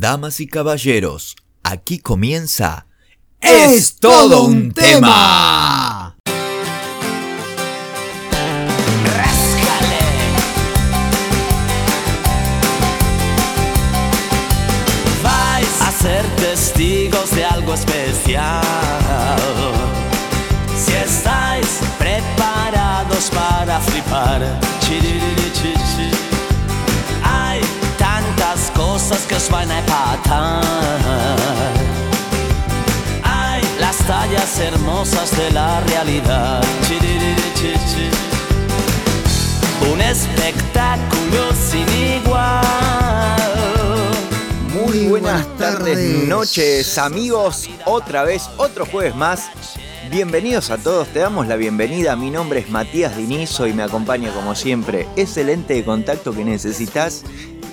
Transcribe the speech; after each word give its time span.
Damas 0.00 0.40
y 0.40 0.46
caballeros, 0.46 1.36
aquí 1.62 1.98
comienza 1.98 2.86
Es 3.38 3.96
todo 3.96 4.44
un 4.44 4.72
tema. 4.72 6.16
Vais 15.22 15.82
a 15.82 15.92
ser 15.92 16.24
testigos 16.36 17.30
de 17.32 17.44
algo 17.44 17.74
especial. 17.74 18.62
Si 20.82 20.92
estáis 20.92 21.80
preparados 21.98 23.30
para 23.34 23.78
flipar. 23.80 24.60
Chiririchichi. 24.80 25.39
Cosas 29.10 29.26
que 29.26 29.34
os 29.34 29.50
van 29.50 29.68
a 29.70 29.78
empatar. 29.80 30.62
Hay 33.24 33.62
las 33.80 33.96
tallas 34.06 34.58
hermosas 34.60 35.36
de 35.36 35.50
la 35.50 35.80
realidad. 35.80 36.62
Un 39.92 40.00
espectáculo 40.00 41.52
sin 41.70 41.88
igual. 42.22 42.62
Muy 44.72 45.08
buenas 45.08 45.46
tardes, 45.58 46.28
noches, 46.28 46.96
amigos. 46.96 47.68
Otra 47.86 48.22
vez, 48.22 48.48
otro 48.58 48.86
jueves 48.86 49.16
más. 49.16 49.50
Bienvenidos 50.08 50.70
a 50.70 50.78
todos, 50.78 51.08
te 51.08 51.18
damos 51.20 51.48
la 51.48 51.56
bienvenida. 51.56 52.14
Mi 52.14 52.30
nombre 52.30 52.60
es 52.60 52.70
Matías 52.70 53.16
Dinizo 53.16 53.66
y 53.66 53.72
me 53.72 53.82
acompaña 53.82 54.32
como 54.32 54.54
siempre 54.54 55.08
ese 55.16 55.42
lente 55.42 55.74
de 55.74 55.84
contacto 55.84 56.32
que 56.32 56.44
necesitas 56.44 57.24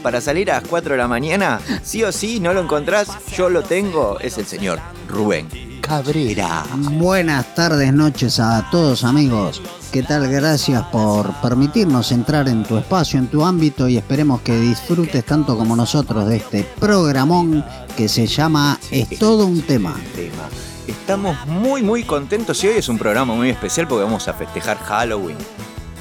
para 0.08 0.22
salir 0.22 0.50
a 0.50 0.62
las 0.62 0.70
4 0.70 0.94
de 0.94 0.98
la 1.00 1.10
mañana. 1.10 1.60
Sí 1.84 2.02
o 2.02 2.14
sí, 2.14 2.40
no 2.40 2.54
lo 2.54 2.62
encontrás, 2.62 3.10
yo 3.36 3.50
lo 3.50 3.62
tengo. 3.62 4.18
Es 4.22 4.38
el 4.38 4.46
señor 4.46 4.80
Rubén 5.10 5.50
Cabrera. 5.82 6.64
Buenas 6.94 7.54
tardes, 7.56 7.92
noches 7.92 8.40
a 8.40 8.70
todos 8.72 9.04
amigos. 9.04 9.62
¿Qué 9.92 10.04
tal? 10.04 10.32
Gracias 10.32 10.82
por 10.94 11.34
permitirnos 11.42 12.14
entrar 12.14 12.48
en 12.48 12.64
tu 12.64 12.78
espacio, 12.78 13.20
en 13.20 13.28
tu 13.28 13.44
ámbito 13.44 13.90
y 13.90 13.98
esperemos 13.98 14.40
que 14.40 14.58
disfrutes 14.58 15.26
tanto 15.26 15.58
como 15.58 15.76
nosotros 15.76 16.26
de 16.30 16.38
este 16.38 16.64
programón 16.80 17.66
que 17.98 18.08
se 18.08 18.28
llama 18.28 18.80
Es 18.90 19.20
todo 19.20 19.46
un 19.46 19.62
tema. 19.62 19.94
Tema. 20.16 20.48
Estamos 20.88 21.46
muy 21.48 21.84
muy 21.84 22.04
contentos 22.04 22.64
y 22.64 22.70
hoy 22.70 22.78
es 22.78 22.88
un 22.88 22.98
programa 22.98 23.36
muy 23.36 23.50
especial 23.50 23.90
porque 23.90 24.06
vamos 24.06 24.26
a 24.30 24.34
festejar 24.34 24.78
Halloween. 24.78 25.36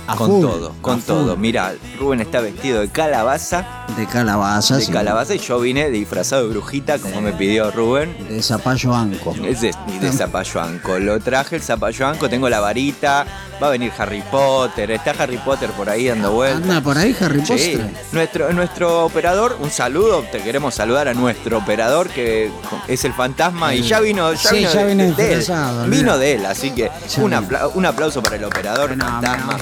A 0.08 0.14
con 0.16 0.28
full, 0.28 0.40
todo, 0.42 0.72
con 0.80 1.00
todo. 1.02 1.32
full. 1.32 1.40
Mira, 1.40 1.74
Rubén 1.98 2.20
está 2.20 2.40
vestido 2.40 2.80
de 2.80 2.88
calabaza, 2.88 3.84
De 3.96 4.06
calabaza, 4.06 4.76
de 4.76 4.82
sí. 4.84 4.92
calabaza 4.92 5.34
y 5.34 5.38
yo 5.38 5.58
vine 5.58 5.90
disfrazado 5.90 6.42
de 6.44 6.48
brujita 6.50 6.98
como 6.98 7.20
me 7.20 7.32
pidió 7.32 7.70
Rubén. 7.70 8.16
de 8.28 8.42
zapallo 8.42 8.94
anco. 8.94 9.34
Es 9.44 9.60
de, 9.62 9.74
y 9.88 9.98
de 9.98 10.12
zapallo 10.12 10.60
anco. 10.60 10.98
Lo 10.98 11.18
traje 11.20 11.56
el 11.56 11.62
zapallo 11.62 12.06
anco, 12.06 12.28
tengo 12.28 12.48
la 12.48 12.60
varita, 12.60 13.26
va 13.62 13.66
a 13.68 13.70
venir 13.70 13.90
Harry 13.98 14.22
Potter, 14.30 14.90
está 14.92 15.12
Harry 15.18 15.38
Potter 15.38 15.70
por 15.70 15.88
ahí 15.90 16.06
dando 16.08 16.32
vueltas. 16.32 16.62
Anda 16.62 16.80
por 16.80 16.98
ahí 16.98 17.16
Harry 17.20 17.44
Sí, 17.44 17.52
Potter. 17.76 17.90
nuestro, 18.12 18.52
nuestro 18.52 19.04
operador, 19.06 19.56
un 19.60 19.70
saludo, 19.70 20.22
te 20.30 20.38
queremos 20.40 20.74
saludar 20.74 21.08
a 21.08 21.14
nuestro 21.14 21.58
operador 21.58 22.08
que 22.10 22.50
es 22.86 23.04
el 23.04 23.12
fantasma 23.12 23.74
y 23.74 23.82
ya 23.82 24.00
vino, 24.00 24.32
ya 24.34 24.50
Sí, 24.50 24.56
vino, 24.58 24.72
ya 24.72 24.84
de, 24.84 24.94
vino 24.94 25.14
de 25.16 25.32
él, 25.32 25.90
vino 25.90 26.18
de 26.18 26.32
él, 26.34 26.46
así 26.46 26.70
que 26.70 26.90
un, 27.18 27.32
apla- 27.32 27.68
un 27.74 27.86
aplauso 27.86 28.22
para 28.22 28.36
el 28.36 28.44
operador 28.44 28.90
fantasma. 28.96 29.56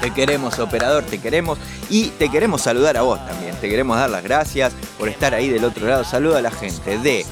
Te 0.00 0.10
queremos, 0.12 0.58
operador, 0.58 1.04
te 1.04 1.18
queremos 1.18 1.58
y 1.90 2.08
te 2.08 2.30
queremos 2.30 2.62
saludar 2.62 2.96
a 2.96 3.02
vos 3.02 3.24
también. 3.26 3.54
Te 3.60 3.68
queremos 3.68 3.96
dar 3.96 4.08
las 4.08 4.22
gracias 4.22 4.72
por 4.98 5.08
estar 5.08 5.34
ahí 5.34 5.48
del 5.48 5.64
otro 5.64 5.86
lado. 5.86 6.04
Saluda 6.04 6.38
a 6.38 6.42
la 6.42 6.50
gente 6.50 6.98
de, 6.98 7.26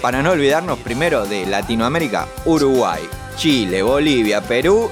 para 0.00 0.22
no 0.22 0.30
olvidarnos 0.30 0.78
primero 0.78 1.26
de 1.26 1.44
Latinoamérica, 1.46 2.26
Uruguay, 2.46 3.02
Chile, 3.36 3.82
Bolivia, 3.82 4.40
Perú, 4.40 4.90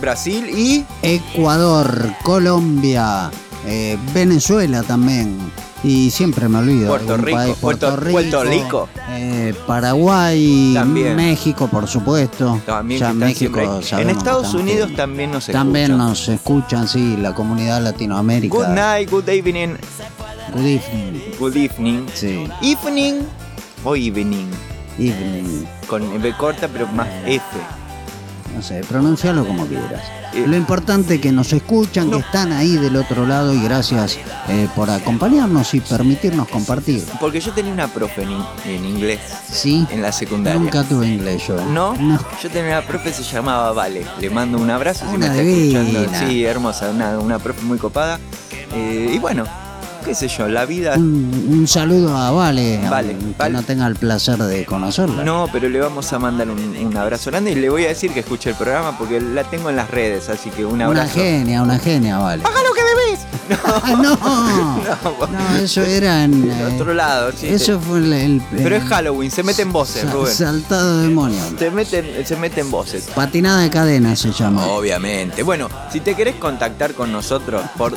Brasil 0.00 0.48
y 0.50 0.84
Ecuador, 1.02 2.14
Colombia, 2.24 3.30
eh, 3.66 3.96
Venezuela 4.12 4.82
también. 4.82 5.52
Y 5.82 6.10
siempre 6.10 6.46
me 6.48 6.58
olvido. 6.58 6.88
Puerto 6.88 7.16
Rico, 7.16 7.36
país, 7.38 7.56
Puerto- 7.58 7.96
Puerto 8.10 8.44
Rico. 8.44 8.88
eh, 9.10 9.54
Paraguay, 9.66 10.72
También. 10.74 11.16
México, 11.16 11.68
por 11.68 11.88
supuesto. 11.88 12.60
también 12.66 13.00
ya 13.00 13.12
México. 13.14 13.58
En 13.92 14.10
Estados 14.10 14.52
Unidos 14.52 14.90
también 14.94 15.30
nos 15.32 15.46
También 15.46 15.86
escuchan. 15.92 16.06
nos 16.08 16.28
escuchan, 16.28 16.88
sí, 16.88 17.16
la 17.16 17.34
comunidad 17.34 17.80
latinoamérica. 17.82 18.54
Good 18.54 18.68
night, 18.68 19.10
good 19.10 19.28
evening, 19.28 19.76
Good 20.54 20.66
evening. 20.66 21.20
good 21.38 21.56
evening. 21.56 22.06
Sí, 22.14 22.46
Evening 22.60 23.22
o 23.82 23.96
evening. 23.96 24.48
evening. 24.98 25.64
Con 25.86 26.20
B 26.20 26.34
corta 26.36 26.68
pero 26.68 26.86
más 26.88 27.08
F. 27.24 27.42
No 28.54 28.62
sé, 28.62 28.80
pronuncialo 28.88 29.46
como 29.46 29.64
quieras. 29.66 30.02
Eh, 30.34 30.44
Lo 30.46 30.56
importante 30.56 31.14
es 31.16 31.20
que 31.20 31.32
nos 31.32 31.52
escuchan, 31.52 32.10
no. 32.10 32.16
que 32.18 32.22
están 32.24 32.52
ahí 32.52 32.76
del 32.76 32.96
otro 32.96 33.26
lado 33.26 33.54
y 33.54 33.62
gracias 33.62 34.18
eh, 34.48 34.68
por 34.74 34.90
acompañarnos 34.90 35.72
y 35.74 35.80
permitirnos 35.80 36.48
compartir. 36.48 37.04
Porque 37.20 37.40
yo 37.40 37.52
tenía 37.52 37.72
una 37.72 37.88
profe 37.88 38.22
en, 38.24 38.30
in- 38.32 38.44
en 38.66 38.84
inglés 38.84 39.20
Sí, 39.50 39.86
en 39.90 40.02
la 40.02 40.12
secundaria. 40.12 40.58
nunca 40.60 40.82
tuve 40.82 41.06
inglés 41.06 41.46
yo. 41.46 41.56
¿No? 41.66 41.94
No. 41.94 42.18
Yo 42.42 42.50
tenía 42.50 42.78
una 42.78 42.86
profe 42.86 43.12
se 43.12 43.22
llamaba 43.22 43.72
Vale. 43.72 44.04
Le 44.20 44.30
mando 44.30 44.58
un 44.58 44.70
abrazo 44.70 45.04
si 45.06 45.12
me 45.12 45.16
Una 45.18 45.26
está 45.36 45.42
escuchando. 45.42 46.28
Sí, 46.28 46.44
hermosa, 46.44 46.90
una, 46.90 47.18
una 47.18 47.38
profe 47.38 47.62
muy 47.62 47.78
copada. 47.78 48.18
Eh, 48.72 49.12
y 49.14 49.18
bueno, 49.18 49.44
qué 50.04 50.14
sé 50.14 50.28
yo, 50.28 50.48
la 50.48 50.64
vida. 50.64 50.94
Un, 50.96 51.46
un 51.50 51.66
saludo 51.68 52.16
a 52.16 52.30
Vale, 52.30 52.78
Vale, 52.88 53.12
aunque 53.12 53.34
Vale. 53.38 53.52
no 53.52 53.62
tenga 53.62 53.86
el 53.86 53.96
placer 53.96 54.38
de 54.38 54.64
conocerla. 54.64 55.22
No, 55.24 55.48
pero 55.52 55.68
le 55.68 55.80
vamos 55.80 56.12
a 56.12 56.18
mandar 56.18 56.48
un, 56.50 56.58
un 56.76 56.96
abrazo 56.96 57.30
grande 57.30 57.52
y 57.52 57.54
le 57.56 57.68
voy 57.70 57.84
a 57.84 57.88
decir 57.88 58.12
que 58.12 58.20
escuche 58.20 58.50
el 58.50 58.56
programa 58.56 58.96
porque 58.98 59.20
la 59.20 59.44
tengo 59.44 59.70
en 59.70 59.76
las 59.76 59.90
redes, 59.90 60.28
así 60.28 60.50
que 60.50 60.64
un 60.64 60.74
una 60.74 60.86
abrazo. 60.86 61.14
genia, 61.14 61.62
una 61.62 61.78
genia, 61.78 62.18
Vale. 62.18 62.42
¡Haga 62.44 62.60
lo 62.62 62.72
que 62.74 62.80
debes! 62.82 63.20
Ah, 63.82 63.94
no. 64.00 64.16
No, 65.00 65.26
no, 65.26 65.56
eso 65.56 65.82
era 65.82 66.24
en... 66.24 66.34
En 66.44 66.50
eh, 66.50 66.74
otro 66.74 66.94
lado, 66.94 67.32
sí. 67.32 67.48
eso 67.48 67.78
fue 67.80 67.98
el... 67.98 68.12
el- 68.12 68.42
Pero 68.56 68.76
es 68.76 68.84
Halloween, 68.84 69.30
se 69.30 69.42
mete 69.42 69.62
en 69.62 69.72
voces, 69.72 70.10
Rubén. 70.12 70.32
Saltado 70.32 70.98
demonio. 71.02 71.38
Se 71.58 71.70
mete, 71.70 72.24
se 72.24 72.36
mete 72.36 72.60
en 72.60 72.70
voces. 72.70 73.08
Patinada 73.14 73.60
de 73.60 73.70
cadena 73.70 74.14
se 74.16 74.32
llama. 74.32 74.66
Obviamente. 74.66 75.42
Bueno, 75.42 75.68
si 75.92 76.00
te 76.00 76.14
querés 76.14 76.36
contactar 76.36 76.94
con 76.94 77.10
nosotros 77.12 77.62
por. 77.76 77.94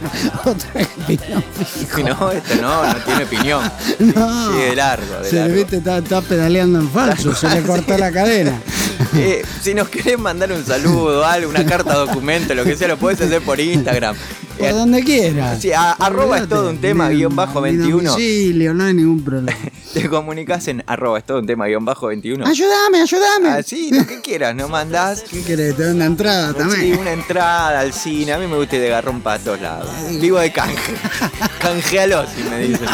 Otra 0.44 0.70
opinión 1.02 1.44
fijo. 1.64 2.00
No, 2.02 2.30
este 2.30 2.56
no, 2.56 2.84
no 2.84 2.94
tiene 3.04 3.24
opinión. 3.24 3.72
No. 3.98 4.50
De 4.50 4.76
largo, 4.76 5.20
de 5.20 5.30
Se 5.30 5.48
le 5.48 5.52
viste, 5.52 5.76
está, 5.78 5.98
está 5.98 6.20
pedaleando 6.20 6.78
en 6.78 6.90
falso, 6.90 7.34
se 7.34 7.48
le 7.48 7.62
cortó 7.66 7.98
la 7.98 8.12
cadena. 8.12 8.60
Eh, 9.16 9.42
si 9.62 9.74
nos 9.74 9.88
querés 9.88 10.18
mandar 10.18 10.52
un 10.52 10.64
saludo, 10.64 11.24
algo, 11.24 11.50
una 11.50 11.64
carta 11.64 11.94
documento, 11.94 12.54
lo 12.54 12.64
que 12.64 12.76
sea, 12.76 12.88
lo 12.88 12.96
podés 12.96 13.20
hacer 13.20 13.40
por 13.42 13.58
Instagram. 13.60 14.16
Por 14.58 14.66
Eh, 14.66 14.72
donde 14.72 15.02
quiera. 15.04 15.58
sí, 15.58 15.72
a- 15.72 15.92
arroba 15.92 16.38
es 16.38 16.48
todo 16.48 16.68
un 16.70 16.78
tema, 16.78 17.08
guion 17.08 17.34
bajo 17.36 17.60
mi 17.60 17.76
21. 17.76 18.10
domicilio, 18.10 18.74
no 18.74 18.84
hay 18.84 18.94
ningún 18.94 19.22
problema. 19.22 19.56
Te 19.94 20.08
comunicás 20.08 20.68
en 20.68 20.82
arroba 20.86 21.18
es 21.18 21.24
todo 21.24 21.38
un 21.38 21.46
tema, 21.46 21.66
guion 21.66 21.84
bajo 21.84 22.08
21. 22.08 22.44
Ayúdame, 22.46 23.00
ayúdame. 23.00 23.48
Así, 23.50 23.90
lo 23.92 24.06
que 24.06 24.20
quieras, 24.20 24.54
no 24.54 24.68
mandás. 24.68 25.22
¿Qué 25.22 25.42
querés? 25.42 25.76
¿Te 25.76 25.84
doy 25.84 25.94
una 25.94 26.04
entrada 26.06 26.48
Sí, 26.52 26.58
también? 26.58 26.98
una 26.98 27.12
entrada 27.12 27.80
al 27.80 27.92
cine. 27.92 28.32
A 28.32 28.38
mí 28.38 28.46
me 28.46 28.56
gusta 28.56 28.76
ir 28.76 28.82
de 28.82 28.88
garrón 28.88 29.20
para 29.20 29.38
todos 29.38 29.60
lados. 29.60 29.88
Vivo 30.20 30.38
de 30.38 30.52
canje. 30.52 30.92
Canjealosi, 31.60 32.42
me 32.50 32.58
dicen. 32.60 32.88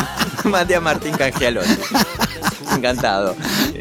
Matías 0.44 0.82
Martín 0.82 1.15
Canjealosi. 1.16 1.76
Encantado. 2.76 3.34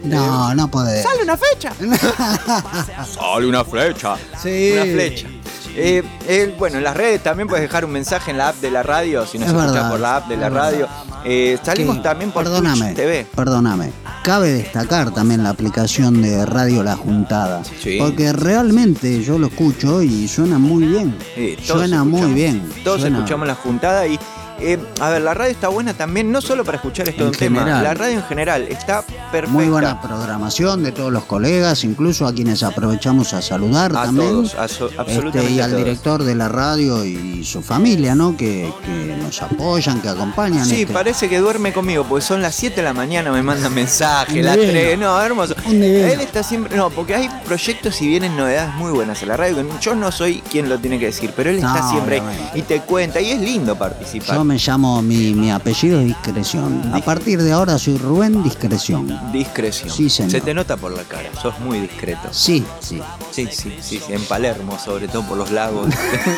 No, 0.03 0.53
no 0.55 0.67
podés. 0.69 1.03
¡Sale 1.03 1.23
una 1.23 1.37
fecha! 1.37 1.71
¡Sale 3.05 3.47
una 3.47 3.63
flecha! 3.63 4.15
Sí. 4.41 4.71
Una 4.73 4.83
flecha. 4.83 5.27
Eh, 5.75 6.03
eh, 6.27 6.55
bueno, 6.59 6.77
en 6.77 6.83
las 6.83 6.95
redes 6.95 7.23
también 7.23 7.47
puedes 7.47 7.63
dejar 7.63 7.83
un 7.83 7.91
mensaje 7.91 8.29
en 8.29 8.37
la 8.37 8.49
app 8.49 8.57
de 8.61 8.69
la 8.69 8.83
radio, 8.83 9.25
si 9.25 9.39
nos 9.39 9.47
Es 9.47 9.53
escuchas 9.55 9.73
verdad, 9.73 9.89
por 9.89 9.99
la 9.99 10.17
app 10.17 10.27
de 10.27 10.37
la 10.37 10.49
radio. 10.49 10.87
Eh, 11.25 11.57
salimos 11.63 11.97
Que- 11.97 12.03
también 12.03 12.31
por 12.31 12.43
perdóname, 12.43 12.85
Twitch 12.87 12.95
TV. 12.95 13.25
Perdóname. 13.35 13.91
Cabe 14.23 14.51
destacar 14.53 15.11
también 15.11 15.41
la 15.41 15.49
aplicación 15.49 16.21
de 16.21 16.45
Radio 16.45 16.83
La 16.83 16.95
Juntada. 16.95 17.63
Sí. 17.81 17.97
Porque 17.99 18.31
realmente 18.33 19.23
yo 19.23 19.39
lo 19.39 19.47
escucho 19.47 20.03
y 20.03 20.27
suena 20.27 20.59
muy 20.59 20.83
bien. 20.83 21.17
Sí, 21.33 21.57
suena 21.63 22.03
muy 22.03 22.31
bien. 22.33 22.69
Todos 22.83 23.01
suena- 23.01 23.17
escuchamos 23.17 23.47
la 23.47 23.55
juntada 23.55 24.05
y. 24.05 24.19
eh, 24.63 24.79
a 24.99 25.09
ver, 25.09 25.21
la 25.21 25.33
radio 25.33 25.51
está 25.51 25.67
buena 25.67 25.93
también, 25.93 26.31
no 26.31 26.41
solo 26.41 26.63
para 26.63 26.77
escuchar 26.77 27.09
esto 27.09 27.25
En 27.27 27.31
tema, 27.31 27.59
general. 27.59 27.83
la 27.83 27.93
radio 27.93 28.17
en 28.19 28.23
general 28.23 28.63
está 28.69 29.01
perfecta. 29.01 29.47
Muy 29.51 29.67
buena 29.67 30.01
programación 30.01 30.83
de 30.83 30.91
todos 30.91 31.11
los 31.11 31.25
colegas, 31.25 31.83
incluso 31.83 32.25
a 32.27 32.33
quienes 32.33 32.63
aprovechamos 32.63 33.33
a 33.33 33.41
saludar 33.41 33.91
A 33.95 34.03
también. 34.03 34.29
todos, 34.29 34.55
a 34.55 34.67
so- 34.67 34.89
absolutamente 34.97 35.39
Este, 35.39 35.51
y 35.53 35.59
al 35.59 35.71
todos. 35.71 35.83
director 35.83 36.23
de 36.23 36.35
la 36.35 36.49
radio 36.49 37.03
y 37.05 37.43
su 37.43 37.61
familia, 37.61 38.15
¿no? 38.15 38.35
Que, 38.37 38.71
que 38.85 39.15
nos 39.21 39.41
apoyan, 39.41 40.01
que 40.01 40.09
acompañan. 40.09 40.65
Sí, 40.65 40.81
este- 40.81 40.93
parece 40.93 41.29
que 41.29 41.39
duerme 41.39 41.73
conmigo, 41.73 42.03
porque 42.07 42.25
son 42.25 42.41
las 42.41 42.55
7 42.55 42.77
de 42.77 42.83
la 42.83 42.93
mañana, 42.93 43.31
me 43.31 43.41
mandan 43.43 43.73
mensajes, 43.73 44.35
Un 44.35 44.43
las 44.45 44.55
divino. 44.55 44.71
3, 44.71 44.99
no, 44.99 45.21
hermoso. 45.21 45.55
Él 45.67 46.19
está 46.21 46.43
siempre, 46.43 46.75
no, 46.77 46.89
porque 46.89 47.15
hay 47.15 47.29
proyectos 47.45 48.01
y 48.01 48.07
vienen 48.07 48.35
novedades 48.37 48.73
muy 48.75 48.91
buenas 48.91 49.21
en 49.21 49.27
la 49.29 49.37
radio, 49.37 49.55
que 49.57 49.65
yo 49.81 49.95
no 49.95 50.11
soy 50.11 50.41
quien 50.51 50.69
lo 50.69 50.79
tiene 50.79 50.99
que 50.99 51.05
decir, 51.07 51.31
pero 51.35 51.49
él 51.49 51.57
está 51.57 51.79
No, 51.81 51.89
siempre 51.91 52.19
ahí 52.21 52.49
y 52.55 52.61
te 52.61 52.81
cuenta, 52.81 53.19
y 53.21 53.31
es 53.31 53.41
lindo 53.41 53.75
participar. 53.75 54.35
Yo 54.35 54.43
me 54.43 54.52
llamo, 54.57 55.01
mi, 55.01 55.33
mi 55.33 55.51
apellido 55.51 55.99
es 55.99 56.07
Discreción. 56.07 56.93
A 56.93 56.99
partir 56.99 57.41
de 57.41 57.51
ahora 57.51 57.77
soy 57.77 57.97
Rubén 57.97 58.43
Discreción. 58.43 59.31
Discreción. 59.31 59.89
Sí, 59.89 60.09
señor. 60.09 60.31
Se 60.31 60.41
te 60.41 60.53
nota 60.53 60.77
por 60.77 60.91
la 60.95 61.03
cara, 61.03 61.29
sos 61.41 61.59
muy 61.59 61.79
discreto. 61.79 62.29
Sí, 62.31 62.63
sí. 62.79 63.01
Sí, 63.31 63.47
sí, 63.51 63.75
sí, 63.81 63.99
sí, 64.05 64.13
en 64.13 64.23
Palermo, 64.25 64.77
sobre 64.79 65.07
todo 65.07 65.23
por 65.23 65.37
los 65.37 65.51
lagos. 65.51 65.93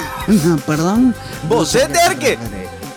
¿Perdón? 0.65 1.15
¿Vos, 1.47 1.73
No 1.73 1.79
eh, 1.81 1.87
Terque? 1.87 2.37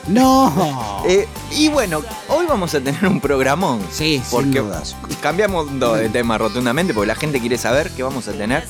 No. 0.09 1.03
Eh, 1.07 1.29
y 1.53 1.69
bueno, 1.69 2.03
hoy 2.29 2.47
vamos 2.47 2.75
a 2.75 2.81
tener 2.81 3.07
un 3.07 3.21
programón. 3.21 3.81
Sí, 3.93 4.23
sin 4.25 4.31
porque 4.31 4.61
dudas. 4.61 4.97
cambiamos 5.21 5.67
de 5.79 6.09
tema 6.09 6.39
rotundamente 6.39 6.95
porque 6.95 7.09
la 7.09 7.15
gente 7.15 7.41
quiere 7.41 7.59
saber 7.59 7.91
qué 7.91 8.03
vamos 8.03 8.27
a 8.29 8.33
tener. 8.33 8.65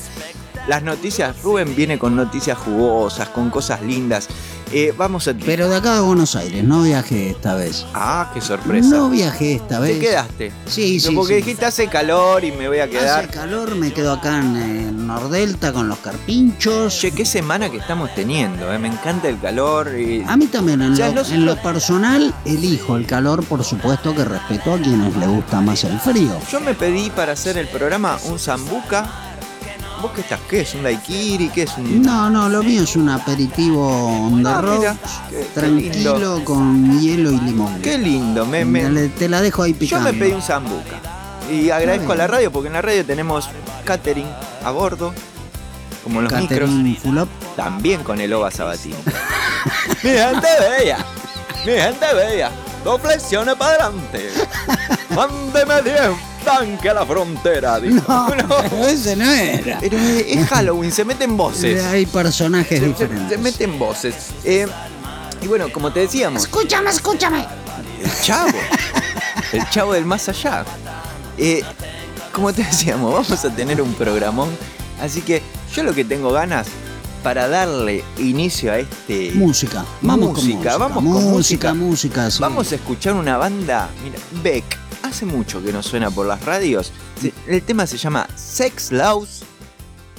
Las 0.67 0.83
noticias, 0.83 1.41
Rubén 1.41 1.75
viene 1.75 1.97
con 1.97 2.15
noticias 2.15 2.57
jugosas, 2.57 3.29
con 3.29 3.49
cosas 3.49 3.81
lindas. 3.81 4.27
Eh, 4.71 4.93
vamos 4.95 5.27
a... 5.27 5.33
Pero 5.33 5.67
de 5.67 5.75
acá 5.77 5.95
de 5.95 6.01
Buenos 6.01 6.35
Aires, 6.35 6.63
no 6.63 6.83
viajé 6.83 7.31
esta 7.31 7.55
vez. 7.55 7.85
Ah, 7.93 8.29
qué 8.33 8.39
sorpresa. 8.41 8.89
No 8.89 9.09
viajé 9.09 9.53
esta 9.55 9.79
vez. 9.79 9.99
¿Te 9.99 10.05
quedaste? 10.05 10.51
Sí, 10.67 10.99
sí. 10.99 11.15
Porque 11.15 11.35
sí. 11.35 11.41
dijiste 11.41 11.65
hace 11.65 11.87
calor 11.87 12.43
y 12.45 12.51
me 12.51 12.67
voy 12.67 12.79
a 12.79 12.87
quedar. 12.87 13.23
Hace 13.23 13.29
calor, 13.29 13.75
me 13.75 13.91
quedo 13.91 14.13
acá 14.13 14.39
en, 14.39 14.55
en 14.55 15.07
Nordelta 15.07 15.73
con 15.73 15.87
los 15.87 15.97
carpinchos. 15.99 16.99
Che, 16.99 17.11
qué 17.11 17.25
semana 17.25 17.69
que 17.71 17.77
estamos 17.77 18.13
teniendo, 18.13 18.71
eh. 18.71 18.77
me 18.77 18.89
encanta 18.89 19.27
el 19.27 19.39
calor. 19.39 19.99
Y... 19.99 20.23
A 20.27 20.37
mí 20.37 20.45
también, 20.47 20.81
en, 20.81 20.91
lo, 20.91 20.97
nosotros- 20.99 21.31
en 21.31 21.45
lo 21.45 21.55
personal, 21.61 22.33
elijo 22.45 22.95
el 22.95 23.07
calor, 23.07 23.43
por 23.45 23.63
supuesto 23.63 24.13
que 24.13 24.23
respeto 24.23 24.73
a 24.73 24.77
quienes 24.79 25.15
le 25.15 25.25
gusta 25.27 25.61
más 25.61 25.83
el 25.83 25.99
frío. 25.99 26.39
Yo 26.51 26.59
me 26.59 26.75
pedí 26.75 27.09
para 27.09 27.31
hacer 27.31 27.57
el 27.57 27.67
programa 27.67 28.19
un 28.25 28.37
zambuca. 28.37 29.25
¿Vos 30.01 30.11
qué 30.15 30.21
estás? 30.21 30.39
¿Qué 30.49 30.61
es? 30.61 30.73
¿Un 30.75 30.83
daiquiri? 30.83 31.49
¿Qué 31.49 31.63
es 31.63 31.77
un.? 31.77 32.01
No, 32.01 32.29
no, 32.29 32.47
lo 32.47 32.63
mío 32.63 32.83
es 32.83 32.95
un 32.95 33.09
aperitivo 33.09 33.85
on 34.27 34.41
the 34.43 34.49
Ah, 34.49 34.61
road, 34.61 34.77
mira, 34.79 34.95
qué- 35.29 35.35
qué 35.37 35.43
tranquilo, 35.53 36.13
lindo. 36.17 36.45
con 36.45 36.99
hielo 37.01 37.31
y 37.31 37.37
limón. 37.41 37.81
Qué 37.81 37.97
lindo, 37.97 38.45
me, 38.45 38.63
me- 38.63 38.83
Te- 38.89 39.09
Te 39.09 39.29
la 39.29 39.41
dejo 39.41 39.63
ahí 39.63 39.73
Yo 39.73 39.79
picando. 39.79 40.11
me 40.13 40.17
pedí 40.17 40.31
un 40.31 40.41
zambuca. 40.41 40.95
Y 41.51 41.69
agradezco 41.69 42.13
a 42.13 42.15
la 42.15 42.27
radio 42.27 42.51
porque 42.51 42.67
en 42.67 42.73
la 42.73 42.81
radio 42.81 43.03
tenemos 43.05 43.49
catering 43.83 44.27
a 44.63 44.71
bordo, 44.71 45.13
como 46.03 46.21
los 46.21 46.31
micros. 46.31 46.59
Catering 46.59 46.95
full 46.97 47.17
up. 47.17 47.29
También 47.57 48.03
con 48.03 48.21
el 48.21 48.31
Ova 48.33 48.51
Sabatini. 48.51 48.95
mi 50.03 50.11
gente 50.11 50.47
bella, 50.79 51.05
mi 51.65 51.71
gente 51.73 52.05
bella, 52.15 52.51
dos 52.85 53.01
flexiones 53.01 53.55
para 53.55 53.85
adelante. 53.87 54.29
Mándeme 55.15 55.81
10 55.81 56.01
tanque 56.43 56.89
a 56.89 56.93
la 56.93 57.05
frontera. 57.05 57.79
dijo. 57.79 58.01
No, 58.07 58.29
No. 58.47 58.87
ese 58.87 59.15
no 59.15 59.29
era. 59.31 59.77
Pero 59.79 59.97
es 59.97 60.47
Halloween, 60.47 60.91
se 60.91 61.05
meten 61.05 61.35
voces. 61.37 61.83
Hay 61.85 62.05
personajes 62.05 62.79
Se, 62.79 62.85
se- 62.85 62.87
diferentes. 62.87 63.29
se 63.29 63.37
meten 63.37 63.79
voces. 63.79 64.15
Eh, 64.43 64.67
y 65.41 65.47
bueno, 65.47 65.71
como 65.71 65.91
te 65.93 66.01
decíamos, 66.01 66.41
Escúchame, 66.43 66.89
escúchame. 66.89 67.45
el 68.03 68.11
chavo. 68.21 68.57
El 69.53 69.69
chavo 69.69 69.93
del 69.93 70.05
más 70.05 70.27
allá. 70.29 70.65
Eh, 71.37 71.63
como 72.33 72.51
te 72.53 72.63
decíamos, 72.63 73.13
vamos 73.13 73.45
a 73.45 73.49
tener 73.55 73.81
un 73.81 73.93
programón. 73.93 74.49
Así 75.01 75.21
que 75.21 75.41
yo 75.73 75.83
lo 75.83 75.93
que 75.93 76.03
tengo 76.03 76.31
ganas 76.31 76.67
para 77.23 77.47
darle 77.47 78.03
inicio 78.17 78.71
a 78.71 78.79
este. 78.79 79.31
Música. 79.33 79.85
Vamos 80.01 80.29
Música, 80.29 80.41
con 80.41 80.51
música. 80.57 80.77
vamos 80.77 80.95
con 80.95 81.05
música. 81.31 81.73
música, 81.73 82.31
sí. 82.31 82.37
Vamos 82.41 82.71
a 82.71 82.75
escuchar 82.75 83.13
una 83.13 83.37
banda. 83.37 83.89
Mira, 84.03 84.19
Beck. 84.43 84.65
Hace 85.09 85.25
mucho 85.25 85.63
que 85.63 85.73
no 85.73 85.81
suena 85.81 86.11
por 86.11 86.27
las 86.27 86.43
radios. 86.45 86.91
El 87.47 87.61
tema 87.63 87.87
se 87.87 87.97
llama 87.97 88.27
Sex 88.35 88.91
Laws. 88.91 89.41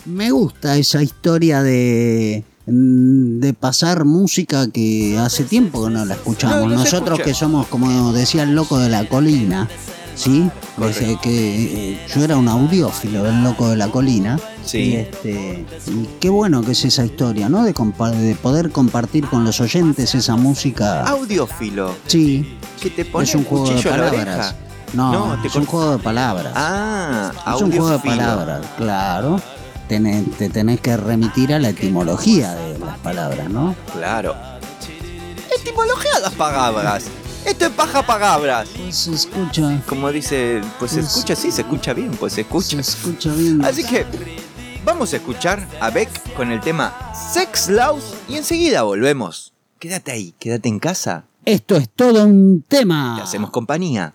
Me 0.05 0.31
gusta 0.33 0.77
esa 0.77 1.03
historia 1.03 1.63
de 1.63 2.45
de 2.67 3.53
pasar 3.55 4.05
música 4.05 4.71
que 4.71 5.19
hace 5.19 5.45
tiempo 5.45 5.85
que 5.85 5.91
no 5.91 6.05
la 6.05 6.15
escuchamos. 6.15 6.57
No, 6.57 6.69
no 6.69 6.79
se 6.79 6.85
Nosotros 6.85 7.19
escucha. 7.19 7.25
que 7.25 7.35
somos, 7.35 7.67
como 7.67 8.13
decía 8.13 8.43
el 8.45 8.55
loco 8.55 8.79
de 8.79 8.89
la 8.89 9.09
colina, 9.09 9.69
¿sí? 10.15 10.49
Desde 10.77 11.19
que 11.21 11.93
eh, 11.95 12.07
yo 12.15 12.23
era 12.23 12.37
un 12.37 12.47
audiófilo 12.49 13.25
del 13.25 13.43
loco 13.43 13.69
de 13.71 13.77
la 13.77 13.89
colina. 13.89 14.39
Sí. 14.65 14.79
Y, 14.79 14.97
este, 14.97 15.67
y 15.89 16.09
qué 16.21 16.29
bueno 16.31 16.63
que 16.63 16.73
es 16.73 16.85
esa 16.85 17.05
historia, 17.05 17.49
¿no? 17.49 17.65
De, 17.65 17.73
de 17.73 18.35
poder 18.37 18.71
compartir 18.71 19.27
con 19.27 19.45
los 19.45 19.61
oyentes 19.61 20.15
esa 20.15 20.37
música. 20.37 21.03
Audiófilo. 21.05 21.95
Sí, 22.07 22.57
Que 22.81 22.91
te 22.91 23.05
pone 23.05 23.25
es 23.25 23.35
un 23.35 23.45
juego 23.45 23.69
de 23.71 23.83
palabras. 23.83 24.55
No, 24.93 25.13
No, 25.37 25.43
te 25.43 25.49
es 25.49 25.55
un 25.57 25.67
juego 25.67 25.93
de 25.93 25.99
palabras. 25.99 26.53
Ah, 26.57 27.33
Es 27.55 27.63
un 27.63 27.71
juego 27.71 27.91
de 27.91 27.99
palabras, 28.01 28.61
claro. 28.77 29.41
Tenés- 29.89 30.37
te 30.37 30.49
tenés 30.49 30.81
que 30.81 30.97
remitir 30.97 31.53
a 31.55 31.59
la 31.59 31.71
etimología 31.71 32.55
de 32.55 32.79
las 32.79 32.99
palabras, 32.99 33.49
¿no? 33.51 33.75
Claro. 33.93 34.35
Etimología 35.61 36.15
de 36.17 36.21
las 36.23 36.33
palabras. 36.35 37.05
Esto 37.45 37.67
es 37.67 37.71
paja 37.73 38.03
palabras. 38.03 38.69
Pues 38.77 38.97
se 38.97 39.13
escucha, 39.15 39.81
Como 39.89 40.11
dice, 40.13 40.61
pues 40.79 40.93
se 40.93 41.01
escucha, 41.01 41.35
sí, 41.35 41.51
se 41.51 41.63
escucha 41.63 41.93
bien, 41.95 42.11
pues 42.13 42.33
se 42.35 42.37
se 42.37 42.41
escucha. 42.43 42.81
escucha 42.81 43.33
bien. 43.33 43.65
Así 43.65 43.83
que 43.85 44.07
vamos 44.85 45.13
a 45.13 45.17
escuchar 45.17 45.67
a 45.81 45.91
Beck 45.91 46.35
con 46.35 46.53
el 46.53 46.61
tema 46.61 46.93
Sex 47.33 47.69
Laws 47.69 48.15
y 48.29 48.37
enseguida 48.37 48.83
volvemos. 48.83 49.53
Quédate 49.79 50.13
ahí, 50.13 50.35
quédate 50.39 50.69
en 50.69 50.79
casa, 50.79 51.25
Esto 51.47 51.77
es 51.77 51.89
todo 51.89 52.25
un 52.25 52.63
tema. 52.69 53.15
te 53.17 53.23
hacemos 53.23 53.51
compañía. 53.51 54.13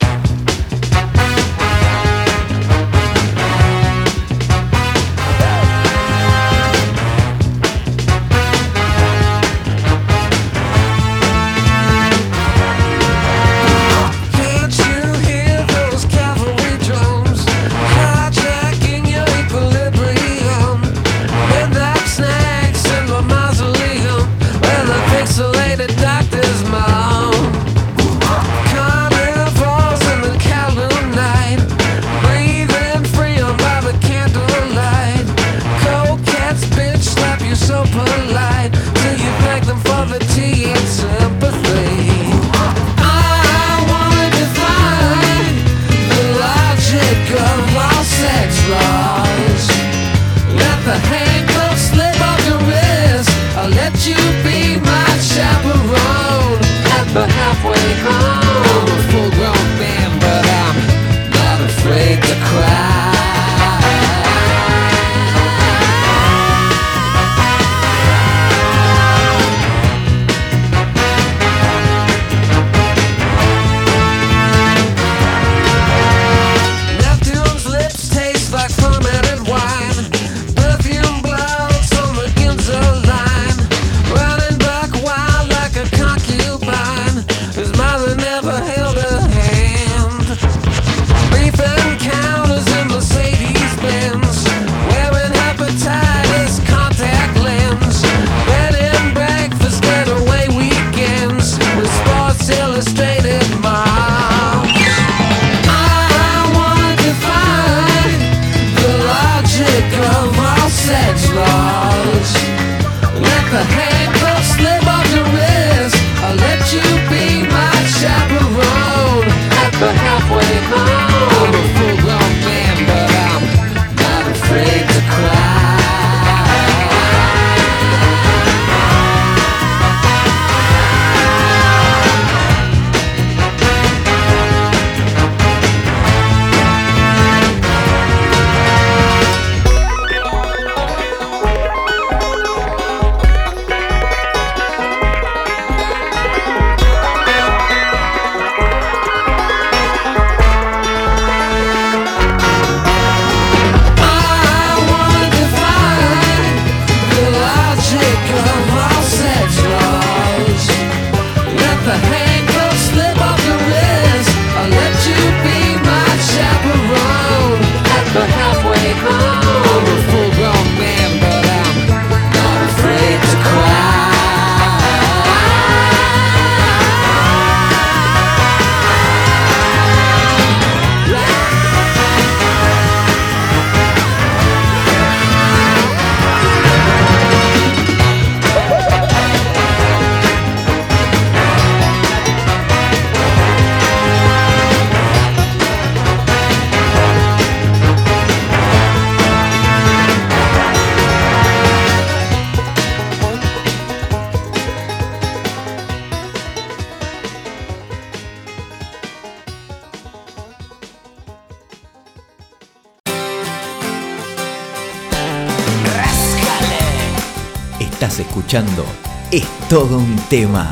Es 219.32 219.44
todo 219.70 219.98
un 219.98 220.16
tema. 220.30 220.72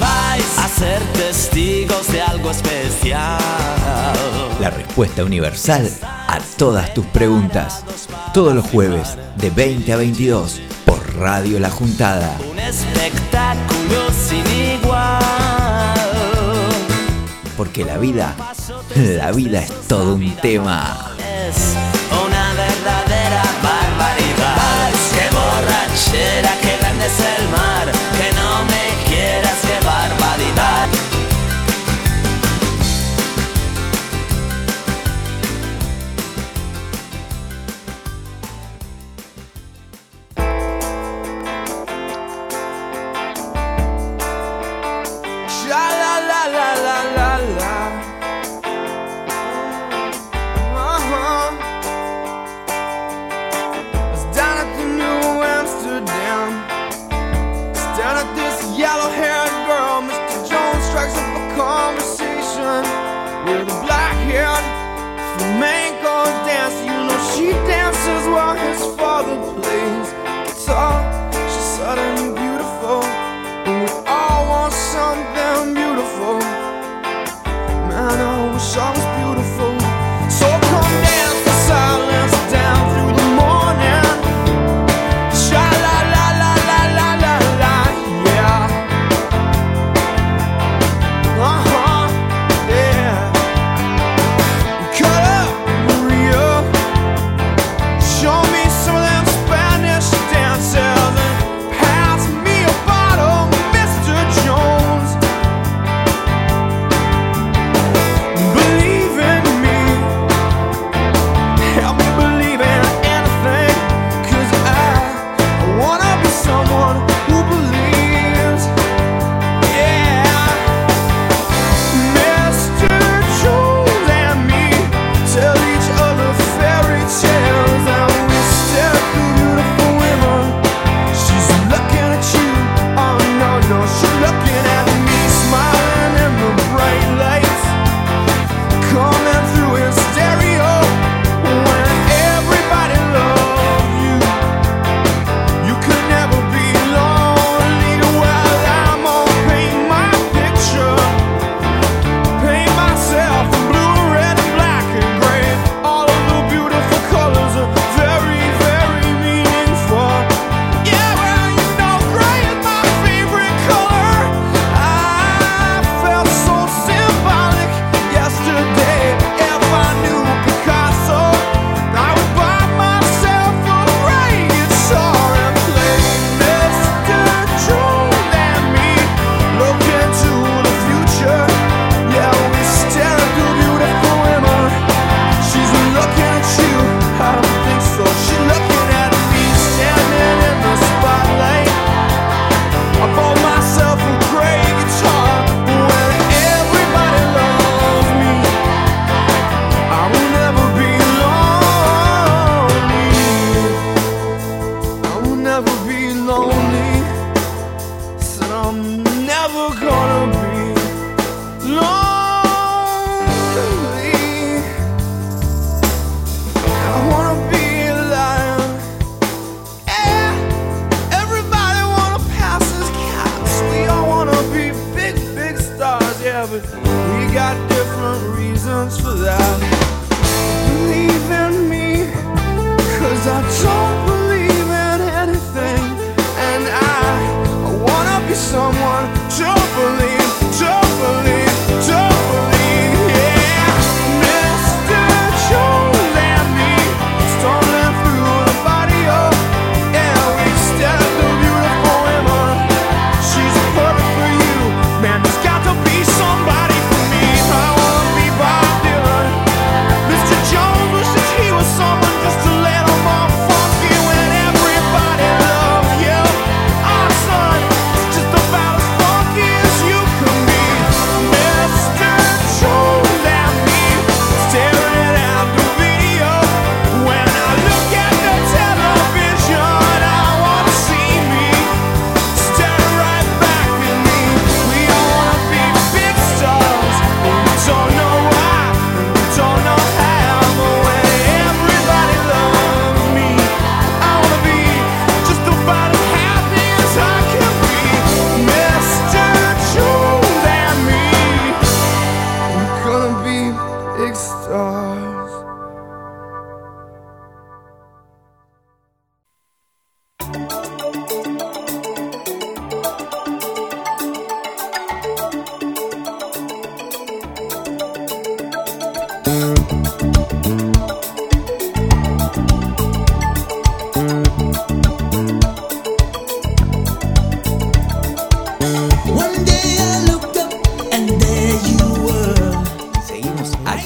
Vais 0.00 0.58
a 0.58 0.66
ser 0.66 1.00
testigos 1.12 2.10
de 2.10 2.20
algo 2.20 2.50
especial. 2.50 3.38
La 4.60 4.70
respuesta 4.70 5.22
universal 5.22 5.88
a 6.02 6.40
todas 6.58 6.92
tus 6.94 7.06
preguntas. 7.06 7.84
Todos 8.34 8.54
los 8.56 8.66
jueves 8.66 9.16
de 9.36 9.50
20 9.50 9.92
a 9.92 9.96
22 9.96 10.60
por 10.84 11.14
Radio 11.14 11.60
La 11.60 11.70
Juntada. 11.70 12.36
Un 12.50 12.58
espectáculo 12.58 14.10
sin 14.10 14.44
igual. 14.80 15.22
Porque 17.56 17.84
la 17.84 17.98
vida, 17.98 18.34
la 18.96 19.30
vida 19.30 19.60
es 19.60 19.70
todo 19.86 20.16
un 20.16 20.34
tema. 20.36 21.01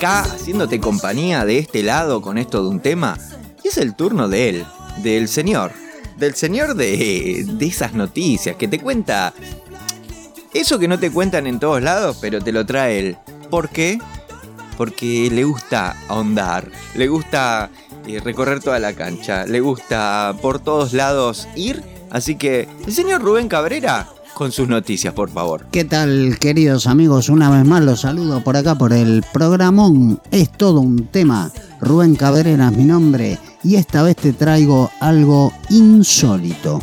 Haciéndote 0.06 0.80
compañía 0.80 1.44
de 1.44 1.58
este 1.58 1.82
lado 1.82 2.22
con 2.22 2.38
esto 2.38 2.62
de 2.62 2.68
un 2.68 2.80
tema. 2.80 3.18
Y 3.62 3.68
es 3.68 3.78
el 3.78 3.94
turno 3.94 4.28
de 4.28 4.48
él, 4.48 4.66
del 5.02 5.28
señor. 5.28 5.72
Del 6.16 6.34
señor 6.34 6.74
de, 6.74 7.44
de 7.46 7.66
esas 7.66 7.92
noticias 7.92 8.56
que 8.56 8.68
te 8.68 8.78
cuenta 8.78 9.34
eso 10.56 10.78
que 10.78 10.88
no 10.88 10.98
te 10.98 11.10
cuentan 11.10 11.46
en 11.46 11.60
todos 11.60 11.82
lados, 11.82 12.16
pero 12.18 12.40
te 12.40 12.50
lo 12.50 12.64
trae 12.64 12.98
él. 12.98 13.18
¿Por 13.50 13.68
qué? 13.68 13.98
Porque 14.78 15.28
le 15.30 15.44
gusta 15.44 15.94
ahondar, 16.08 16.70
le 16.94 17.08
gusta 17.08 17.68
eh, 18.06 18.20
recorrer 18.24 18.60
toda 18.60 18.78
la 18.78 18.94
cancha, 18.94 19.44
le 19.44 19.60
gusta 19.60 20.34
por 20.40 20.58
todos 20.58 20.94
lados 20.94 21.46
ir. 21.56 21.82
Así 22.10 22.36
que, 22.36 22.68
el 22.86 22.92
señor 22.94 23.20
Rubén 23.20 23.48
Cabrera, 23.48 24.08
con 24.36 24.52
sus 24.52 24.68
noticias, 24.68 25.14
por 25.14 25.30
favor. 25.30 25.66
¿Qué 25.72 25.86
tal, 25.86 26.38
queridos 26.38 26.86
amigos? 26.86 27.30
Una 27.30 27.48
vez 27.48 27.64
más 27.64 27.82
los 27.82 28.02
saludo 28.02 28.44
por 28.44 28.58
acá 28.58 28.74
por 28.74 28.92
el 28.92 29.24
programón. 29.32 30.20
Es 30.30 30.52
todo 30.52 30.80
un 30.80 31.06
tema. 31.06 31.50
Rubén 31.80 32.16
Cabrera 32.16 32.68
es 32.68 32.76
mi 32.76 32.84
nombre 32.84 33.38
y 33.64 33.76
esta 33.76 34.02
vez 34.02 34.16
te 34.16 34.34
traigo 34.34 34.90
algo 35.00 35.54
insólito. 35.70 36.82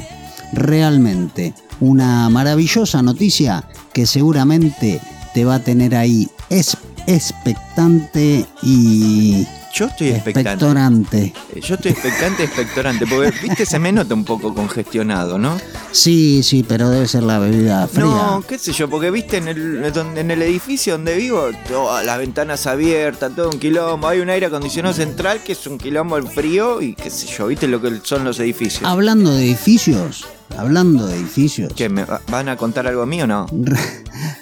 Realmente, 0.52 1.54
una 1.80 2.28
maravillosa 2.30 3.04
noticia 3.04 3.64
que 3.94 4.08
seguramente 4.08 5.00
te 5.36 5.46
va 5.46 5.56
a 5.56 5.64
tener 5.64 5.94
ahí 5.94 6.28
es 6.50 6.76
expectante 7.06 8.48
y 8.64 9.46
Yo 9.76 9.86
estoy 9.88 10.10
expectante. 10.10 10.50
expectorante. 10.52 11.34
Eh, 11.56 11.62
Yo 11.62 11.74
estoy 11.76 11.92
expectante, 11.94 12.44
expectorante, 12.44 13.08
porque 13.08 13.32
viste, 13.42 13.66
se 13.66 13.80
me 13.80 13.92
nota 13.92 14.14
un 14.14 14.24
poco 14.24 14.54
congestionado, 14.54 15.40
¿no? 15.40 15.58
Sí, 15.92 16.44
sí, 16.44 16.64
pero 16.68 16.92
debe 16.92 17.08
ser 17.08 17.24
la 17.24 17.40
bebida 17.40 17.88
fría. 17.88 18.04
No, 18.06 18.44
qué 18.48 18.60
sé 18.60 18.72
yo, 18.72 18.88
porque 18.88 19.10
viste 19.10 19.38
en 19.38 19.48
el, 19.48 19.92
donde- 19.92 20.22
en 20.22 20.30
el 20.30 20.44
edificio 20.44 20.94
donde 20.94 21.16
vivo, 21.16 21.50
todas 21.68 22.06
las 22.06 22.20
ventanas 22.20 22.68
abiertas, 22.68 23.32
todo 23.36 23.50
un 23.50 23.58
quilombo, 23.60 24.08
hay 24.08 24.20
un 24.20 24.30
aire 24.30 24.46
acondicionado 24.46 24.94
central 24.94 25.42
que 25.44 25.54
es 25.54 25.66
un 25.66 25.80
quilombo 25.80 26.18
el 26.18 26.28
frío 26.28 26.80
y 26.80 26.94
qué 26.94 27.10
sé 27.10 27.26
yo, 27.36 27.48
viste 27.48 27.68
lo 27.68 27.82
que 27.82 28.00
son 28.04 28.24
los 28.24 28.40
edificios. 28.40 28.84
Hablando 28.84 29.34
de 29.34 29.44
edificios, 29.44 30.26
hablando 30.58 31.08
de 31.08 31.16
edificios. 31.16 31.72
¿Qué, 31.76 31.90
me 31.90 32.06
va- 32.06 32.22
van 32.30 32.50
a 32.50 32.58
contar 32.58 32.88
algo 32.88 33.06
mío 33.06 33.24
o 33.26 33.28
no? 33.28 33.46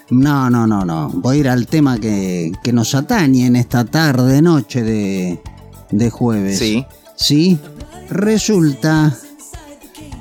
No, 0.09 0.49
no, 0.49 0.67
no, 0.67 0.83
no. 0.83 1.09
Voy 1.13 1.37
a 1.37 1.39
ir 1.39 1.47
al 1.49 1.67
tema 1.67 1.97
que, 1.97 2.51
que 2.61 2.73
nos 2.73 2.93
atañe 2.95 3.45
en 3.45 3.55
esta 3.55 3.85
tarde, 3.85 4.41
noche 4.41 4.83
de, 4.83 5.39
de 5.89 6.09
jueves. 6.09 6.59
Sí. 6.59 6.85
Sí. 7.15 7.57
Resulta 8.09 9.15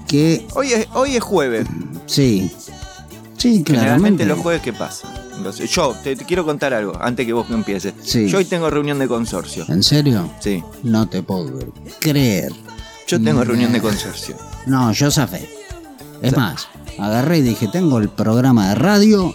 que. 0.07 0.47
Hoy 0.55 0.73
es, 0.73 0.87
hoy 0.95 1.17
es 1.17 1.23
jueves. 1.23 1.67
Sí. 2.07 2.51
Sí, 3.37 3.63
claramente. 3.65 3.73
Generalmente 3.73 4.27
los 4.27 4.39
jueves, 4.39 4.63
¿qué 4.63 4.73
pasa? 4.73 5.13
Entonces, 5.37 5.69
yo 5.71 5.95
te, 6.05 6.15
te 6.15 6.25
quiero 6.25 6.45
contar 6.45 6.73
algo 6.73 6.93
antes 7.01 7.27
que 7.27 7.33
vos 7.33 7.51
empieces. 7.51 7.95
Sí. 8.03 8.29
Yo 8.29 8.39
hoy 8.39 8.45
tengo 8.45 8.71
reunión 8.71 8.99
de 9.01 9.09
consorcio. 9.09 9.65
¿En 9.69 9.83
serio? 9.83 10.31
Sí. 10.39 10.63
No 10.85 11.09
te 11.09 11.23
puedo 11.25 11.51
creer. 11.99 12.53
Yo 13.09 13.21
tengo 13.21 13.43
reunión 13.43 13.73
de 13.73 13.81
consorcio. 13.81 14.37
No, 14.67 14.93
yo 14.93 15.11
zafé. 15.11 15.49
Es 16.23 16.37
más, 16.37 16.69
agarré 16.99 17.39
y 17.39 17.43
dije: 17.43 17.69
Tengo 17.69 17.99
el 17.99 18.09
programa 18.09 18.69
de 18.71 18.75
radio. 18.75 19.35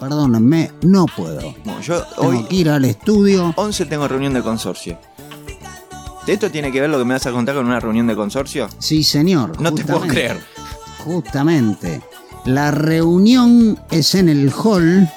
Perdónenme, 0.00 0.72
no 0.82 1.06
puedo. 1.06 1.54
Bueno, 1.64 1.80
yo 1.80 2.02
Tengo 2.02 2.28
hoy 2.28 2.44
que 2.44 2.54
ir 2.54 2.68
al 2.70 2.84
estudio. 2.84 3.52
11 3.56 3.86
tengo 3.86 4.06
reunión 4.06 4.34
de 4.34 4.42
consorcio. 4.42 4.98
¿Esto 6.26 6.50
tiene 6.50 6.70
que 6.72 6.80
ver 6.80 6.90
lo 6.90 6.98
que 6.98 7.04
me 7.04 7.14
vas 7.14 7.26
a 7.26 7.30
contar 7.32 7.54
con 7.54 7.66
una 7.66 7.80
reunión 7.80 8.06
de 8.06 8.14
consorcio? 8.16 8.68
Sí, 8.78 9.02
señor. 9.04 9.60
No 9.60 9.72
te 9.72 9.84
puedo 9.84 10.00
creer. 10.02 10.42
Justamente. 11.04 12.02
La 12.44 12.70
reunión 12.72 13.78
es 13.90 14.14
en 14.14 14.28
el 14.28 14.52
hall 14.52 15.08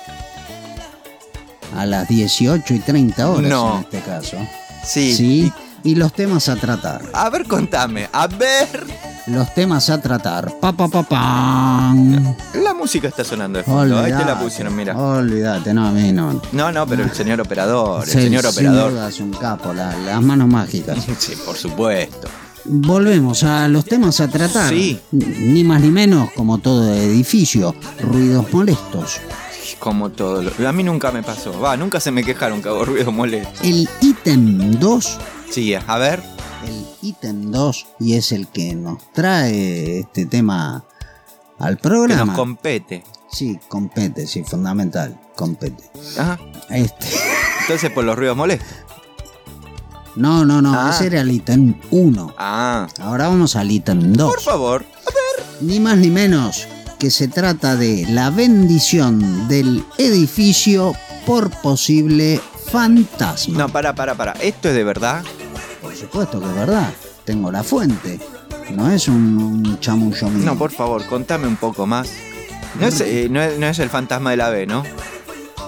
a 1.75 1.85
las 1.85 2.07
18 2.07 2.73
y 2.73 2.79
30 2.79 3.29
horas 3.29 3.49
No. 3.49 3.75
en 3.75 3.79
este 3.81 3.99
caso. 4.01 4.37
Sí. 4.85 5.13
Sí. 5.15 5.53
Y 5.83 5.95
los 5.95 6.13
temas 6.13 6.47
a 6.49 6.55
tratar. 6.55 7.01
A 7.13 7.29
ver, 7.29 7.45
contame. 7.47 8.07
A 8.13 8.27
ver. 8.27 8.85
Los 9.29 9.53
temas 9.53 9.89
a 9.89 10.01
tratar. 10.01 10.51
Pa, 10.59 10.71
pa, 10.71 10.87
pa, 10.87 11.03
pam. 11.03 12.35
La 12.63 12.73
música 12.73 13.07
está 13.09 13.23
sonando 13.23 13.59
de 13.59 13.63
fondo. 13.63 13.99
Ahí 13.99 14.11
te 14.11 14.25
la 14.25 14.39
pusieron, 14.39 14.75
mira. 14.75 14.97
Olvídate, 14.97 15.73
no, 15.73 15.87
a 15.87 15.91
mí 15.91 16.11
no. 16.11 16.41
No, 16.51 16.71
no, 16.71 16.87
pero 16.87 17.03
el 17.03 17.11
señor 17.13 17.39
operador, 17.41 18.03
el 18.03 18.09
señor 18.09 18.41
sin 18.51 18.67
operador. 18.67 19.09
es 19.09 19.19
un 19.19 19.31
capo, 19.33 19.73
la- 19.73 19.95
las 19.97 20.21
manos 20.21 20.47
mágicas. 20.47 20.97
Sí, 21.19 21.33
por 21.45 21.55
supuesto. 21.55 22.27
Volvemos 22.65 23.43
a 23.43 23.67
los 23.67 23.85
temas 23.85 24.19
a 24.19 24.27
tratar. 24.27 24.69
Sí. 24.69 24.99
Ni 25.11 25.63
más 25.63 25.81
ni 25.81 25.89
menos, 25.91 26.29
como 26.35 26.57
todo 26.57 26.91
edificio, 26.93 27.75
ruidos 28.01 28.51
molestos. 28.51 29.19
Como 29.79 30.09
todo. 30.09 30.41
lo- 30.43 30.67
A 30.67 30.71
mí 30.73 30.83
nunca 30.83 31.11
me 31.11 31.21
pasó. 31.23 31.59
Va, 31.59 31.77
nunca 31.77 31.99
se 31.99 32.11
me 32.11 32.23
quejaron 32.23 32.61
que 32.61 32.69
hago 32.69 32.83
ruido 32.85 33.11
molesto. 33.11 33.63
El 33.63 33.87
ítem 34.01 34.71
2 34.79 35.17
Sí, 35.51 35.73
a 35.73 35.97
ver. 35.97 36.21
El 36.69 36.85
ítem 37.01 37.51
2 37.51 37.87
y 37.99 38.13
es 38.13 38.31
el 38.31 38.47
que 38.47 38.73
nos 38.75 39.11
trae 39.13 39.99
este 39.99 40.25
tema 40.25 40.85
al 41.57 41.75
Que 41.77 41.81
programa. 41.83 42.25
nos 42.25 42.35
compete. 42.35 43.03
sí, 43.31 43.59
compete, 43.67 44.25
sí, 44.27 44.43
fundamental, 44.43 45.19
compete. 45.35 45.83
Ajá. 46.17 46.39
Este, 46.69 47.07
Entonces 47.61 47.91
por 47.91 48.03
los 48.03 48.15
ruidos 48.17 48.37
molestos. 48.37 48.67
no, 50.15 50.45
no, 50.45 50.61
no, 50.61 50.73
Ah. 50.73 50.91
ese 50.93 51.07
era 51.07 51.21
el 51.21 51.31
ítem 51.31 51.75
1. 51.91 52.33
Ah. 52.37 52.87
Ahora 52.99 53.27
vamos 53.27 53.55
al 53.55 53.71
ítem 53.71 54.13
2. 54.13 54.29
Por 54.31 54.41
favor. 54.41 54.85
Ni 55.61 55.79
más 55.79 55.97
ni 55.97 56.09
menos 56.09 56.67
que 56.99 57.11
se 57.11 57.27
trata 57.27 57.75
de 57.75 58.05
la 58.09 58.29
bendición 58.29 59.47
del 59.47 59.83
edificio 59.97 60.93
por 61.25 61.49
posible 61.61 62.41
fantasma. 62.71 63.57
No, 63.57 63.69
para, 63.69 63.93
para, 63.95 64.15
para. 64.15 64.31
¿Esto 64.33 64.69
es 64.69 64.75
de 64.75 64.83
verdad? 64.83 65.23
Supuesto 65.99 66.39
que 66.39 66.45
es 66.47 66.55
verdad. 66.55 66.91
Tengo 67.25 67.51
la 67.51 67.63
fuente. 67.63 68.19
No 68.73 68.89
es 68.89 69.07
un, 69.07 69.15
un 69.65 69.79
chamullo 69.79 70.29
mío. 70.29 70.45
No, 70.45 70.57
por 70.57 70.71
favor, 70.71 71.05
contame 71.07 71.47
un 71.47 71.57
poco 71.57 71.85
más. 71.87 72.09
No 72.79 72.87
es, 72.87 73.01
eh, 73.01 73.27
no 73.29 73.41
es, 73.41 73.57
no 73.59 73.65
es 73.67 73.79
el 73.79 73.89
fantasma 73.89 74.31
de 74.31 74.37
la 74.37 74.49
B, 74.49 74.67
¿no? 74.67 74.83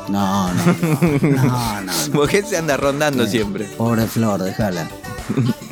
No, 0.07 0.53
no, 0.53 0.65
no, 0.65 1.19
no, 1.21 1.39
no, 1.39 1.81
no. 1.81 1.91
Porque 2.13 2.43
se 2.43 2.57
anda 2.57 2.77
rondando 2.77 3.23
Eh, 3.23 3.27
siempre. 3.29 3.65
Pobre 3.77 4.05
Flor, 4.07 4.41
déjala. 4.43 4.89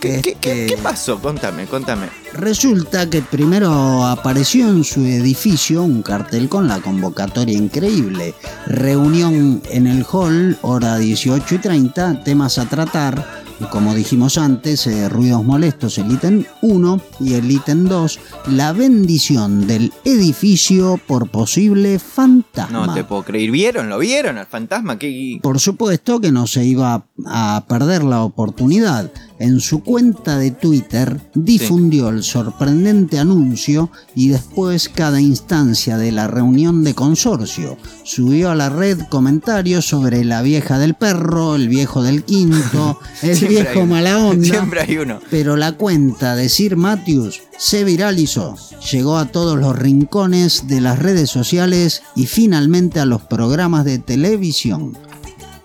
¿Qué, 0.00 0.20
qué- 0.20 0.34
qué- 0.38 0.64
Este, 0.64 0.74
qué 0.76 0.82
pasó? 0.82 1.18
Contame, 1.18 1.66
contame. 1.66 2.08
Resulta 2.34 3.08
que 3.08 3.22
primero 3.22 4.04
apareció 4.04 4.68
en 4.68 4.84
su 4.84 5.00
edificio 5.00 5.82
un 5.82 6.02
cartel 6.02 6.48
con 6.50 6.68
la 6.68 6.80
convocatoria 6.80 7.56
increíble. 7.56 8.34
Reunión 8.66 9.62
en 9.70 9.86
el 9.86 10.04
hall, 10.10 10.58
hora 10.62 10.98
18 10.98 11.54
y 11.54 11.58
30, 11.58 12.22
temas 12.22 12.58
a 12.58 12.66
tratar. 12.66 13.43
Y 13.60 13.64
como 13.64 13.94
dijimos 13.94 14.36
antes, 14.36 14.86
eh, 14.86 15.08
ruidos 15.08 15.44
molestos, 15.44 15.98
el 15.98 16.10
ítem 16.10 16.44
1 16.62 17.00
y 17.20 17.34
el 17.34 17.50
ítem 17.50 17.84
2, 17.84 18.18
la 18.48 18.72
bendición 18.72 19.66
del 19.66 19.92
edificio 20.04 21.00
por 21.06 21.28
posible 21.30 21.98
fantasma. 21.98 22.86
No 22.86 22.94
te 22.94 23.04
puedo 23.04 23.22
creer. 23.22 23.50
¿Vieron? 23.50 23.88
¿Lo 23.88 23.98
vieron 23.98 24.38
al 24.38 24.46
fantasma? 24.46 24.98
¿Qué? 24.98 25.38
Por 25.42 25.60
supuesto 25.60 26.20
que 26.20 26.32
no 26.32 26.46
se 26.46 26.64
iba 26.64 27.06
a 27.26 27.64
perder 27.68 28.02
la 28.02 28.22
oportunidad. 28.22 29.10
En 29.38 29.58
su 29.60 29.82
cuenta 29.82 30.38
de 30.38 30.52
Twitter 30.52 31.20
difundió 31.34 32.08
el 32.08 32.22
sorprendente 32.22 33.18
anuncio 33.18 33.90
y 34.14 34.28
después 34.28 34.88
cada 34.88 35.20
instancia 35.20 35.98
de 35.98 36.12
la 36.12 36.28
reunión 36.28 36.84
de 36.84 36.94
consorcio. 36.94 37.76
Subió 38.04 38.50
a 38.50 38.54
la 38.54 38.70
red 38.70 39.00
comentarios 39.08 39.86
sobre 39.86 40.24
la 40.24 40.42
vieja 40.42 40.78
del 40.78 40.94
perro, 40.94 41.56
el 41.56 41.68
viejo 41.68 42.02
del 42.02 42.22
quinto, 42.22 43.00
el 43.22 43.38
viejo 43.48 43.86
mala 43.86 44.18
onda. 44.18 44.46
Siempre 44.46 44.82
hay 44.82 44.98
uno. 44.98 45.18
Pero 45.30 45.56
la 45.56 45.72
cuenta 45.72 46.36
de 46.36 46.48
Sir 46.48 46.76
Matthews 46.76 47.42
se 47.58 47.82
viralizó, 47.82 48.56
llegó 48.92 49.18
a 49.18 49.26
todos 49.26 49.58
los 49.58 49.76
rincones 49.76 50.68
de 50.68 50.80
las 50.80 51.00
redes 51.00 51.30
sociales 51.30 52.02
y 52.14 52.26
finalmente 52.26 53.00
a 53.00 53.04
los 53.04 53.22
programas 53.22 53.84
de 53.84 53.98
televisión. 53.98 54.96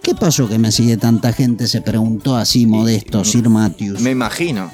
¿Qué 0.10 0.16
pasó 0.16 0.50
que 0.50 0.58
me 0.58 0.72
sigue 0.72 0.98
tanta 0.98 1.32
gente? 1.34 1.68
Se 1.68 1.82
preguntó 1.82 2.36
así 2.36 2.66
modesto 2.66 3.24
Sir 3.24 3.48
Matthews. 3.48 4.02
Me 4.02 4.10
imagino. 4.10 4.72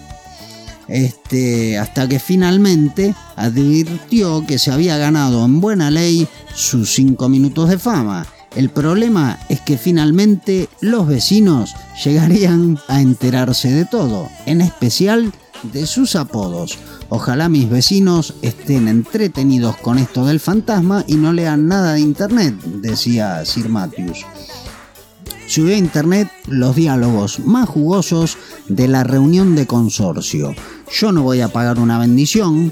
Este, 0.87 1.77
hasta 1.77 2.07
que 2.07 2.19
finalmente 2.19 3.13
advirtió 3.35 4.45
que 4.47 4.57
se 4.57 4.71
había 4.71 4.97
ganado 4.97 5.43
en 5.43 5.59
buena 5.59 5.91
ley 5.91 6.25
sus 6.53 6.93
cinco 6.93 7.27
minutos 7.27 7.67
de 7.67 7.77
fama. 7.77 8.25
El 8.55 8.69
problema 8.69 9.37
es 9.49 9.59
que 9.59 9.77
finalmente 9.77 10.69
los 10.79 11.05
vecinos 11.05 11.75
llegarían 12.01 12.79
a 12.87 13.01
enterarse 13.01 13.69
de 13.73 13.83
todo, 13.83 14.29
en 14.45 14.61
especial 14.61 15.33
de 15.63 15.85
sus 15.85 16.15
apodos. 16.15 16.77
Ojalá 17.09 17.49
mis 17.49 17.69
vecinos 17.69 18.35
estén 18.41 18.87
entretenidos 18.87 19.75
con 19.75 19.97
esto 19.97 20.25
del 20.25 20.39
fantasma 20.39 21.03
y 21.07 21.15
no 21.15 21.33
lean 21.33 21.67
nada 21.67 21.95
de 21.95 21.99
internet, 21.99 22.55
decía 22.63 23.43
Sir 23.43 23.67
Matthews. 23.67 24.25
Subió 25.47 25.75
a 25.75 25.77
internet 25.77 26.31
los 26.47 26.75
diálogos 26.75 27.39
más 27.39 27.69
jugosos 27.69 28.37
de 28.67 28.87
la 28.87 29.03
reunión 29.03 29.55
de 29.55 29.67
consorcio. 29.67 30.55
Yo 30.91 31.11
no 31.11 31.23
voy 31.23 31.41
a 31.41 31.49
pagar 31.49 31.79
una 31.79 31.99
bendición, 31.99 32.71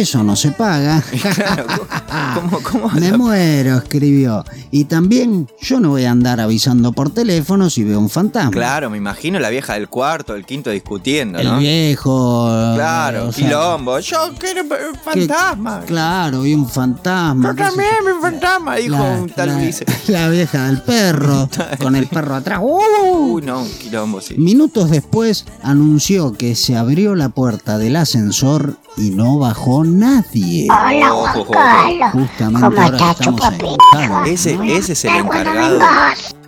eso 0.00 0.22
no 0.22 0.36
se 0.36 0.50
paga. 0.52 1.02
Claro, 1.34 1.66
¿cómo, 2.34 2.60
cómo? 2.62 2.88
Me 3.00 3.16
muero, 3.16 3.78
escribió. 3.78 4.44
Y 4.70 4.84
también 4.84 5.48
yo 5.60 5.80
no 5.80 5.90
voy 5.90 6.04
a 6.04 6.10
andar 6.10 6.40
avisando 6.40 6.92
por 6.92 7.10
teléfono 7.12 7.70
si 7.70 7.82
veo 7.84 7.98
un 7.98 8.08
fantasma. 8.10 8.50
Claro, 8.50 8.88
me 8.90 8.96
imagino 8.98 9.38
la 9.40 9.50
vieja 9.50 9.74
del 9.74 9.88
cuarto, 9.88 10.34
el 10.34 10.44
quinto 10.44 10.70
discutiendo, 10.70 11.38
El 11.38 11.46
¿no? 11.48 11.58
viejo. 11.58 12.46
Claro, 12.74 13.28
o 13.28 13.32
sea, 13.32 13.46
quilombo. 13.46 13.98
Yo 14.00 14.32
quiero 14.38 14.62
un 14.62 14.68
que- 14.68 14.98
fantasma. 15.02 15.80
Claro, 15.86 16.42
vi 16.42 16.54
un 16.54 16.68
fantasma. 16.68 17.50
Yo 17.50 17.54
también 17.56 17.90
vi 18.04 18.12
un 18.12 18.20
fantasma, 18.22 18.76
dijo 18.76 18.94
La- 18.96 19.02
un 19.20 19.28
tal 19.30 19.48
la- 19.48 19.56
Ulises. 19.56 19.86
La 20.08 20.28
vieja 20.28 20.66
del 20.66 20.82
perro, 20.82 21.48
con 21.80 21.96
el 21.96 22.06
perro 22.06 22.34
atrás. 22.36 22.60
¡Uh! 22.62 23.34
Uy, 23.34 23.42
no, 23.42 23.62
un 23.62 23.70
quilombo, 23.70 24.20
sí. 24.20 24.34
Minutos 24.36 24.90
después 24.90 25.44
anunció 25.62 26.32
que 26.34 26.54
se 26.54 26.76
abrió 26.76 27.14
la 27.14 27.28
puerta 27.30 27.78
del 27.78 27.96
ascensor 27.96 28.76
y 28.96 29.10
no 29.10 29.38
bajó 29.38 29.84
nadie. 29.84 30.68
Hola 30.70 31.10
Juan 31.10 31.46
Carlos. 31.50 32.10
Justamente 32.12 32.60
¿Cómo 32.60 32.82
ahora 32.82 32.96
estás, 32.96 33.20
estamos 33.20 34.26
en 34.26 34.32
Ese, 34.32 34.56
¿no? 34.56 34.64
ese 34.64 34.92
es 34.92 35.04
el 35.04 35.16
encargado. 35.16 35.80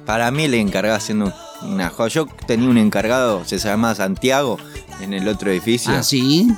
Para 0.04 0.30
mí 0.30 0.44
el 0.44 0.54
encargado 0.54 0.96
haciendo 0.96 1.32
una 1.62 1.90
joya. 1.90 2.14
Yo 2.14 2.26
tenía 2.46 2.68
un 2.68 2.78
encargado, 2.78 3.44
se 3.44 3.58
llamaba 3.58 3.94
Santiago, 3.94 4.58
en 5.00 5.12
el 5.12 5.28
otro 5.28 5.50
edificio. 5.50 5.92
Ah, 5.92 6.02
sí. 6.02 6.48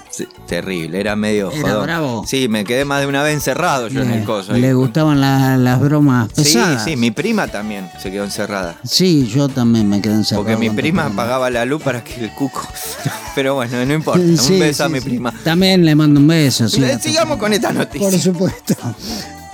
Terrible, 0.46 1.00
era 1.00 1.16
medio 1.16 1.50
Era 1.50 1.62
jodón. 1.70 1.82
bravo. 1.84 2.24
Sí, 2.26 2.48
me 2.48 2.64
quedé 2.64 2.84
más 2.84 3.00
de 3.00 3.06
una 3.08 3.22
vez 3.22 3.34
encerrado 3.34 3.88
yo 3.88 4.02
en 4.02 4.10
el 4.12 4.24
coso. 4.24 4.52
ahí. 4.52 4.60
le 4.60 4.72
gustaban 4.74 5.20
la- 5.20 5.56
las 5.56 5.80
bromas 5.80 6.28
Sí, 6.34 6.42
pesadas. 6.44 6.84
sí, 6.84 6.96
mi 6.96 7.10
prima 7.10 7.48
también 7.48 7.90
se 8.00 8.10
quedó 8.10 8.24
encerrada. 8.24 8.76
Sí, 8.84 9.26
yo 9.26 9.48
también 9.48 9.88
me 9.88 10.00
quedé 10.00 10.14
encerrado. 10.14 10.44
Porque 10.44 10.56
mi 10.56 10.70
prima 10.70 11.06
apagaba 11.06 11.50
la 11.50 11.64
luz 11.64 11.82
para 11.82 12.02
que 12.04 12.24
el 12.24 12.30
cuco. 12.32 12.62
Pero 13.34 13.54
bueno, 13.56 13.84
no 13.84 13.92
importa. 13.94 14.20
Sí, 14.36 14.54
un 14.54 14.60
beso 14.60 14.84
a 14.84 14.88
mi 14.88 15.00
sí. 15.00 15.04
prima. 15.08 15.32
También 15.44 15.84
le 15.84 15.94
mando 15.94 16.20
un 16.20 16.26
beso. 16.26 16.68
sí, 16.68 16.80
Le- 16.80 16.98
sigamos 17.00 17.38
con 17.38 17.52
esta 17.52 17.72
noticia. 17.72 18.08
Por 18.10 18.18
supuesto. 18.18 18.74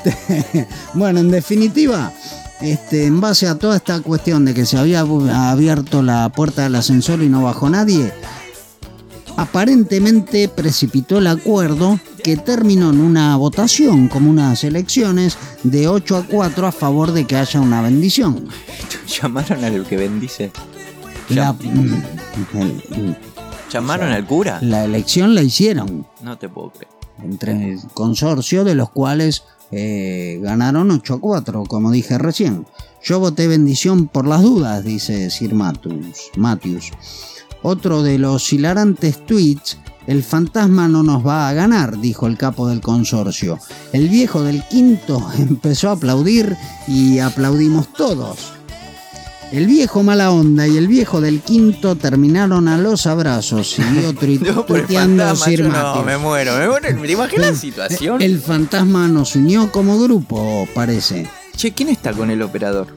bueno, 0.94 1.20
en 1.20 1.30
definitiva, 1.30 2.12
este, 2.60 3.06
en 3.06 3.20
base 3.20 3.46
a 3.46 3.56
toda 3.58 3.76
esta 3.76 4.00
cuestión 4.00 4.44
de 4.44 4.54
que 4.54 4.66
se 4.66 4.76
había 4.78 5.00
abierto 5.00 6.02
la 6.02 6.28
puerta 6.30 6.62
del 6.62 6.74
ascensor 6.76 7.22
y 7.22 7.28
no 7.28 7.42
bajó 7.42 7.68
nadie, 7.70 8.12
aparentemente 9.36 10.48
precipitó 10.48 11.18
el 11.18 11.26
acuerdo 11.26 11.98
que 12.22 12.36
terminó 12.36 12.90
en 12.90 13.00
una 13.00 13.36
votación, 13.36 14.08
como 14.08 14.30
unas 14.30 14.64
elecciones, 14.64 15.36
de 15.62 15.88
8 15.88 16.16
a 16.16 16.22
4 16.26 16.66
a 16.66 16.72
favor 16.72 17.12
de 17.12 17.26
que 17.26 17.36
haya 17.36 17.60
una 17.60 17.82
bendición. 17.82 18.48
Llamaron 19.20 19.64
al 19.64 19.84
que 19.86 19.96
bendice. 19.96 20.50
La, 21.28 21.54
Llam- 21.54 22.02
el- 22.54 23.16
¿Llamaron 23.72 24.12
al 24.12 24.26
cura? 24.26 24.58
la 24.62 24.84
elección 24.84 25.34
la 25.34 25.42
hicieron. 25.42 26.06
No 26.22 26.38
te 26.38 26.48
puedo 26.48 26.70
creer. 26.70 26.88
entre 27.22 27.72
el 27.72 27.80
consorcio 27.94 28.64
de 28.64 28.74
los 28.74 28.90
cuales 28.90 29.44
eh, 29.70 30.38
ganaron 30.42 30.90
8 30.90 31.14
a 31.14 31.20
4, 31.20 31.64
como 31.64 31.90
dije 31.90 32.18
recién. 32.18 32.66
Yo 33.02 33.20
voté 33.20 33.46
bendición 33.48 34.06
por 34.08 34.26
las 34.26 34.42
dudas, 34.42 34.84
dice 34.84 35.30
Sir 35.30 35.54
Matthews. 35.54 36.30
Matthews. 36.36 36.90
Otro 37.66 38.02
de 38.02 38.18
los 38.18 38.52
hilarantes 38.52 39.24
tweets, 39.24 39.78
el 40.06 40.22
fantasma 40.22 40.86
no 40.86 41.02
nos 41.02 41.26
va 41.26 41.48
a 41.48 41.54
ganar, 41.54 41.98
dijo 41.98 42.26
el 42.26 42.36
capo 42.36 42.68
del 42.68 42.82
consorcio. 42.82 43.58
El 43.94 44.10
viejo 44.10 44.42
del 44.42 44.62
quinto 44.68 45.26
empezó 45.38 45.88
a 45.88 45.92
aplaudir 45.92 46.54
y 46.86 47.20
aplaudimos 47.20 47.90
todos. 47.94 48.36
El 49.50 49.66
viejo 49.66 50.02
mala 50.02 50.30
onda 50.30 50.68
y 50.68 50.76
el 50.76 50.88
viejo 50.88 51.22
del 51.22 51.40
quinto 51.40 51.96
terminaron 51.96 52.68
a 52.68 52.76
los 52.76 53.06
abrazos, 53.06 53.70
siguió 53.70 54.10
el 54.20 54.64
tuiteando 54.66 55.24
fantasma, 55.24 55.46
Sir 55.46 55.64
no, 55.64 56.02
me 56.02 56.18
muero, 56.18 56.58
me 56.58 56.68
muero. 56.68 57.00
¿Te 57.00 57.12
imaginas 57.12 57.50
la 57.52 57.56
situación? 57.56 58.20
El 58.20 58.40
fantasma 58.40 59.08
nos 59.08 59.36
unió 59.36 59.72
como 59.72 59.98
grupo, 59.98 60.68
parece. 60.74 61.30
Che, 61.56 61.72
¿quién 61.72 61.88
está 61.88 62.12
con 62.12 62.30
el 62.30 62.42
operador? 62.42 62.88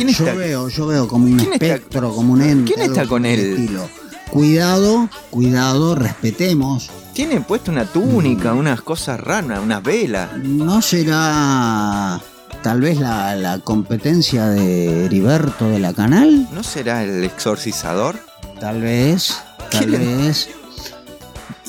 ¿Quién 0.00 0.14
Yo 0.14 0.24
está? 0.26 0.36
veo, 0.36 0.68
yo 0.68 0.86
veo 0.86 1.08
como 1.08 1.26
un 1.26 1.36
¿Quién 1.38 1.52
está- 1.52 1.66
espectro, 1.66 2.14
como 2.14 2.32
un 2.32 2.42
ente. 2.42 2.72
quién 2.74 2.88
está 2.88 3.06
con 3.06 3.26
él? 3.26 3.38
estilo. 3.40 3.88
Cuidado, 4.30 5.08
cuidado, 5.30 5.94
respetemos. 5.94 6.88
Tiene 7.12 7.40
puesto 7.40 7.70
una 7.70 7.84
túnica, 7.84 8.54
unas 8.54 8.80
cosas 8.80 9.18
raras, 9.20 9.60
unas 9.62 9.82
velas. 9.82 10.30
¿No 10.42 10.80
será 10.80 12.20
tal 12.62 12.80
vez 12.80 12.98
la, 13.00 13.34
la 13.36 13.58
competencia 13.58 14.46
de 14.48 15.04
Heriberto 15.06 15.68
de 15.68 15.80
la 15.80 15.92
Canal? 15.92 16.48
¿No 16.52 16.62
será 16.62 17.02
el 17.04 17.24
exorcizador? 17.24 18.18
Tal 18.60 18.80
vez, 18.80 19.34
tal 19.70 19.86
¿Quién? 19.86 20.00
vez. 20.26 20.48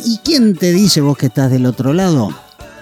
¿Y 0.05 0.19
quién 0.23 0.55
te 0.55 0.71
dice 0.71 1.01
vos 1.01 1.17
que 1.17 1.27
estás 1.27 1.51
del 1.51 1.65
otro 1.65 1.93
lado? 1.93 2.29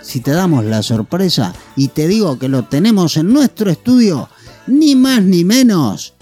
Si 0.01 0.19
te 0.21 0.31
damos 0.31 0.65
la 0.65 0.81
sorpresa 0.83 1.53
y 1.75 1.89
te 1.89 2.07
digo 2.07 2.39
que 2.39 2.49
lo 2.49 2.63
tenemos 2.63 3.15
en 3.17 3.31
nuestro 3.31 3.69
estudio, 3.69 4.29
ni 4.69 4.95
más 4.95 5.21
ni 5.23 5.43
menos 5.43 6.13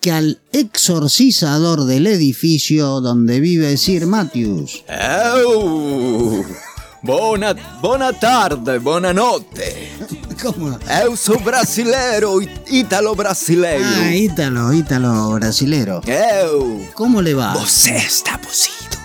que 0.00 0.12
al 0.12 0.40
exorcizador 0.52 1.84
del 1.84 2.06
edificio 2.06 3.00
donde 3.00 3.40
vive 3.40 3.76
Sir 3.76 4.06
Matthews. 4.06 4.84
Eu! 4.88 6.44
Buona, 7.02 7.54
buona 7.80 8.12
tarde, 8.12 8.78
buona 8.78 9.12
notte. 9.12 9.90
¿Cómo? 10.42 10.76
Eu 11.02 11.16
sou 11.16 11.38
brasileiro, 11.40 12.40
ítalo 12.68 13.14
brasileiro. 13.14 13.84
Ah, 13.84 14.14
Ítalo, 14.14 14.72
Ítalo 14.72 15.32
brasilero. 15.34 16.00
Eu! 16.06 16.86
¿Cómo 16.94 17.22
le 17.22 17.34
va? 17.34 17.54
Você 17.54 17.96
está 17.96 18.38
poseído. 18.38 18.96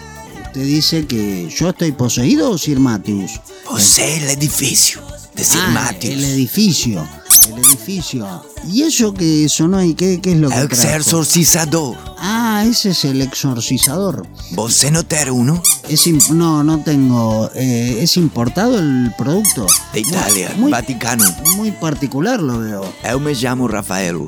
¿Usted 0.48 0.62
dice 0.66 1.06
que 1.06 1.48
yo 1.50 1.70
estoy 1.70 1.92
poseído 1.94 2.58
Sir 2.58 2.80
Matthews? 2.80 3.40
Você 3.70 4.02
é 4.02 4.28
o 4.28 4.32
edifício 4.32 5.00
de 5.36 5.44
Sir 5.44 5.62
Ah, 5.68 5.70
Matthews. 5.72 6.14
El 6.16 6.24
edificio. 6.26 7.08
El 7.52 7.60
edificio. 7.60 8.44
¿Y 8.68 8.84
eso 8.84 9.14
que 9.14 9.48
sonó 9.50 9.84
y 9.84 9.94
qué, 9.94 10.20
qué 10.22 10.32
es 10.34 10.38
lo 10.38 10.50
que 10.50 10.56
exorcizador. 10.96 11.98
Ah, 12.18 12.64
ese 12.68 12.90
es 12.92 13.04
el 13.06 13.22
exorcizador. 13.22 14.26
Você 14.54 14.90
não 14.92 15.04
ter 15.04 15.30
uno? 15.32 15.62
Es 15.90 16.08
no, 16.32 16.64
no 16.64 16.80
tengo. 16.84 17.50
eh, 17.56 18.00
¿Es 18.02 18.16
importado 18.18 18.80
el 18.80 19.12
producto? 19.18 19.66
De 19.94 20.00
Italia, 20.02 20.52
Muy, 20.58 20.72
Vaticano. 20.72 21.26
muy 21.58 21.72
particular 21.72 22.40
lo 22.42 22.60
veo. 22.60 22.94
Eu 23.04 23.20
me 23.20 23.34
llamo 23.34 23.68
Rafaelo. 23.68 24.28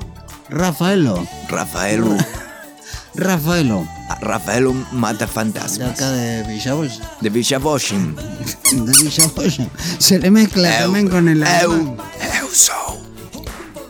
Rafaelo. 0.50 1.26
Rafaelo. 1.50 2.18
Rafaelo. 3.16 3.88
Rafaelo 4.22 4.74
mata 4.92 5.26
De 5.26 5.32
fantasmas. 5.32 5.92
acá 5.92 6.12
de 6.12 6.44
Villabolsa. 6.44 7.00
De 7.22 7.30
Villa 7.30 7.60
Boschim. 7.60 8.16
De. 8.72 9.70
Se 10.00 10.20
le 10.20 10.32
mezcla 10.32 10.80
también 10.80 11.08
con 11.10 11.28
el 11.30 11.44
alemán. 11.44 11.96
eu. 11.96 11.98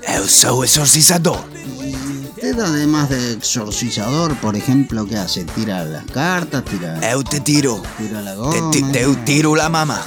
Eu 0.07 0.27
sou 0.27 0.63
exorcizador. 0.63 1.39
Usted 2.35 2.59
además 2.59 3.09
de 3.09 3.33
exorcizador, 3.33 4.35
por 4.37 4.55
ejemplo, 4.55 5.05
¿qué 5.05 5.17
hace? 5.17 5.45
Tira 5.45 5.85
las 5.85 6.03
cartas, 6.05 6.63
tira, 6.65 6.99
Eu 7.11 7.23
te 7.23 7.39
tiro. 7.39 7.81
tira 7.97 8.21
la 8.21 8.35
goma. 8.35 8.71
te 8.71 8.79
eu 9.01 9.15
tiro 9.23 9.55
la 9.55 9.69
mamá. 9.69 10.05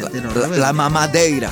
La, 0.00 0.08
rebelde. 0.08 0.58
la 0.58 0.72
mamadeira. 0.72 1.50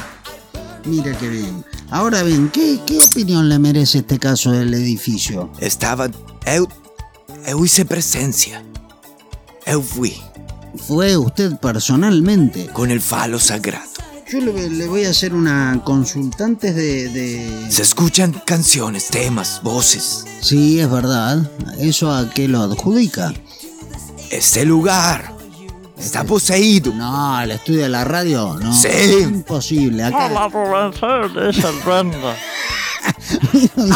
Mira 0.85 1.17
qué 1.19 1.29
bien. 1.29 1.65
Ahora 1.91 2.23
bien, 2.23 2.49
¿qué, 2.51 2.81
¿qué 2.87 2.99
opinión 2.99 3.49
le 3.49 3.59
merece 3.59 3.99
este 3.99 4.19
caso 4.19 4.51
del 4.53 4.73
edificio? 4.75 5.51
Estava. 5.59 6.09
Eu. 6.47 6.69
Eu 7.47 7.65
hice 7.65 7.85
presencia. 7.85 8.63
Eu 9.67 9.83
fui 9.83 10.17
Fue 10.87 11.17
usted 11.17 11.57
personalmente. 11.59 12.69
con 12.73 12.91
el 12.91 13.01
falo 13.01 13.39
sagrado. 13.39 13.91
Yo 14.33 14.41
le, 14.41 14.71
le 14.71 14.87
voy 14.87 15.05
a 15.05 15.11
hacer 15.11 15.35
una 15.35 15.79
consulta 15.85 16.45
antes 16.47 16.75
de, 16.75 17.09
de- 17.11 17.71
Se 17.71 17.83
escuchan 17.83 18.33
canciones, 18.47 19.09
temas, 19.09 19.61
voces. 19.63 20.25
Sí, 20.41 20.81
es 20.81 20.91
verdad. 20.91 21.51
¿Eso 21.79 22.11
a 22.11 22.31
qué 22.31 22.49
lo 22.49 22.63
adjudica? 22.63 23.35
Este 24.31 24.65
lugar 24.65 25.35
está 25.99 26.25
poseído. 26.25 26.95
No, 26.95 27.43
el 27.43 27.51
estudio 27.51 27.83
de 27.83 27.89
la 27.91 28.05
radio, 28.05 28.59
no. 28.59 28.73
Sí. 28.75 28.89
Imposible. 29.23 30.05
Acá 30.05 30.27
es 30.27 31.59
el 31.59 31.83
duende. 31.85 32.19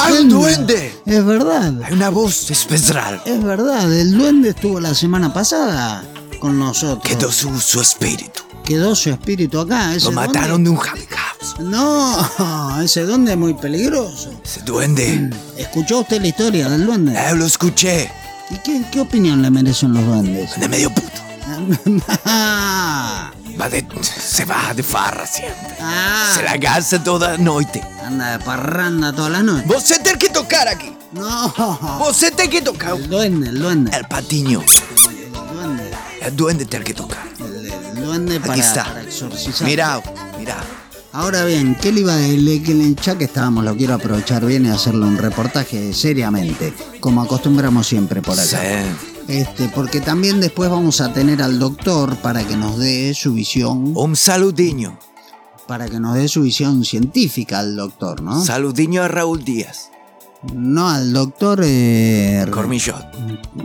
¡Hay 0.01 0.13
un 0.19 0.29
duende! 0.29 0.95
Es 1.07 1.25
verdad. 1.25 1.73
Hay 1.83 1.93
una 1.95 2.11
voz 2.11 2.51
espectral. 2.51 3.23
Es 3.25 3.43
verdad. 3.43 3.91
El 3.91 4.13
duende 4.19 4.51
estuvo 4.51 4.81
la 4.81 4.95
semana 4.95 5.33
pasada 5.33 6.05
con 6.41 6.59
nosotros. 6.59 7.03
Quedó 7.03 7.33
su, 7.33 7.59
su 7.59 7.81
espíritu. 7.81 8.43
Quedó 8.67 8.95
su 8.97 9.11
espíritu 9.11 9.61
acá. 9.61 9.95
Ese 9.95 10.07
Lo 10.07 10.13
mataron 10.13 10.65
duende- 10.65 10.65
de 10.65 10.71
un 10.71 10.77
House. 10.77 11.55
No, 11.61 12.81
ese 12.83 13.03
duende 13.05 13.33
es 13.33 13.39
muy 13.39 13.55
peligroso. 13.55 14.31
Ese 14.45 14.61
duende. 14.63 15.31
¿Escuchó 15.57 16.01
usted 16.01 16.21
la 16.21 16.27
historia 16.29 16.69
del 16.69 16.85
duende? 16.85 17.13
Eu 17.29 17.37
lo 17.37 17.47
escuché. 17.47 18.11
¿Y 18.51 18.57
qué, 18.59 18.83
qué 18.93 19.01
opinión 19.01 19.41
le 19.43 19.51
merecen 19.51 19.93
los 19.95 20.05
duendes? 20.05 20.59
De 20.59 20.69
medio 20.69 20.91
puto. 20.91 21.07
Va 23.59 23.71
de, 23.71 23.87
se 24.03 24.45
va 24.45 24.75
de 24.75 24.83
farra 24.83 25.27
siempre. 25.27 25.77
Ah, 25.81 26.31
Se 26.35 26.43
la 26.43 26.57
gasta 26.59 27.03
toda 27.03 27.39
noite. 27.39 27.83
anda 28.05 28.33
de 28.37 28.45
parranda 28.45 29.13
toda 29.15 29.31
la 29.31 29.43
noche. 29.43 29.65
Você 29.67 29.99
tem 29.99 30.19
que 30.19 30.29
tocar 30.29 30.69
aqui. 30.69 30.93
No, 31.13 31.49
Você 32.01 32.31
tem 32.31 32.51
que 32.51 32.61
tocar. 32.61 32.95
el 32.97 33.09
duende, 33.09 33.49
el 33.49 33.59
duende. 33.59 33.97
El 33.97 34.05
patiño. 34.07 34.61
El 34.61 35.33
duende, 35.33 35.91
El 36.21 36.37
duende 36.37 36.65
tem 36.67 36.83
que 36.83 36.93
tocar. 36.93 37.25
el 37.41 37.56
duende 38.07 38.41
para, 38.41 38.53
Aquí 38.55 38.63
está. 38.63 38.85
para 38.85 39.03
exorcizar. 39.03 39.67
Mira, 39.69 40.01
mira. 40.39 40.57
Ahora 41.13 41.45
bien, 41.47 41.77
¿qué 41.81 41.93
le 41.93 42.01
iba 42.01 42.13
a 42.13 42.17
decir? 42.17 42.97
Ya 43.03 43.17
que 43.17 43.25
estábamos, 43.25 43.65
lo 43.65 43.75
quiero 43.77 43.95
aprovechar 43.95 44.45
bien 44.45 44.67
y 44.67 44.69
hacerle 44.69 45.07
un 45.07 45.17
reportaje 45.17 45.93
seriamente, 45.95 46.75
como 47.01 47.23
acostumbramos 47.23 47.87
siempre 47.87 48.21
por 48.21 48.35
acá. 48.39 48.45
Sí. 48.45 49.13
Este, 49.29 49.69
porque 49.71 50.01
también 50.01 50.41
después 50.41 50.69
vamos 50.71 51.01
a 51.01 51.13
tener 51.13 51.43
al 51.43 51.59
doctor 51.59 52.17
para 52.19 52.45
que 52.47 52.55
nos 52.57 52.79
dé 52.79 53.15
su 53.15 53.33
visión, 53.33 53.93
Un 53.97 54.15
saludinho. 54.15 54.99
para 55.67 55.89
que 55.89 55.99
nos 55.99 56.15
dé 56.15 56.29
su 56.29 56.43
visión 56.43 56.85
científica 56.85 57.59
al 57.61 57.75
doctor, 57.77 58.21
¿no? 58.23 58.45
Saludinho 58.45 59.03
a 59.03 59.09
Raúl 59.09 59.43
Díaz. 59.43 59.91
no 60.55 60.89
al 60.91 61.13
doctor 61.15 61.61
eh, 61.65 62.47
Cormillot. 62.51 63.05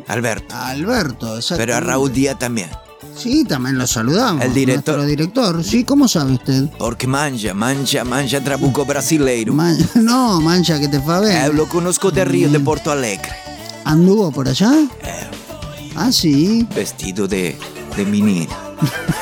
Alberto. 0.07 0.55
Alberto, 0.55 1.35
exacto. 1.35 1.61
Pero 1.61 1.75
a 1.75 1.79
Raúl 1.81 2.11
Díaz 2.13 2.39
también. 2.39 2.69
Sí, 3.17 3.43
también 3.45 3.77
lo 3.77 3.85
saludamos. 3.87 4.43
El 4.43 4.53
director. 4.53 4.95
Nuestro 4.97 5.09
director, 5.09 5.63
sí, 5.63 5.83
¿cómo 5.83 6.07
sabe 6.07 6.33
usted? 6.33 6.65
Porque 6.77 7.07
mancha, 7.07 7.53
mancha, 7.53 8.03
mancha 8.03 8.43
trabuco 8.43 8.85
brasileiro. 8.85 9.53
Man- 9.53 9.77
no, 9.95 10.39
mancha 10.41 10.79
que 10.79 10.87
te 10.87 10.99
fa 10.99 11.17
Eu 11.17 11.21
ver. 11.23 11.53
lo 11.55 11.67
conozco 11.67 12.11
de 12.11 12.23
Río 12.25 12.49
de 12.49 12.59
Porto 12.59 12.91
Alegre. 12.91 13.31
¿Anduvo 13.85 14.31
por 14.31 14.47
allá? 14.47 14.71
Ah, 15.95 16.11
sí. 16.11 16.65
Vestido 16.75 17.27
de, 17.27 17.57
de 17.95 18.05
menina. 18.05 18.55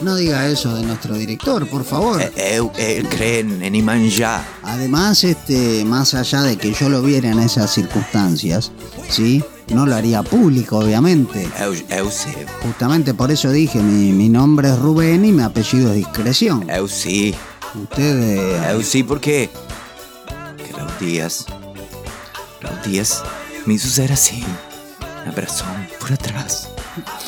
No 0.00 0.16
diga 0.16 0.46
eso 0.48 0.74
de 0.74 0.82
nuestro 0.82 1.14
director, 1.14 1.66
por 1.68 1.84
favor. 1.84 2.22
Eh, 2.22 2.54
Eu, 2.56 2.72
él 2.78 3.06
cree 3.10 3.40
en, 3.40 3.62
en 3.62 3.74
Imanjá. 3.74 4.42
Además, 4.62 5.22
este, 5.24 5.84
más 5.84 6.14
allá 6.14 6.40
de 6.40 6.56
que 6.56 6.72
yo 6.72 6.88
lo 6.88 7.02
viera 7.02 7.30
en 7.30 7.38
esas 7.38 7.70
circunstancias, 7.74 8.72
¿sí? 9.10 9.44
No 9.70 9.86
lo 9.86 9.94
haría 9.94 10.22
público, 10.22 10.78
obviamente. 10.78 11.48
Eu, 11.60 11.74
eu 11.88 12.10
sei. 12.10 12.34
Justamente 12.62 13.14
por 13.14 13.30
eso 13.30 13.50
dije, 13.50 13.78
mi, 13.80 14.12
mi 14.12 14.28
nombre 14.28 14.68
es 14.68 14.78
Rubén 14.78 15.24
y 15.24 15.32
mi 15.32 15.42
apellido 15.42 15.90
es 15.90 15.96
Discreción. 15.96 16.68
Eu 16.68 16.88
sei. 16.88 17.34
Usted, 17.74 18.70
Eu 18.72 18.82
sei 18.82 19.02
porque. 19.04 19.48
Que 20.56 20.72
Raúl 20.72 20.90
Díaz. 20.98 21.46
Raúl 22.60 22.78
Díaz 22.84 23.22
me 23.64 23.74
hizo 23.74 23.88
ser 23.88 24.10
así. 24.12 24.42
Me 25.24 25.30
abrazó 25.30 25.64
por 26.00 26.12
atrás. 26.12 26.68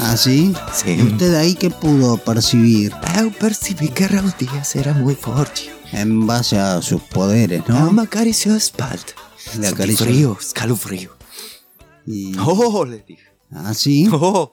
¿ah, 0.00 0.16
sí? 0.16 0.52
Sí. 0.74 0.96
¿Y 0.98 1.02
usted 1.02 1.34
ahí 1.34 1.54
qué 1.54 1.70
pudo 1.70 2.16
percibir 2.16 2.92
Eu 3.16 3.30
percebi 3.30 3.88
que 3.88 4.08
Raúl 4.08 4.34
Díaz 4.38 4.74
era 4.74 4.92
muy 4.94 5.14
fuerte. 5.14 5.70
en 5.92 6.26
base 6.26 6.58
a 6.58 6.80
sus 6.82 7.02
poderes, 7.02 7.62
No 7.68 7.78
no? 7.84 7.92
me 7.92 8.02
acarició 8.02 8.56
espalda. 8.56 9.12
Le 9.60 9.68
acarició. 9.68 10.06
frío, 10.06 10.36
escalofrío. 10.40 11.10
Y, 12.06 12.36
Oh, 12.38 12.84
le 12.84 13.04
dije. 13.06 13.22
¿Ah, 13.52 13.74
sí? 13.74 14.08
Oh, 14.12 14.52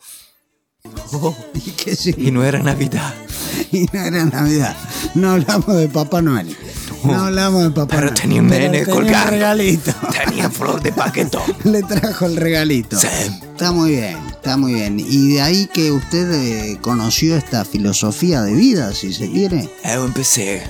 oh. 1.13 1.35
¿Y 1.53 1.71
qué 1.71 1.95
sí? 1.95 2.15
Y 2.17 2.31
no 2.31 2.43
era 2.43 2.59
Navidad. 2.63 3.13
Y 3.71 3.85
no 3.93 3.99
era 4.01 4.25
Navidad. 4.25 4.75
No 5.13 5.31
hablamos 5.31 5.75
de 5.75 5.87
Papá 5.89 6.21
Noel. 6.21 6.55
No 7.03 7.13
hablamos 7.25 7.63
de 7.63 7.69
Papá 7.71 7.87
Pero 7.97 8.07
Noel. 8.07 8.13
tenía 8.19 8.41
un 8.41 8.47
nene 8.47 8.69
tenía 8.79 8.85
colgando. 8.85 9.23
un 9.25 9.29
regalito. 9.31 9.91
Tenía 10.25 10.49
flor 10.49 10.81
de 10.81 10.91
paquetón. 10.91 11.43
Le 11.65 11.83
trajo 11.83 12.25
el 12.25 12.35
regalito. 12.37 12.97
Sí. 12.99 13.07
Está 13.07 13.71
muy 13.71 13.91
bien, 13.91 14.17
está 14.29 14.57
muy 14.57 14.73
bien. 14.73 14.99
Y 14.99 15.33
de 15.33 15.41
ahí 15.41 15.67
que 15.71 15.91
usted 15.91 16.31
eh, 16.31 16.77
conoció 16.81 17.35
esta 17.37 17.63
filosofía 17.65 18.41
de 18.41 18.53
vida, 18.53 18.93
si 18.93 19.13
se 19.13 19.29
quiere, 19.29 19.69
Eu 19.83 20.05
empecé 20.05 20.63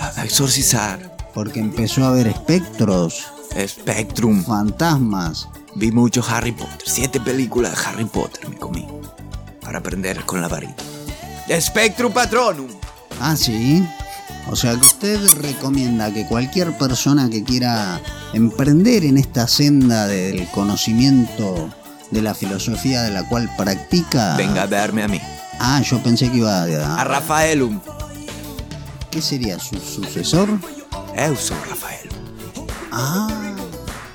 a 0.00 0.24
exorcizar. 0.24 1.16
porque 1.34 1.60
empezó 1.60 2.04
a 2.06 2.12
ver 2.12 2.28
espectros, 2.28 3.24
Spectrum. 3.66 4.42
fantasmas. 4.44 5.48
Vi 5.78 5.92
mucho 5.92 6.24
Harry 6.28 6.50
Potter. 6.50 6.82
Siete 6.84 7.20
películas 7.20 7.70
de 7.70 7.86
Harry 7.86 8.04
Potter 8.04 8.48
me 8.48 8.56
comí. 8.56 8.84
Para 9.60 9.78
aprender 9.78 10.24
con 10.24 10.40
la 10.40 10.48
varita. 10.48 10.82
Spectrum 11.60 12.12
Patronum. 12.12 12.66
Ah, 13.20 13.36
sí. 13.36 13.86
O 14.50 14.56
sea 14.56 14.72
que 14.72 14.80
usted 14.80 15.20
recomienda 15.40 16.12
que 16.12 16.26
cualquier 16.26 16.76
persona 16.76 17.30
que 17.30 17.44
quiera 17.44 18.00
emprender 18.32 19.04
en 19.04 19.18
esta 19.18 19.46
senda 19.46 20.08
del 20.08 20.48
conocimiento 20.50 21.70
de 22.10 22.22
la 22.22 22.34
filosofía 22.34 23.02
de 23.04 23.12
la 23.12 23.28
cual 23.28 23.48
practica. 23.56 24.36
Venga 24.36 24.62
a 24.62 24.66
verme 24.66 25.04
a 25.04 25.08
mí. 25.08 25.20
Ah, 25.60 25.80
yo 25.82 26.02
pensé 26.02 26.28
que 26.28 26.38
iba 26.38 26.64
a. 26.64 27.00
A 27.00 27.04
Rafaelum. 27.04 27.80
¿Qué 29.12 29.22
sería 29.22 29.60
su 29.60 29.78
sucesor? 29.78 30.48
Eu 31.14 31.36
sou 31.36 31.56
Rafael. 31.68 32.08
Ah, 32.90 33.54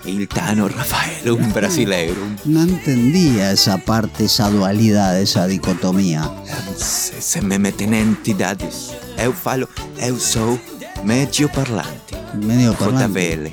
Il 0.05 0.27
Tano 0.27 0.67
Rafaelum 0.67 1.53
brasileiro. 1.53 2.19
no 2.45 2.61
entendía 2.61 3.51
esa 3.51 3.77
parte, 3.77 4.25
esa 4.25 4.49
dualidad, 4.49 5.19
esa 5.19 5.47
dicotomía. 5.47 6.29
Se, 6.77 7.21
se 7.21 7.41
me 7.41 7.57
meten 7.57 7.93
entidades. 7.93 8.91
Eu 9.17 9.31
falo, 9.31 9.69
eu 9.97 10.19
sou 10.19 10.59
medio 11.05 11.47
parlante. 11.49 12.17
Medio 12.35 12.73
parlante. 12.73 13.07
JBL. 13.07 13.51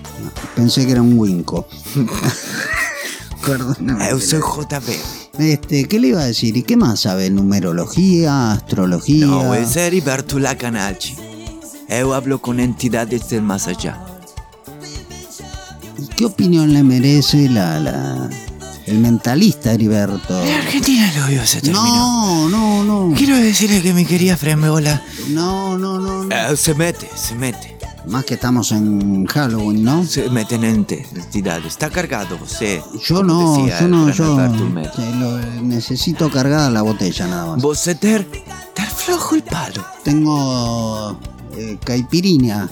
Pensé 0.57 0.85
que 0.87 0.93
era 0.93 1.03
un 1.03 1.17
winco. 1.17 1.69
Perdóname. 3.47 4.09
Eu 4.11 4.21
sou 4.21 4.41
JBL. 4.41 5.21
Este, 5.39 5.85
¿qué 5.87 6.01
le 6.01 6.09
iba 6.09 6.21
a 6.21 6.27
decir? 6.27 6.57
¿Y 6.57 6.65
qué 6.65 6.77
más 6.77 7.01
sabe? 7.01 7.31
¿Numerología? 7.31 8.53
¿Astrología? 8.53 9.27
No, 9.27 9.55
es 9.55 9.77
Heriberto 9.77 10.39
Lacanalchi. 10.41 11.15
Eu 11.89 12.13
hablo 12.13 12.41
con 12.41 12.59
entidades 12.61 13.29
del 13.29 13.43
más 13.43 13.69
allá. 13.69 13.99
¿Y 16.03 16.07
qué 16.09 16.25
opinión 16.25 16.73
le 16.73 16.83
merece 16.83 17.49
la, 17.49 17.79
la- 17.79 18.31
el 18.87 18.99
mentalista 18.99 19.73
Heriberto? 19.73 20.37
Argentina 20.39 21.13
lo 21.19 21.27
vio, 21.27 21.47
se 21.47 21.61
terminó. 21.61 22.49
No, 22.49 22.49
no, 22.49 22.85
no. 23.09 23.15
Quiero 23.17 23.37
decirle 23.37 23.83
que 23.83 23.93
mi 23.93 24.05
querida 24.05 24.37
Fremeola 24.37 25.03
No, 25.29 25.77
no, 25.79 25.99
no. 25.99 26.25
no. 26.25 26.35
eh, 26.35 26.57
se 26.57 26.75
mete, 26.75 27.09
se 27.15 27.35
mete. 27.35 27.77
Más 28.07 28.25
que 28.25 28.35
estamos 28.35 28.73
en 28.73 29.27
Halloween, 29.27 29.85
¿no? 29.85 30.05
Se 30.07 30.31
meten 30.31 30.65
entidades. 30.65 31.67
Está 31.67 31.91
cargado 31.91 32.39
você. 32.39 32.83
Yo 33.07 33.23
no, 33.23 33.59
decía 33.59 33.81
yo 33.81 33.89
no, 33.89 34.11
yo 34.11 34.37
lo- 34.37 35.39
necesito 35.63 36.31
cargada 36.31 36.71
la 36.71 36.81
botella 36.81 37.27
nada 37.27 37.47
más. 37.53 37.63
Você 37.63 37.95
ter, 37.95 38.25
ter 38.75 38.87
flojo 38.87 39.35
el 39.35 39.43
palo. 39.43 39.85
Tengo 40.03 41.19
eh, 41.59 41.77
caipirinha. 41.85 42.71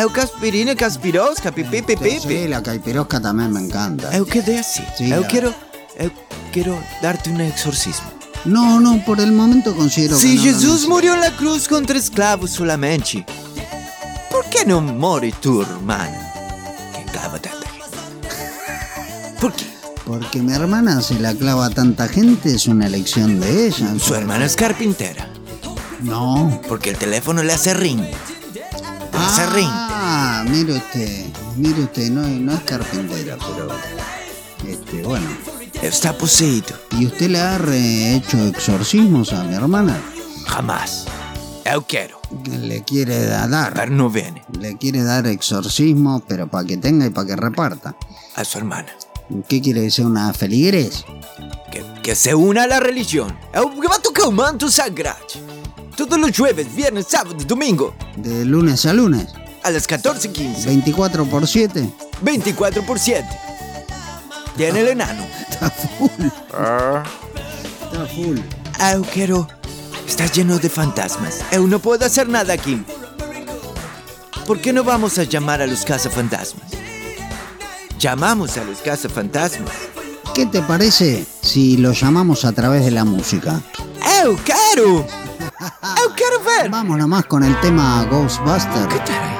Eu 0.00 0.10
caspirina, 0.10 0.74
caspirosca, 0.74 1.52
pipi, 1.52 1.82
pipi, 1.82 2.18
Sí, 2.20 2.48
la 2.48 2.62
caipirosca 2.62 3.20
también 3.20 3.52
me 3.52 3.60
encanta. 3.60 4.10
Eu 4.16 4.24
quedei 4.26 4.58
assim. 4.58 4.84
Sí, 4.96 5.10
eu 5.10 5.20
la- 5.22 5.28
quero, 5.28 5.54
eu 5.98 6.10
quero 6.52 6.78
darte 7.02 7.30
un 7.30 7.40
exorcismo. 7.40 8.08
No, 8.44 8.78
no, 8.80 9.04
por 9.04 9.18
el 9.20 9.32
momento 9.32 9.74
considero 9.74 10.16
que 10.16 10.22
Se 10.22 10.28
no 10.28 10.34
lo 10.36 10.42
Jesus 10.42 10.62
necesito. 10.64 10.88
murió 10.88 11.14
en 11.14 11.20
la 11.20 11.36
cruz 11.36 11.66
contra 11.68 11.98
esclavos 11.98 12.50
solamente, 12.50 13.24
por 14.30 14.44
que 14.46 14.64
não 14.64 14.80
morre 14.80 15.32
tu 15.40 15.62
hermana? 15.62 16.32
Que 16.94 17.04
clava 17.12 17.38
tanta 17.40 17.66
gente. 17.68 19.40
¿Por 19.40 19.52
qué? 19.52 19.64
Porque 20.04 20.40
mi 20.40 20.52
hermana 20.52 21.00
se 21.02 21.18
la 21.18 21.34
clava 21.34 21.66
a 21.66 21.70
tanta 21.70 22.06
gente, 22.08 22.54
es 22.54 22.66
una 22.68 22.86
elección 22.86 23.40
de 23.40 23.66
ella. 23.66 23.94
Su 23.98 24.14
hermana 24.14 24.44
es 24.44 24.54
carpintera, 24.54 25.28
No. 26.00 26.60
porque 26.68 26.90
el 26.90 26.96
teléfono 26.96 27.42
le 27.42 27.52
hace 27.52 27.74
ring. 27.74 28.02
Le 29.18 29.24
hace 29.24 29.46
ring. 29.54 29.68
Ah, 29.70 30.44
mire 30.48 30.74
usted, 30.74 31.26
mire 31.56 31.82
usted, 31.82 32.10
no, 32.10 32.22
no 32.26 32.52
es 32.52 32.60
carpintera, 32.60 33.36
pero. 33.38 33.68
Este, 34.70 35.02
bueno. 35.02 35.26
Está 35.82 36.16
poseído. 36.16 36.74
¿Y 36.92 37.06
usted 37.06 37.28
le 37.30 37.40
ha 37.40 37.58
hecho 38.16 38.38
exorcismos 38.46 39.32
a 39.32 39.44
mi 39.44 39.54
hermana? 39.54 40.00
Jamás. 40.46 41.04
Eu 41.64 41.82
quero, 41.84 42.20
Le 42.46 42.82
quiere 42.84 43.26
da- 43.26 43.48
dar. 43.48 43.74
pero 43.74 43.90
no 43.90 44.08
viene 44.08 44.44
Le 44.60 44.76
quiere 44.76 45.02
dar 45.02 45.26
exorcismo, 45.26 46.22
pero 46.26 46.46
para 46.46 46.64
que 46.64 46.76
tenga 46.76 47.06
y 47.06 47.10
para 47.10 47.26
que 47.26 47.36
reparta. 47.36 47.96
a 48.36 48.44
su 48.44 48.58
hermana. 48.58 48.88
¿Qué 49.48 49.60
quiere 49.60 49.90
sea 49.90 50.06
una 50.06 50.32
feligres? 50.32 51.04
Que, 51.72 51.84
que 52.02 52.14
se 52.14 52.34
una 52.36 52.62
a 52.62 52.66
la 52.68 52.78
religión. 52.80 53.36
Eu 53.52 53.68
que 53.80 53.88
va 53.88 53.96
a 53.96 54.02
tocar 54.02 54.28
un 54.28 54.36
manto 54.36 54.70
sagrado. 54.70 55.26
Todos 55.96 56.18
los 56.18 56.36
jueves, 56.36 56.74
viernes, 56.74 57.06
sábado 57.08 57.36
y 57.40 57.44
domingo. 57.44 57.94
De 58.16 58.44
lunes 58.44 58.84
a 58.84 58.92
lunes. 58.92 59.28
A 59.62 59.70
las 59.70 59.88
14.15. 59.88 60.66
24 60.66 61.24
por 61.24 61.46
7. 61.46 61.90
24 62.20 62.82
por 62.82 62.98
7. 62.98 63.26
Tiene 64.56 64.80
el 64.80 64.88
enano. 64.88 65.24
Está 65.50 65.70
full. 65.70 66.26
Ah. 66.52 67.02
Está 67.82 68.06
full. 68.06 68.38
Agujero, 68.78 69.48
estás 70.06 70.32
lleno 70.32 70.58
de 70.58 70.68
fantasmas. 70.68 71.40
Eu 71.50 71.66
no 71.66 71.78
puedo 71.78 72.04
hacer 72.04 72.28
nada 72.28 72.52
aquí. 72.52 72.82
¿Por 74.46 74.60
qué 74.60 74.72
no 74.72 74.84
vamos 74.84 75.18
a 75.18 75.24
llamar 75.24 75.62
a 75.62 75.66
los 75.66 75.84
cazafantasmas? 75.84 76.70
Llamamos 77.98 78.58
a 78.58 78.64
los 78.64 78.78
cazafantasmas. 78.78 79.72
¿Qué 80.34 80.44
te 80.44 80.60
parece 80.60 81.24
si 81.40 81.78
lo 81.78 81.92
llamamos 81.92 82.44
a 82.44 82.52
través 82.52 82.84
de 82.84 82.90
la 82.90 83.04
música? 83.04 83.62
¡Eu, 84.22 84.36
caro! 84.44 85.25
¡Eu 86.02 86.14
quiero 86.14 86.42
ver! 86.42 86.70
Vamos 86.70 86.98
nomás 86.98 87.26
con 87.26 87.42
el 87.42 87.58
tema 87.60 88.04
Ghostbuster. 88.10 88.88
¿Qué 88.88 88.98
tal? 89.00 89.35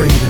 afraid. 0.00 0.29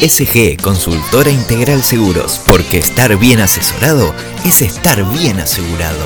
SG 0.00 0.60
Consultora 0.60 1.30
Integral 1.30 1.82
Seguros, 1.82 2.40
porque 2.46 2.78
estar 2.78 3.16
bien 3.16 3.40
asesorado 3.40 4.12
es 4.44 4.60
estar 4.60 5.02
bien 5.12 5.38
asegurado. 5.38 6.04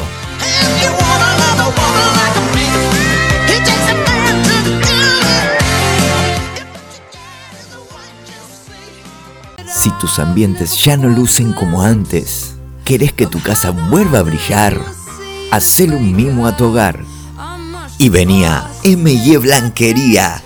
Si 9.67 9.91
tus 9.99 10.19
ambientes 10.19 10.77
ya 10.85 10.97
no 10.97 11.09
lucen 11.09 11.53
como 11.53 11.83
antes, 11.83 12.57
querés 12.85 13.13
que 13.13 13.27
tu 13.27 13.41
casa 13.41 13.71
vuelva 13.71 14.19
a 14.19 14.23
brillar, 14.23 14.79
hacele 15.51 15.97
un 15.97 16.15
mimo 16.15 16.47
a 16.47 16.57
tu 16.57 16.67
hogar. 16.67 17.01
Y 17.97 18.11
venía 18.11 18.69
M&E 18.85 19.39
Blanquería 19.39 20.43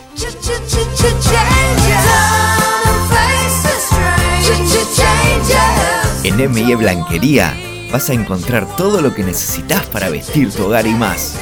En 6.32 6.40
M&E 6.40 6.74
Blanquería 6.76 7.54
vas 7.92 8.08
a 8.08 8.14
encontrar 8.14 8.66
todo 8.76 9.02
lo 9.02 9.14
que 9.14 9.22
necesitas 9.22 9.84
para 9.86 10.08
vestir 10.08 10.50
tu 10.50 10.64
hogar 10.64 10.86
y 10.86 10.94
más. 10.94 11.36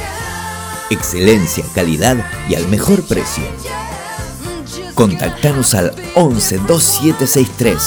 Excelencia, 0.89 1.63
calidad 1.73 2.17
y 2.49 2.55
al 2.55 2.67
mejor 2.67 3.01
precio. 3.03 3.45
Contactanos 4.93 5.73
al 5.75 5.93
11 6.15 6.57
2763 6.67 7.81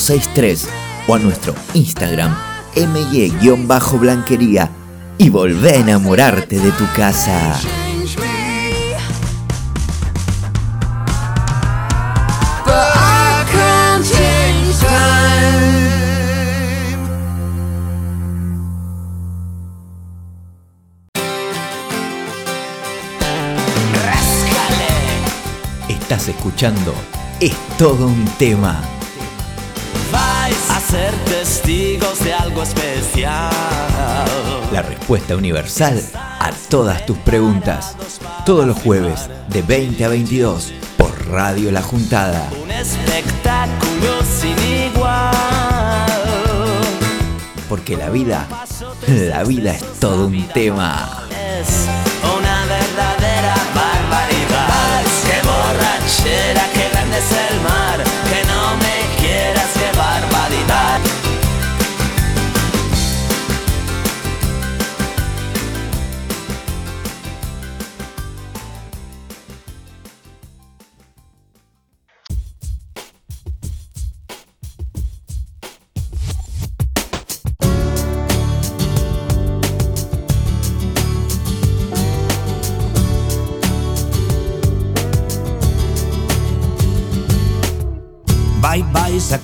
0063 0.00 0.68
o 1.06 1.14
a 1.14 1.18
nuestro 1.18 1.54
Instagram 1.74 2.34
MY-Blanquería 2.76 4.70
y 5.18 5.28
volvé 5.28 5.72
a 5.72 5.76
enamorarte 5.76 6.58
de 6.58 6.70
tu 6.72 6.86
casa. 6.96 7.60
Estás 26.12 26.28
escuchando 26.28 26.94
Es 27.40 27.54
todo 27.78 28.06
un 28.06 28.26
tema. 28.36 28.82
Vais 30.12 30.70
a 30.70 30.78
ser 30.78 31.10
testigos 31.24 32.22
de 32.22 32.34
algo 32.34 32.62
especial. 32.62 33.50
La 34.70 34.82
respuesta 34.82 35.34
universal 35.34 36.02
a 36.14 36.50
todas 36.68 37.06
tus 37.06 37.16
preguntas. 37.16 37.96
Todos 38.44 38.66
los 38.66 38.76
jueves 38.82 39.30
de 39.48 39.62
20 39.62 40.04
a 40.04 40.08
22 40.08 40.74
por 40.98 41.28
Radio 41.28 41.72
La 41.72 41.80
Juntada. 41.80 42.46
Un 42.62 42.70
espectáculo 42.70 44.20
sin 44.38 44.92
igual. 44.92 45.32
Porque 47.70 47.96
la 47.96 48.10
vida, 48.10 48.46
la 49.08 49.44
vida 49.44 49.72
es 49.72 49.98
todo 49.98 50.26
un 50.26 50.46
tema. 50.48 51.11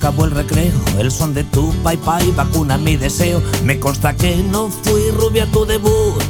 Acabó 0.09 0.25
el 0.25 0.31
recreo. 0.31 0.73
El 0.97 1.11
son 1.11 1.35
de 1.35 1.43
tu 1.43 1.71
pai 1.83 1.95
pai 1.97 2.31
vacuna 2.31 2.77
mi 2.79 2.97
deseo. 2.97 3.41
Me 3.63 3.79
consta 3.79 4.15
que 4.15 4.37
no 4.37 4.69
fui 4.69 5.11
rubia 5.11 5.45
tu 5.51 5.65
debut. 5.65 6.23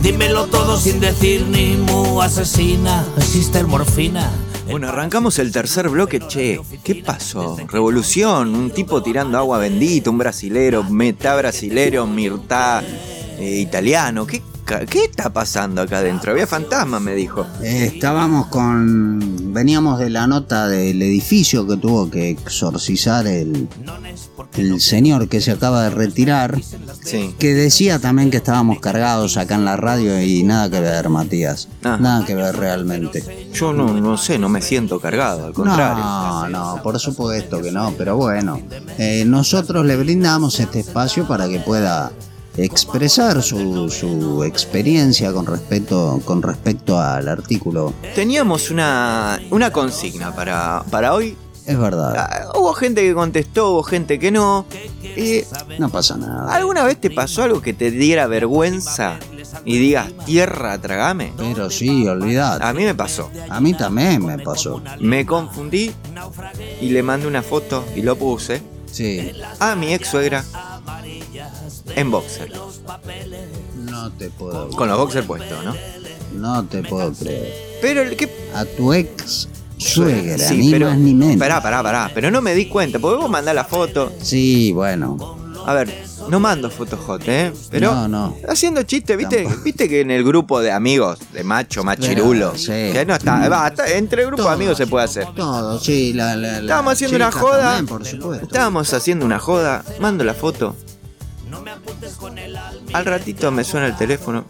Dímelo 0.00 0.46
todo 0.46 0.78
sin 0.78 1.00
decir 1.00 1.44
ni 1.48 1.76
mu. 1.76 2.22
Asesina, 2.22 3.04
sister 3.20 3.66
morfina. 3.66 4.30
Bueno, 4.70 4.88
arrancamos 4.88 5.40
el 5.40 5.50
tercer 5.50 5.88
bloque. 5.88 6.20
Che, 6.20 6.60
¿qué 6.84 7.02
pasó? 7.04 7.56
Revolución, 7.66 8.54
un 8.54 8.70
tipo 8.70 9.02
tirando 9.02 9.38
agua 9.38 9.58
bendita, 9.58 10.08
un 10.10 10.18
brasilero, 10.18 10.84
metá 10.84 11.34
brasilero, 11.34 12.06
mirtá 12.06 12.80
eh, 13.40 13.58
italiano. 13.58 14.24
¿Qué, 14.24 14.40
¿Qué 14.78 15.04
está 15.04 15.32
pasando 15.32 15.82
acá 15.82 15.98
adentro? 15.98 16.32
Había 16.32 16.46
fantasmas, 16.46 17.00
me 17.00 17.14
dijo. 17.14 17.46
Eh, 17.62 17.90
estábamos 17.94 18.46
con. 18.46 19.52
Veníamos 19.52 19.98
de 19.98 20.10
la 20.10 20.26
nota 20.26 20.68
del 20.68 21.02
edificio 21.02 21.66
que 21.66 21.76
tuvo 21.76 22.08
que 22.08 22.30
exorcizar 22.30 23.26
el, 23.26 23.68
el 24.54 24.80
señor 24.80 25.28
que 25.28 25.40
se 25.40 25.50
acaba 25.50 25.84
de 25.84 25.90
retirar. 25.90 26.60
Sí. 27.04 27.34
Que 27.38 27.54
decía 27.54 27.98
también 27.98 28.30
que 28.30 28.36
estábamos 28.36 28.78
cargados 28.78 29.36
acá 29.36 29.56
en 29.56 29.64
la 29.64 29.76
radio 29.76 30.22
y 30.22 30.44
nada 30.44 30.70
que 30.70 30.80
ver, 30.80 31.08
Matías. 31.08 31.68
Ah. 31.82 31.98
Nada 32.00 32.24
que 32.24 32.34
ver 32.34 32.56
realmente. 32.56 33.50
Yo 33.52 33.72
no, 33.72 33.92
no 33.92 34.16
sé, 34.16 34.38
no 34.38 34.48
me 34.48 34.62
siento 34.62 35.00
cargado, 35.00 35.46
al 35.46 35.52
contrario. 35.52 36.04
No, 36.04 36.48
no, 36.48 36.82
por 36.82 36.98
supuesto 37.00 37.60
que 37.60 37.72
no, 37.72 37.92
pero 37.98 38.16
bueno, 38.16 38.60
eh, 38.98 39.24
nosotros 39.26 39.84
le 39.84 39.96
brindamos 39.96 40.60
este 40.60 40.80
espacio 40.80 41.26
para 41.26 41.48
que 41.48 41.58
pueda 41.58 42.12
expresar 42.56 43.42
su, 43.42 43.88
su 43.90 44.44
experiencia 44.44 45.32
con 45.32 45.46
respecto, 45.46 46.20
con 46.24 46.42
respecto 46.42 46.98
al 46.98 47.28
artículo. 47.28 47.92
Teníamos 48.14 48.70
una, 48.70 49.40
una 49.50 49.70
consigna 49.70 50.34
para, 50.34 50.82
para 50.90 51.14
hoy. 51.14 51.36
Es 51.66 51.78
verdad, 51.78 52.14
Ah, 52.16 52.52
hubo 52.58 52.72
gente 52.72 53.02
que 53.02 53.14
contestó, 53.14 53.72
hubo 53.72 53.82
gente 53.82 54.18
que 54.18 54.30
no. 54.32 54.64
Eh, 55.04 55.46
no 55.78 55.88
pasa 55.90 56.16
nada. 56.16 56.52
¿Alguna 56.52 56.82
vez 56.84 57.00
te 57.00 57.10
pasó 57.10 57.42
algo 57.44 57.60
que 57.60 57.74
te 57.74 57.90
diera 57.90 58.26
vergüenza 58.26 59.18
y 59.64 59.78
digas 59.78 60.10
tierra, 60.24 60.78
tragame? 60.80 61.32
Pero 61.36 61.70
sí, 61.70 62.08
olvidad. 62.08 62.60
A 62.62 62.72
mí 62.72 62.82
me 62.84 62.94
pasó. 62.94 63.30
A 63.48 63.60
mí 63.60 63.74
también 63.74 64.24
me 64.24 64.38
pasó. 64.38 64.82
Me 65.00 65.24
confundí 65.26 65.92
y 66.80 66.88
le 66.88 67.02
mandé 67.02 67.26
una 67.28 67.42
foto 67.42 67.84
y 67.94 68.02
lo 68.02 68.16
puse 68.16 68.62
Sí, 68.90 69.30
a 69.60 69.76
mi 69.76 69.94
ex 69.94 70.08
suegra 70.08 70.44
en 71.96 72.10
boxer. 72.10 72.50
no 73.76 74.10
te 74.12 74.30
puedo, 74.30 74.68
Con 74.70 74.88
los 74.88 74.98
boxers 74.98 75.26
puestos, 75.26 75.64
¿no? 75.64 75.74
no 76.34 76.64
te 76.64 76.82
puedo 76.82 77.12
creer. 77.12 77.52
Pero 77.82 78.02
el 78.02 78.16
que. 78.16 78.30
A 78.54 78.64
tu 78.64 78.92
ex 78.92 79.48
suegra, 79.78 80.38
Sí, 80.38 80.56
ni 80.58 80.70
pero- 80.70 80.88
más 80.88 80.98
ni 80.98 81.14
menos. 81.14 81.36
Pará, 81.36 81.62
pará, 81.62 81.82
pará. 81.82 82.10
Pero 82.14 82.30
no 82.30 82.40
me 82.40 82.54
di 82.54 82.66
cuenta, 82.66 82.98
porque 82.98 83.20
vos 83.20 83.30
mandás 83.30 83.54
la 83.54 83.64
foto. 83.64 84.12
Sí, 84.22 84.72
bueno, 84.72 85.36
A 85.66 85.74
ver, 85.74 86.04
no 86.28 86.40
mando 86.40 86.70
fotos 86.70 86.98
hot, 87.00 87.22
¿eh? 87.26 87.52
Pero. 87.70 87.92
no, 87.94 88.08
no. 88.08 88.36
Haciendo 88.48 88.82
chiste, 88.84 89.14
¿viste? 89.16 89.42
Tampoco. 89.42 89.62
Viste 89.64 89.88
que 89.90 90.00
en 90.00 90.10
el 90.10 90.24
grupo 90.24 90.60
de 90.60 90.70
amigos, 90.72 91.18
de 91.32 91.44
macho, 91.44 91.84
machirulo, 91.84 92.56
sí. 92.56 92.66
que 92.92 93.04
no 93.06 93.14
está, 93.14 93.46
va, 93.48 93.68
está- 93.68 93.90
entre 93.92 94.24
grupos 94.24 94.46
de 94.46 94.52
amigos 94.52 94.78
se 94.78 94.86
puede 94.86 95.04
hacer. 95.04 95.26
Todo, 95.36 95.78
sí, 95.78 96.12
la, 96.14 96.34
la, 96.36 96.52
la 96.52 96.58
Estábamos 96.60 96.92
haciendo 96.94 97.16
una 97.16 97.30
joda. 97.32 97.62
también, 97.62 97.86
por 97.86 98.06
supuesto. 98.06 98.46
Estábamos 98.46 98.92
haciendo 98.94 99.26
una 99.26 99.38
joda, 99.38 99.84
mando 100.00 100.24
la 100.24 100.34
foto. 100.34 100.74
Al 102.92 103.04
ratito 103.04 103.50
me 103.50 103.64
suena 103.64 103.86
el 103.86 103.96
teléfono 103.96 104.44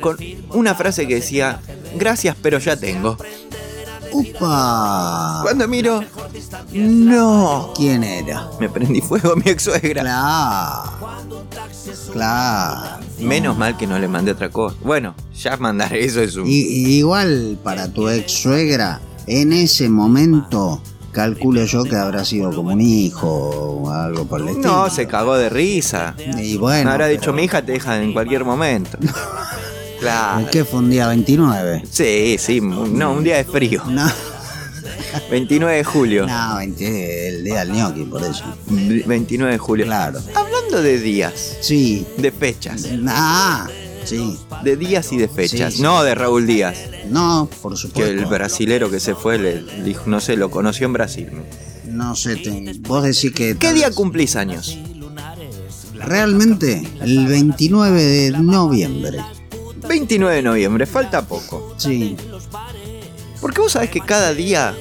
con 0.00 0.16
una 0.52 0.74
frase 0.74 1.06
que 1.06 1.16
decía, 1.16 1.60
gracias 1.96 2.36
pero 2.40 2.58
ya 2.58 2.76
tengo. 2.76 3.16
¡Upa! 4.12 5.40
Cuando 5.42 5.66
miro, 5.66 6.04
no. 6.72 7.72
¿Quién 7.74 8.04
era? 8.04 8.48
Me 8.60 8.68
prendí 8.68 9.00
fuego 9.00 9.34
mi 9.44 9.50
ex 9.50 9.64
suegra. 9.64 10.02
Claro. 10.02 11.16
Claro. 12.12 13.04
Menos 13.18 13.56
mal 13.56 13.76
que 13.76 13.86
no 13.88 13.98
le 13.98 14.06
mandé 14.06 14.30
otra 14.32 14.50
cosa. 14.50 14.76
Bueno, 14.82 15.14
ya 15.34 15.56
mandar 15.56 15.94
eso 15.94 16.20
es 16.20 16.36
un... 16.36 16.46
Y, 16.46 16.60
y 16.60 16.96
igual 16.98 17.58
para 17.62 17.88
tu 17.88 18.08
ex 18.08 18.30
suegra, 18.30 19.00
en 19.26 19.52
ese 19.52 19.88
momento, 19.88 20.80
calculo 21.14 21.64
yo 21.64 21.84
que 21.84 21.96
habrá 21.96 22.24
sido 22.24 22.52
como 22.52 22.72
un 22.72 22.80
hijo 22.80 23.26
o 23.28 23.90
algo 23.90 24.26
por 24.26 24.40
el 24.42 24.48
estilo. 24.48 24.68
No, 24.68 24.90
se 24.90 25.06
cagó 25.06 25.36
de 25.36 25.48
risa. 25.48 26.14
Y 26.38 26.56
bueno. 26.58 26.84
Me 26.84 26.90
habrá 26.90 27.06
pero- 27.06 27.18
dicho, 27.20 27.32
mi 27.32 27.44
hija 27.44 27.62
te 27.64 27.72
deja 27.72 28.02
en 28.02 28.12
cualquier 28.12 28.44
momento. 28.44 28.98
claro. 30.00 30.46
¿Qué 30.50 30.64
fue 30.64 30.80
un 30.80 30.90
día 30.90 31.08
29? 31.08 31.84
Sí, 31.90 32.36
sí, 32.38 32.60
no, 32.60 33.12
un 33.12 33.24
día 33.24 33.36
de 33.36 33.44
frío. 33.44 33.82
No, 33.94 34.10
29 35.30 35.76
de 35.76 35.84
julio. 35.84 36.26
no 36.26 36.56
20, 36.56 37.28
el 37.28 37.44
día 37.44 37.60
del 37.64 37.68
gnocchi, 37.72 38.02
por 38.04 38.22
eso. 38.22 38.44
29 38.66 39.52
de 39.52 39.58
julio. 39.58 39.86
Claro. 39.86 40.18
Hablando 40.34 40.82
de 40.82 40.98
días, 40.98 41.56
Sí. 41.60 42.04
de 42.18 42.32
fechas, 42.32 42.84
Ah, 43.06 43.68
sí. 44.04 44.36
de 44.64 44.76
días 44.76 45.12
y 45.12 45.16
de 45.18 45.28
fechas, 45.28 45.72
Sí, 45.72 45.76
sí. 45.78 45.82
no 45.82 46.02
de 46.02 46.14
Raúl 46.16 46.46
Díaz, 46.48 46.76
No, 47.10 47.48
por 47.62 47.72
que 47.72 47.78
supuesto. 47.78 48.10
el 48.10 48.24
brasilero 48.26 48.90
que 48.90 49.00
se 49.00 49.14
fue 49.14 49.38
le 49.38 49.62
dijo, 49.84 50.04
no 50.06 50.20
sé, 50.20 50.36
lo 50.36 50.50
conoció 50.50 50.86
en 50.86 50.92
Brasil. 50.94 51.28
No 51.86 52.16
sé, 52.16 52.36
te- 52.36 52.74
vos 52.80 53.02
decís 53.04 53.32
que... 53.32 53.56
¿Qué 53.56 53.72
día 53.72 53.90
cumplís 53.90 54.36
años? 54.36 54.76
Realmente, 55.94 56.82
el 57.00 57.26
29 57.26 58.02
de 58.02 58.30
noviembre. 58.32 59.18
29 59.88 60.36
de 60.36 60.42
noviembre, 60.42 60.86
falta 60.86 61.22
poco. 61.26 61.74
Sí, 61.76 62.16
Porque 63.40 63.60
vos 63.60 63.72
sabés 63.72 63.90
que 63.90 64.00
cada 64.00 64.32
día, 64.34 64.74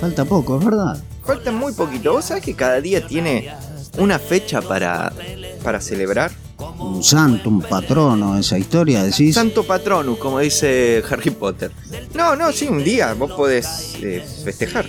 falta 0.00 0.24
poco, 0.24 0.58
es 0.58 0.64
verdad. 0.64 1.02
falta 1.24 1.52
muy 1.52 1.72
poquito, 1.72 2.12
vos 2.12 2.24
sabés 2.24 2.42
que 2.44 2.54
cada 2.54 2.80
día 2.80 3.06
tiene 3.06 3.50
una 3.98 4.18
fecha 4.18 4.60
para, 4.60 5.12
para 5.62 5.80
celebrar. 5.80 6.32
Un 6.78 7.02
santo, 7.02 7.48
un 7.48 7.60
patrono, 7.62 8.38
esa 8.38 8.58
historia, 8.58 9.02
decís. 9.02 9.34
Santo 9.34 9.64
Patronus, 9.64 10.18
como 10.18 10.38
dice 10.40 11.02
Harry 11.10 11.30
Potter. 11.30 11.70
No, 12.14 12.34
no, 12.36 12.52
sí, 12.52 12.66
un 12.66 12.82
día 12.82 13.12
vos 13.14 13.32
podés 13.32 13.96
eh, 14.02 14.24
festejar. 14.44 14.86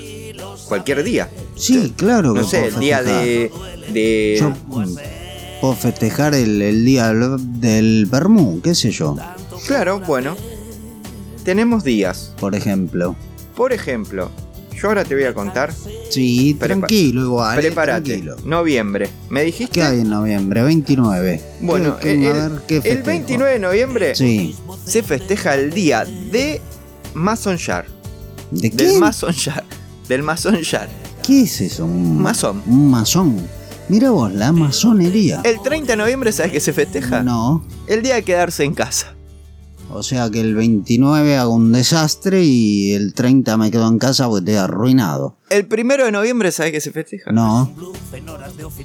Cualquier 0.68 1.04
día. 1.04 1.30
Sí, 1.56 1.94
claro 1.96 2.34
que 2.34 2.42
No 2.42 2.48
sé, 2.48 2.68
el 2.68 2.80
día 2.80 3.02
de. 3.02 3.52
de 3.94 4.38
Yo 4.40 4.50
mm, 4.50 4.96
puedo 5.62 5.76
festejar 5.76 6.36
el, 6.36 6.62
el 6.62 6.84
día 6.86 7.14
del 7.14 8.06
Bermú, 8.06 8.62
qué 8.62 8.76
sé 8.76 8.92
yo, 8.92 9.16
Claro, 9.66 10.00
bueno. 10.02 10.36
Tenemos 11.44 11.84
días. 11.84 12.34
por 12.40 12.56
ejemplo. 12.56 13.16
Por 13.56 13.72
ejemplo, 13.74 14.30
yo 14.80 14.88
ahora 14.88 15.04
te 15.04 15.16
voy 15.16 15.24
a 15.26 15.34
contar. 15.34 15.74
Sí, 16.10 16.56
Prepa- 16.60 16.68
tranquilo 16.88 17.22
igual. 17.24 17.58
eh, 17.58 17.62
Prepárate. 17.62 18.04
tranquilo. 18.12 18.36
Noviembre. 18.46 19.10
¿Me 19.30 19.44
dijiste? 19.44 19.74
¿Qué 19.74 19.84
hay 19.84 20.00
en 20.02 20.10
noviembre? 20.10 20.64
29. 20.64 21.42
Bueno, 21.62 21.98
¿Qué- 22.00 22.12
el, 22.14 22.20
qué- 22.22 22.28
a 22.28 22.32
el- 22.46 22.50
ver, 22.52 22.62
¿qué 22.68 22.76
el 22.78 22.82
festejo? 22.84 23.06
29 23.08 23.54
de 23.54 23.60
noviembre 23.60 24.16
Sí. 24.16 24.56
se 24.86 25.04
festeja 25.04 25.56
el 25.56 25.72
día 25.72 26.06
de 26.06 26.62
Mason 27.14 27.58
Jar. 27.58 27.86
¿De 28.52 28.70
Del 28.70 28.92
qué? 28.94 28.98
Mason 29.00 29.34
Jar. 29.34 29.64
Del 30.08 30.24
Mason 30.24 30.58
Jar. 30.64 30.88
¿Qué 31.26 31.42
es 31.42 31.60
eso? 31.60 31.84
Un 31.86 32.22
Masón. 32.22 32.64
Un 32.66 32.90
masón. 32.90 33.36
Mira 33.90 34.12
vos, 34.12 34.32
la 34.34 34.52
masonería. 34.54 35.42
El 35.44 35.62
30 35.62 35.94
de 35.94 35.98
noviembre, 35.98 36.32
¿sabes 36.32 36.52
qué 36.54 36.60
se 36.62 36.72
festeja? 36.72 37.24
No. 37.24 37.66
El 37.88 38.02
día 38.02 38.16
de 38.16 38.24
quedarse 38.24 38.64
en 38.64 38.74
casa. 38.74 39.14
O 39.90 40.04
sea 40.04 40.30
que 40.30 40.42
el 40.42 40.54
29 40.54 41.38
hago 41.38 41.54
un 41.54 41.72
desastre 41.72 42.44
y 42.44 42.94
el 42.94 43.14
30 43.14 43.56
me 43.58 43.72
quedo 43.72 43.88
en 43.88 43.98
casa 44.00 44.28
porque 44.28 44.52
estoy 44.52 44.56
arruinado. 44.56 45.38
El 45.50 45.66
primero 45.66 46.06
de 46.06 46.12
noviembre, 46.12 46.52
¿sabes 46.52 46.74
qué 46.74 46.82
se 46.82 46.92
festeja? 46.92 47.32
No. 47.32 47.72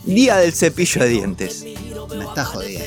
Día 0.04 0.36
del 0.36 0.52
cepillo 0.52 1.02
de 1.02 1.08
dientes. 1.08 1.64
Me 2.16 2.24
está 2.24 2.44
jodiendo. 2.44 2.84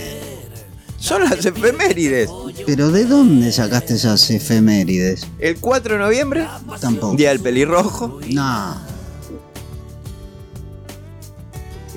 Son 0.97 1.23
las 1.23 1.45
efemérides. 1.45 2.29
Pero 2.65 2.89
¿de 2.89 3.05
dónde 3.05 3.51
sacaste 3.51 3.95
esas 3.95 4.27
efemérides? 4.31 5.27
El 5.37 5.57
4 5.59 5.95
de 5.95 5.99
noviembre, 5.99 6.47
Tampoco. 6.79 7.15
día 7.15 7.29
del 7.29 7.41
pelirrojo. 7.41 8.19
No. 8.31 8.75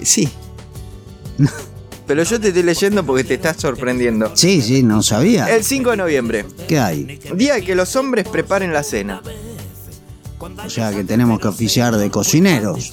Sí. 0.03 0.29
Pero 2.09 2.23
yo 2.25 2.41
te 2.41 2.49
estoy 2.49 2.63
leyendo 2.65 3.05
porque 3.05 3.23
te 3.23 3.35
estás 3.35 3.59
sorprendiendo. 3.59 4.33
Sí, 4.35 4.63
sí, 4.63 4.83
no 4.83 5.03
sabía. 5.03 5.55
El 5.55 5.63
5 5.63 5.91
de 5.93 5.97
noviembre, 5.99 6.45
¿Qué 6.67 6.79
hay? 6.79 7.21
día 7.35 7.55
de 7.55 7.63
que 7.63 7.75
los 7.75 7.95
hombres 7.97 8.27
preparen 8.27 8.73
la 8.73 8.83
cena. 8.83 9.23
O 10.41 10.71
sea 10.71 10.91
que 10.93 11.05
tenemos 11.05 11.39
que 11.41 11.49
oficiar 11.49 11.97
de 11.97 12.11
cocineros. 12.11 12.93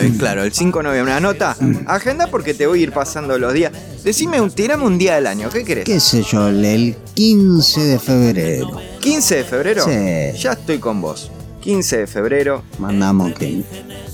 Eh, 0.00 0.12
Claro, 0.18 0.42
el 0.42 0.52
5 0.52 0.78
de 0.78 0.84
noviembre. 0.84 1.12
Anota, 1.14 1.56
agenda 1.86 2.26
porque 2.28 2.54
te 2.54 2.66
voy 2.66 2.80
a 2.80 2.82
ir 2.84 2.92
pasando 2.92 3.38
los 3.38 3.52
días. 3.52 3.72
Decime, 4.02 4.40
un, 4.40 4.50
tirame 4.50 4.84
un 4.84 4.96
día 4.98 5.16
del 5.16 5.26
año, 5.26 5.50
¿qué 5.50 5.62
querés? 5.64 5.84
¿Qué 5.84 6.00
sé 6.00 6.22
yo? 6.22 6.48
El 6.48 6.96
15 7.14 7.80
de 7.84 7.98
febrero. 7.98 8.70
15 9.00 9.36
de 9.36 9.44
febrero. 9.44 9.84
Sí. 9.84 10.38
Ya 10.40 10.52
estoy 10.52 10.78
con 10.78 11.00
vos. 11.00 11.30
15 11.66 11.96
de 11.96 12.06
febrero. 12.06 12.62
Mandamos 12.78 13.32
que... 13.32 13.64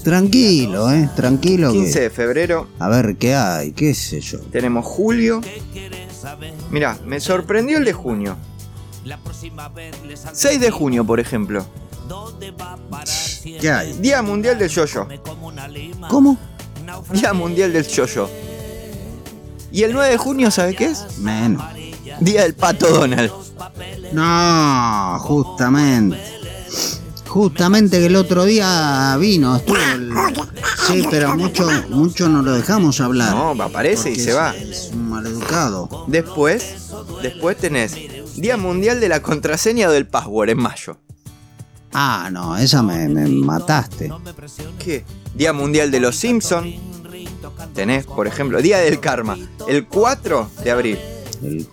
Tranquilo, 0.02 0.90
¿eh? 0.90 1.10
Tranquilo 1.14 1.70
15 1.70 1.92
que... 1.92 2.00
de 2.00 2.10
febrero. 2.10 2.68
A 2.78 2.88
ver 2.88 3.16
qué 3.16 3.34
hay, 3.34 3.72
qué 3.72 3.92
sé 3.92 4.22
yo. 4.22 4.40
Tenemos 4.40 4.86
julio. 4.86 5.42
Mirá, 6.70 6.98
me 7.04 7.20
sorprendió 7.20 7.76
el 7.76 7.84
de 7.84 7.92
junio. 7.92 8.38
6 10.32 10.60
de 10.60 10.70
junio, 10.70 11.04
por 11.04 11.20
ejemplo. 11.20 11.66
¿Qué 13.60 13.70
hay? 13.70 13.92
Día 13.98 14.22
Mundial 14.22 14.58
del 14.58 14.70
Yoyo. 14.70 15.06
¿Cómo? 16.08 16.38
Día 17.12 17.34
Mundial 17.34 17.74
del 17.74 17.86
Yoyo. 17.86 18.30
Y 19.70 19.82
el 19.82 19.92
9 19.92 20.08
de 20.08 20.16
junio, 20.16 20.50
¿sabe 20.50 20.74
qué 20.74 20.86
es? 20.86 21.18
Menos. 21.18 21.62
Día 22.18 22.44
del 22.44 22.54
Pato 22.54 22.88
Donald. 22.88 23.30
No, 24.14 25.18
justamente. 25.20 26.41
Justamente 27.32 27.98
que 27.98 28.06
el 28.06 28.16
otro 28.16 28.44
día 28.44 29.16
vino, 29.18 29.56
estuvo 29.56 29.76
el- 29.94 30.12
Sí, 30.86 31.06
pero 31.10 31.34
mucho, 31.34 31.66
mucho 31.88 32.28
no 32.28 32.42
lo 32.42 32.52
dejamos 32.52 33.00
hablar. 33.00 33.30
No, 33.30 33.62
aparece 33.62 34.10
y 34.10 34.16
se 34.16 34.34
va. 34.34 34.54
Es 34.54 34.90
un 34.92 35.08
maleducado. 35.08 36.04
Después, 36.08 36.90
después 37.22 37.56
tenés 37.56 37.94
Día 38.36 38.58
Mundial 38.58 39.00
de 39.00 39.08
la 39.08 39.22
Contraseña 39.22 39.88
o 39.88 39.92
del 39.92 40.06
Password 40.06 40.50
en 40.50 40.58
mayo. 40.58 40.98
Ah, 41.94 42.28
no, 42.30 42.54
esa 42.58 42.82
me, 42.82 43.08
me 43.08 43.26
mataste. 43.26 44.12
¿Qué? 44.78 45.06
Día 45.34 45.54
Mundial 45.54 45.90
de 45.90 46.00
los 46.00 46.16
Simpson. 46.16 46.70
Tenés, 47.74 48.04
por 48.04 48.26
ejemplo, 48.26 48.60
Día 48.60 48.76
del 48.78 49.00
Karma. 49.00 49.38
El 49.66 49.86
4 49.86 50.50
de 50.62 50.70
abril. 50.70 50.98
El 51.42 51.66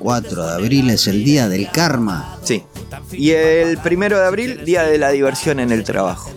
4 0.00 0.44
de 0.44 0.52
abril 0.54 0.90
es 0.90 1.06
el 1.06 1.22
día 1.24 1.48
del 1.48 1.70
karma. 1.70 2.36
Sí. 2.42 2.64
Y 3.12 3.30
el 3.30 3.78
1 3.78 4.08
de 4.18 4.24
abril, 4.26 4.64
Día 4.64 4.82
de 4.84 4.98
la 4.98 5.10
Diversión 5.10 5.60
en 5.60 5.72
el 5.72 5.84
Trabajo. 5.84 6.30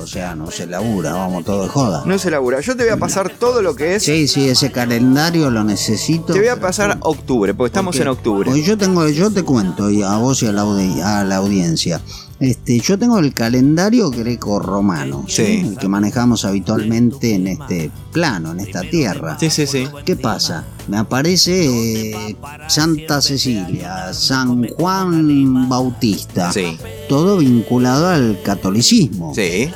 O 0.00 0.06
sea, 0.06 0.34
no 0.36 0.50
se 0.50 0.66
labura, 0.66 1.12
vamos 1.12 1.44
todo 1.44 1.62
de 1.64 1.68
joda. 1.68 2.02
No 2.06 2.16
se 2.18 2.30
labura. 2.30 2.60
Yo 2.60 2.76
te 2.76 2.84
voy 2.84 2.92
a 2.92 2.96
pasar 2.96 3.30
todo 3.30 3.62
lo 3.62 3.74
que 3.74 3.96
es. 3.96 4.02
Sí, 4.04 4.28
sí, 4.28 4.48
ese 4.48 4.70
calendario 4.70 5.50
lo 5.50 5.64
necesito. 5.64 6.32
Te 6.32 6.38
voy 6.38 6.48
a 6.48 6.54
pero- 6.54 6.66
pasar 6.66 6.98
octubre, 7.00 7.52
porque 7.52 7.68
estamos 7.68 7.96
Porque- 7.96 8.02
en 8.02 8.08
octubre. 8.08 8.44
porque 8.46 8.62
yo 8.62 8.78
tengo, 8.78 9.08
yo 9.08 9.30
te 9.30 9.42
cuento 9.42 9.90
y 9.90 10.02
a 10.02 10.16
vos 10.16 10.42
y 10.42 10.46
a 10.46 10.52
la, 10.52 10.62
audi- 10.62 11.02
a 11.02 11.24
la 11.24 11.36
audiencia. 11.36 12.00
Este, 12.40 12.80
yo 12.80 12.98
tengo 12.98 13.18
el 13.20 13.32
calendario 13.34 14.10
greco-romano, 14.10 15.24
¿sí? 15.28 15.44
Sí. 15.44 15.60
el 15.68 15.78
que 15.78 15.86
manejamos 15.86 16.44
habitualmente 16.44 17.34
en 17.34 17.46
este 17.46 17.90
plano, 18.10 18.50
en 18.50 18.60
esta 18.60 18.80
tierra. 18.80 19.36
Sí, 19.38 19.48
sí, 19.48 19.66
sí. 19.66 19.86
¿Qué 20.04 20.16
pasa? 20.16 20.64
Me 20.88 20.96
aparece 20.98 22.10
eh, 22.10 22.36
Santa 22.66 23.20
Cecilia, 23.22 24.12
San 24.12 24.66
Juan 24.70 25.68
Bautista, 25.68 26.52
Sí. 26.52 26.76
todo 27.08 27.38
vinculado 27.38 28.08
al 28.08 28.40
catolicismo. 28.42 29.32
Sí. 29.34 29.70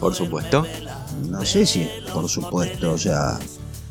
Por 0.00 0.14
supuesto. 0.14 0.66
No 1.28 1.44
sé 1.44 1.66
si, 1.66 1.86
por 2.12 2.28
supuesto, 2.28 2.92
o 2.92 2.98
sea, 2.98 3.38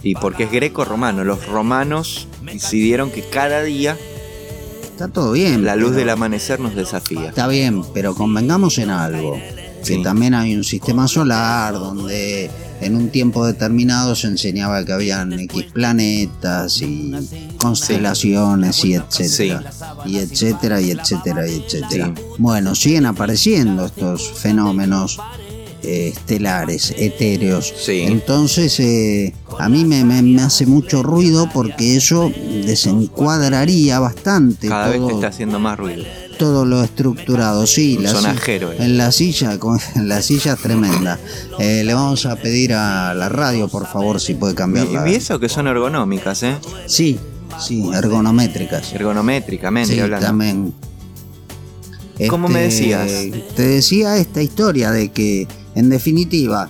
Y 0.01 0.15
porque 0.15 0.43
es 0.45 0.51
greco-romano. 0.51 1.23
Los 1.23 1.45
romanos 1.47 2.27
decidieron 2.41 3.11
que 3.11 3.21
cada 3.21 3.63
día 3.63 3.97
está 4.99 5.07
todo 5.13 5.31
bien. 5.31 5.63
la 5.63 5.75
luz 5.75 5.89
pero- 5.91 5.99
del 5.99 6.09
amanecer 6.09 6.59
nos 6.59 6.75
desafía. 6.75 7.29
Está 7.29 7.47
bien, 7.47 7.83
pero 7.93 8.15
convengamos 8.15 8.77
en 8.79 8.89
algo. 8.89 9.37
Sí. 9.81 9.95
Que 9.97 10.03
también 10.03 10.33
hay 10.33 10.55
un 10.57 10.65
sistema 10.65 11.07
solar 11.07 11.73
donde 11.75 12.51
en 12.81 12.95
un 12.97 13.09
tiempo 13.09 13.45
determinado 13.47 14.13
se 14.13 14.27
enseñaba 14.27 14.83
que 14.83 14.91
habían 14.91 15.31
X 15.39 15.67
planetas 15.71 16.81
y 16.81 17.13
constelaciones 17.57 18.83
y 18.83 18.95
etcétera. 18.95 19.71
Y 20.05 20.17
etcétera, 20.17 20.81
y 20.81 20.91
etcétera, 20.91 21.47
y 21.47 21.55
etcétera. 21.63 22.13
Bueno, 22.37 22.75
siguen 22.75 23.05
apareciendo 23.05 23.85
estos 23.85 24.31
fenómenos 24.33 25.17
eh, 25.83 26.13
estelares, 26.15 26.93
etéreos. 26.97 27.73
Sí. 27.77 28.01
Entonces, 28.01 28.79
eh, 28.79 29.33
a 29.59 29.69
mí 29.69 29.85
me, 29.85 30.03
me- 30.03 30.21
me 30.21 30.41
hace 30.41 30.65
mucho 30.65 31.03
ruido 31.03 31.49
porque 31.53 31.95
eso 31.95 32.31
desencuadraría 32.65 33.99
bastante 33.99 34.67
Cada 34.67 34.89
vez 34.89 34.97
todo 34.97 35.07
te 35.07 35.13
está 35.15 35.27
haciendo 35.27 35.59
más 35.59 35.77
ruido. 35.79 36.03
todo 36.37 36.65
lo 36.65 36.83
estructurado, 36.83 37.65
sí. 37.67 37.95
Un 37.97 38.03
la 38.03 38.09
sonajero, 38.11 38.71
eh. 38.71 38.77
En 38.79 38.97
la 38.97 39.11
silla, 39.11 39.57
con- 39.59 39.79
en 39.95 40.07
la 40.09 40.21
silla 40.21 40.53
es 40.53 40.59
tremenda. 40.61 41.19
Eh, 41.59 41.83
le 41.85 41.93
vamos 41.93 42.25
a 42.25 42.35
pedir 42.35 42.73
a 42.73 43.13
la 43.13 43.29
radio, 43.29 43.67
por 43.67 43.87
favor, 43.87 44.19
si 44.21 44.33
puede 44.35 44.55
cambiarla. 44.55 45.07
Y, 45.09 45.13
y 45.13 45.15
eso 45.15 45.39
que 45.39 45.49
son 45.49 45.67
ergonómicas, 45.67 46.43
¿eh? 46.43 46.55
Sí, 46.87 47.17
sí, 47.59 47.83
ergonométricas. 47.93 48.93
Ergonométricamente 48.93 49.93
Sí, 49.93 49.99
hablando. 49.99 50.25
también. 50.27 50.73
¿Cómo 52.29 52.49
me 52.49 52.63
decías? 52.63 53.09
Te 53.55 53.61
decía 53.65 54.17
esta 54.17 54.41
historia 54.41 54.91
de 54.91 55.09
que, 55.09 55.47
en 55.79 55.89
definitiva, 55.89 56.69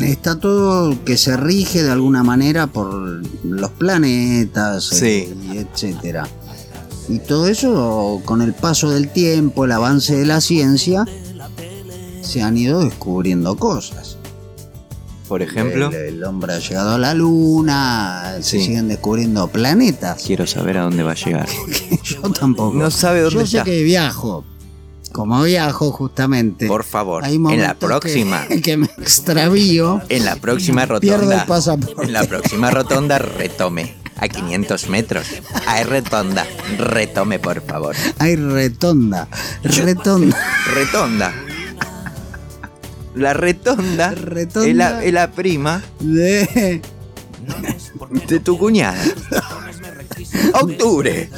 está 0.00 0.38
todo 0.40 1.04
que 1.04 1.16
se 1.16 1.36
rige 1.36 1.82
de 1.82 1.90
alguna 1.90 2.22
manera 2.22 2.66
por 2.66 3.22
los 3.44 3.70
planetas, 3.72 4.84
Sí. 4.84 5.04
eh, 5.06 5.34
y 5.52 5.58
etcétera. 5.58 6.26
Y 7.08 7.18
todo 7.18 7.48
eso, 7.48 8.22
con 8.24 8.40
el 8.40 8.54
paso 8.54 8.90
del 8.90 9.08
tiempo, 9.10 9.64
el 9.66 9.72
avance 9.72 10.16
de 10.16 10.24
la 10.24 10.40
ciencia, 10.40 11.04
se 12.22 12.42
han 12.42 12.56
ido 12.56 12.80
descubriendo 12.82 13.56
cosas. 13.56 14.16
Por 15.28 15.40
ejemplo, 15.42 15.88
El, 15.88 15.94
el 16.16 16.24
hombre 16.24 16.52
ha 16.54 16.58
llegado 16.58 16.92
a 16.94 16.98
la 16.98 17.14
luna, 17.14 18.34
se 18.40 18.58
Sí. 18.58 18.64
siguen 18.66 18.88
descubriendo 18.88 19.48
planetas. 19.48 20.22
quiero 20.22 20.46
saber 20.46 20.78
a 20.78 20.82
dónde 20.84 21.02
va 21.02 21.12
a 21.12 21.14
llegar. 21.14 21.48
Yo 22.04 22.20
tampoco. 22.30 22.74
No 22.76 22.90
sabe 22.90 23.20
dónde 23.20 23.40
Yo 23.40 23.46
sé 23.46 23.56
está. 23.58 23.64
que 23.64 23.82
viajo. 23.82 24.44
Como 25.14 25.40
viajo, 25.44 25.92
justamente. 25.92 26.66
Por 26.66 26.82
favor, 26.82 27.24
hay 27.24 27.36
en 27.36 27.62
la 27.62 27.74
que- 27.74 27.86
próxima, 27.86 28.46
Que, 28.64 28.76
me 28.76 28.86
extravío. 28.98 30.02
en 30.08 30.24
la 30.24 30.34
próxima 30.34 30.86
Pierdo 30.88 31.04
el 31.04 31.38
rotonda, 31.38 31.46
pasaporte. 31.46 32.02
en 32.02 32.12
la 32.12 32.24
próxima 32.24 32.70
rotonda 32.72 33.18
retome 33.18 33.94
a 34.16 34.26
500 34.28 34.88
metros. 34.88 35.24
Hay 35.68 35.84
retonda, 35.84 36.44
retome 36.78 37.38
por 37.38 37.60
favor. 37.62 37.94
Hay 38.18 38.34
retonda. 38.34 39.28
Retonda. 39.62 40.36
Retonda. 40.74 41.32
La 43.14 43.32
retonda, 43.34 44.10
Retonda. 44.10 44.68
Es, 44.68 44.74
la, 44.76 45.04
es 45.04 45.12
la 45.12 45.30
prima 45.30 45.80
De. 46.00 46.82
De 48.26 48.40
tu 48.40 48.58
cuñada. 48.58 49.00
Octubre. 50.60 51.30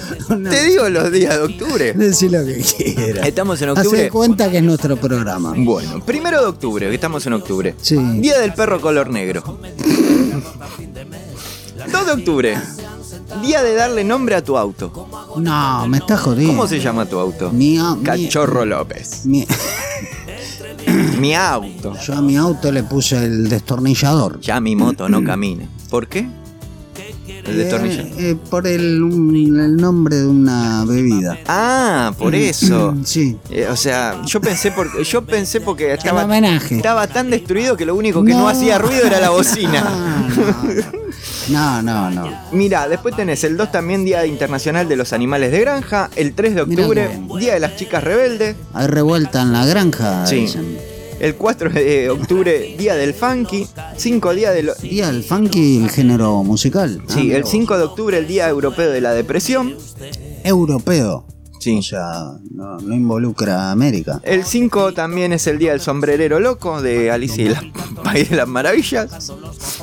Te 0.51 0.64
digo 0.64 0.88
los 0.88 1.11
días 1.12 1.34
de 1.36 1.42
octubre. 1.42 1.92
Decí 1.92 2.28
lo 2.28 2.44
que 2.44 2.57
quieras. 2.62 3.26
Estamos 3.26 3.61
en 3.62 3.70
Hacé 3.70 3.80
octubre. 3.80 4.09
cuenta 4.11 4.51
que 4.51 4.59
es 4.59 4.62
nuestro 4.62 4.97
programa. 4.97 5.55
Bueno, 5.57 6.05
primero 6.05 6.40
de 6.40 6.47
octubre, 6.47 6.88
que 6.88 6.94
estamos 6.94 7.26
en 7.26 7.32
octubre. 7.34 7.74
Sí. 7.80 7.97
Día 8.20 8.38
del 8.38 8.55
perro 8.55 8.80
color 8.80 9.11
negro. 9.11 9.59
2 11.92 12.07
de 12.07 12.12
octubre. 12.12 12.59
Día 13.42 13.62
de 13.62 13.74
darle 13.74 14.05
nombre 14.05 14.34
a 14.34 14.42
tu 14.42 14.57
auto. 14.57 15.09
No, 15.36 15.86
me 15.88 15.99
estás 15.99 16.20
jodiendo. 16.20 16.53
¿Cómo 16.55 16.66
se 16.66 16.80
llama 16.80 17.07
tu 17.07 17.18
auto? 17.18 17.51
Mi, 17.53 17.76
au- 17.78 17.97
mi- 17.97 18.05
Cachorro 18.05 18.64
López. 18.64 19.24
mi- 19.26 19.47
Mi 21.18 21.34
auto. 21.34 21.94
yo 22.01 22.14
a 22.14 22.22
mi 22.22 22.36
auto 22.36 22.70
le 22.70 22.82
puse 22.84 23.16
el 23.16 23.49
destornillador. 23.49 24.40
Ya 24.40 24.61
mi 24.61 24.76
moto 24.76 25.09
no 25.09 25.22
camine. 25.24 25.68
¿Por 25.90 26.07
qué? 26.09 26.26
El. 27.49 27.61
Eh, 27.61 28.12
eh, 28.18 28.36
por 28.51 28.66
el, 28.66 28.99
nombre 29.76 30.16
de 30.16 30.26
una 30.26 30.84
bebida. 30.84 31.38
Ah, 31.47 32.12
por 32.18 32.34
eso. 32.34 32.94
Sí. 33.05 33.36
Eh, 33.51 33.68
o 33.70 33.76
sea, 33.76 34.22
yo 34.26 34.40
pensé 34.40 34.72
porque 34.72 35.05
yo 35.05 35.22
pensé 35.24 35.61
porque 35.61 35.92
estaba, 35.92 36.24
homenaje. 36.24 36.76
estaba 36.76 37.07
tan 37.07 37.30
destruido 37.30 37.76
que 37.76 37.86
lo 37.86 37.94
único 37.94 38.24
que 38.24 38.32
no, 38.32 38.49
hacía 38.49 38.78
ruido 38.78 39.07
era 39.07 39.20
la 39.20 39.30
bocina. 39.30 40.28
No, 41.49 41.82
no, 41.82 42.11
no. 42.11 42.28
Mira, 42.53 42.88
después 42.88 43.14
tenés 43.14 43.44
el 43.44 43.57
2 43.57 43.70
también 43.70 44.05
Día 44.05 44.26
Internacional 44.26 44.88
de 44.88 44.97
los 44.97 45.12
Animales 45.12 45.53
de 45.53 45.61
Granja, 45.61 46.11
el 46.16 46.34
3 46.34 46.55
de 46.57 46.61
octubre. 46.62 47.20
Día 47.38 47.55
de 47.55 47.61
las 47.61 47.76
Chicas 47.76 48.03
Rebeldes, 48.03 48.57
Hay 48.74 48.86
revuelta 48.86 49.42
en 49.42 49.53
la 49.53 49.64
granja, 49.66 50.26
Sí. 50.26 50.36
dicen. 50.36 50.95
El 51.21 51.35
4 51.35 51.71
de 51.71 52.11
octubre 52.11 52.75
Día 52.79 52.95
del 52.95 53.14
Funky, 53.14 53.67
5 53.97 54.35
Día 54.35 54.51
de 54.53 54.62
lo- 54.64 54.75
Día 54.75 55.07
del 55.11 55.23
funky, 55.25 55.83
el 55.85 55.91
género 55.91 56.43
musical. 56.45 57.01
Ah, 57.03 57.12
Sí, 57.12 57.21
mira 57.25 57.37
el 57.37 57.43
vos. 57.43 57.51
5 57.51 57.79
de 57.79 57.85
octubre 57.85 58.19
el 58.19 58.27
Día 58.27 58.49
Europeo 58.49 58.91
de 58.91 59.01
la 59.01 59.12
Depresión, 59.14 59.75
Europeo. 60.45 61.27
Sí. 61.59 61.79
O 61.79 61.83
sea, 61.83 62.35
no, 62.53 62.77
no 62.79 62.95
involucra 62.95 63.64
a 63.69 63.71
América. 63.73 64.21
el 64.23 64.45
5 64.45 64.93
también 64.95 65.33
es 65.33 65.47
el 65.49 65.59
Día 65.59 65.73
del 65.73 65.81
Sombrerero 65.81 66.39
Loco 66.39 66.81
de 66.81 67.11
Alicia 67.11 67.45
y 67.45 67.47
el 67.49 67.73
País 68.05 68.31
de 68.31 68.37
las 68.37 68.47
Maravillas, 68.47 69.33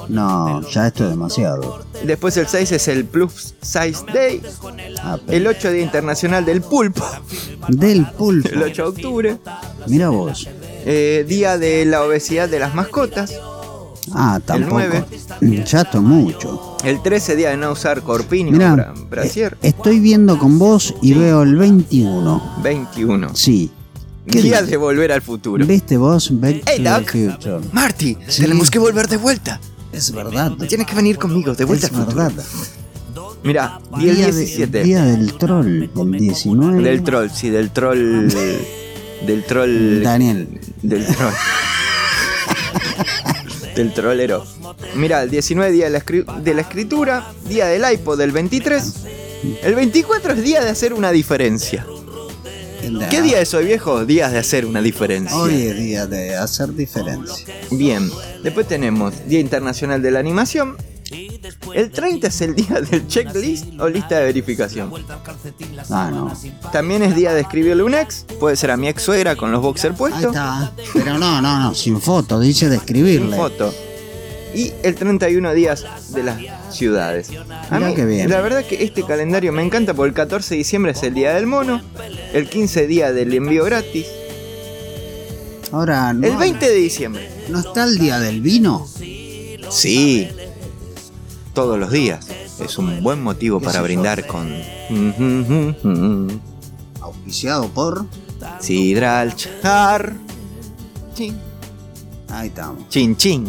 No, 0.07 0.61
ya 0.69 0.87
esto 0.87 1.03
es 1.03 1.09
demasiado. 1.09 1.83
después 2.05 2.37
el 2.37 2.47
6 2.47 2.71
es 2.71 2.87
el 2.87 3.03
Plus 3.05 3.55
Size 3.61 4.05
Day, 4.13 4.41
Ah, 5.01 5.17
el 5.27 5.45
8 5.45 5.71
Día 5.71 5.81
Internacional 5.83 6.45
del 6.45 6.61
Pulpo, 6.61 7.03
Del 7.67 8.05
pulpo. 8.11 8.47
el 8.53 8.63
8 8.63 8.83
de 8.83 8.87
octubre, 8.89 9.37
Mira 9.87 10.07
vos. 10.09 10.47
Eh, 10.85 11.25
Día 11.27 11.57
de 11.57 11.85
la 11.85 12.03
Obesidad 12.03 12.49
de 12.49 12.59
las 12.59 12.73
Mascotas, 12.75 13.33
Ah, 14.13 14.39
tampoco. 14.45 14.81
Ya 15.41 15.81
esto 15.81 15.97
es 15.97 16.03
mucho. 16.03 16.77
el 16.83 17.01
13 17.01 17.35
Día 17.37 17.51
de 17.51 17.57
no 17.57 17.71
usar 17.71 18.01
corpiño 18.01 18.49
o 18.49 18.51
Mira, 18.51 18.75
bra- 18.75 19.09
brasier, 19.09 19.53
eh, 19.61 19.69
estoy 19.69 19.99
viendo 20.01 20.37
con 20.37 20.59
vos 20.59 20.93
y 21.01 21.13
veo 21.13 21.41
el 21.43 21.55
21. 21.55 22.57
21. 22.61 23.33
Sí. 23.33 23.71
¿Qué 24.29 24.41
Día 24.41 24.61
de 24.61 24.75
volver 24.77 25.11
al 25.13 25.21
futuro. 25.21 25.65
¿Viste 25.65 25.97
vos? 25.97 26.29
Back 26.39 26.63
Hey, 26.65 26.77
to 26.77 26.83
the 26.83 26.89
Doc. 26.89 27.11
future. 27.11 27.59
Marty, 27.71 28.17
Sí. 28.27 28.41
tenemos 28.41 28.69
que 28.69 28.79
volver 28.79 29.07
de 29.07 29.17
vuelta. 29.17 29.59
Es 29.93 30.11
verdad. 30.11 30.51
Tienes 30.67 30.85
que 30.87 30.95
venir 30.95 31.17
conmigo, 31.17 31.53
de 31.53 31.63
vuelta 31.65 31.87
Es 31.87 31.93
al 31.93 31.99
futuro. 32.05 32.23
verdad. 32.25 32.43
Mira, 33.43 33.79
día 33.97 34.13
Día, 34.13 34.25
17. 34.31 34.77
de- 34.79 34.83
día 34.83 35.03
del 35.03 35.33
troll, 35.33 35.83
el 35.95 36.11
19. 36.11 36.81
Del 36.83 37.03
troll, 37.03 37.29
sí, 37.29 37.49
del 37.49 37.71
troll. 37.71 38.27
del 39.25 39.43
troll. 39.43 40.01
Daniel. 40.01 40.59
Del 40.81 41.05
troll. 41.05 41.33
del 43.75 43.93
trollero. 43.93 44.45
Mira, 44.95 45.23
el 45.23 45.29
19 45.29 45.71
día 45.71 45.89
de 45.89 45.91
la, 45.91 46.39
de 46.41 46.53
la 46.53 46.61
escritura, 46.61 47.31
día 47.47 47.67
del 47.67 47.83
iPod 47.93 48.17
del 48.17 48.31
23. 48.31 48.93
El 49.63 49.75
24 49.75 50.33
es 50.33 50.43
día 50.43 50.63
de 50.63 50.69
hacer 50.69 50.93
una 50.93 51.11
diferencia. 51.11 51.85
¿Qué 53.09 53.21
día 53.21 53.39
es 53.39 53.53
hoy, 53.53 53.65
viejo? 53.65 54.05
Días 54.05 54.31
de 54.31 54.39
hacer 54.39 54.65
una 54.65 54.81
diferencia. 54.81 55.37
Hoy 55.37 55.67
es 55.67 55.77
día 55.77 56.05
de 56.05 56.35
hacer 56.35 56.73
diferencia. 56.73 57.45
Bien, 57.71 58.09
después 58.43 58.67
tenemos 58.67 59.13
Día 59.27 59.39
Internacional 59.39 60.01
de 60.01 60.11
la 60.11 60.19
Animación. 60.19 60.75
El 61.73 61.91
30 61.91 62.27
es 62.27 62.41
el 62.41 62.55
día 62.55 62.81
del 62.81 63.07
checklist 63.07 63.79
o 63.79 63.87
lista 63.89 64.19
de 64.19 64.25
verificación. 64.25 64.91
Ah, 65.89 66.11
no. 66.11 66.31
También 66.71 67.03
es 67.03 67.15
día 67.15 67.33
de 67.33 67.41
escribirle 67.41 67.83
un 67.83 67.93
ex, 67.93 68.25
puede 68.39 68.55
ser 68.55 68.71
a 68.71 68.77
mi 68.77 68.87
ex 68.87 69.01
suegra 69.03 69.35
con 69.35 69.51
los 69.51 69.61
boxers 69.61 69.93
Ahí 69.93 69.97
puestos, 69.97 70.25
está. 70.25 70.71
Pero 70.93 71.17
no, 71.17 71.41
no, 71.41 71.59
no, 71.59 71.73
sin 71.73 71.99
foto, 72.01 72.39
dice 72.39 72.65
de 72.69 72.75
sin 72.75 72.79
escribirle. 72.81 73.35
foto. 73.35 73.73
Y 74.55 74.71
el 74.83 74.93
31 74.93 75.53
días 75.53 75.83
de 76.13 76.23
las 76.23 76.37
ciudades. 76.69 77.29
A 77.69 77.79
mí, 77.79 77.95
qué 77.95 78.05
bien. 78.05 78.29
la 78.29 78.39
verdad 78.41 78.63
que 78.63 78.83
este 78.83 79.03
calendario 79.03 79.51
me 79.51 79.63
encanta 79.63 79.93
porque 79.95 80.09
el 80.09 80.13
14 80.15 80.53
de 80.53 80.57
diciembre 80.59 80.91
es 80.91 81.01
el 81.01 81.15
día 81.15 81.33
del 81.33 81.47
mono, 81.47 81.81
el 82.33 82.47
15 82.47 82.85
día 82.85 83.11
del 83.11 83.33
envío 83.33 83.63
gratis, 83.65 84.05
Ahora, 85.73 86.13
no, 86.13 86.27
el 86.27 86.37
20 86.37 86.69
de 86.69 86.75
diciembre. 86.75 87.29
¿no 87.49 87.59
está 87.59 87.85
el 87.85 87.97
día 87.97 88.19
del 88.19 88.41
vino? 88.41 88.87
Sí, 89.71 90.29
todos 91.53 91.79
los 91.79 91.91
días. 91.91 92.27
Es 92.59 92.77
un 92.77 93.01
buen 93.03 93.21
motivo 93.21 93.59
¿Qué 93.59 93.65
para 93.65 93.81
brindar 93.81 94.25
con 94.27 94.49
Auspiciado 97.01 97.67
por. 97.69 98.05
Sidral 98.59 99.35
Char. 99.35 100.13
Chin, 101.13 101.35
Ahí 102.29 102.47
estamos. 102.47 102.89
chin, 102.89 103.15
chin. 103.15 103.45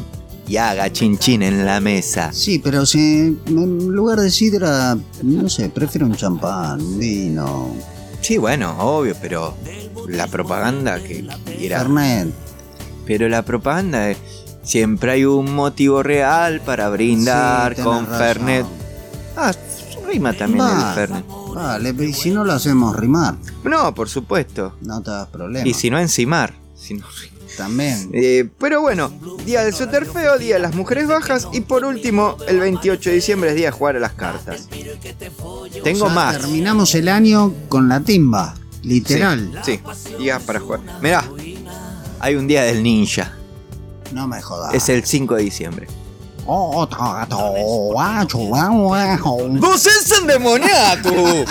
Y 0.46 0.57
haga 0.59 0.92
chin 0.92 1.16
chin 1.18 1.42
en 1.42 1.64
la 1.64 1.80
mesa. 1.80 2.30
Sí, 2.32 2.59
pero 2.59 2.84
si 2.84 2.98
en 3.46 3.88
lugar 3.88 4.20
de 4.20 4.30
sidra, 4.30 4.96
no 5.22 5.48
sé, 5.48 5.70
prefiero 5.70 6.07
un 6.07 6.14
champán, 6.14 6.80
un 6.82 6.98
vino, 6.98 7.74
Sí, 8.20 8.38
bueno, 8.38 8.74
obvio, 8.78 9.14
pero 9.20 9.55
la 10.09 10.26
propaganda 10.26 10.98
que 11.02 11.26
quiera. 11.59 11.78
Fernet. 11.80 12.32
Pero 13.07 13.28
la 13.28 13.42
propaganda 13.42 14.11
es. 14.11 14.18
Siempre 14.64 15.12
hay 15.12 15.24
un 15.24 15.54
motivo 15.54 16.02
real 16.02 16.60
para 16.60 16.88
brindar 16.88 17.76
Sí, 17.76 17.82
con 17.82 18.06
razón. 18.06 18.18
Fernet. 18.18 18.66
Ah, 19.36 19.52
rima 20.06 20.32
también 20.32 20.64
el 20.66 20.94
Fernet. 20.94 21.24
Vale, 21.54 21.94
pero 21.94 22.08
y 22.08 22.12
si 22.12 22.30
no 22.30 22.44
lo 22.44 22.52
hacemos 22.52 22.96
rimar, 22.96 23.36
No, 23.62 23.94
por 23.94 24.08
supuesto. 24.08 24.74
no 24.80 25.00
te 25.02 25.10
das 25.10 25.28
problema. 25.28 25.66
Y 25.68 25.74
si 25.74 25.88
no, 25.90 25.98
encimar. 25.98 26.54
Si 26.74 26.94
no, 26.94 27.06
También. 27.56 28.10
Eh, 28.12 28.48
pero 28.58 28.80
bueno, 28.80 29.12
día 29.46 29.62
del 29.62 29.72
suéter 29.72 30.04
feo, 30.06 30.36
día 30.38 30.54
de 30.56 30.60
las 30.60 30.74
mujeres 30.74 31.06
bajas 31.06 31.46
y 31.52 31.60
por 31.60 31.84
último, 31.84 32.36
el 32.48 32.58
28 32.58 33.10
de 33.10 33.14
diciembre 33.16 33.50
es 33.50 33.56
día 33.56 33.66
de 33.66 33.70
jugar 33.72 33.96
a 33.96 34.00
las 34.00 34.12
cartas. 34.14 34.68
Tengo 35.84 36.04
O 36.06 36.08
sea, 36.08 36.14
más. 36.14 36.38
Terminamos 36.38 36.94
el 36.96 37.08
año 37.08 37.52
con 37.68 37.88
la 37.88 38.00
timba, 38.00 38.54
literal. 38.82 39.60
Sí, 39.64 39.78
sí, 39.94 40.14
días 40.18 40.42
para 40.42 40.58
jugar. 40.58 40.80
Mirá, 41.00 41.24
hay 42.18 42.34
un 42.34 42.48
día 42.48 42.62
del 42.64 42.82
ninja. 42.82 43.32
No 44.14 44.28
me 44.28 44.40
jodas. 44.40 44.72
Es 44.72 44.88
el 44.88 45.04
5 45.04 45.34
de 45.34 45.42
diciembre. 45.42 45.88
Oh. 46.47 46.86
¡Vos 49.61 49.86
es 49.86 50.12
endemoniado! 50.18 51.45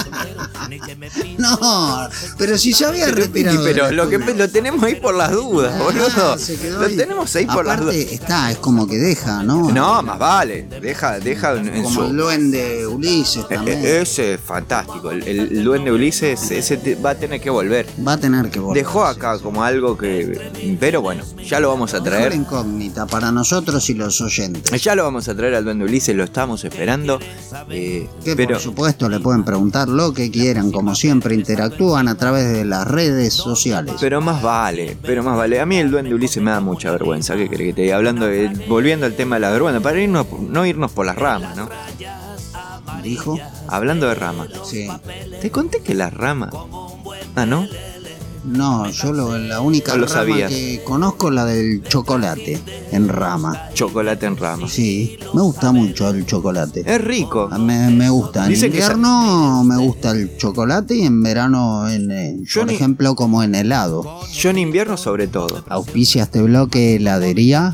No, 1.38 2.10
pero 2.38 2.58
si 2.58 2.74
ya 2.74 2.90
había. 2.90 3.08
Pero 3.34 3.92
lo 3.92 4.08
que 4.10 4.18
lo 4.20 4.50
tenemos 4.50 4.84
ahí 4.84 4.96
por 4.96 5.16
las 5.16 5.32
dudas, 5.32 5.74
Ah, 5.76 5.84
boludo. 5.84 6.80
Lo 6.80 6.90
tenemos 6.96 7.36
ahí 7.36 7.46
por 7.46 7.66
las 7.66 7.80
dudas. 7.80 7.96
está, 7.96 8.52
es 8.52 8.58
como 8.58 8.88
que 8.88 8.98
deja, 8.98 9.44
¿no? 9.44 9.70
No, 9.72 10.02
más 10.04 10.20
vale. 10.20 10.64
Deja, 10.82 11.20
deja 11.20 11.54
en, 11.54 11.84
Como 11.84 12.04
el 12.06 12.16
duende 12.18 12.88
Ulises 12.88 13.46
E- 13.50 13.56
también. 13.56 13.80
e- 13.84 14.02
Ese 14.02 14.36
es 14.36 14.42
fantástico. 14.42 15.12
El, 15.12 15.64
duende 15.64 15.92
Ulises, 15.92 16.52
ese 16.52 16.96
va 17.04 17.12
a 17.12 17.16
tener 17.16 17.42
que 17.42 17.50
volver. 17.50 17.88
Va 18.06 18.14
a 18.14 18.18
tener 18.18 18.50
que 18.50 18.60
volver. 18.60 18.84
Dejó 18.84 19.06
acá 19.06 19.38
como 19.40 19.64
algo 19.64 19.98
que. 19.98 20.78
Pero 20.80 21.02
bueno, 21.02 21.24
ya 21.44 21.60
lo 21.60 21.70
vamos 21.70 21.94
a 21.94 22.02
traer. 22.04 22.34
incógnita 22.34 23.06
para 23.06 23.32
nosotros 23.32 23.90
y 23.90 23.94
los 23.96 24.20
oyentes. 24.22 24.83
Ya 24.84 24.96
lo 24.96 25.04
vamos 25.06 25.30
a 25.30 25.34
traer 25.36 25.56
al 25.56 25.64
duende 25.64 25.86
Ulises, 25.86 26.14
lo 26.14 26.26
estamos 26.26 26.62
esperando. 26.66 27.18
eh, 27.70 28.10
Que 28.26 28.36
pero 28.36 28.56
por 28.56 28.60
supuesto 28.62 29.08
le 29.08 29.22
pueden 29.22 29.46
preguntar 29.46 29.88
lo 29.88 30.14
que 30.14 30.30
quieran, 30.30 30.72
como 30.74 30.94
siempre 30.94 31.36
interactúan 31.36 32.10
a 32.10 32.16
través 32.16 32.52
de 32.52 32.66
las 32.66 32.86
redes 32.86 33.34
sociales. 33.34 33.96
pero 34.02 34.20
más 34.20 34.42
vale, 34.42 34.98
pero 35.02 35.24
más 35.24 35.38
vale. 35.38 35.62
A 35.62 35.66
mí 35.66 35.78
el 35.78 35.90
duende 35.90 36.14
Ulises 36.14 36.44
me 36.44 36.52
da 36.52 36.60
mucha 36.60 36.92
vergüenza. 36.92 37.38
¿Qué 37.38 37.48
crees 37.48 37.70
que 37.70 37.74
te 37.76 37.82
diga? 37.84 37.96
Hablando 37.96 38.26
de, 38.26 38.50
volviendo 38.68 39.06
al 39.06 39.14
tema 39.16 39.38
de 39.38 39.40
la 39.40 39.52
vergüenza, 39.52 39.80
para 39.80 40.02
irnos, 40.02 40.28
no 40.50 40.66
irnos 40.66 40.92
por 40.92 41.06
las 41.06 41.16
ramas, 41.16 41.56
¿no? 41.56 41.70
¿Dijo? 43.02 43.40
Hablando 43.70 44.08
de 44.10 44.16
ramas. 44.16 44.50
Sí. 44.66 44.90
Te 45.42 45.50
conté 45.50 45.80
que 45.82 45.94
las 45.94 46.14
ramas. 46.14 46.54
Ah, 47.36 47.46
¿no? 47.46 47.68
No, 48.46 48.90
yo 48.90 49.14
lo- 49.14 49.38
la 49.38 49.62
única 49.62 49.96
lo 49.96 50.06
rama 50.06 50.14
sabías. 50.14 50.52
que 50.52 50.82
conozco 50.84 51.30
es 51.30 51.36
la 51.36 51.46
del 51.46 51.82
chocolate 51.84 52.60
en 52.92 53.08
rama. 53.08 53.70
Chocolate 53.74 54.26
en 54.26 54.36
ramas. 54.38 54.72
Sí, 54.72 55.18
me 55.34 55.42
gusta 55.42 55.72
mucho 55.72 56.10
el 56.10 56.26
chocolate. 56.26 56.84
Es 56.86 57.02
rico. 57.02 57.48
Me, 57.60 57.90
me 57.90 58.10
gusta. 58.10 58.46
En 58.48 58.60
que 58.60 58.66
invierno 58.68 59.64
me 59.64 59.78
gusta 59.78 60.12
el 60.12 60.36
chocolate 60.38 60.96
y 60.96 61.04
en 61.06 61.24
verano, 61.24 61.90
en, 61.90 62.12
eh, 62.12 62.38
Yo 62.44 62.62
por 62.62 62.70
ni- 62.70 62.76
ejemplo, 62.76 63.16
como 63.16 63.44
en 63.44 63.56
helado. 63.56 64.04
Yo 64.34 64.50
en 64.50 64.58
invierno 64.58 64.98
sobre 64.98 65.28
todo. 65.28 65.64
Auspicia 65.70 66.24
este 66.24 66.42
bloque 66.42 66.96
heladería. 66.96 67.74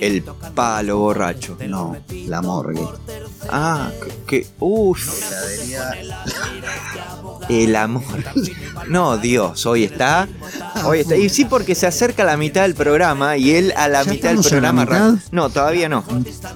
El 0.00 0.22
palo 0.54 0.98
borracho. 0.98 1.56
No, 1.68 1.96
la 2.28 2.40
morgue. 2.40 2.82
Ah, 3.50 3.90
que. 4.28 4.46
Uff. 4.60 5.22
El 7.48 7.76
amor. 7.76 8.02
No, 8.88 9.18
Dios, 9.18 9.66
hoy 9.66 9.84
está. 9.84 10.26
Hoy 10.84 11.00
está. 11.00 11.14
Y 11.14 11.28
sí, 11.28 11.44
porque 11.44 11.74
se 11.74 11.86
acerca 11.86 12.22
a 12.22 12.26
la 12.26 12.36
mitad 12.38 12.62
del 12.62 12.74
programa 12.74 13.36
y 13.36 13.50
él 13.50 13.74
a 13.76 13.86
la 13.88 14.02
¿Ya 14.04 14.10
mitad 14.12 14.30
del 14.30 14.40
programa. 14.40 14.84
mitad? 14.84 15.14
No, 15.30 15.50
todavía 15.50 15.90
no. 15.90 16.04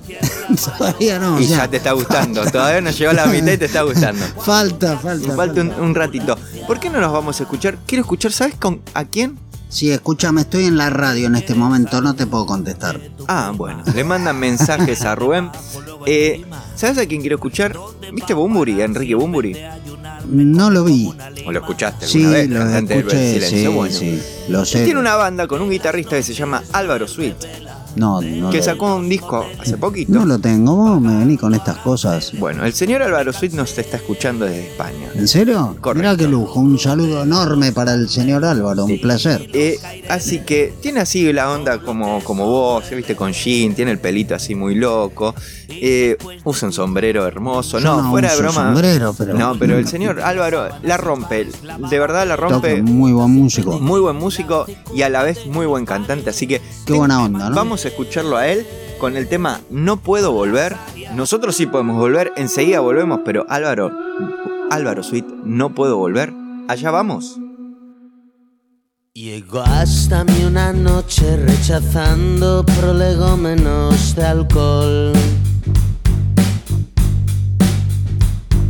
Todavía 0.79 1.19
no. 1.19 1.39
Y 1.39 1.47
ya. 1.47 1.59
ya 1.59 1.69
te 1.69 1.77
está 1.79 1.93
gustando. 1.93 2.43
Todavía 2.51 2.81
no 2.81 2.91
llegó 2.91 3.11
a 3.11 3.15
la 3.15 3.27
mitad 3.27 3.53
y 3.53 3.59
te 3.59 3.65
está 3.67 3.83
gustando. 3.83 4.25
Falta, 4.43 4.97
falta. 4.99 5.35
Falta 5.35 5.61
un, 5.61 5.75
un 5.75 5.95
ratito. 5.95 6.39
¿Por 6.67 6.81
qué 6.81 6.89
no 6.89 7.01
nos 7.01 7.13
vamos 7.13 7.39
a 7.39 7.43
escuchar? 7.43 7.77
Quiero 7.87 8.03
escuchar, 8.03 8.33
¿sabes 8.33 8.55
con 8.55 8.81
a 8.95 9.05
quién? 9.05 9.39
Sí, 9.69 9.91
escúchame, 9.91 10.43
estoy 10.43 10.67
en 10.67 10.77
la 10.77 10.91
radio 10.91 11.27
en 11.29 11.35
este 11.35 11.55
momento, 11.55 12.03
no 12.03 12.15
te 12.15 12.27
puedo 12.27 12.45
contestar. 12.45 13.01
Ah, 13.27 13.53
bueno, 13.55 13.83
le 13.95 14.05
mandan 14.05 14.39
mensajes 14.39 15.03
a 15.03 15.15
Rubén. 15.15 15.51
Eh, 16.05 16.45
¿Sabes 16.77 16.99
a 16.99 17.07
quién 17.07 17.23
quiero 17.23 17.37
escuchar? 17.37 17.75
¿Viste 18.13 18.35
Bumburi, 18.35 18.83
Enrique 18.83 19.15
Bumburi? 19.15 19.57
No 20.33 20.71
lo 20.71 20.85
vi. 20.85 21.11
¿O 21.47 21.53
lo 21.53 21.61
escuchaste 21.61 22.07
Sí, 22.07 22.25
vez? 22.25 22.49
lo 22.49 22.63
escuché, 22.65 23.35
Silencio. 23.35 23.49
sí, 23.59 23.67
Bueno. 23.69 23.95
sí, 23.95 24.23
lo 24.49 24.65
sé. 24.65 24.85
tiene 24.85 24.99
una 25.01 25.15
banda 25.17 25.47
con 25.47 25.61
un 25.63 25.71
guitarrista 25.71 26.17
que 26.17 26.23
se 26.23 26.35
llama 26.35 26.63
Álvaro 26.73 27.07
Sweet, 27.07 27.37
No, 27.97 28.23
no 28.23 28.49
que 28.49 28.63
sacó 28.63 28.97
un 28.97 29.07
disco 29.09 29.45
hace 29.61 29.77
poquito. 29.77 30.11
No 30.13 30.25
lo 30.25 30.39
tengo, 30.39 30.75
vos 30.75 30.99
me 31.01 31.19
venís 31.19 31.39
con 31.39 31.53
estas 31.55 31.77
cosas. 31.79 32.33
Bueno, 32.39 32.65
el 32.65 32.73
señor 32.73 33.03
Álvaro 33.03 33.33
Sweet 33.35 33.53
nos 33.53 33.77
está 33.77 33.99
escuchando 33.99 34.47
desde 34.47 34.69
España. 34.69 35.11
¿En 35.15 35.29
serio? 35.29 35.77
Correcto. 35.79 35.95
Mirá 35.95 36.17
qué 36.17 36.27
lujo, 36.27 36.59
un 36.61 36.79
saludo 36.79 37.23
enorme 37.23 37.71
para 37.73 37.93
el 37.93 38.09
señor 38.09 38.47
Álvaro, 38.47 38.87
un 38.87 38.99
placer. 38.99 39.47
Eh, 39.53 39.79
así 40.09 40.39
que 40.41 40.73
tiene 40.81 41.01
así 41.01 41.31
la 41.35 41.51
onda 41.51 41.81
como, 41.83 42.25
como 42.25 42.47
vos, 42.47 42.89
viste, 42.91 43.15
con 43.15 43.33
jean, 43.33 43.75
tiene 43.75 43.91
el 43.91 43.99
pelito 43.99 44.35
así 44.35 44.55
muy 44.55 44.75
loco, 44.75 45.35
eh, 45.81 46.17
usa 46.45 46.69
un 46.69 46.73
sombrero 46.73 47.27
hermoso. 47.27 47.79
Yo 47.79 47.85
No, 47.97 48.03
no 48.03 48.11
fuera 48.11 48.31
de 48.33 48.37
broma. 48.39 48.53
sombrero, 48.75 49.15
pero- 49.17 49.35
No, 49.35 49.55
pero 49.59 49.79
el 49.79 49.87
señor 49.89 50.21
Álvaro 50.21 50.69
la 50.83 50.97
rompe, 50.97 51.47
de 51.91 51.99
verdad 51.99 52.27
la 52.27 52.37
Toca 52.37 52.49
rompe. 52.51 52.83
muy 52.83 53.13
buen 53.13 53.31
músico. 53.31 53.79
Muy 53.81 54.01
buen 54.01 54.17
músico 54.17 54.67
y 54.95 55.03
a 55.03 55.09
la 55.09 55.23
vez 55.23 55.47
muy 55.47 55.67
buen 55.67 55.85
cantante, 55.87 56.31
así 56.31 56.47
que 56.47 56.61
Qué 56.87 56.93
buena 56.93 57.23
onda, 57.23 57.49
¿no? 57.51 57.55
vamos 57.57 57.85
a 57.85 57.89
escucharlo 57.89 58.37
a 58.37 58.47
él 58.49 58.67
con 58.99 59.17
el 59.17 59.29
tema 59.29 59.61
No 59.71 59.97
puedo 59.99 60.33
volver. 60.33 60.77
Nosotros 61.15 61.57
sí 61.57 61.67
podemos 61.67 61.97
volver, 61.97 62.33
enseguida 62.37 62.81
volvemos, 62.81 63.21
pero 63.25 63.45
Álvaro, 63.49 63.91
Álvaro 64.71 65.03
Sweet, 65.03 65.27
no 65.45 65.75
puedo 65.75 65.97
volver. 65.99 66.33
Allá 66.69 66.91
vamos. 66.91 67.39
Llegó 69.15 69.61
hasta 69.61 70.25
mí 70.25 70.43
una 70.47 70.73
noche 70.73 71.37
rechazando 71.37 72.65
prolegómenos 72.65 74.15
de 74.15 74.25
alcohol. 74.25 75.13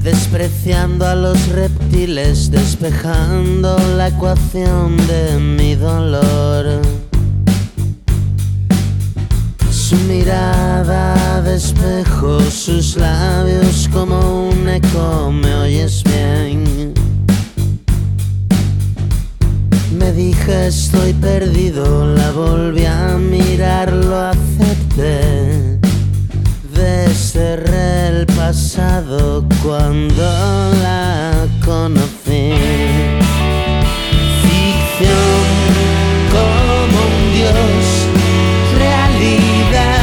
Despreciando 0.02 1.06
a 1.06 1.14
los 1.14 1.48
reptiles, 1.48 2.50
despejando 2.50 3.78
la 3.96 4.08
ecuación 4.08 4.96
de 5.06 5.38
mi 5.38 5.76
dolor. 5.76 6.82
Su 9.70 9.96
mirada 10.08 11.40
de 11.42 11.60
sus 12.50 12.96
labios 12.96 13.88
como 13.92 14.48
un 14.50 14.68
eco, 14.68 15.30
me 15.30 15.54
oyes 15.54 16.02
bien. 16.04 16.94
Me 19.96 20.12
dije 20.12 20.66
estoy 20.66 21.12
perdido, 21.12 22.06
la 22.14 22.30
volví 22.32 22.84
a 22.86 23.16
mirar, 23.18 23.92
lo 23.92 24.18
acepté. 24.18 25.71
Desterré 26.82 28.08
el 28.08 28.26
pasado 28.26 29.44
cuando 29.62 30.22
la 30.82 31.46
conocí. 31.64 32.54
Ficción 34.42 35.44
como 36.34 36.98
un 37.06 37.34
dios, 37.36 37.84
realidad 38.76 40.02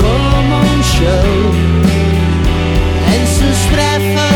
como 0.00 0.54
un 0.72 0.80
show. 0.82 1.30
En 3.14 3.22
sus 3.28 3.58
brazos 3.70 4.31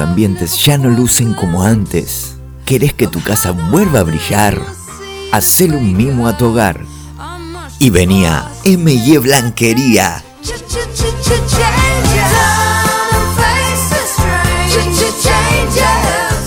ambientes 0.00 0.64
ya 0.64 0.78
no 0.78 0.90
lucen 0.90 1.34
como 1.34 1.62
antes, 1.62 2.36
¿querés 2.64 2.94
que 2.94 3.06
tu 3.06 3.22
casa 3.22 3.50
vuelva 3.50 4.00
a 4.00 4.02
brillar? 4.04 4.60
Hacele 5.32 5.76
un 5.76 5.96
mimo 5.96 6.28
a 6.28 6.36
tu 6.36 6.46
hogar. 6.46 6.80
Y 7.78 7.90
venía 7.90 8.48
M&E 8.64 9.18
Blanquería. 9.18 10.22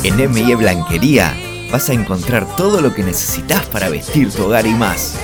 En 0.03 0.19
M&E 0.19 0.55
Blanquería 0.55 1.35
vas 1.71 1.89
a 1.89 1.93
encontrar 1.93 2.55
todo 2.55 2.81
lo 2.81 2.93
que 2.93 3.03
necesitas 3.03 3.65
para 3.65 3.89
vestir 3.89 4.31
tu 4.31 4.45
hogar 4.45 4.65
y 4.65 4.73
más. 4.73 5.15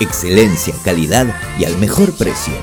Excelencia, 0.00 0.74
calidad 0.84 1.26
y 1.58 1.64
al 1.64 1.76
mejor 1.78 2.12
precio. 2.12 2.54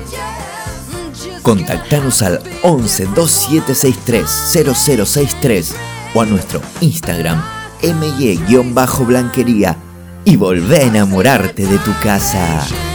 Contactanos 1.44 2.22
al 2.22 2.40
11 2.62 3.04
2763 3.14 4.26
0063 4.26 5.74
o 6.14 6.22
a 6.22 6.24
nuestro 6.24 6.62
Instagram 6.80 7.40
MY-blanquería 7.82 9.76
y 10.24 10.36
volvé 10.36 10.78
a 10.78 10.82
enamorarte 10.84 11.66
de 11.66 11.76
tu 11.78 11.92
casa. 12.02 12.93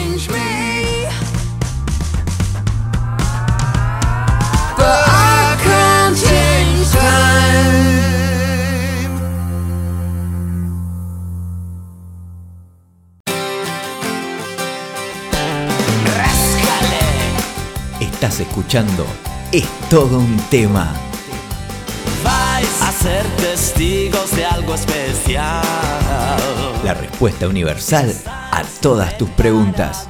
Estás 18.40 18.48
escuchando 18.48 19.06
Es 19.52 19.66
todo 19.90 20.20
un 20.20 20.38
tema. 20.50 20.94
Vais 22.24 22.82
a 22.82 22.92
ser 22.92 23.26
testigos 23.36 24.34
de 24.34 24.46
algo 24.46 24.76
especial. 24.76 25.62
La 26.86 26.94
respuesta 26.94 27.50
universal 27.50 28.14
a 28.26 28.64
todas 28.82 29.18
tus 29.18 29.30
preguntas. 29.32 30.08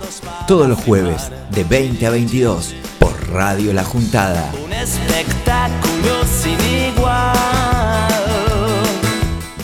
Todos 0.48 0.68
los 0.68 0.80
jueves 0.80 1.32
de 1.50 1.64
20 1.64 2.06
a 2.06 2.10
22 2.12 2.76
por 3.00 3.32
Radio 3.32 3.74
La 3.74 3.84
Juntada. 3.84 4.52
Un 4.64 4.74
espectáculo 4.74 6.24
sin 6.26 6.60
igual. 6.94 8.08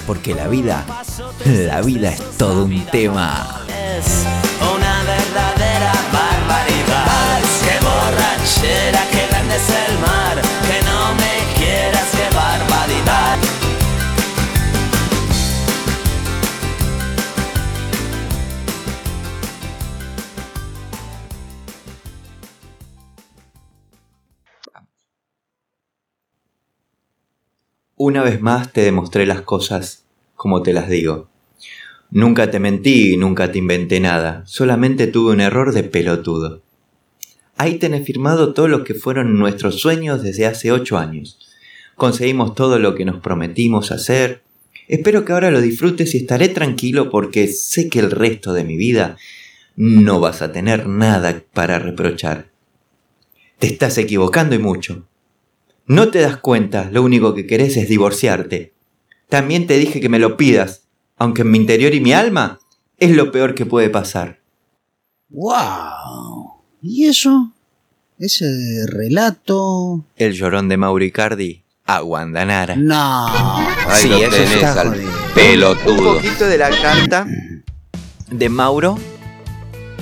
Porque 0.08 0.34
la 0.34 0.48
vida, 0.48 0.86
la 1.46 1.82
vida 1.82 2.10
es 2.10 2.38
todo 2.38 2.66
un 2.66 2.86
tema. 2.88 3.62
El 9.56 10.00
mar. 10.00 10.42
Que 10.68 10.82
no 10.84 11.16
me 11.16 11.56
quieras, 11.58 12.10
qué 12.12 12.36
barbaridad. 12.36 13.38
Una 27.98 28.24
vez 28.24 28.42
más 28.42 28.74
te 28.74 28.82
demostré 28.82 29.26
las 29.26 29.42
cosas 29.42 30.04
como 30.36 30.62
te 30.62 30.74
las 30.74 30.90
digo. 30.90 31.30
Nunca 32.12 32.52
te 32.52 32.60
mentí, 32.60 33.18
nunca 33.18 33.52
te 33.52 33.58
inventé 33.58 34.00
nada, 34.00 34.44
solamente 34.46 35.08
tuve 35.08 35.32
un 35.32 35.42
error 35.42 35.74
de 35.74 35.84
pelotudo. 35.84 36.65
Ahí 37.58 37.76
tenés 37.76 38.06
firmado 38.06 38.54
todo 38.54 38.68
lo 38.68 38.84
que 38.84 38.94
fueron 38.94 39.38
nuestros 39.38 39.80
sueños 39.80 40.22
desde 40.22 40.46
hace 40.46 40.72
ocho 40.72 40.98
años. 40.98 41.40
Conseguimos 41.96 42.56
todo 42.56 42.80
lo 42.80 42.96
que 42.96 43.06
nos 43.06 43.22
prometimos 43.22 43.92
hacer. 43.92 44.42
Espero 44.88 45.24
que 45.24 45.32
ahora 45.32 45.52
lo 45.52 45.62
disfrutes 45.62 46.14
y 46.14 46.18
estaré 46.18 46.50
tranquilo 46.50 47.10
porque 47.10 47.48
sé 47.48 47.90
que 47.90 48.00
el 48.00 48.12
resto 48.12 48.54
de 48.54 48.66
mi 48.66 48.76
vida 48.76 49.18
no 49.76 50.20
vas 50.20 50.42
a 50.42 50.52
tener 50.52 50.88
nada 50.88 51.44
para 51.54 51.80
reprochar. 51.80 52.50
Te 53.60 53.68
estás 53.68 53.98
equivocando 53.98 54.56
y 54.56 54.60
mucho. 54.60 55.08
No 55.88 56.10
te 56.10 56.20
das 56.20 56.38
cuenta, 56.38 56.90
lo 56.92 57.04
único 57.04 57.34
que 57.34 57.48
querés 57.48 57.78
es 57.78 57.88
divorciarte. 57.88 58.74
También 59.30 59.66
te 59.68 59.78
dije 59.78 60.02
que 60.02 60.10
me 60.10 60.20
lo 60.20 60.36
pidas, 60.36 60.88
aunque 61.18 61.44
en 61.44 61.52
mi 61.52 61.58
interior 61.58 61.94
y 61.94 62.02
mi 62.02 62.12
alma 62.12 62.60
es 62.98 63.16
lo 63.16 63.32
peor 63.32 63.56
que 63.56 63.66
puede 63.66 63.90
pasar. 63.90 64.42
¡Wow! 65.30 66.35
¿Y 66.88 67.08
eso? 67.08 67.52
Ese 68.20 68.86
relato. 68.88 70.06
El 70.18 70.34
llorón 70.34 70.70
de 70.70 70.78
Mauricardi 70.78 71.64
a 71.86 72.00
Guandanara. 72.02 72.76
No. 72.76 73.26
Ahí 73.28 74.02
Sí, 74.04 74.10
lo 74.10 74.18
eso 74.18 74.30
tenés 74.30 74.52
está 74.54 74.82
al 74.82 74.88
jodido. 74.90 75.10
Un 75.10 75.34
pelotudo. 75.34 76.14
poquito 76.16 76.46
de 76.46 76.58
la 76.60 76.70
carta 76.70 77.28
de 78.30 78.50
Mauro 78.50 79.00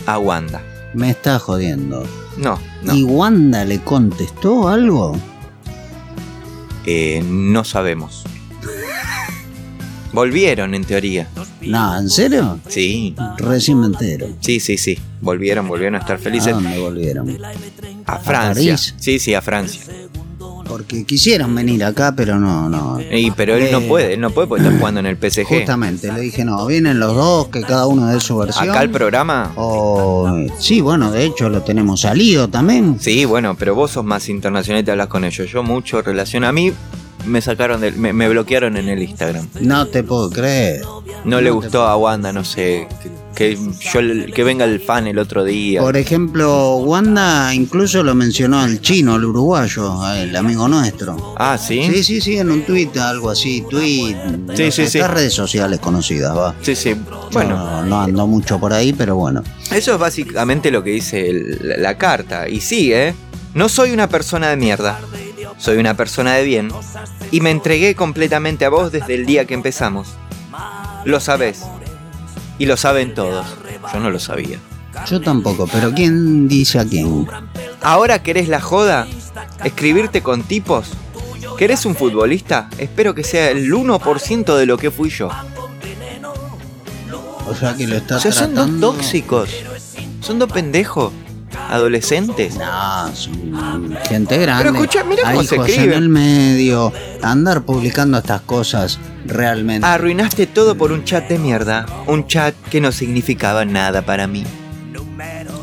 a 0.05 0.19
Wanda. 0.19 0.61
Me 0.93 1.09
está 1.11 1.39
jodiendo. 1.39 2.05
No, 2.37 2.59
no. 2.83 2.93
¿Y 2.93 3.03
Wanda 3.03 3.63
le 3.63 3.79
contestó 3.79 4.67
algo? 4.67 5.15
Eh, 6.85 7.23
no 7.25 7.63
sabemos. 7.63 8.25
Volvieron 10.13 10.73
en 10.75 10.83
teoría. 10.85 11.27
No, 11.61 11.97
¿en 11.97 12.09
serio? 12.09 12.59
Sí, 12.67 13.15
Recién 13.37 13.79
me 13.79 13.87
entero. 13.87 14.27
sí, 14.39 14.59
sí, 14.59 14.77
sí. 14.77 14.97
Volvieron, 15.21 15.67
volvieron 15.67 15.95
a 15.95 15.99
estar 15.99 16.17
¿A 16.17 16.19
felices. 16.19 16.53
dónde 16.53 16.77
volvieron? 16.79 17.37
A 18.05 18.17
Francia. 18.19 18.73
París? 18.75 18.93
Sí, 18.97 19.17
sí, 19.19 19.33
a 19.33 19.41
Francia. 19.41 19.81
Porque 20.67 21.03
quisieron 21.05 21.53
venir 21.53 21.83
acá, 21.83 22.13
pero 22.15 22.39
no, 22.39 22.69
no. 22.69 22.99
Y, 23.11 23.31
pero 23.31 23.55
él 23.55 23.69
no 23.71 23.79
Eh, 23.79 23.87
puede, 23.87 24.13
él 24.13 24.21
no 24.21 24.29
puede 24.31 24.47
porque 24.47 24.63
está 24.63 24.77
jugando 24.77 24.99
en 25.01 25.05
el 25.07 25.17
PSG. 25.17 25.45
Justamente, 25.45 26.11
le 26.11 26.21
dije, 26.21 26.45
no, 26.45 26.65
vienen 26.65 26.99
los 26.99 27.13
dos, 27.15 27.47
que 27.49 27.61
cada 27.61 27.85
uno 27.85 28.07
dé 28.07 28.19
su 28.19 28.37
versión. 28.37 28.69
Acá 28.69 28.81
el 28.81 28.89
programa. 28.89 29.51
O, 29.55 30.31
sí, 30.59 30.79
bueno, 30.81 31.11
de 31.11 31.25
hecho 31.25 31.49
lo 31.49 31.61
tenemos 31.63 32.01
salido 32.01 32.47
también. 32.47 32.97
Sí, 32.99 33.25
bueno, 33.25 33.55
pero 33.57 33.75
vos 33.75 33.91
sos 33.91 34.05
más 34.05 34.29
internacional 34.29 34.81
y 34.81 34.85
te 34.85 34.91
hablas 34.91 35.07
con 35.07 35.23
ellos. 35.25 35.49
Yo 35.51 35.63
mucho 35.63 36.01
relación 36.01 36.43
a 36.43 36.51
mí 36.51 36.71
me 37.25 37.41
sacaron 37.41 37.81
del, 37.81 37.95
me, 37.95 38.13
me 38.13 38.27
bloquearon 38.29 38.77
en 38.77 38.89
el 38.89 39.01
Instagram. 39.03 39.47
No 39.61 39.87
te 39.87 40.03
puedo 40.03 40.29
creer. 40.29 40.81
No 41.25 41.39
le 41.41 41.49
No 41.49 41.55
gustó 41.55 41.83
a 41.83 41.95
Wanda, 41.95 42.33
no 42.33 42.43
sé, 42.43 42.87
que, 43.35 43.55
que 43.55 43.57
yo 43.93 44.33
que 44.33 44.43
venga 44.43 44.65
el 44.65 44.79
fan 44.81 45.07
el 45.07 45.17
otro 45.19 45.43
día. 45.43 45.79
Por 45.81 45.95
ejemplo, 45.95 46.77
Wanda 46.77 47.53
incluso 47.53 48.03
lo 48.03 48.13
mencionó 48.15 48.59
al 48.59 48.81
chino, 48.81 49.13
al 49.15 49.23
uruguayo, 49.23 49.93
el 50.15 50.35
amigo 50.35 50.67
nuestro. 50.67 51.33
Ah, 51.37 51.57
¿sí? 51.57 51.81
Sí, 51.91 52.03
sí, 52.03 52.21
sí, 52.21 52.37
en 52.37 52.51
un 52.51 52.63
tuit, 52.63 52.95
algo 52.97 53.29
así, 53.29 53.63
tuit. 53.69 54.15
no 54.17 54.55
Sí, 54.55 54.71
sé, 54.71 54.85
sí, 54.87 54.99
sí. 54.99 55.01
redes 55.01 55.33
sociales 55.33 55.79
conocidas, 55.79 56.35
va. 56.37 56.53
Sí, 56.61 56.75
sí. 56.75 56.93
Bueno, 56.93 57.29
Bueno, 57.31 57.57
no, 57.57 57.85
no 57.85 58.01
ando 58.01 58.27
mucho 58.27 58.59
por 58.59 58.73
ahí, 58.73 58.91
pero 58.93 59.15
bueno. 59.15 59.43
eso 59.71 59.93
es 59.93 59.99
básicamente 59.99 60.71
lo 60.71 60.83
que 60.83 60.89
dice 60.91 61.29
el- 61.29 61.59
la, 61.63 61.77
la 61.77 61.97
carta. 61.97 62.49
Y 62.49 62.59
sí, 62.59 62.91
¿eh? 62.93 63.15
No 63.53 63.69
soy 63.69 63.91
una 63.91 64.09
persona 64.09 64.49
de 64.49 64.57
mierda. 64.57 64.99
Soy 65.63 65.77
una 65.77 65.95
persona 65.95 66.33
de 66.33 66.43
bien. 66.43 66.67
Y 67.31 67.39
me 67.39 67.49
entregué 67.49 67.95
completamente 67.95 68.65
a 68.65 68.69
vos 68.69 68.91
desde 68.91 69.15
el 69.15 69.25
día 69.25 69.45
que 69.45 69.53
empezamos. 69.53 70.09
Lo 71.05 71.21
sabés. 71.21 71.61
Y 72.59 72.65
lo 72.65 72.75
saben 72.75 73.13
todos. 73.13 73.45
Yo 73.93 74.01
no 74.01 74.09
lo 74.09 74.19
sabía. 74.19 74.59
Yo 75.07 75.21
tampoco, 75.21 75.65
pero 75.71 75.93
¿quién 75.93 76.49
dice 76.49 76.79
a 76.79 76.85
quién? 76.85 77.25
¿Ahora 77.81 78.21
querés 78.21 78.49
la 78.49 78.59
joda? 78.59 79.07
¿Escribirte 79.63 80.21
con 80.21 80.43
tipos? 80.43 80.89
¿Querés 81.57 81.85
un 81.85 81.95
futbolista? 81.95 82.69
Espero 82.77 83.15
que 83.15 83.23
sea 83.23 83.49
el 83.49 83.71
1% 83.71 84.57
de 84.57 84.65
lo 84.65 84.77
que 84.77 84.91
fui 84.91 85.09
yo. 85.09 85.29
O 87.47 87.55
sea 87.55 87.73
que 87.73 87.87
lo 87.87 87.95
O 87.95 87.99
está 87.99 88.19
sea, 88.19 88.33
son 88.33 88.53
dos 88.53 88.69
tóxicos. 88.81 89.49
Son 90.19 90.39
dos 90.39 90.51
pendejos. 90.51 91.13
Adolescentes. 91.73 92.55
No, 92.55 93.15
son 93.15 93.97
gente 94.07 94.37
grande. 94.37 94.63
Pero 94.65 94.75
escucha, 94.75 95.03
mira 95.03 95.23
cómo 95.23 95.43
se 95.43 95.55
hijos 95.55 95.69
escribe. 95.69 95.95
en 95.95 96.03
el 96.03 96.09
medio. 96.09 96.93
Andar 97.23 97.63
publicando 97.63 98.17
estas 98.19 98.41
cosas 98.41 98.99
realmente. 99.25 99.85
Arruinaste 99.87 100.45
todo 100.45 100.75
por 100.75 100.91
un 100.91 101.03
chat 101.03 101.27
de 101.27 101.39
mierda. 101.39 101.85
Un 102.05 102.27
chat 102.27 102.53
que 102.69 102.79
no 102.79 102.91
significaba 102.91 103.65
nada 103.65 104.03
para 104.03 104.27
mí. 104.27 104.43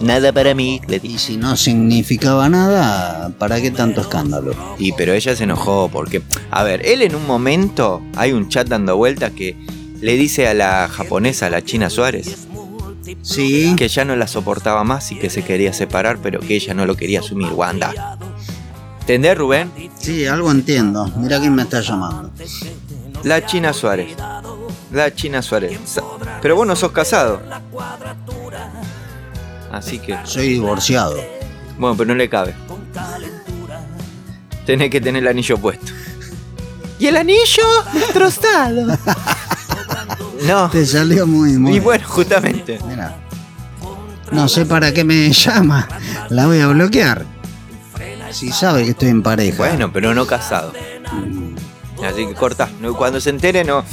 Nada 0.00 0.32
para 0.32 0.54
mí, 0.54 0.80
le 0.88 0.96
Y 0.96 1.00
dije. 1.00 1.18
si 1.18 1.36
no 1.36 1.56
significaba 1.56 2.48
nada, 2.48 3.30
¿para 3.38 3.60
qué 3.60 3.70
tanto 3.70 4.00
escándalo? 4.00 4.54
Y 4.78 4.92
pero 4.92 5.12
ella 5.12 5.36
se 5.36 5.44
enojó 5.44 5.90
porque, 5.92 6.22
a 6.50 6.62
ver, 6.64 6.84
él 6.86 7.02
en 7.02 7.14
un 7.14 7.26
momento, 7.26 8.02
hay 8.16 8.32
un 8.32 8.48
chat 8.48 8.66
dando 8.66 8.96
vueltas 8.96 9.32
que 9.32 9.56
le 10.00 10.14
dice 10.16 10.48
a 10.48 10.54
la 10.54 10.88
japonesa, 10.88 11.46
a 11.46 11.50
la 11.50 11.62
China 11.62 11.90
Suárez, 11.90 12.48
Sí. 13.22 13.74
que 13.76 13.88
ya 13.88 14.04
no 14.04 14.16
la 14.16 14.26
soportaba 14.26 14.84
más 14.84 15.10
y 15.12 15.18
que 15.18 15.30
se 15.30 15.42
quería 15.44 15.72
separar, 15.72 16.18
pero 16.22 16.40
que 16.40 16.54
ella 16.56 16.74
no 16.74 16.86
lo 16.86 16.96
quería 16.96 17.20
asumir, 17.20 17.52
Wanda. 17.52 18.18
¿Entendés, 19.00 19.36
Rubén? 19.36 19.72
Sí, 19.98 20.26
algo 20.26 20.50
entiendo. 20.50 21.06
Mira 21.16 21.40
quién 21.40 21.54
me 21.54 21.62
está 21.62 21.80
llamando. 21.80 22.30
La 23.24 23.44
China 23.44 23.72
Suárez. 23.72 24.14
La 24.92 25.14
China 25.14 25.42
Suárez. 25.42 25.78
Pero 26.42 26.56
vos 26.56 26.66
no 26.66 26.76
sos 26.76 26.92
casado. 26.92 27.40
Así 29.72 29.98
que, 29.98 30.16
Soy 30.24 30.48
divorciado. 30.48 31.16
bueno, 31.78 31.96
pero 31.96 32.08
no 32.08 32.14
le 32.14 32.28
cabe. 32.28 32.54
Tenés 34.66 34.90
que 34.90 35.00
tener 35.00 35.22
el 35.22 35.28
anillo 35.28 35.58
puesto. 35.58 35.92
¿Y 36.98 37.06
el 37.06 37.16
anillo? 37.16 37.64
Destrozado. 37.94 38.96
no. 40.46 40.68
Te 40.72 40.84
salió 40.86 41.26
muy, 41.26 41.52
muy. 41.58 41.76
Y 41.76 41.80
bueno, 41.80 42.06
justamente. 42.08 42.78
Mira. 42.88 43.16
No 44.32 44.48
sé 44.48 44.64
para 44.66 44.92
qué 44.92 45.04
me 45.04 45.30
llama. 45.32 45.88
La 46.28 46.46
voy 46.46 46.60
a 46.60 46.68
bloquear. 46.68 47.24
Si 48.30 48.52
sabe 48.52 48.84
que 48.84 48.90
estoy 48.90 49.08
en 49.08 49.22
pareja. 49.22 49.56
Bueno, 49.58 49.92
pero 49.92 50.14
no 50.14 50.24
casado. 50.26 50.72
Así 52.06 52.26
que 52.26 52.34
corta. 52.34 52.68
No, 52.80 52.94
Cuando 52.94 53.20
se 53.20 53.30
entere, 53.30 53.64
no. 53.64 53.84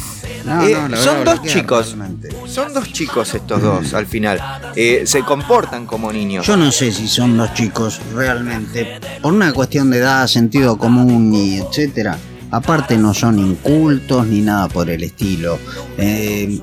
No, 0.46 0.64
Eh, 0.66 0.78
no, 0.90 0.96
son 0.96 1.26
dos 1.26 1.42
chicos. 1.44 1.88
realmente. 1.98 2.30
Son 2.46 2.74
dos 2.74 2.94
chicos 2.94 3.34
estos 3.34 3.62
dos 3.62 3.94
al 3.94 4.06
final. 4.06 4.40
Eh, 4.76 5.04
se 5.06 5.24
comportan 5.24 5.86
como 5.86 6.14
niños. 6.14 6.46
Yo 6.46 6.56
no 6.56 6.72
sé 6.72 6.92
si 6.94 7.08
son 7.08 7.36
los 7.36 7.54
chicos 7.54 8.00
realmente, 8.14 9.02
por 9.22 9.34
una 9.34 9.52
cuestión 9.52 9.90
de 9.90 9.98
edad, 9.98 10.26
sentido 10.28 10.78
común 10.78 11.34
y 11.34 11.58
etcétera. 11.58 12.18
Aparte 12.52 12.98
no 12.98 13.14
son 13.14 13.40
incultos 13.40 14.26
ni 14.28 14.42
nada 14.42 14.68
por 14.70 14.90
el 14.90 15.04
estilo. 15.04 15.60
Eh, 15.98 16.60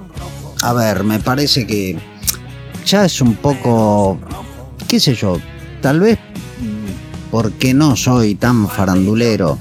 a 0.63 0.73
ver, 0.73 1.05
me 1.05 1.19
parece 1.19 1.67
que 1.67 1.97
ya 2.87 3.05
es 3.05 3.21
un 3.21 3.35
poco, 3.37 4.19
qué 4.89 4.99
sé 5.01 5.15
yo, 5.15 5.39
tal 5.83 6.01
vez 6.01 6.19
porque 7.31 7.75
no 7.75 7.97
soy 7.97 8.35
tan 8.37 8.69
farandulero. 8.69 9.59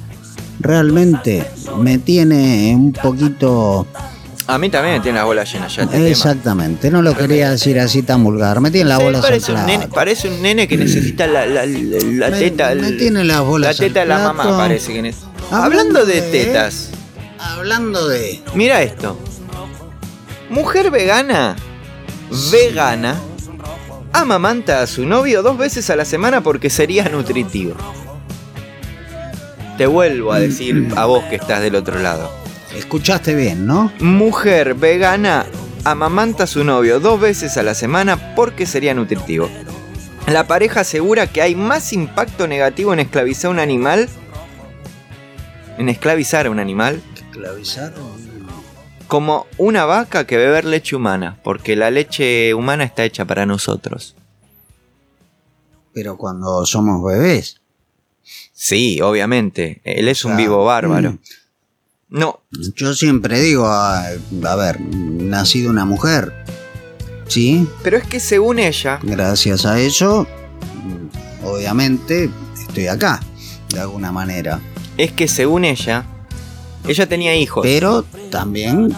Realmente 0.59 1.45
me 1.79 1.97
tiene 1.97 2.73
un 2.75 2.93
poquito 2.93 3.85
A 4.47 4.57
mí 4.57 4.69
también 4.69 4.95
me 4.95 4.99
tiene 5.01 5.17
las 5.17 5.25
bolas 5.25 5.51
llenas 5.51 5.75
ya 5.75 5.83
este 5.83 5.95
tema. 5.97 6.07
Exactamente, 6.07 6.91
no 6.91 7.01
lo 7.01 7.17
quería 7.17 7.49
decir 7.51 7.79
así 7.79 8.03
tan 8.03 8.23
vulgar. 8.23 8.61
Me 8.61 8.69
tiene 8.71 8.89
las 8.89 8.99
Sí, 8.99 9.03
bolas 9.05 9.23
al 9.25 9.29
parece, 9.31 9.51
un 9.53 9.65
nene, 9.65 9.87
parece 9.89 10.29
un 10.29 10.41
nene 10.41 10.67
que 10.67 10.77
necesita 10.77 11.27
la, 11.27 11.45
la- 11.45 11.65
la- 11.65 11.99
la 11.99 12.29
Me- 12.29 12.39
teta. 12.39 12.75
me 12.75 12.91
tiene 12.93 13.23
las 13.25 13.41
bolas 13.41 13.77
La 13.79 13.85
teta 13.87 13.99
de 14.01 14.05
la 14.05 14.19
mamá 14.19 14.57
parece 14.57 14.93
que 14.93 15.01
necesita. 15.01 15.32
Hablando 15.53 15.99
Hablando 15.99 16.05
de 16.07 16.21
de- 16.21 16.31
tetas, 16.45 16.89
Hablando 17.37 18.07
de. 18.07 18.41
mira 18.55 18.81
esto. 18.81 19.17
Mujer 20.49 20.89
vegana, 20.89 21.55
vegana, 22.51 23.19
amamanta 24.13 24.81
a 24.81 24.87
su 24.87 25.05
novio 25.05 25.43
dos 25.43 25.57
veces 25.57 25.89
a 25.91 25.95
la 25.95 26.05
semana 26.05 26.41
porque 26.41 26.69
sería 26.71 27.07
nutritivo. 27.09 27.75
Te 29.77 29.85
vuelvo 29.85 30.31
a 30.33 30.39
decir 30.39 30.87
a 30.95 31.05
vos 31.05 31.23
que 31.25 31.35
estás 31.35 31.61
del 31.61 31.75
otro 31.75 31.99
lado. 31.99 32.31
Escuchaste 32.75 33.35
bien, 33.35 33.67
¿no? 33.67 33.91
Mujer 33.99 34.73
vegana 34.73 35.45
amamanta 35.83 36.45
a 36.45 36.47
su 36.47 36.63
novio 36.63 36.99
dos 36.99 37.19
veces 37.19 37.57
a 37.57 37.63
la 37.63 37.75
semana 37.75 38.35
porque 38.35 38.65
sería 38.65 38.93
nutritivo. 38.95 39.49
La 40.27 40.47
pareja 40.47 40.79
asegura 40.81 41.27
que 41.27 41.41
hay 41.43 41.53
más 41.53 41.93
impacto 41.93 42.47
negativo 42.47 42.93
en 42.93 43.01
esclavizar 43.01 43.49
a 43.49 43.51
un 43.51 43.59
animal. 43.59 44.09
En 45.77 45.89
esclavizar 45.89 46.45
a 46.47 46.51
un 46.51 46.59
animal 46.59 47.01
Esclavizar. 47.15 47.93
como 49.07 49.47
una 49.57 49.85
vaca 49.85 50.25
que 50.25 50.37
beber 50.37 50.65
leche 50.65 50.95
humana, 50.95 51.37
porque 51.43 51.75
la 51.75 51.91
leche 51.91 52.53
humana 52.53 52.83
está 52.83 53.03
hecha 53.03 53.25
para 53.25 53.45
nosotros. 53.45 54.15
Pero 55.93 56.17
cuando 56.17 56.65
somos 56.65 57.03
bebés. 57.03 57.61
Sí, 58.53 59.01
obviamente. 59.01 59.81
Él 59.83 60.07
es 60.07 60.25
un 60.25 60.33
Ah, 60.33 60.37
vivo 60.37 60.63
bárbaro. 60.65 61.13
mm. 61.13 61.19
No, 62.09 62.41
Yo 62.75 62.93
siempre 62.93 63.39
digo, 63.39 63.65
a, 63.65 64.05
a 64.07 64.55
ver, 64.55 64.79
nací 64.81 65.61
de 65.61 65.69
una 65.69 65.83
mujer. 65.85 66.31
¿Sí? 67.27 67.67
pero 67.83 67.97
es 67.97 68.05
que 68.05 68.19
según 68.19 68.59
ella, 68.59 68.99
Gracias 69.01 69.65
a 69.65 69.79
eso, 69.79 70.27
obviamente, 71.43 72.29
estoy 72.67 72.87
acá, 72.87 73.19
de 73.69 73.79
alguna 73.79 74.11
manera. 74.11 74.59
Es 74.97 75.11
que 75.11 75.27
según 75.27 75.65
ella, 75.65 76.05
ella 76.87 77.07
tenía 77.07 77.35
hijos. 77.35 77.63
Pero 77.63 78.03
también, 78.29 78.95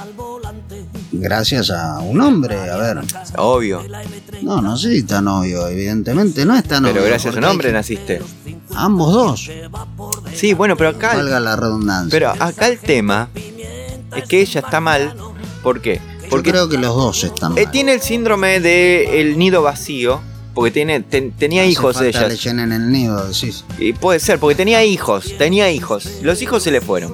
gracias 1.11 1.69
a 1.71 1.99
un 1.99 2.21
hombre, 2.21 2.57
a 2.69 2.77
ver. 2.77 2.99
Obvio. 3.37 3.83
No, 4.41 4.61
no 4.61 4.77
sé 4.77 4.91
si 4.91 4.97
está 4.99 5.21
novio, 5.21 5.67
evidentemente 5.67 6.45
no 6.45 6.55
está 6.55 6.79
novio. 6.79 6.95
Pero 6.95 7.05
gracias 7.05 7.35
a 7.35 7.39
un 7.39 7.45
hombre 7.45 7.71
naciste. 7.71 8.21
Ambos 8.75 9.13
dos, 9.13 9.49
Sí, 10.33 10.53
bueno, 10.53 10.75
pero 10.75 10.89
acá. 10.91 11.15
valga 11.15 11.39
la 11.39 11.55
redundancia. 11.55 12.09
Pero 12.11 12.29
acá 12.43 12.67
el 12.67 12.79
tema 12.79 13.29
es 14.15 14.23
que 14.27 14.41
ella 14.41 14.59
está 14.61 14.81
mal. 14.81 15.15
¿Por 15.63 15.81
qué? 15.81 16.01
Yo 16.23 16.29
Porque 16.29 16.51
creo 16.51 16.67
que 16.67 16.77
los 16.77 16.95
dos 16.95 17.23
están 17.23 17.57
eh, 17.57 17.63
mal. 17.63 17.71
tiene 17.71 17.93
el 17.93 18.01
síndrome 18.01 18.59
de 18.59 19.21
el 19.21 19.37
nido 19.37 19.61
vacío. 19.61 20.21
Porque 20.55 20.71
tiene, 20.71 21.01
ten- 21.01 21.31
tenía 21.33 21.61
Hace 21.63 21.71
hijos 21.71 21.95
falta 21.97 22.07
ella. 22.09 22.27
le 22.29 22.37
llenen 22.37 22.71
el 22.71 22.89
nido, 22.91 23.27
decís. 23.27 23.63
Y 23.77 23.93
puede 23.93 24.19
ser, 24.19 24.39
porque 24.39 24.55
tenía 24.55 24.83
hijos, 24.83 25.33
tenía 25.37 25.69
hijos. 25.69 26.09
Los 26.23 26.41
hijos 26.41 26.63
se 26.63 26.71
le 26.71 26.79
fueron. 26.81 27.13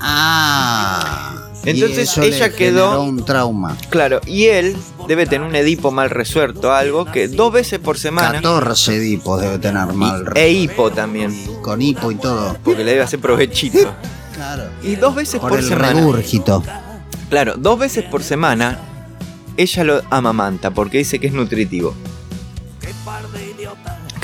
Ah. 0.00 1.50
y 1.64 1.70
Entonces 1.70 1.98
eso 2.10 2.20
le 2.20 2.28
ella 2.28 2.50
quedó- 2.52 2.90
generó 2.90 3.02
un 3.02 3.24
trauma. 3.24 3.76
Claro, 3.90 4.20
y 4.26 4.46
él 4.46 4.76
debe 5.08 5.26
tener 5.26 5.46
un 5.48 5.54
edipo 5.56 5.90
mal 5.90 6.10
resuelto, 6.10 6.72
algo 6.72 7.04
que 7.06 7.28
dos 7.28 7.52
veces 7.52 7.78
por 7.78 7.98
semana. 7.98 8.32
14 8.34 8.98
dipos 8.98 9.40
debe 9.40 9.58
tener 9.58 9.86
mal. 9.92 10.24
y- 10.34 10.38
e 10.38 10.50
hipo 10.50 10.90
también, 10.90 11.32
Con 11.62 11.80
hipo 11.82 12.10
y 12.12 12.16
todo. 12.16 12.56
porque 12.62 12.84
le 12.84 12.90
debe 12.92 13.02
hacer 13.02 13.20
provechito. 13.20 13.94
Claro. 14.34 14.64
Y 14.82 14.96
dos 14.96 15.14
veces 15.14 15.40
Por 15.40 15.50
por, 15.50 15.58
el 15.60 15.64
semana. 15.66 15.92
regurgito. 15.94 16.62
Claro, 17.30 17.54
dos 17.56 17.78
veces 17.78 18.04
por 18.04 18.22
semana 18.22 18.78
ella 19.56 19.82
lo 19.84 20.02
amamanta 20.10 20.70
porque 20.72 20.98
dice 20.98 21.18
que 21.18 21.26
es 21.28 21.32
nutritivo. 21.32 21.94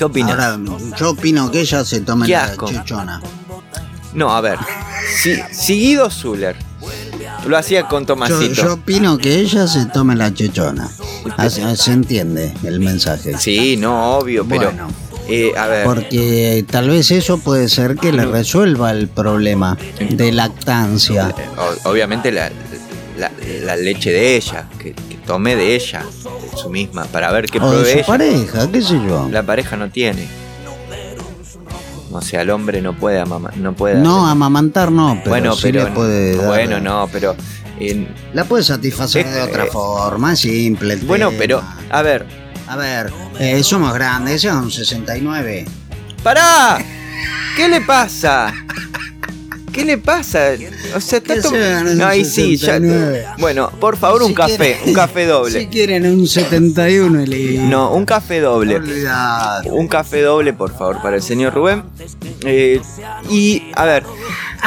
¿Qué 0.03 0.07
opinas? 0.07 0.32
Ahora, 0.32 0.59
yo 0.98 1.11
opino 1.11 1.48
que 1.48 1.61
ella 1.61 1.84
se 1.84 2.00
tome 2.00 2.26
Qué 2.26 2.32
la 2.32 2.42
asco. 2.42 2.66
chichona. 2.68 3.22
No, 4.14 4.34
a 4.34 4.40
ver. 4.40 4.59
Si, 5.22 5.36
si 5.53 5.74
Guido 5.78 6.11
Zuller 6.11 6.57
lo 7.46 7.57
hacía 7.57 7.86
con 7.86 8.03
Yo, 8.03 8.07
Tomasito. 8.09 8.53
yo 8.53 8.74
opino 8.74 9.16
que 9.16 9.36
ella 9.38 9.68
se 9.68 9.86
tome 9.86 10.16
la 10.16 10.34
chichona. 10.34 10.90
Así- 11.36 11.62
se 11.76 11.92
entiende 11.92 12.53
el 12.64 12.80
mensaje. 12.80 13.38
Sí, 13.38 13.76
no, 13.76 14.16
obvio, 14.16 14.44
pero. 14.44 14.72
Bueno. 14.72 14.88
eh, 15.28 15.53
a 15.57 15.68
ver. 15.68 15.84
Porque 15.84 16.64
tal 16.68 16.90
vez 16.90 17.12
eso 17.12 17.38
puede 17.38 17.68
ser 17.68 17.94
que 17.94 18.11
le 18.12 18.26
resuelva 18.26 18.90
el 18.90 19.07
problema 19.07 19.78
de 20.00 20.32
lactancia. 20.32 21.32
o- 21.84 21.90
obviamente 21.90 22.32
la, 22.32 22.50
la- 23.18 23.30
la 23.62 23.76
leche 23.76 24.11
de 24.11 24.34
ella, 24.36 24.66
que, 24.80 24.96
tome 25.26 25.56
de 25.56 25.74
ella, 25.76 26.02
de 26.50 26.56
su 26.56 26.68
misma, 26.70 27.04
para 27.04 27.30
ver 27.32 27.46
qué 27.46 27.58
O 27.58 27.62
de 27.62 27.68
pruebe 27.68 27.90
su 27.92 27.98
ella. 27.98 28.06
pareja, 28.06 28.70
qué 28.70 28.82
sé 28.82 28.94
yo. 28.94 29.28
La 29.30 29.42
pareja 29.42 29.76
no 29.76 29.90
tiene. 29.90 30.26
O 32.10 32.20
sea, 32.20 32.42
el 32.42 32.50
hombre 32.50 32.82
no 32.82 32.96
puede 32.96 33.18
amamar, 33.18 33.56
no 33.56 33.72
puede. 33.74 33.96
No, 33.96 34.26
amamantar 34.28 34.92
no, 34.92 35.14
pero 35.24 35.30
bueno, 35.30 35.54
sí 35.56 35.62
pero 35.62 35.84
le 35.84 35.90
puede 35.92 36.36
dar- 36.36 36.46
bueno, 36.46 36.80
no, 36.80 37.08
pero 37.10 37.34
La 38.34 38.44
puede 38.44 38.62
satisfacer 38.62 39.26
de 39.28 39.40
otra 39.42 39.64
eh, 39.64 39.68
forma, 39.72 40.34
es 40.34 40.40
simple. 40.40 40.94
el 40.94 41.00
bueno, 41.00 41.28
tema. 41.28 41.38
pero 41.38 41.62
a 41.90 42.02
ver, 42.02 42.26
A 42.68 42.76
ver, 42.76 43.10
eh, 43.38 43.62
somos 43.64 43.92
grandes, 43.94 44.42
son 44.42 44.70
69. 44.70 45.64
¡Pará! 46.22 46.78
¿Qué 47.56 47.68
le 47.68 47.80
pasa? 47.80 48.52
¿Qué 49.72 49.84
le 49.84 49.98
pasa? 49.98 50.50
O 50.94 51.00
sea, 51.00 51.18
está 51.18 51.34
Que 51.34 51.40
to- 51.40 51.48
sean 51.50 51.96
No, 51.98 52.06
ahí 52.06 52.24
sí, 52.24 52.56
ya. 52.56 52.74
69. 52.74 53.24
Bueno, 53.38 53.70
por 53.80 53.96
favor, 53.96 54.22
un 54.22 54.28
Si 54.28 54.34
café, 54.34 54.56
quieren- 54.56 54.88
un 54.88 54.94
café 54.94 55.26
doble. 55.26 55.60
Si 55.60 55.66
quieren 55.68 56.06
un 56.06 56.26
71 56.26 57.22
y 57.22 57.26
le... 57.26 57.58
No, 57.62 57.92
un 57.94 58.04
café 58.04 58.40
doble. 58.40 58.80
Un 59.64 59.88
café 59.88 60.20
doble, 60.22 60.52
por 60.52 60.76
favor, 60.76 61.00
para 61.02 61.16
el 61.16 61.22
señor 61.22 61.54
Rubén. 61.54 61.84
Eh, 62.44 62.80
y, 63.30 63.62
a 63.74 63.84
ver, 63.84 64.04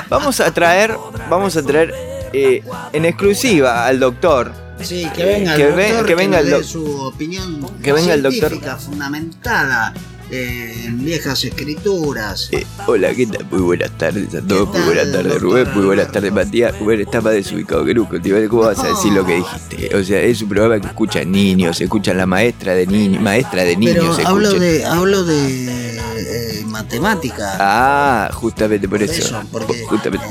vamos 0.09 0.39
a 0.39 0.51
traer, 0.51 0.95
vamos 1.29 1.55
a 1.55 1.61
traer 1.63 1.93
eh, 2.33 2.63
en 2.93 3.05
exclusiva 3.05 3.85
al 3.85 3.99
doctor. 3.99 4.51
Sí, 4.81 5.07
que 5.15 5.23
venga 5.23 5.55
que 5.55 5.67
el 5.67 5.73
ve- 5.73 5.87
doctor 5.89 6.05
que 6.05 6.15
venga 6.15 6.39
el 6.39 6.49
doc- 6.49 6.63
su 6.63 6.83
opinión 7.01 7.65
que 7.81 7.93
venga 7.93 8.13
el 8.13 8.21
doctor. 8.23 8.59
fundamentada 8.77 9.93
eh, 10.31 10.85
en 10.85 11.03
viejas 11.03 11.43
escrituras. 11.43 12.49
Eh, 12.51 12.65
hola, 12.87 13.13
¿qué 13.13 13.27
tal? 13.27 13.45
Muy 13.51 13.61
buenas 13.61 13.91
tardes 13.97 14.33
a 14.35 14.41
todos. 14.41 14.69
¿Qué 14.71 14.79
Muy 14.79 14.87
buenas 14.87 15.11
tardes? 15.11 15.41
Rubén. 15.41 15.67
Muy 15.73 15.85
buenas 15.85 16.11
tardes, 16.11 16.31
Matías. 16.31 16.79
Rubén 16.79 17.01
está 17.01 17.21
más 17.21 17.33
desubicado 17.33 17.85
que 17.85 17.93
nunca. 17.93 18.17
¿Cómo 18.49 18.63
vas 18.63 18.79
a 18.79 18.87
decir 18.87 19.13
lo 19.13 19.25
que 19.25 19.35
dijiste? 19.35 19.95
O 19.95 20.03
sea, 20.03 20.21
es 20.21 20.41
un 20.41 20.49
programa 20.49 20.79
que 20.79 20.87
escuchan 20.87 21.31
niños, 21.31 21.79
escuchan 21.81 22.17
la 22.17 22.25
maestra 22.25 22.73
de 22.73 22.87
niños, 22.87 23.21
maestra 23.21 23.63
de 23.63 23.75
niños. 23.77 24.15
Pero 24.17 24.27
hablo 24.27 24.53
de, 24.53 24.85
hablo 24.85 25.23
de 25.23 25.97
eh, 25.97 26.63
matemática. 26.65 27.57
Ah, 27.59 28.29
justamente 28.33 28.87
por 28.89 28.99
Por 28.99 29.09
eso. 29.09 29.21
eso, 29.21 29.43
porque, 29.51 29.83
Justamente. 29.87 30.25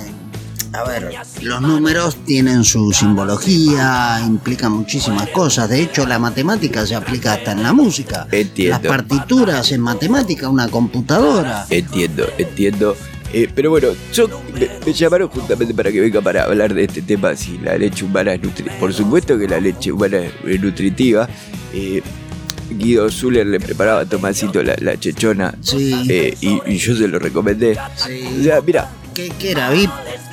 A 0.75 0.85
ver, 0.85 1.11
los 1.43 1.61
números 1.61 2.17
tienen 2.27 2.65
su 2.65 2.93
simbología, 2.93 4.21
implican 4.27 4.73
muchísimas 4.73 5.29
cosas. 5.31 5.69
De 5.71 5.81
hecho, 5.81 6.07
la 6.07 6.19
matemática 6.19 6.87
se 6.87 6.95
aplica 6.95 7.35
hasta 7.35 7.53
en 7.53 7.63
la 7.63 7.73
música. 7.73 8.27
Entiendo. 8.31 8.79
Las 8.83 8.87
partituras 8.89 9.71
en 9.73 9.81
matemática, 9.81 10.49
una 10.49 10.69
computadora. 10.69 11.67
Entiendo, 11.71 12.27
entiendo. 12.39 12.97
Eh, 13.33 13.49
pero 13.53 13.71
bueno, 13.71 13.89
yo 14.13 14.29
me, 14.55 14.69
me 14.87 14.93
llamaron 14.93 15.29
justamente 15.29 15.75
para 15.75 15.91
que 15.91 16.01
venga 16.01 16.21
para 16.21 16.45
hablar 16.45 16.73
de 16.73 16.85
este 16.85 17.03
tema, 17.03 17.35
si 17.35 17.59
la 17.59 17.77
leche 17.77 18.05
humana 18.05 18.33
es 18.35 18.43
nutritiva. 18.43 18.77
Por 18.79 18.93
supuesto 18.95 19.37
que 19.39 19.49
la 19.49 19.59
leche 19.61 19.91
humana 19.91 20.19
es 20.47 20.61
nutritiva. 20.61 21.29
Eh, 21.73 22.01
Guido 22.71 23.11
Zuller 23.11 23.47
le 23.47 23.61
preparaba 23.61 24.01
a 24.01 24.05
Tomasito 24.07 24.63
la, 24.63 24.75
la 24.81 24.99
chechona 24.99 25.55
Sí. 25.61 26.07
eh, 26.09 26.37
y, 26.41 26.61
y 26.67 26.79
yo 26.79 26.97
se 26.97 27.07
lo 27.09 27.19
recomendé. 27.19 27.73
O 27.73 27.79
Sí. 28.07 28.43
sea, 28.45 28.61
mira, 28.61 28.89
¿Qué, 29.15 29.31
qué 29.39 29.53
era? 29.53 29.71
¿VIP 29.71 29.91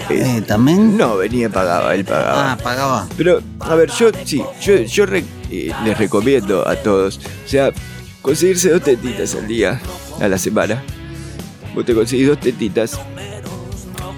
eh, 0.09 0.41
también? 0.47 0.97
No, 0.97 1.17
venía 1.17 1.45
y 1.45 1.49
pagaba, 1.49 1.93
él 1.95 2.03
pagaba. 2.03 2.51
Ah, 2.53 2.57
pagaba. 2.57 3.07
Pero, 3.15 3.41
a 3.59 3.75
ver, 3.75 3.89
yo 3.91 4.09
sí, 4.25 4.41
yo, 4.61 4.75
yo 4.77 5.05
re- 5.05 5.23
eh, 5.51 5.71
les 5.85 5.97
recomiendo 5.97 6.67
a 6.67 6.75
todos, 6.75 7.19
o 7.45 7.47
sea, 7.47 7.71
conseguirse 8.21 8.69
dos 8.71 8.81
tetitas 8.81 9.35
al 9.35 9.47
día, 9.47 9.79
a 10.19 10.27
la 10.27 10.37
semana. 10.37 10.83
Vos 11.75 11.85
te 11.85 11.93
conseguís 11.93 12.27
dos 12.27 12.39
tetitas. 12.39 12.99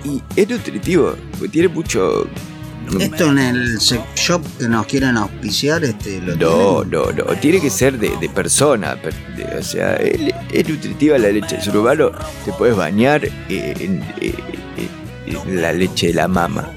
Y 0.06 0.22
es 0.36 0.50
nutritivo, 0.50 1.16
porque 1.32 1.50
tiene 1.50 1.68
mucho... 1.68 2.28
Esto 3.00 3.32
en 3.32 3.38
el 3.40 3.80
sex 3.80 4.02
shop 4.16 4.42
que 4.60 4.68
nos 4.68 4.86
quieren 4.86 5.18
auspiciar, 5.18 5.84
este, 5.84 6.20
lo 6.22 6.36
No, 6.36 6.84
no, 6.84 7.12
no, 7.12 7.24
tiene 7.42 7.60
que 7.60 7.70
ser 7.70 7.98
de, 7.98 8.12
de 8.18 8.30
persona. 8.30 8.96
de- 8.96 9.58
o 9.58 9.64
sea, 9.64 9.96
es, 9.96 10.20
es 10.52 10.70
nutritiva 10.70 11.18
la 11.18 11.30
leche 11.30 11.56
del 11.56 11.64
ser 11.64 11.78
humano. 11.78 12.12
Te 12.46 12.52
puedes 12.54 12.76
bañar 12.76 13.26
eh, 13.26 13.32
en, 13.50 14.02
eh, 14.22 14.34
eh, 14.78 15.38
en 15.46 15.62
la 15.62 15.72
leche 15.74 16.08
de 16.08 16.14
la 16.14 16.28
mama, 16.28 16.70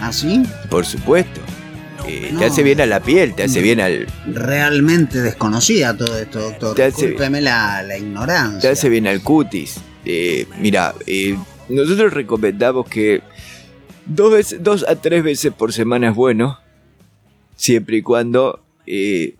¿Ah, 0.00 0.12
sí? 0.12 0.42
por 0.70 0.84
supuesto. 0.84 1.40
Eh, 2.06 2.30
No. 2.32 2.38
Te 2.40 2.46
hace 2.46 2.62
bien 2.62 2.80
a 2.80 2.86
la 2.86 3.00
piel, 3.00 3.34
te 3.34 3.42
hace 3.44 3.60
bien 3.60 3.80
al, 3.80 4.06
Realmente 4.26 5.20
desconocía 5.20 5.96
todo 5.96 6.18
esto, 6.18 6.40
doctor. 6.40 6.74
Te 6.74 6.84
hace- 6.84 7.02
Discúlpeme 7.08 7.40
la, 7.40 7.82
la 7.82 7.98
ignorancia. 7.98 8.60
te 8.60 8.68
hace 8.68 8.88
bien 8.88 9.06
al 9.06 9.20
cutis. 9.22 9.76
Eh, 10.04 10.46
mira, 10.60 10.94
eh, 11.06 11.36
nosotros 11.68 12.12
recomendamos 12.14 12.88
que 12.88 13.20
dos, 14.08 14.32
veces, 14.32 14.62
dos 14.62 14.84
a 14.88 14.96
tres 14.96 15.22
veces 15.22 15.52
por 15.52 15.72
semana 15.72 16.10
es 16.10 16.14
bueno, 16.14 16.58
siempre 17.56 17.98
y 17.98 18.02
cuando 18.02 18.60
eh, 18.86 19.36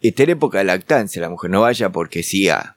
esté 0.00 0.24
en 0.24 0.30
época 0.30 0.58
de 0.58 0.64
lactancia. 0.64 1.20
La 1.20 1.28
mujer 1.28 1.50
no 1.50 1.60
vaya 1.60 1.90
porque 1.90 2.22
sí 2.22 2.48
a... 2.48 2.76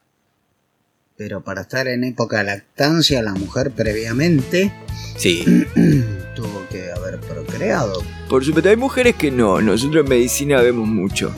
Pero 1.15 1.41
para 1.41 1.61
estar 1.61 1.87
en 1.87 2.03
época 2.03 2.39
de 2.39 2.45
lactancia, 2.45 3.21
la 3.21 3.33
mujer 3.33 3.71
previamente 3.71 4.73
Sí, 5.17 5.43
tuvo 6.35 6.65
que 6.69 6.91
haber 6.91 7.19
procreado. 7.19 8.01
por 8.27 8.43
supuesto, 8.43 8.69
hay 8.69 8.77
mujeres 8.77 9.15
que 9.15 9.29
no. 9.29 9.61
Nosotros 9.61 10.03
en 10.03 10.09
medicina 10.09 10.61
vemos 10.61 10.87
mucho. 10.87 11.31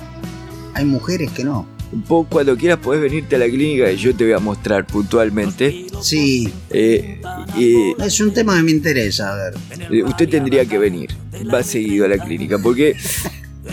Hay 0.74 0.86
mujeres 0.86 1.32
que 1.32 1.44
no. 1.44 1.68
Vos 2.08 2.26
cuando 2.30 2.58
quieras 2.58 2.80
podés 2.80 3.02
venirte 3.02 3.36
a 3.36 3.40
la 3.40 3.46
clínica 3.46 3.92
y 3.92 3.98
yo 3.98 4.16
te 4.16 4.24
voy 4.24 4.34
a 4.34 4.40
mostrar 4.40 4.86
puntualmente. 4.88 5.86
Sí, 6.02 6.52
Eh, 6.70 7.22
eh, 7.58 7.94
es 8.04 8.20
un 8.20 8.34
tema 8.34 8.56
que 8.58 8.64
me 8.64 8.72
interesa. 8.72 9.32
A 9.32 9.36
ver, 9.36 9.54
eh, 9.92 10.04
usted 10.04 10.28
tendría 10.30 10.66
que 10.66 10.78
venir. 10.80 11.12
Va 11.54 11.62
seguido 11.64 12.06
a 12.06 12.08
la 12.08 12.18
clínica 12.18 12.58
porque... 12.58 12.96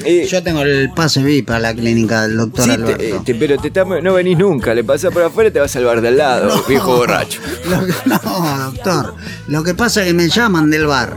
eh, 0.04 0.26
yo 0.30 0.42
tengo 0.42 0.62
el 0.62 0.90
pase 0.94 1.22
VIP 1.22 1.50
a 1.50 1.58
la 1.58 1.74
clínica 1.74 2.22
del 2.22 2.36
doctor 2.36 2.64
Sí, 2.64 2.70
Alberto. 2.72 2.98
te- 2.98 3.32
te- 3.32 3.34
pero 3.34 3.56
te 3.58 3.68
estamos- 3.68 4.02
no 4.02 4.14
venís 4.14 4.36
nunca, 4.38 4.74
le 4.74 4.84
pasás 4.84 5.12
por 5.12 5.22
afuera 5.22 5.48
y 5.48 5.52
te 5.52 5.60
vas 5.60 5.70
a 5.70 5.74
salvar 5.80 6.00
de 6.00 6.08
al 6.08 6.16
lado, 6.18 6.54
No. 6.56 6.62
viejo 6.64 6.96
borracho. 6.96 7.40
Que- 7.64 8.08
no, 8.08 8.70
doctor. 8.72 9.14
Lo 9.48 9.62
que 9.64 9.74
pasa 9.74 10.02
es 10.02 10.08
que 10.08 10.14
me 10.14 10.28
llaman 10.28 10.70
del 10.70 10.86
bar. 10.86 11.16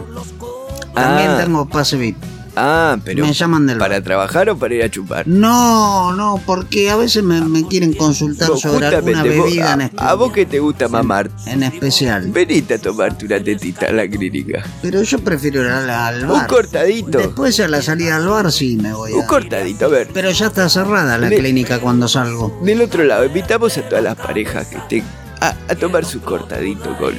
También 0.95 1.31
Ah. 1.31 1.41
tengo 1.43 1.67
pase 1.67 1.97
VIP. 1.97 2.17
Ah, 2.55 2.97
pero 3.03 3.25
Me 3.25 3.34
llaman 3.34 3.65
del 3.65 3.77
¿para 3.80 3.95
bar. 3.95 4.03
trabajar 4.03 4.49
o 4.49 4.57
para 4.57 4.75
ir 4.75 4.84
a 4.84 4.89
chupar? 4.89 5.27
No, 5.27 6.13
no, 6.13 6.39
porque 6.45 6.89
a 6.91 6.95
veces 6.95 7.23
me, 7.23 7.41
me 7.41 7.67
quieren 7.67 7.93
consultar 7.93 8.49
sobre 8.57 8.85
alguna 8.88 9.23
vos- 9.23 9.30
bebida 9.30 9.73
en, 9.73 9.81
a, 9.81 9.89
espe- 9.89 10.01
a 10.01 10.13
vos 10.13 10.31
que 10.31 10.45
te 10.45 10.59
gusta 10.59 10.88
mamar, 10.88 11.31
en 11.47 11.63
especial. 11.63 12.27
venite 12.31 12.75
a 12.75 12.77
tomarte 12.80 13.25
una 13.25 13.43
tetita 13.43 13.88
a 13.88 13.91
la 13.91 14.07
clínica. 14.07 14.63
Pero 14.81 15.01
yo 15.01 15.19
prefiero 15.19 15.61
ir 15.63 15.67
al, 15.69 15.89
al 15.89 16.23
Un 16.25 16.30
bar. 16.30 16.47
cortadito, 16.47 17.17
Después 17.17 17.59
a 17.59 17.67
la 17.67 17.81
salida 17.81 18.17
al 18.17 18.27
bar 18.27 18.51
sí 18.51 18.77
me 18.77 18.93
voy 18.93 19.13
un 19.13 19.23
a... 19.23 19.27
cortadito, 19.27 19.85
a 19.85 19.89
ver. 19.89 20.09
Pero 20.13 20.30
ya 20.31 20.47
está 20.47 20.69
cerrada 20.69 21.17
la 21.17 21.30
clínica 21.30 21.80
cuando 21.80 22.07
salgo. 22.07 22.59
Del 22.63 22.81
otro 22.81 23.03
lado, 23.03 23.25
invitamos 23.25 23.75
a 23.77 23.81
todas 23.89 24.03
las 24.03 24.15
parejas 24.15 24.67
que 24.67 24.77
estén 24.77 25.03
a, 25.41 25.55
a 25.67 25.75
tomar 25.75 26.05
su 26.05 26.21
cortadito 26.21 26.95
con, 26.97 27.15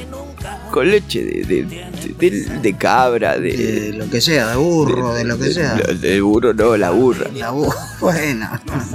con 0.75 0.91
leche 0.91 1.23
de, 1.23 1.43
de, 1.45 1.63
de- 1.63 2.29
de- 2.29 2.59
de 2.59 2.77
cabra, 2.77 3.37
de, 3.39 3.55
De 3.55 3.93
lo 3.93 4.09
que 4.09 4.19
sea, 4.19 4.47
de 4.49 4.57
burro, 4.57 5.13
de 5.13 5.23
lo 5.23 5.39
que 5.39 5.53
sea. 5.53 5.75
De, 5.75 6.19
burro, 6.19 6.53
no, 6.53 6.75
la 6.75 6.91
burra. 6.91 7.29
La 7.33 7.53
bu- 7.53 7.73
Bueno. 8.01 8.49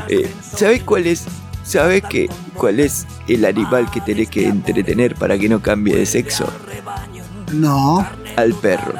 Eh, 0.08 0.30
¿Sabés 0.56 0.82
cuál 0.82 1.06
es? 1.06 1.24
¿Sabés 1.64 2.02
que 2.04 2.28
cuál 2.54 2.80
es 2.80 3.06
el 3.28 3.46
animal 3.46 3.90
que 3.90 4.02
tenés 4.02 4.28
que 4.28 4.46
entretener 4.46 5.14
para 5.14 5.38
que 5.38 5.48
no 5.48 5.62
cambie 5.62 5.96
de 5.96 6.04
sexo? 6.04 6.46
No, 7.54 8.06
Al 8.36 8.52
perro, 8.54 8.92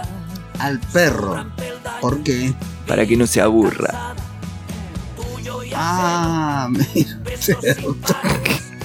al 0.58 0.80
perro. 0.80 1.44
¿Por 2.00 2.22
qué? 2.22 2.54
para 2.86 3.04
que 3.04 3.14
no 3.18 3.26
se 3.26 3.42
aburra. 3.42 4.14
Ah, 5.74 6.68
mira. 6.94 7.18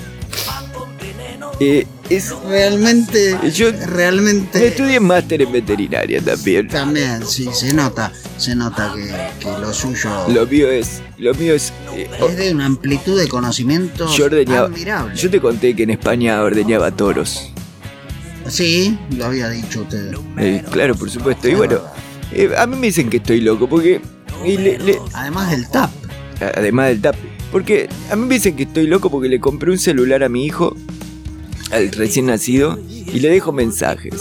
Eh, 1.61 1.87
es, 2.09 2.33
Realmente, 2.47 3.37
yo 3.53 3.71
realmente... 3.87 4.67
estudié 4.67 4.99
máster 4.99 5.41
en 5.41 5.51
veterinaria 5.51 6.21
también. 6.21 6.67
También, 6.67 7.25
sí, 7.25 7.49
se 7.53 7.73
nota, 7.73 8.11
se 8.37 8.55
nota 8.55 8.93
que, 8.95 9.05
que 9.39 9.51
lo 9.59 9.73
suyo 9.73 10.09
Lo 10.29 10.45
mío 10.45 10.69
es, 10.69 11.01
lo 11.17 11.33
mío 11.33 11.53
es, 11.55 11.73
eh, 11.95 12.09
es 12.29 12.37
de 12.37 12.51
una 12.53 12.65
amplitud 12.67 13.19
de 13.19 13.27
conocimiento 13.27 14.07
yo 14.15 14.25
ordeñaba, 14.25 14.67
admirable. 14.67 15.15
yo 15.15 15.29
te 15.29 15.39
conté 15.41 15.75
que 15.75 15.83
en 15.83 15.89
España 15.91 16.41
ordeñaba 16.41 16.91
toros. 16.91 17.51
Sí, 18.47 18.97
lo 19.17 19.25
había 19.25 19.49
dicho 19.49 19.81
usted. 19.81 20.13
Eh, 20.37 20.63
claro, 20.71 20.95
por 20.95 21.09
supuesto. 21.09 21.47
Y 21.49 21.55
bueno, 21.55 21.79
eh, 22.31 22.51
a 22.57 22.67
mí 22.67 22.75
me 22.77 22.87
dicen 22.87 23.09
que 23.09 23.17
estoy 23.17 23.41
loco 23.41 23.67
porque, 23.67 24.01
y 24.45 24.57
le- 24.57 24.77
le- 24.77 24.99
Además 25.13 25.49
del 25.49 25.67
tap. 25.69 25.89
además 26.55 26.89
del 26.89 27.01
tap, 27.01 27.15
porque 27.51 27.89
a 28.11 28.15
mí 28.15 28.27
me 28.27 28.35
dicen 28.35 28.55
que 28.55 28.63
estoy 28.63 28.85
loco 28.85 29.09
porque 29.09 29.29
le 29.29 29.39
compré 29.39 29.71
un 29.71 29.79
celular 29.79 30.23
a 30.23 30.29
mi 30.29 30.45
hijo, 30.45 30.75
al 31.75 31.91
recién 31.91 32.27
nacido, 32.27 32.79
y 32.89 33.19
le 33.19 33.29
dejo 33.29 33.51
mensajes. 33.51 34.13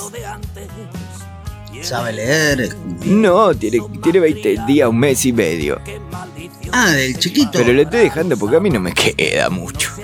Sabe 1.82 2.12
leer. 2.14 2.74
No, 3.05 3.55
tiene, 3.55 3.78
tiene 4.02 4.20
20 4.20 4.56
días, 4.66 4.89
un 4.89 4.98
mes 4.98 5.24
y 5.26 5.32
medio. 5.32 5.81
Ah, 6.72 6.90
del 6.93 7.18
chiquito. 7.18 7.51
Pero 7.52 7.72
le 7.72 7.82
estoy 7.82 8.01
dejando 8.01 8.36
porque 8.36 8.56
a 8.56 8.60
mí 8.60 8.70
no 8.70 8.81
me 8.81 8.93
queda 8.93 9.51
mucho. 9.51 9.90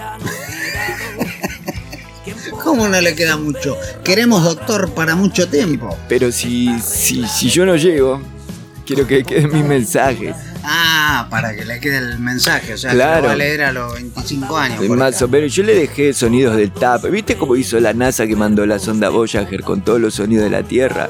¿Cómo 2.62 2.86
no 2.88 3.00
le 3.00 3.14
queda 3.14 3.36
mucho? 3.36 3.76
Queremos 4.04 4.44
doctor 4.44 4.90
para 4.90 5.14
mucho 5.14 5.48
tiempo. 5.48 5.96
Pero 6.08 6.30
si, 6.30 6.78
si, 6.80 7.26
si 7.26 7.48
yo 7.48 7.64
no 7.64 7.76
llego, 7.76 8.20
quiero 8.84 9.06
que 9.06 9.24
queden 9.24 9.52
mis 9.52 9.64
mensajes. 9.64 10.36
Ah, 10.62 11.26
para 11.30 11.54
que 11.54 11.64
le 11.64 11.80
quede 11.80 11.98
el 11.98 12.18
mensaje. 12.18 12.74
O 12.74 12.78
sea, 12.78 12.92
Claro. 12.92 13.16
que 13.16 13.22
lo 13.22 13.28
va 13.28 13.32
a 13.32 13.36
leer 13.36 13.62
a 13.62 13.72
los 13.72 13.94
25 13.94 14.56
años. 14.56 14.88
Más 14.88 15.22
o 15.22 15.28
menos, 15.28 15.54
yo 15.54 15.62
le 15.62 15.74
dejé 15.74 16.12
sonidos 16.12 16.56
del 16.56 16.70
TAP. 16.72 17.06
¿Viste 17.10 17.36
cómo 17.36 17.56
hizo 17.56 17.78
la 17.80 17.92
NASA 17.92 18.26
que 18.26 18.36
mandó 18.36 18.66
la 18.66 18.78
sonda 18.78 19.08
Voyager 19.08 19.62
con 19.62 19.80
todos 19.82 20.00
los 20.00 20.14
sonidos 20.14 20.44
de 20.44 20.50
la 20.50 20.62
Tierra? 20.62 21.08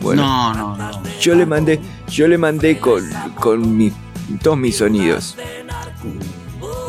Bueno, 0.00 0.22
No, 0.22 0.54
no, 0.54 0.76
no. 0.76 1.02
yo 1.20 1.34
le 1.34 1.44
mandé, 1.46 1.80
yo 2.08 2.28
le 2.28 2.38
mandé 2.38 2.78
con, 2.78 3.08
con 3.40 3.76
mi- 3.76 3.92
todos 4.42 4.56
mis 4.58 4.76
sonidos. 4.76 5.36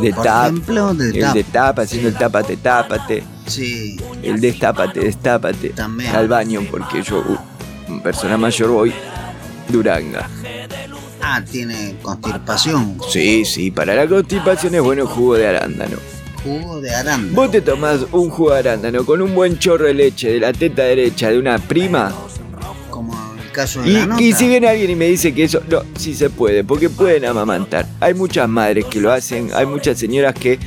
De 0.01 0.13
Por 0.13 0.23
tap, 0.23 0.45
ejemplo, 0.51 0.93
de 0.93 1.09
el 1.09 1.19
tap. 1.19 1.33
de 1.33 1.43
tap, 1.43 1.79
haciendo 1.79 2.09
el 2.09 2.15
tápate, 2.15 2.57
tápate, 2.57 3.23
Sí, 3.47 3.97
el 4.21 4.39
destápate, 4.39 4.99
destápate, 5.01 5.69
También. 5.69 6.15
al 6.15 6.27
baño, 6.27 6.61
porque 6.69 7.01
yo, 7.01 7.23
persona 8.03 8.37
mayor, 8.37 8.69
voy 8.69 8.93
duranga. 9.67 10.29
Ah, 11.21 11.43
tiene 11.49 11.95
constipación. 12.01 12.97
Sí, 13.09 13.45
sí, 13.45 13.71
para 13.71 13.95
la 13.95 14.07
constipación 14.07 14.75
es 14.75 14.81
bueno 14.81 15.03
el 15.03 15.07
jugo 15.07 15.35
de 15.35 15.47
arándano. 15.47 15.97
Jugo 16.43 16.79
de 16.81 16.93
arándano. 16.93 17.35
Vos 17.35 17.51
te 17.51 17.61
tomás 17.61 17.99
un 18.11 18.29
jugo 18.29 18.53
de 18.53 18.59
arándano 18.59 19.05
con 19.05 19.21
un 19.21 19.35
buen 19.35 19.59
chorro 19.59 19.85
de 19.85 19.93
leche 19.93 20.31
de 20.31 20.39
la 20.39 20.53
teta 20.53 20.83
derecha 20.83 21.29
de 21.29 21.37
una 21.37 21.57
prima 21.59 22.13
caso 23.59 23.85
y, 23.85 23.91
la 23.91 24.05
nota. 24.05 24.21
y 24.21 24.33
si 24.33 24.47
viene 24.47 24.67
alguien 24.67 24.89
y 24.89 24.95
me 24.95 25.05
dice 25.05 25.33
que 25.33 25.43
eso, 25.43 25.61
no, 25.69 25.83
sí 25.97 26.13
se 26.15 26.29
puede, 26.29 26.63
porque 26.63 26.89
pueden 26.89 27.25
amamantar. 27.25 27.85
Hay 27.99 28.13
muchas 28.13 28.47
madres 28.47 28.85
que 28.85 28.99
lo 29.01 29.11
hacen, 29.11 29.49
hay 29.53 29.65
muchas 29.65 29.99
señoras 29.99 30.33
que 30.33 30.53
eh, 30.53 30.59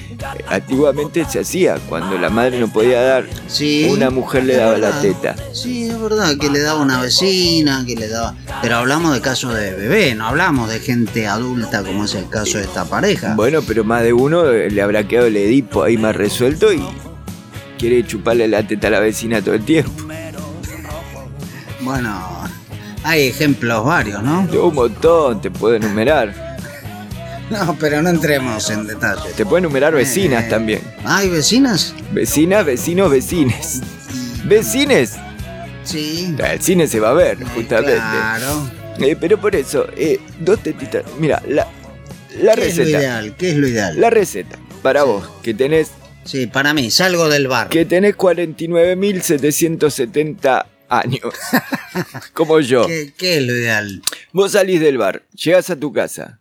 antiguamente 0.49 1.25
se 1.25 1.41
hacía, 1.41 1.77
cuando 1.89 2.19
la 2.19 2.29
madre 2.31 2.61
no 2.61 2.69
podía 2.73 3.01
dar, 3.03 3.25
Sí, 3.47 3.89
una 3.91 4.11
mujer 4.11 4.45
le 4.45 4.57
daba 4.57 4.79
la 4.79 4.91
verdad. 4.91 5.03
teta. 5.03 5.37
Sí, 5.53 5.89
es 5.89 6.01
verdad, 6.01 6.37
que 6.39 6.51
le 6.51 6.61
daba 6.61 6.81
una 6.83 7.01
vecina, 7.01 7.85
que 7.87 7.97
le 7.97 8.09
daba... 8.09 8.35
Pero 8.61 8.77
hablamos 8.77 9.15
de 9.15 9.21
casos 9.21 9.55
de 9.55 9.73
bebé, 9.75 10.15
no 10.15 10.27
hablamos 10.27 10.69
de 10.69 10.81
gente 10.81 11.27
adulta 11.27 11.83
como 11.83 12.05
es 12.05 12.15
el 12.15 12.29
caso 12.29 12.59
de 12.59 12.65
esta 12.65 12.85
pareja. 12.85 13.35
Bueno, 13.35 13.61
pero 13.67 13.85
más 13.85 14.03
de 14.03 14.13
uno 14.13 14.45
le 14.45 14.83
habrá 14.83 15.07
quedado 15.09 15.27
el 15.29 15.37
Edipo 15.37 15.83
ahí 15.83 15.97
más 15.97 16.15
resuelto 16.15 16.73
y 16.73 16.83
quiere 17.79 18.07
chuparle 18.07 18.47
la 18.49 18.67
teta 18.67 18.89
a 18.89 18.91
la 18.91 19.01
vecina 19.01 19.41
todo 19.41 19.55
el 19.55 19.65
tiempo. 19.65 19.91
Bueno, 21.81 22.32
hay 23.05 23.29
ejemplos 23.29 23.85
varios, 23.85 24.23
¿no? 24.23 24.41
Un 24.63 24.75
montón, 24.75 25.41
te 25.41 25.51
puedo 25.51 25.75
enumerar. 25.77 26.53
No, 27.51 27.77
pero 27.79 28.01
no 28.03 28.09
entremos 28.11 28.71
en 28.71 28.87
detalles. 28.87 29.35
Te 29.35 29.45
puedo 29.45 29.59
enumerar 29.59 29.93
vecinas 29.95 30.45
Eh, 30.45 30.49
también. 30.49 30.81
¿Hay 31.05 31.29
vecinas? 31.29 31.95
Vecinas, 32.13 32.65
vecinos, 32.65 33.11
vecines. 33.11 33.81
¿Vecines? 34.45 35.17
Sí. 35.85 36.35
El 36.39 36.61
cine 36.63 36.87
se 36.87 37.01
va 37.01 37.11
a 37.11 37.15
ver, 37.15 37.39
Eh, 37.43 37.47
justamente. 37.55 37.97
Claro. 37.97 38.71
Eh, 39.01 39.17
pero 39.21 39.37
por 39.39 39.55
eso, 39.57 39.87
eh, 39.97 40.21
dos 40.41 40.61
tetitas. 40.63 41.03
Mira, 41.19 41.43
la, 41.49 41.67
la 42.41 42.55
¿Qué 42.55 42.69
es 42.69 42.77
lo 42.79 42.85
receta. 42.85 42.99
ideal? 42.99 43.35
¿Qué 43.37 43.51
es 43.51 43.57
lo 43.57 43.67
ideal? 43.69 44.01
La 44.01 44.09
receta. 44.11 44.57
Para 44.83 45.03
vos, 45.05 45.29
que 45.43 45.53
tenés 45.55 45.91
Sí, 46.25 46.47
para 46.47 46.73
mí, 46.73 46.89
salgo 46.93 47.29
del 47.29 47.49
bar. 47.49 47.69
que 47.69 47.85
tenés 47.85 48.17
49.770 48.17 50.67
años. 50.93 51.35
Como 52.33 52.61
yo. 52.61 52.87
¿Qué, 52.87 53.13
qué 53.17 53.39
es 53.39 53.43
lo 53.47 53.53
ideal? 53.57 54.03
Vos 54.33 54.53
salís 54.53 54.81
del 54.81 54.99
bar, 54.99 55.25
llegás 55.35 55.71
a 55.71 55.77
tu 55.77 55.93
casa, 55.93 56.39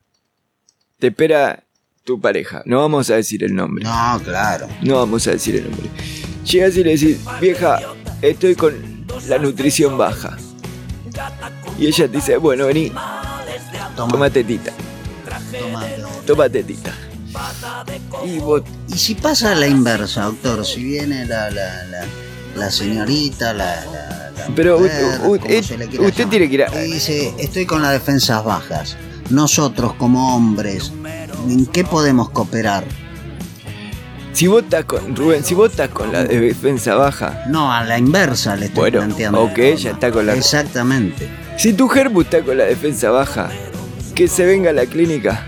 te 1.00 1.08
espera 1.08 1.64
tu 2.04 2.20
pareja, 2.20 2.64
no 2.66 2.80
vamos 2.80 3.10
a 3.10 3.16
decir 3.16 3.44
el 3.44 3.54
nombre, 3.56 3.84
No, 3.84 4.22
claro. 4.24 4.68
no 4.82 4.96
vamos 4.98 5.28
a 5.28 5.32
decir 5.32 5.56
el 5.56 5.70
nombre. 5.70 5.90
Llegas 6.46 6.76
y 6.76 6.84
le 6.84 6.92
decís, 6.98 7.20
vieja, 7.40 7.80
estoy 8.22 8.56
con 8.56 9.06
la 9.28 9.38
nutrición 9.38 9.98
baja. 9.98 10.38
Y 11.78 11.88
ella 11.88 12.08
te 12.08 12.18
dice, 12.18 12.38
bueno, 12.38 12.66
vení, 12.68 12.90
Toma, 13.96 14.12
toma 14.12 14.30
tetita, 14.30 14.72
toma. 15.60 15.86
toma 16.26 16.50
tetita. 16.50 16.94
Y 18.26 18.40
vos, 18.40 18.62
Y 18.88 18.98
si 18.98 19.16
pasa 19.16 19.54
la 19.56 19.68
inversa, 19.68 20.24
doctor, 20.24 20.66
si 20.66 20.84
viene 20.84 21.26
la, 21.26 21.50
la, 21.52 21.86
la, 21.86 22.06
la 22.56 22.72
señorita, 22.72 23.54
la 23.54 24.21
Pero 24.56 24.78
usted 24.78 25.20
llamar, 25.20 26.30
tiene 26.30 26.48
que 26.50 26.54
ir 26.56 26.64
a- 26.64 26.86
y 26.86 26.92
dice, 26.94 27.34
estoy 27.38 27.66
con 27.66 27.82
las 27.82 27.92
defensas 27.94 28.44
bajas. 28.44 28.98
Nosotros 29.30 29.94
como 29.94 30.36
hombres, 30.36 30.92
¿en 31.50 31.66
qué 31.68 31.84
podemos 31.84 32.30
cooperar? 32.30 32.84
si 34.34 34.48
vos 34.48 34.64
estás 34.64 34.86
con, 34.86 35.16
Rubén, 35.16 35.44
si 35.44 35.54
vos 35.54 35.70
estás 35.72 35.90
con 35.90 36.12
la 36.12 36.24
defensa 36.24 36.96
baja, 36.96 37.44
No, 37.50 37.72
a 37.72 37.84
la 37.84 37.98
inversa 37.98 38.56
le 38.56 38.68
estoy 38.68 38.80
Bueno, 38.92 39.00
planteando. 39.00 39.44
ok, 39.44 39.58
ya 39.78 39.92
está 39.92 40.10
con 40.12 40.26
la- 40.26 40.34
Exactamente. 40.36 41.30
si 41.58 41.74
tu 41.74 41.88
germu 41.90 42.22
está 42.22 42.42
con 42.42 42.58
la 42.58 42.64
defensa 42.64 43.12
baja, 43.12 43.50
que 44.16 44.28
se 44.28 44.46
venga 44.46 44.70
a 44.72 44.74
la 44.74 44.86
clínica. 44.86 45.46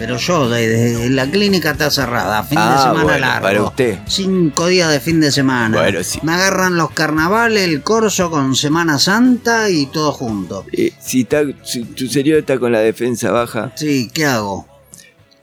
Pero 0.00 0.16
yo, 0.16 0.48
desde 0.48 1.10
la 1.10 1.30
clínica 1.30 1.72
está 1.72 1.90
cerrada, 1.90 2.42
fin 2.42 2.56
de 2.56 2.64
Ah, 2.64 2.82
semana 2.84 3.02
bueno, 3.04 3.18
largo. 3.18 3.42
para 3.42 3.62
usted. 3.64 3.98
Cinco 4.08 4.66
días 4.66 4.90
de 4.90 4.98
fin 4.98 5.20
de 5.20 5.30
semana. 5.30 5.76
Bueno, 5.78 6.02
sí. 6.02 6.18
Me 6.22 6.32
agarran 6.32 6.76
los 6.76 6.90
carnavales, 6.92 7.64
el 7.64 7.82
corso 7.82 8.30
con 8.30 8.56
Semana 8.56 8.98
Santa 8.98 9.68
y 9.68 9.84
todo 9.86 10.10
junto. 10.12 10.64
Eh, 10.72 10.94
si, 11.00 11.20
está, 11.20 11.42
si 11.64 11.84
tu 11.84 12.06
señor 12.08 12.38
está 12.38 12.58
con 12.58 12.72
la 12.72 12.78
defensa 12.80 13.30
baja, 13.30 13.72
Sí, 13.76 14.10
¿qué 14.12 14.24
hago? 14.24 14.66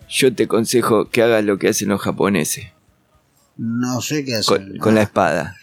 yo 0.09 0.33
te 0.33 0.45
aconsejo 0.45 1.07
que 1.09 1.21
hagas 1.21 1.43
lo 1.45 1.59
que 1.59 1.69
hacen 1.69 1.89
los 1.89 2.01
japoneses, 2.01 2.65
No 3.57 4.01
sé 4.01 4.25
qué 4.25 4.37
hacen. 4.37 4.69
con, 4.69 4.77
con 4.79 4.95
la 4.95 5.03
espada, 5.03 5.55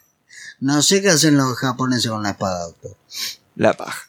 No 0.60 0.82
sé 0.82 1.00
qué 1.00 1.10
hacen 1.10 1.36
los 1.36 1.56
japoneses 1.58 2.10
con 2.10 2.24
la 2.24 2.30
espada, 2.30 2.64
doctor. 2.66 2.96
la 3.54 3.72
paja. 3.74 4.08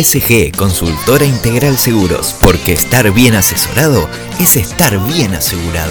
SG 0.00 0.52
Consultora 0.56 1.24
Integral 1.24 1.76
Seguros, 1.76 2.32
porque 2.40 2.72
estar 2.72 3.10
bien 3.10 3.34
asesorado 3.34 4.08
es 4.38 4.54
estar 4.54 4.96
bien 5.08 5.34
asegurado. 5.34 5.90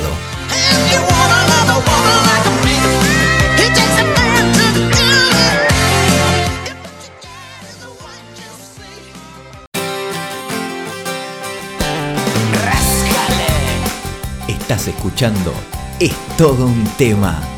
Estás 14.48 14.88
escuchando 14.88 15.54
Es 16.00 16.14
todo 16.38 16.66
un 16.66 16.86
tema. 16.98 17.57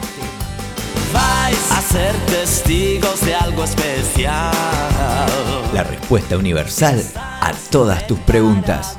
Ser 1.91 2.13
testigos 2.27 3.25
de 3.25 3.33
algo 3.33 3.63
especial. 3.63 4.51
La 5.73 5.83
respuesta 5.83 6.37
universal 6.37 7.03
a 7.15 7.51
todas 7.71 8.05
tus 8.05 8.19
preguntas. 8.19 8.95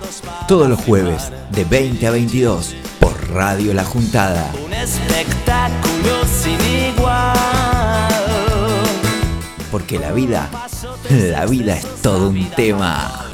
Todos 0.49 0.69
los 0.69 0.81
jueves 0.81 1.31
de 1.53 1.65
20 1.65 2.07
a 2.09 2.11
22 2.11 2.75
por 2.99 3.31
Radio 3.31 3.75
La 3.75 3.85
Juntada. 3.85 4.51
Un 4.65 4.73
espectáculo 4.73 6.25
sin 6.43 6.59
igual. 6.93 8.09
Porque 9.71 10.01
la 10.01 10.11
vida, 10.11 10.51
la 11.11 11.47
vida 11.47 11.77
es 11.77 11.87
todo 12.03 12.31
un 12.31 12.51
tema. 12.51 13.31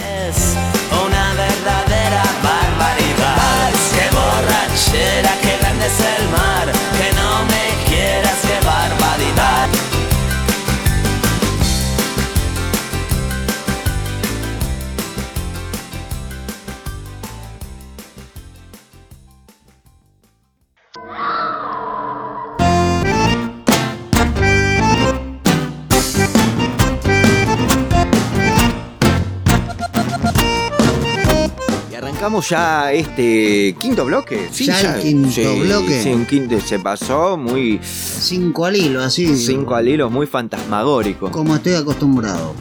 Arrancamos 32.37 32.49
ya 32.49 32.93
este 32.93 33.75
quinto 33.79 34.05
bloque. 34.05 34.49
Ya 34.53 34.81
el 34.81 35.03
quinto 35.03 35.57
bloque. 35.57 36.03
Sí, 36.03 36.13
un 36.13 36.27
quinto, 36.27 36.61
se 36.61 36.79
pasó 36.79 37.37
muy. 37.37 37.81
Cinco 37.83 38.67
al 38.67 38.77
hilo, 38.77 39.03
así. 39.03 39.37
Cinco 39.37 39.75
al 39.75 39.89
hilo, 39.89 40.11
muy 40.11 40.27
fantasmagórico. 40.27 41.31
Como 41.31 41.57
estoy 41.57 41.75
acostumbrado. 41.75 42.55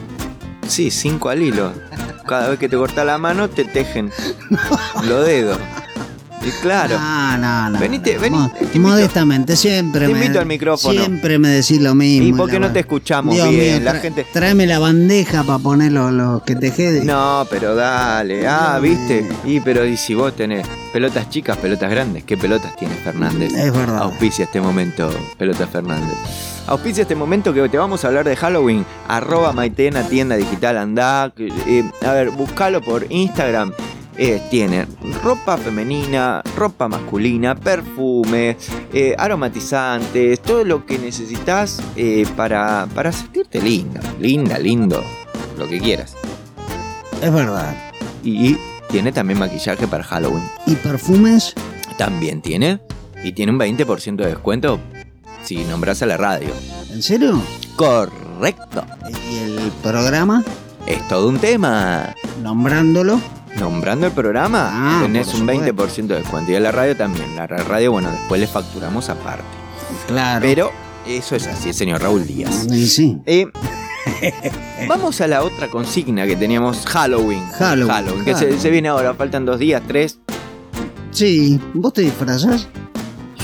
Sí, 0.67 0.89
cinco 0.89 1.29
al 1.29 1.41
hilo. 1.41 1.71
Cada 2.25 2.49
vez 2.49 2.59
que 2.59 2.69
te 2.69 2.77
corta 2.77 3.05
la 3.05 3.17
mano, 3.17 3.49
te 3.49 3.65
tejen 3.65 4.11
los 5.07 5.25
dedos. 5.25 5.59
Y 6.45 6.51
claro. 6.61 6.99
No, 6.99 7.37
no, 7.37 7.69
no. 7.71 7.79
Venite, 7.79 8.15
no. 8.15 8.21
vení, 8.21 8.37
Mo- 8.37 8.49
te 8.51 8.65
invito- 8.65 8.79
Modestamente, 8.79 9.55
siempre 9.55 10.07
te 10.07 10.13
me. 10.13 10.19
invito 10.19 10.39
al 10.39 10.45
micrófono. 10.45 10.99
Siempre 10.99 11.39
me 11.39 11.49
decís 11.49 11.81
lo 11.81 11.95
mismo. 11.95 12.27
¿Y 12.27 12.33
por 12.33 12.49
qué 12.49 12.59
la 12.59 12.67
no 12.67 12.73
te 12.73 12.79
escuchamos 12.81 13.33
Dios 13.33 13.49
bien? 13.49 13.83
mío, 13.83 13.91
La 13.93 13.99
gente- 13.99 14.25
Tráeme 14.31 14.67
la 14.67 14.79
bandeja 14.79 15.43
para 15.43 15.59
poner 15.59 15.91
los 15.91 16.11
los 16.11 16.43
que 16.43 16.55
te 16.55 16.71
quede. 16.71 17.03
No, 17.03 17.45
pero 17.49 17.73
dale. 17.75 18.47
Ah, 18.47 18.79
¿viste? 18.81 19.27
Y 19.43 19.59
pero 19.61 19.85
y 19.85 19.97
si 19.97 20.13
vos 20.13 20.35
tenés 20.35 20.67
pelotas 20.93 21.29
chicas, 21.29 21.57
pelotas 21.57 21.89
grandes, 21.89 22.23
¿qué 22.23 22.37
pelotas 22.37 22.75
tiene 22.75 22.93
Fernández? 22.95 23.53
Es 23.53 23.73
verdad. 23.73 24.03
Auspicia 24.03 24.45
este 24.45 24.61
momento, 24.61 25.09
Pelota 25.37 25.65
Fernández. 25.67 26.15
Auspicia 26.67 27.03
este 27.03 27.15
momento 27.15 27.53
que 27.53 27.67
te 27.69 27.77
vamos 27.77 28.03
a 28.03 28.07
hablar 28.07 28.25
de 28.25 28.35
Halloween. 28.35 28.85
Arroba 29.07 29.51
Maitena, 29.53 30.03
tienda 30.07 30.35
digital, 30.35 30.77
andá. 30.77 31.31
eh, 31.37 31.83
a 32.05 32.11
ver, 32.13 32.31
buscalo 32.31 32.81
por 32.81 33.05
Instagram. 33.09 33.71
Eh, 34.17 34.41
tiene 34.49 34.87
ropa 35.21 35.57
femenina, 35.57 36.41
ropa 36.55 36.87
masculina, 36.87 37.53
perfumes, 37.53 38.55
eh, 38.93 39.13
aromatizantes, 39.17 40.41
todo 40.41 40.63
lo 40.63 40.85
que 40.85 40.97
necesitas 40.97 41.81
eh, 41.97 42.25
para, 42.37 42.87
para 42.95 43.11
sentirte 43.11 43.61
linda, 43.61 43.99
linda, 44.19 44.57
lindo, 44.57 45.03
lo 45.57 45.67
que 45.67 45.79
quieras. 45.79 46.15
Es 47.21 47.33
verdad. 47.33 47.75
Y 48.23 48.57
tiene 48.89 49.11
también 49.11 49.39
maquillaje 49.39 49.87
para 49.87 50.03
Halloween. 50.03 50.43
¿Y 50.65 50.75
perfumes? 50.75 51.53
También 51.97 52.41
tiene. 52.41 52.79
Y 53.23 53.33
tiene 53.33 53.51
un 53.51 53.59
20% 53.59 54.15
de 54.15 54.27
descuento 54.27 54.79
si 55.43 55.63
nombras 55.65 56.01
a 56.01 56.05
la 56.05 56.17
radio. 56.17 56.49
¿En 56.91 57.03
serio? 57.03 57.41
Correcto. 57.75 58.85
¿Y 59.29 59.37
el 59.37 59.71
programa? 59.83 60.43
Es 60.87 61.05
todo 61.07 61.27
un 61.29 61.39
tema. 61.39 62.15
Nombrándolo. 62.41 63.19
Nombrando 63.59 64.07
el 64.07 64.11
programa, 64.13 64.69
Ah, 64.71 64.99
tenés 65.03 65.27
un 65.33 65.39
supuesto. 65.41 65.63
20% 65.63 66.07
de 66.07 66.15
descuento. 66.19 66.51
Y 66.51 66.55
a 66.55 66.59
la 66.59 66.71
radio 66.71 66.95
también. 66.97 67.35
La 67.35 67.47
radio, 67.47 67.91
bueno, 67.91 68.11
después 68.11 68.39
le 68.41 68.47
facturamos 68.47 69.09
aparte. 69.09 69.43
Claro. 70.07 70.41
Pero 70.41 70.71
eso 71.07 71.35
es 71.35 71.47
así, 71.47 71.71
señor 71.73 72.01
Raúl 72.01 72.25
Díaz. 72.27 72.67
Sí. 72.69 73.17
Eh, 73.25 73.45
vamos 74.89 75.21
a 75.21 75.27
la 75.27 75.43
otra 75.43 75.69
consigna 75.69 76.25
que 76.25 76.35
teníamos, 76.35 76.85
Halloween. 76.85 77.45
Halloween, 77.51 78.25
que 78.25 78.33
se, 78.33 78.39
Halloween. 78.39 78.59
se 78.61 78.69
viene 78.69 78.87
ahora, 78.89 79.13
faltan 79.13 79.45
dos 79.45 79.57
días, 79.59 79.81
tres. 79.87 80.19
Sí. 81.11 81.59
¿Vos 81.73 81.93
te 81.93 82.01
disfrazás? 82.01 82.67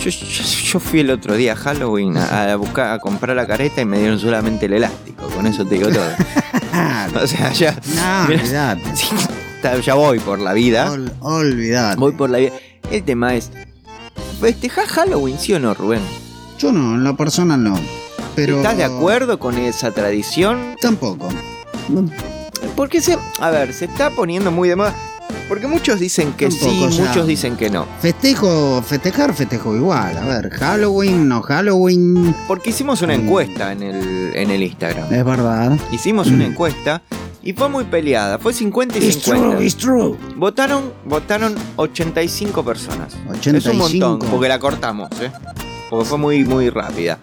Yo, 0.04 0.10
yo- 0.10 0.44
yo 0.74 0.80
fui 0.80 1.02
el 1.02 1.12
otro 1.12 1.36
día 1.36 1.54
a 1.54 1.56
Halloween 1.56 2.18
a, 2.18 2.52
a 2.52 2.56
buscar 2.56 2.92
a 2.94 3.00
comprar 3.00 3.36
la 3.36 3.46
careta 3.46 3.82
y 3.82 3.86
me 3.86 4.00
dieron 4.00 4.20
solamente 4.20 4.66
el 4.66 4.74
elástico. 4.74 5.28
Con 5.28 5.46
eso 5.48 5.64
te 5.66 5.76
digo 5.76 5.90
todo. 5.90 6.04
o 7.24 7.28
sea, 7.28 7.52
ya, 7.54 7.76
No, 7.96 8.28
Mirá. 8.28 8.78
ya 9.84 9.94
voy 9.96 10.20
por 10.20 10.40
la 10.40 10.54
vida. 10.54 10.92
Ol- 10.92 11.12
olvidate. 11.22 12.00
Voy 12.00 12.12
por 12.14 12.30
la 12.30 12.38
vida. 12.40 12.52
El 12.90 13.04
tema 13.04 13.36
es, 13.36 13.52
¿festejás 14.40 14.88
Halloween, 14.90 15.38
sí 15.40 15.54
o 15.54 15.60
no, 15.60 15.74
Rubén? 15.74 16.02
Yo 16.60 16.72
no, 16.72 16.96
en 16.96 17.04
la 17.04 17.16
persona 17.16 17.58
no. 17.58 17.80
Pero. 18.36 18.58
¿Estás 18.58 18.78
de 18.78 18.84
acuerdo 18.84 19.40
con 19.40 19.58
esa 19.58 19.92
tradición? 19.92 20.76
Tampoco. 20.82 21.30
Porque 22.76 23.02
se, 23.02 23.18
a 23.40 23.50
ver, 23.50 23.74
se 23.74 23.86
está 23.86 24.10
poniendo 24.12 24.52
muy 24.52 24.70
de 24.70 24.76
moda. 24.76 24.96
Porque 25.48 25.68
muchos 25.68 26.00
dicen 26.00 26.32
que 26.34 26.48
Tampoco, 26.48 26.90
sí, 26.90 26.96
sea, 26.96 27.06
muchos 27.08 27.28
dicen 27.28 27.58
que 27.58 27.70
no. 27.70 27.86
Festejo, 28.00 28.82
festejar, 28.82 29.34
festejo 29.34 29.76
igual. 29.76 30.18
A 30.18 30.26
ver, 30.26 30.50
Halloween, 30.52 31.28
no 31.28 31.42
Halloween. 31.42 32.34
Porque 32.48 32.70
hicimos 32.70 33.02
una 33.02 33.18
Mm. 33.18 33.22
encuesta 33.22 33.72
en 33.74 33.84
el, 33.84 34.32
en 34.34 34.50
el 34.50 34.64
Instagram. 34.64 35.14
Es 35.14 35.26
verdad. 35.26 35.78
Hicimos 35.92 36.28
una 36.28 36.46
encuesta 36.46 37.02
y 37.44 37.54
fue 37.54 37.70
muy 37.70 37.84
peleada. 37.86 38.38
Fue 38.38 38.54
50 38.54 38.98
y 39.00 39.06
It's 39.06 39.22
true, 39.22 39.36
50. 39.38 39.64
it's 39.64 39.76
true. 39.78 40.18
Votaron, 40.36 40.94
votaron 41.06 41.56
85 41.78 42.64
personas. 42.64 43.14
Es 43.14 43.38
85. 43.40 43.72
un 43.72 43.78
montón, 43.78 44.30
porque 44.30 44.48
la 44.48 44.60
cortamos, 44.60 45.10
¿eh? 45.22 45.32
Porque 45.90 46.06
fue 46.06 46.18
muy, 46.18 46.44
muy 46.46 46.70
rápida. 46.70 47.18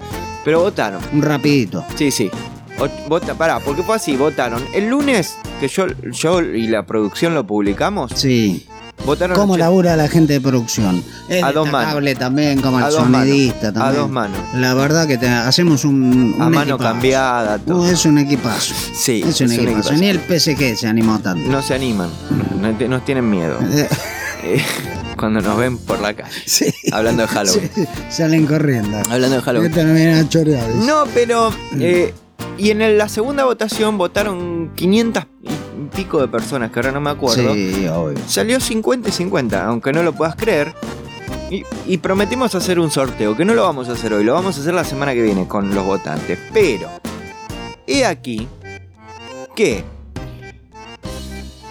Pero 0.44 0.60
votaron. 0.60 1.00
Un 1.12 1.22
rapidito. 1.22 1.84
Sí, 1.96 2.10
sí. 2.10 2.30
O- 2.78 3.08
vota, 3.08 3.34
pará, 3.34 3.58
porque 3.60 3.82
fue 3.82 3.96
así, 3.96 4.16
votaron. 4.16 4.62
El 4.72 4.88
lunes, 4.88 5.36
que 5.60 5.68
yo, 5.68 5.86
yo 6.12 6.40
y 6.42 6.68
la 6.68 6.84
producción 6.86 7.34
lo 7.34 7.44
publicamos, 7.46 8.12
Sí. 8.14 8.66
Votaron 9.06 9.36
¿Cómo 9.36 9.56
labura 9.56 9.96
la 9.96 10.08
gente 10.08 10.34
de 10.34 10.40
producción? 10.40 11.02
Es 11.28 11.42
A 11.42 11.52
dos 11.52 11.64
destacable 11.66 12.14
también, 12.14 12.60
como 12.60 12.78
el 12.78 12.84
A 12.84 12.90
manos. 12.90 13.22
sonidista 13.28 13.68
A 13.68 13.72
también. 13.72 13.96
dos 14.02 14.10
manos. 14.10 14.38
La 14.54 14.74
verdad 14.74 15.06
que 15.06 15.18
te- 15.18 15.28
hacemos 15.28 15.84
un, 15.84 16.34
un 16.36 16.42
A 16.42 16.48
mano 16.50 16.60
equipazo. 16.74 16.78
cambiada, 16.78 17.58
todo. 17.58 17.82
Uh, 17.82 17.86
es 17.86 18.04
un 18.04 18.18
equipazo. 18.18 18.74
Sí, 18.94 19.22
Es 19.26 19.40
un 19.40 19.50
es 19.52 19.58
un 19.58 19.64
equipazo. 19.68 19.92
Ni 19.94 20.06
el 20.08 20.20
PSG 20.20 20.76
se 20.76 20.86
animó 20.88 21.18
tanto. 21.20 21.48
No 21.50 21.62
se 21.62 21.74
animan, 21.74 22.10
no 22.60 22.88
nos 22.88 23.04
tienen 23.04 23.28
miedo. 23.28 23.58
Eh, 24.40 24.62
cuando 25.18 25.40
nos 25.40 25.56
ven 25.58 25.78
por 25.78 25.98
la 26.00 26.14
calle. 26.14 26.30
sí. 26.46 26.72
Hablando 26.92 27.22
de 27.22 27.28
Halloween. 27.28 27.70
Sí, 27.74 27.84
Salen 28.08 28.46
corriendo. 28.46 28.96
Hablando 29.10 29.34
de 29.34 29.42
Halloween. 29.42 29.72
No 29.72 30.28
a. 30.28 30.86
No, 30.86 31.04
pero. 31.12 31.50
eh, 31.80 32.14
y 32.56 32.70
en 32.70 32.80
el- 32.80 32.98
la 32.98 33.08
segunda 33.08 33.44
votación 33.44 33.98
votaron 33.98 34.70
500 34.76 35.24
y 35.42 35.67
pico 35.86 36.20
de 36.20 36.28
personas, 36.28 36.70
que 36.70 36.80
ahora 36.80 36.92
no 36.92 37.00
me 37.00 37.10
acuerdo. 37.10 37.54
Sí, 37.54 37.86
obvio. 37.86 38.18
Salió 38.26 38.58
50 38.58 39.08
y 39.08 39.12
50, 39.12 39.64
aunque 39.66 39.92
no 39.92 40.02
lo 40.02 40.12
puedas 40.12 40.34
creer. 40.34 40.74
Y, 41.50 41.64
y 41.86 41.98
prometimos 41.98 42.54
hacer 42.54 42.78
un 42.78 42.90
sorteo, 42.90 43.36
que 43.36 43.44
no 43.44 43.54
lo 43.54 43.62
vamos 43.62 43.88
a 43.88 43.92
hacer 43.92 44.12
hoy, 44.12 44.24
lo 44.24 44.34
vamos 44.34 44.58
a 44.58 44.60
hacer 44.60 44.74
la 44.74 44.84
semana 44.84 45.14
que 45.14 45.22
viene 45.22 45.46
con 45.46 45.74
los 45.74 45.84
votantes. 45.84 46.38
Pero, 46.52 46.88
he 47.86 48.04
aquí 48.04 48.46
que 49.54 49.82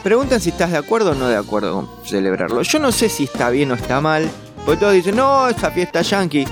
preguntan 0.04 0.40
si 0.40 0.50
estás 0.50 0.72
de 0.72 0.78
acuerdo 0.78 1.12
o 1.12 1.16
no 1.16 1.28
de 1.28 1.38
acuerdo 1.38 1.74
con 1.74 1.90
celebrarlo. 2.06 2.62
Yo 2.62 2.80
no 2.80 2.92
sé 2.92 3.10
si 3.10 3.26
está 3.26 3.50
bien 3.50 3.72
o 3.72 3.76
está 3.76 4.02
mal, 4.02 4.30
porque 4.66 4.80
todos 4.80 4.94
dicen, 4.94 5.16
no, 5.16 5.48
esa 5.48 5.70
fiesta 5.72 6.02
yankee. 6.02 6.48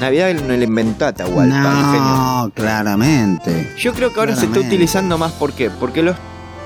Navidad 0.00 0.32
no 0.34 0.56
la 0.56 0.64
inventó 0.64 1.06
Atahualpa. 1.06 1.54
No, 1.54 2.50
claramente. 2.54 3.74
Yo 3.76 3.92
creo 3.92 4.12
que 4.12 4.20
ahora 4.20 4.34
se 4.34 4.46
está 4.46 4.60
utilizando 4.60 5.18
más, 5.18 5.32
¿por 5.32 5.52
qué? 5.52 5.68
Porque 5.68 6.02
los 6.02 6.16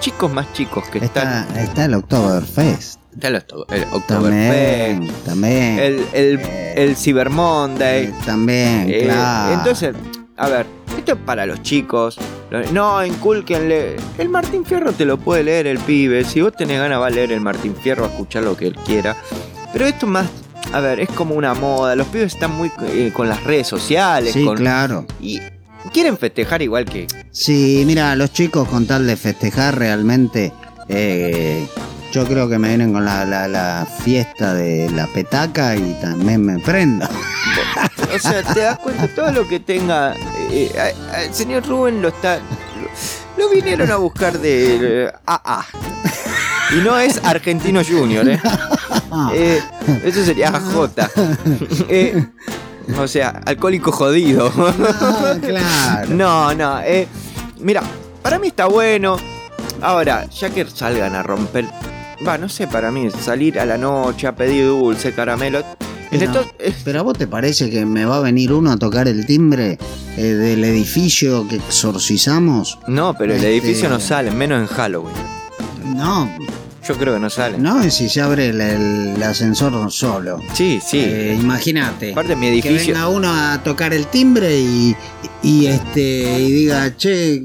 chicos 0.01 0.33
más 0.33 0.53
chicos 0.53 0.85
que 0.89 0.99
están... 0.99 1.47
Está, 1.57 1.85
el 1.87 1.95
Oktoberfest. 1.95 3.01
Está 3.15 3.29
el, 3.29 3.35
el 3.37 3.43
También, 3.47 3.89
Oktoberfest, 3.93 5.25
también. 5.25 5.79
el, 5.79 6.07
el, 6.13 6.39
Eh, 6.43 6.75
el 6.77 6.97
Cyber 6.97 7.31
Monday. 7.31 8.05
eh, 8.07 8.15
también, 8.27 8.87
Eh, 8.89 9.03
claro. 9.05 9.55
Entonces, 9.55 9.95
a 10.37 10.49
ver, 10.49 10.67
esto 10.99 11.13
es 11.13 11.19
para 11.25 11.47
los 11.47 11.63
chicos. 11.63 12.19
No, 12.73 13.05
incúlquenle. 13.05 13.97
El 14.19 14.29
Martín 14.29 14.65
Fierro 14.65 14.93
te 14.93 15.05
lo 15.05 15.17
puede 15.19 15.43
leer 15.45 15.67
el 15.67 15.79
pibe. 15.79 16.25
Si 16.25 16.41
vos 16.41 16.53
tenés 16.57 16.79
ganas, 16.79 17.01
va 17.01 17.07
a 17.07 17.11
leer 17.11 17.33
el 17.33 17.41
Martín 17.41 17.75
Fierro, 17.75 18.05
a 18.05 18.09
escuchar 18.09 18.43
lo 18.45 18.57
que 18.57 18.67
él 18.69 18.77
quiera. 18.85 19.17
Pero 19.73 19.87
esto 19.87 20.07
más, 20.07 20.27
a 20.73 20.79
ver, 20.81 21.01
es 21.01 21.09
como 21.11 21.35
una 21.35 21.55
moda. 21.55 21.97
Los 21.97 22.07
pibes 22.09 22.35
están 22.35 22.53
muy 22.53 22.71
eh, 22.89 23.11
con 23.15 23.29
las 23.29 23.43
redes 23.45 23.67
sociales. 23.67 24.33
Sí, 24.35 24.45
con- 24.45 24.57
claro. 24.57 25.07
Y 25.21 25.41
quieren 25.93 26.17
festejar 26.19 26.63
igual 26.63 26.85
que. 26.85 27.07
Sí, 27.31 27.83
mira, 27.87 28.15
los 28.17 28.33
chicos 28.33 28.69
con 28.69 28.87
tal 28.87 29.07
de 29.07 29.17
festejar 29.17 29.79
realmente, 29.79 30.53
eh, 30.89 31.67
yo 32.13 32.25
creo 32.27 32.49
que 32.49 32.59
me 32.59 32.69
vienen 32.69 32.93
con 32.93 33.05
la, 33.05 33.25
la- 33.25 33.49
la 33.49 33.87
fiesta 34.05 34.55
de 34.55 34.89
la 34.91 35.07
petaca 35.09 35.75
y 35.77 35.97
también 36.01 36.45
me 36.45 36.59
prendo. 36.61 37.07
O 38.15 38.19
sea, 38.19 38.43
te 38.43 38.61
das 38.61 38.79
cuenta, 38.79 39.09
todo 39.09 39.33
lo 39.33 39.49
que 39.49 39.61
tenga. 39.61 40.15
eh, 40.51 40.71
eh, 40.75 40.95
el 41.27 41.35
señor 41.35 41.67
Rubén 41.67 42.01
lo 42.03 42.09
está. 42.09 42.37
Lo, 42.37 43.45
lo 43.45 43.51
vinieron 43.51 43.91
a 43.91 43.97
buscar 43.97 44.39
de. 44.39 45.11
AA. 45.27 45.65
Y 46.73 46.77
no 46.77 46.99
es 46.99 47.21
Argentino 47.25 47.83
Junior, 47.85 48.29
¿eh? 48.29 48.41
Eh, 49.33 49.61
eso 50.05 50.25
sería 50.25 50.51
J. 50.51 51.09
Eh, 51.89 52.27
o 52.99 53.07
sea, 53.09 53.41
alcohólico 53.47 53.93
jodido. 53.93 54.53
Ah, 54.57 55.35
claro. 55.41 56.09
No, 56.15 56.55
no. 56.55 56.81
eh, 56.81 57.07
mira, 57.61 57.83
para 58.23 58.39
mí 58.39 58.49
está 58.49 58.67
bueno. 58.67 59.17
Ahora, 59.81 60.27
ya 60.31 60.51
que 60.51 60.65
salgan 60.67 61.15
a 61.15 61.23
romper. 61.23 61.67
Va, 62.27 62.39
no 62.39 62.49
sé, 62.49 62.67
para 62.69 62.91
mí, 62.91 63.09
salir 63.11 63.59
a 63.59 63.67
la 63.67 63.77
noche 63.77 64.27
a 64.27 64.35
pedir 64.35 64.67
dulce, 64.67 65.13
caramelo. 65.13 65.63
Pero, 66.11 66.25
esto- 66.27 66.47
eh, 66.61 66.73
pero 66.85 67.01
a 67.01 67.03
vos 67.03 67.19
te 67.19 67.27
parece 67.27 67.69
que 67.71 67.85
me 67.85 68.05
va 68.05 68.19
a 68.19 68.21
venir 68.21 68.53
uno 68.53 68.71
a 68.71 68.77
tocar 68.77 69.09
el 69.09 69.27
timbre 69.27 69.79
eh, 70.17 70.23
del 70.23 70.63
edificio 70.65 71.47
que 71.49 71.57
exorcizamos? 71.57 72.79
no, 72.87 73.15
pero 73.15 73.33
el 73.33 73.39
Este- 73.39 73.51
edificio 73.51 73.89
no 73.89 73.99
sale, 73.99 74.31
menos 74.31 74.61
en 74.61 74.67
Halloween. 74.69 75.15
No, 75.85 76.31
Yo 76.87 76.97
creo 76.99 77.15
que 77.15 77.21
no 77.21 77.31
sale. 77.31 77.57
no 77.57 77.81
es 77.81 77.95
si 77.95 78.09
se 78.11 78.21
abre 78.21 78.49
el, 78.51 78.61
el 78.61 79.23
ascensor 79.23 79.91
solo. 79.91 80.39
Sí, 80.53 80.81
sí. 80.87 80.99
Eh, 81.01 81.39
Imagínate. 81.41 82.13
Aparte, 82.13 82.37
mi 82.37 82.47
Que 82.61 82.69
edificio. 82.69 82.93
venga 82.95 83.09
uno 83.09 83.29
a 83.33 83.63
tocar 83.63 83.95
el 83.95 84.07
timbre 84.09 84.61
y, 84.61 84.95
y 85.43 85.67
este 85.67 86.41
y 86.41 86.53
diga, 86.53 86.95
che, 86.95 87.43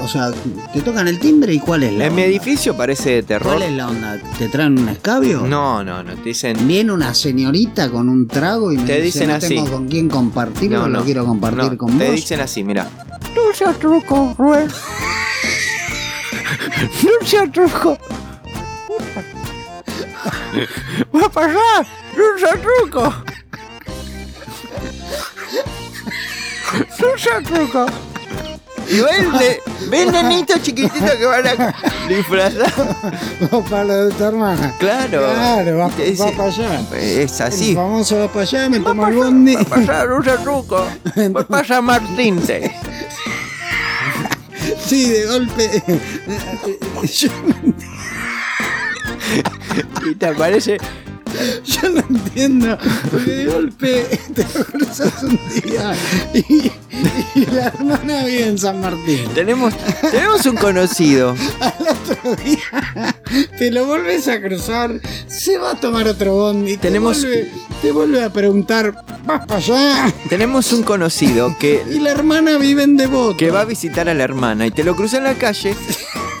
o 0.00 0.06
sea, 0.06 0.30
te 0.72 0.80
tocan 0.82 1.08
el 1.08 1.18
timbre 1.18 1.52
y 1.52 1.58
cuál 1.58 1.82
es 1.82 1.94
la 1.94 2.06
En 2.06 2.14
mi 2.14 2.22
edificio 2.22 2.76
parece 2.76 3.10
de 3.10 3.22
terror. 3.24 3.54
¿Cuál 3.56 3.68
es 3.70 3.72
la 3.76 3.88
onda? 3.88 4.20
¿Te 4.38 4.48
traen 4.48 4.78
un 4.78 4.88
escabio? 4.88 5.40
No, 5.48 5.82
no, 5.82 6.04
no. 6.04 6.14
Te 6.14 6.22
dicen. 6.28 6.68
Viene 6.68 6.92
una 6.92 7.12
señorita 7.12 7.90
con 7.90 8.08
un 8.08 8.28
trago 8.28 8.70
y 8.72 8.76
me 8.76 8.84
Te 8.84 9.00
dice, 9.00 9.20
dicen 9.20 9.28
no 9.30 9.34
así. 9.34 9.48
tengo 9.48 9.68
con 9.68 9.88
quién 9.88 10.08
compartirlo, 10.08 10.78
No, 10.82 10.88
no. 10.88 10.98
lo 11.00 11.04
quiero 11.04 11.24
compartir 11.24 11.72
no, 11.72 11.76
con 11.78 11.98
te 11.98 12.06
vos. 12.06 12.14
dicen 12.14 12.40
así, 12.40 12.62
mira. 12.62 12.88
No 13.34 13.52
seas 13.52 13.76
truco, 13.80 14.32
Rubén. 14.38 14.68
No 17.02 17.26
seas 17.26 17.50
truco. 17.50 17.98
Va 21.14 21.26
a 21.26 21.28
pasar. 21.30 21.86
Seas 22.38 22.60
truco. 22.60 23.14
Seas 27.16 27.42
truco. 27.44 27.86
Y 28.88 29.00
ven, 29.00 29.32
de- 29.38 29.60
ven 29.90 30.12
nenitos 30.12 30.62
chiquititos 30.62 31.10
que 31.10 31.24
van 31.26 31.44
a 31.46 31.74
disfrazar. 32.08 32.72
para 33.68 33.84
lo 33.84 34.04
de 34.06 34.12
tu 34.14 34.24
hermana. 34.24 34.74
Claro. 34.78 35.22
Claro, 35.34 35.78
va, 35.78 35.88
dice- 35.96 36.22
va 36.24 36.30
para 36.36 36.48
allá. 36.48 36.80
Es 36.96 37.40
El 37.40 37.46
así. 37.46 37.74
famoso 37.74 38.18
va 38.20 38.28
para 38.28 38.42
allá, 38.42 38.68
me 38.68 38.78
toma 38.80 39.08
el 39.08 39.14
bondi. 39.16 39.54
va 39.56 39.60
a 39.62 39.64
pasar, 39.64 40.08
no 40.08 40.22
seas 40.22 40.42
truco. 40.42 40.86
Va 41.36 41.40
a 41.40 41.46
pasar 41.46 41.82
Martín. 41.82 42.40
Sí, 44.86 45.08
de 45.10 45.26
golpe. 45.26 45.82
Yo, 47.12 47.28
Y 50.10 50.14
te 50.14 50.26
aparece. 50.26 50.78
yo 51.64 51.88
no 51.90 52.00
entiendo. 52.08 52.78
Porque 53.10 53.30
de 53.30 53.44
golpe 53.46 54.06
te 54.34 54.44
cruzas 54.44 55.22
un 55.22 55.38
día 55.62 55.94
y, 56.32 56.70
y 57.34 57.46
la 57.46 57.66
hermana 57.68 58.24
vive 58.24 58.46
en 58.46 58.58
San 58.58 58.80
Martín. 58.80 59.28
Tenemos, 59.34 59.74
tenemos 60.10 60.46
un 60.46 60.56
conocido. 60.56 61.34
Al 61.60 61.74
otro 61.88 62.36
día 62.36 63.16
te 63.58 63.70
lo 63.70 63.84
vuelves 63.86 64.28
a 64.28 64.40
cruzar, 64.40 65.00
se 65.26 65.58
va 65.58 65.72
a 65.72 65.74
tomar 65.80 66.06
otro 66.08 66.34
bondi. 66.34 66.76
Tenemos- 66.76 67.20
Te 67.20 67.26
vuelve, 67.26 67.50
te 67.82 67.92
vuelve 67.92 68.24
a 68.24 68.30
preguntar, 68.32 68.94
¿vas 69.26 69.44
para 69.46 69.56
allá? 69.58 70.14
Tenemos 70.30 70.72
un 70.72 70.84
conocido 70.84 71.54
que, 71.58 71.82
Y 71.90 71.98
la 71.98 72.12
hermana 72.12 72.56
vive 72.56 72.84
en 72.84 72.96
Devoto. 72.96 73.36
que 73.36 73.50
va 73.50 73.62
a 73.62 73.64
visitar 73.66 74.08
a 74.08 74.14
la 74.14 74.24
hermana 74.24 74.66
y 74.66 74.70
te 74.70 74.84
lo 74.84 74.96
cruza 74.96 75.18
en 75.18 75.24
la 75.24 75.34
calle. 75.34 75.74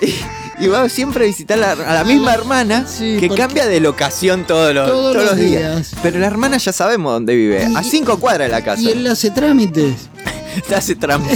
Y, 0.00 0.14
y 0.58 0.68
va 0.68 0.88
siempre 0.88 1.24
a 1.24 1.26
visitar 1.26 1.58
la- 1.58 1.72
a 1.72 1.94
la 1.94 2.04
misma 2.04 2.32
hermana 2.34 2.86
Sí, 2.86 3.16
que 3.20 3.28
porque- 3.28 3.42
cambia 3.42 3.66
de 3.66 3.80
locación 3.80 4.46
todos 4.46 4.74
los, 4.74 4.88
Todos 4.90 5.14
los 5.16 5.36
días. 5.36 5.92
Pero 6.02 6.18
la 6.18 6.26
hermana 6.26 6.56
ya 6.58 6.72
sabemos 6.72 7.12
dónde 7.12 7.34
vive, 7.36 7.68
a 7.74 7.82
cinco 7.82 8.18
cuadras 8.18 8.48
de 8.48 8.52
la 8.52 8.62
casa. 8.64 8.80
Y 8.82 8.88
él 8.90 9.06
hace 9.06 9.30
trámites. 9.30 9.94
Te 10.68 10.74
hace 10.74 10.94
trampa. 10.94 11.28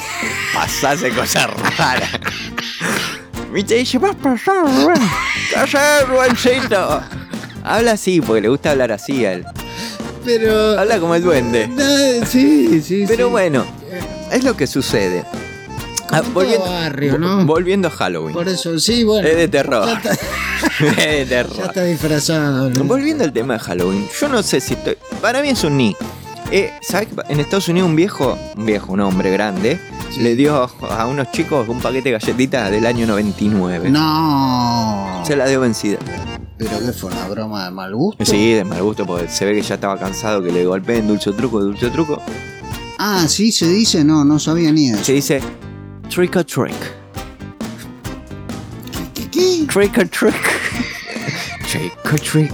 hace 0.57 1.11
cosas 1.11 1.49
raras. 1.77 2.09
Y 3.55 3.63
te 3.65 3.75
dice, 3.75 3.99
vas 3.99 4.13
a 4.13 4.15
pasar, 4.19 4.65
Rubén. 4.65 5.03
¿Qué 5.51 5.57
haces, 5.57 6.09
Rubencito? 6.09 7.03
Habla 7.65 7.93
así, 7.93 8.21
porque 8.21 8.41
le 8.43 8.49
gusta 8.49 8.71
hablar 8.71 8.93
así 8.93 9.25
a 9.27 9.33
él. 9.35 9.45
Pero. 10.25 10.79
Habla 10.79 10.99
como 11.01 11.15
el 11.17 11.23
duende. 11.23 11.69
Sí, 12.27 12.81
sí. 12.83 13.05
Pero 13.09 13.27
sí. 13.27 13.31
bueno, 13.31 13.67
es 14.33 14.45
lo 14.45 14.57
que 14.57 14.67
sucede. 14.67 15.25
Ah, 16.13 16.23
todo 16.23 16.59
barrio, 16.61 17.19
¿no? 17.19 17.45
volviendo 17.47 17.89
a 17.89 17.91
Halloween. 17.91 18.35
Por 18.35 18.49
eso, 18.49 18.79
sí, 18.79 19.05
bueno. 19.05 19.27
Es 19.29 19.37
de 19.37 19.49
terror. 19.49 19.87
Ya 19.87 19.93
está, 19.95 20.13
es 20.91 20.97
de 20.97 21.25
ya 21.25 21.29
terror. 21.29 21.67
está 21.67 21.85
disfrazado. 21.85 22.71
¿no? 22.71 22.85
Volviendo 22.85 23.25
al 23.25 23.33
tema 23.33 23.55
de 23.55 23.61
Halloween, 23.61 24.07
yo 24.21 24.29
no 24.29 24.43
sé 24.43 24.61
si 24.61 24.75
estoy. 24.75 24.97
Para 25.21 25.43
mí 25.43 25.51
es 25.51 25.63
un 25.65 25.77
ni. 25.77 25.97
Eh, 26.53 26.73
¿Sabes 26.83 27.09
en 27.29 27.39
Estados 27.39 27.69
Unidos 27.69 27.89
un 27.89 27.95
viejo, 27.95 28.37
un 28.57 28.67
viejo, 28.67 28.93
un 28.93 29.01
hombre 29.01 29.31
grande, 29.31 29.79
le 30.19 30.35
dio 30.35 30.69
a 30.83 31.07
unos 31.07 31.31
chicos 31.31 31.69
un 31.69 31.81
paquete 31.81 32.09
de 32.11 32.19
galletitas 32.19 32.71
del 32.73 32.87
año 32.87 33.07
99? 33.07 33.89
No. 33.91 35.23
Se 35.25 35.37
la 35.37 35.47
dio 35.47 35.61
vencida. 35.61 35.99
¿Pero 36.59 36.79
qué 36.81 36.93
fue? 36.93 37.13
¿Una 37.13 37.29
broma 37.29 37.65
de 37.67 37.71
mal 37.71 37.95
gusto? 37.95 38.25
Sí, 38.25 38.53
de 38.53 38.65
mal 38.65 38.83
gusto, 38.83 39.07
porque 39.07 39.29
se 39.29 39.45
ve 39.45 39.55
que 39.55 39.63
ya 39.63 39.77
estaba 39.77 39.97
cansado 39.97 40.43
que 40.43 40.51
le 40.51 40.65
golpeen 40.67 41.07
dulce 41.07 41.33
truco, 41.33 41.61
dulce 41.61 41.89
truco. 41.89 42.21
Ah, 42.99 43.27
sí, 43.29 43.53
se 43.53 43.69
dice, 43.69 44.05
no, 44.05 44.25
no 44.25 44.39
sabía 44.41 44.73
ni 44.73 44.91
eso. 44.91 45.05
Se 45.05 45.13
dice 45.13 45.41
trick 46.11 46.35
or 46.35 46.43
trick. 46.43 46.75
¿Qué? 49.15 49.31
qué? 49.31 49.67
Trick 49.69 49.97
or 49.97 50.05
trick. 50.07 50.35
trick 51.69 52.13
or 52.13 52.19
trick. 52.19 52.53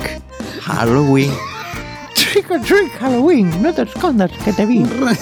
Halloween. 0.60 1.32
Trick 2.14 2.50
or 2.50 2.60
trick, 2.60 2.92
Halloween. 3.00 3.50
No 3.62 3.72
te 3.72 3.82
escondas, 3.82 4.30
que 4.44 4.52
te 4.52 4.66
vi. 4.66 4.84
Red, 4.84 5.16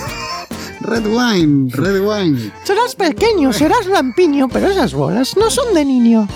red 0.81 1.07
wine, 1.07 1.71
red 1.71 2.01
wine. 2.01 2.53
Serás 2.65 2.97
pequeño, 2.97 3.53
serás 3.53 3.87
lampiño, 3.87 4.49
pero 4.49 4.69
esas 4.69 4.95
bolas 4.95 5.37
no 5.37 5.49
son 5.49 5.73
de 5.73 5.85
niño. 5.85 6.27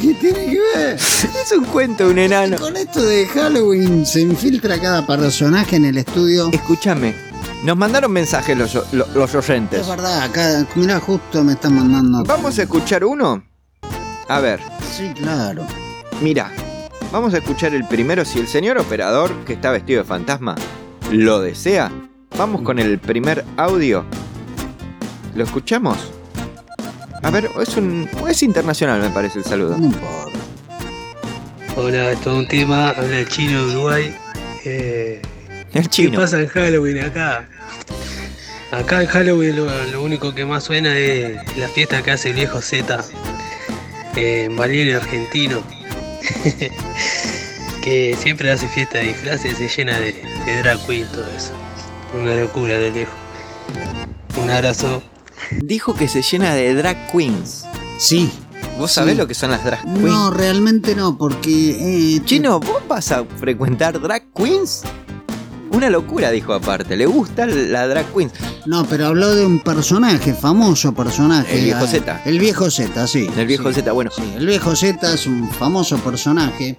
¿Qué 0.00 0.14
tiene 0.14 0.46
que 0.46 0.60
ver? 0.74 0.94
Es 0.94 1.52
un 1.54 1.64
cuento 1.66 2.06
de 2.06 2.10
un 2.12 2.18
enano. 2.18 2.56
Con 2.56 2.74
esto 2.76 3.02
de 3.02 3.26
Halloween 3.26 4.06
se 4.06 4.22
infiltra 4.22 4.80
cada 4.80 5.06
personaje 5.06 5.76
en 5.76 5.84
el 5.84 5.98
estudio. 5.98 6.48
Escúchame, 6.52 7.27
nos 7.64 7.76
mandaron 7.76 8.12
mensajes 8.12 8.56
los, 8.56 8.74
los, 8.92 9.08
los 9.14 9.34
oyentes. 9.34 9.80
Es 9.80 9.88
verdad, 9.88 10.22
acá, 10.22 10.66
mira, 10.74 11.00
justo 11.00 11.42
me 11.44 11.52
están 11.54 11.74
mandando. 11.74 12.24
Vamos 12.24 12.58
a 12.58 12.62
escuchar 12.62 13.04
uno. 13.04 13.42
A 14.28 14.40
ver, 14.40 14.60
Sí, 14.94 15.10
claro. 15.14 15.66
mira, 16.20 16.50
vamos 17.10 17.32
a 17.34 17.38
escuchar 17.38 17.74
el 17.74 17.84
primero. 17.86 18.24
Si 18.24 18.38
el 18.38 18.46
señor 18.48 18.78
operador, 18.78 19.32
que 19.44 19.54
está 19.54 19.70
vestido 19.70 20.02
de 20.02 20.08
fantasma, 20.08 20.54
lo 21.10 21.40
desea, 21.40 21.90
vamos 22.36 22.62
con 22.62 22.78
el 22.78 22.98
primer 22.98 23.44
audio. 23.56 24.04
¿Lo 25.34 25.44
escuchamos? 25.44 25.96
A 27.22 27.30
ver, 27.30 27.50
es 27.60 27.76
un. 27.76 28.08
es 28.28 28.42
internacional, 28.42 29.00
me 29.00 29.10
parece 29.10 29.38
el 29.40 29.44
saludo. 29.44 29.76
No 29.78 29.86
importa. 29.86 30.38
Hola, 31.76 32.12
es 32.12 32.20
todo 32.20 32.38
un 32.38 32.48
tema. 32.48 32.90
Habla 32.90 33.18
el 33.20 33.28
chino 33.28 33.66
de 33.66 33.72
Uruguay. 33.76 34.16
Eh, 34.64 35.22
El 35.74 35.88
¿Qué 35.88 36.08
pasa 36.10 36.40
en 36.40 36.48
Halloween 36.48 36.98
acá? 37.04 37.48
Acá 38.70 39.02
en 39.02 39.06
Halloween 39.08 39.56
lo, 39.56 39.84
lo 39.86 40.02
único 40.02 40.34
que 40.34 40.44
más 40.44 40.64
suena 40.64 40.96
es 40.96 41.36
la 41.56 41.68
fiesta 41.68 42.02
que 42.02 42.10
hace 42.10 42.30
el 42.30 42.34
viejo 42.36 42.60
Z. 42.60 43.04
eh, 44.16 44.48
Valieri 44.50 44.92
argentino, 44.92 45.62
que 47.82 48.16
siempre 48.20 48.50
hace 48.50 48.68
fiesta 48.68 48.98
de 48.98 49.04
disfraces, 49.08 49.56
se 49.56 49.68
llena 49.68 49.98
de, 50.00 50.12
de 50.44 50.58
drag 50.62 50.84
queen, 50.86 51.06
todo 51.12 51.26
eso. 51.36 51.52
Una 52.14 52.34
locura 52.34 52.78
de 52.78 52.90
lejos. 52.90 53.14
Un 54.42 54.50
abrazo. 54.50 55.02
Dijo 55.50 55.94
que 55.94 56.08
se 56.08 56.22
llena 56.22 56.54
de 56.54 56.74
drag 56.74 57.10
queens. 57.12 57.64
Sí. 57.98 58.30
¿Vos 58.78 58.92
sabés 58.92 59.14
Sí. 59.14 59.18
lo 59.18 59.26
que 59.26 59.34
son 59.34 59.50
las 59.50 59.64
drag 59.64 59.82
queens? 59.82 60.00
No, 60.00 60.30
realmente 60.30 60.94
no, 60.94 61.16
porque... 61.16 62.16
eh, 62.16 62.20
Chino, 62.24 62.60
¿vos 62.60 62.82
vas 62.88 63.12
a 63.12 63.24
frecuentar 63.24 64.00
drag 64.00 64.24
queens? 64.34 64.82
Una 65.70 65.90
locura, 65.90 66.30
dijo 66.30 66.52
aparte. 66.52 66.96
Le 66.96 67.06
gusta 67.06 67.46
la 67.46 67.86
drag 67.86 68.06
queens. 68.12 68.32
No, 68.66 68.84
pero 68.86 69.06
habló 69.06 69.34
de 69.34 69.44
un 69.44 69.60
personaje, 69.60 70.34
famoso 70.34 70.94
personaje. 70.94 71.58
El 71.58 71.64
viejo 71.64 71.84
eh, 71.84 71.88
Z. 71.88 72.22
El 72.24 72.38
viejo 72.38 72.70
Z, 72.70 73.06
sí. 73.06 73.28
El 73.36 73.46
viejo 73.46 73.68
sí. 73.72 73.80
Z, 73.80 73.92
bueno. 73.92 74.10
Sí, 74.14 74.22
el 74.36 74.46
viejo 74.46 74.74
Z 74.74 75.14
es 75.14 75.26
un 75.26 75.48
famoso 75.50 75.98
personaje 75.98 76.78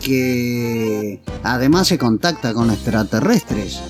que 0.00 1.20
además 1.42 1.88
se 1.88 1.98
contacta 1.98 2.52
con 2.52 2.70
extraterrestres. 2.70 3.80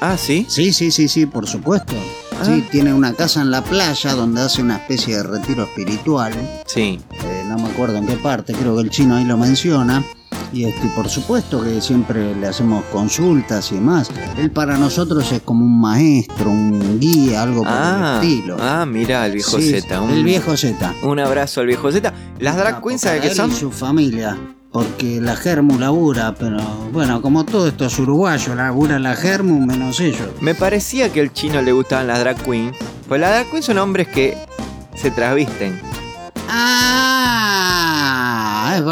Ah, 0.00 0.16
¿sí? 0.18 0.46
Sí, 0.48 0.72
sí, 0.72 0.90
sí, 0.90 1.08
sí, 1.08 1.26
por 1.26 1.46
supuesto. 1.46 1.94
Ah. 2.32 2.44
Sí, 2.44 2.64
tiene 2.70 2.92
una 2.92 3.14
casa 3.14 3.40
en 3.40 3.50
la 3.50 3.62
playa 3.62 4.12
donde 4.12 4.42
hace 4.42 4.60
una 4.60 4.76
especie 4.76 5.16
de 5.16 5.22
retiro 5.22 5.64
espiritual. 5.64 6.32
Sí. 6.66 7.00
Eh, 7.10 7.44
no 7.48 7.56
me 7.56 7.70
acuerdo 7.70 7.96
en 7.96 8.06
qué 8.06 8.16
parte, 8.16 8.52
creo 8.52 8.76
que 8.76 8.82
el 8.82 8.90
chino 8.90 9.16
ahí 9.16 9.24
lo 9.24 9.36
menciona. 9.36 10.04
Y 10.54 10.64
este, 10.66 10.86
por 10.90 11.08
supuesto 11.08 11.60
que 11.64 11.80
siempre 11.80 12.32
le 12.36 12.46
hacemos 12.46 12.84
consultas 12.92 13.72
y 13.72 13.74
demás. 13.74 14.08
Él 14.38 14.52
para 14.52 14.76
nosotros 14.78 15.32
es 15.32 15.42
como 15.42 15.64
un 15.64 15.80
maestro, 15.80 16.48
un 16.50 17.00
guía, 17.00 17.42
algo 17.42 17.62
por 17.64 17.72
Ah, 17.72 18.20
el 18.22 18.28
estilo. 18.28 18.56
ah, 18.60 18.86
mira, 18.86 19.26
el 19.26 19.32
viejo 19.32 19.58
Sí, 19.58 19.70
Z. 19.80 20.00
Un, 20.00 20.10
El 20.10 20.22
viejo 20.22 20.56
Z. 20.56 20.94
un 21.02 21.18
abrazo 21.18 21.60
al 21.62 21.66
viejo 21.66 21.90
Z. 21.90 22.12
Las 22.38 22.56
drag 22.56 22.80
queens, 22.82 23.00
¿sabes 23.00 23.20
qué 23.22 23.28
él 23.28 23.34
son? 23.34 23.50
Y 23.50 23.54
su 23.54 23.72
familia. 23.72 24.38
Porque 24.70 25.20
la 25.20 25.34
Germu 25.36 25.78
labura, 25.78 26.34
pero 26.38 26.58
bueno, 26.92 27.20
como 27.22 27.44
todos 27.44 27.68
estos 27.68 27.98
uruguayos, 27.98 28.54
labura 28.56 28.98
la 29.00 29.16
Germu 29.16 29.58
menos 29.66 29.98
ellos. 30.00 30.28
Me 30.40 30.54
parecía 30.54 31.12
que 31.12 31.20
al 31.20 31.32
chino 31.32 31.62
le 31.62 31.72
gustaban 31.72 32.06
las 32.06 32.20
drag 32.20 32.36
queens. 32.42 32.76
Pues 33.08 33.20
las 33.20 33.30
drag 33.30 33.50
queens 33.50 33.66
son 33.66 33.78
hombres 33.78 34.06
que 34.08 34.36
se 34.94 35.10
trasvisten. 35.10 35.80
Ah, 37.76 38.74
es 38.76 38.82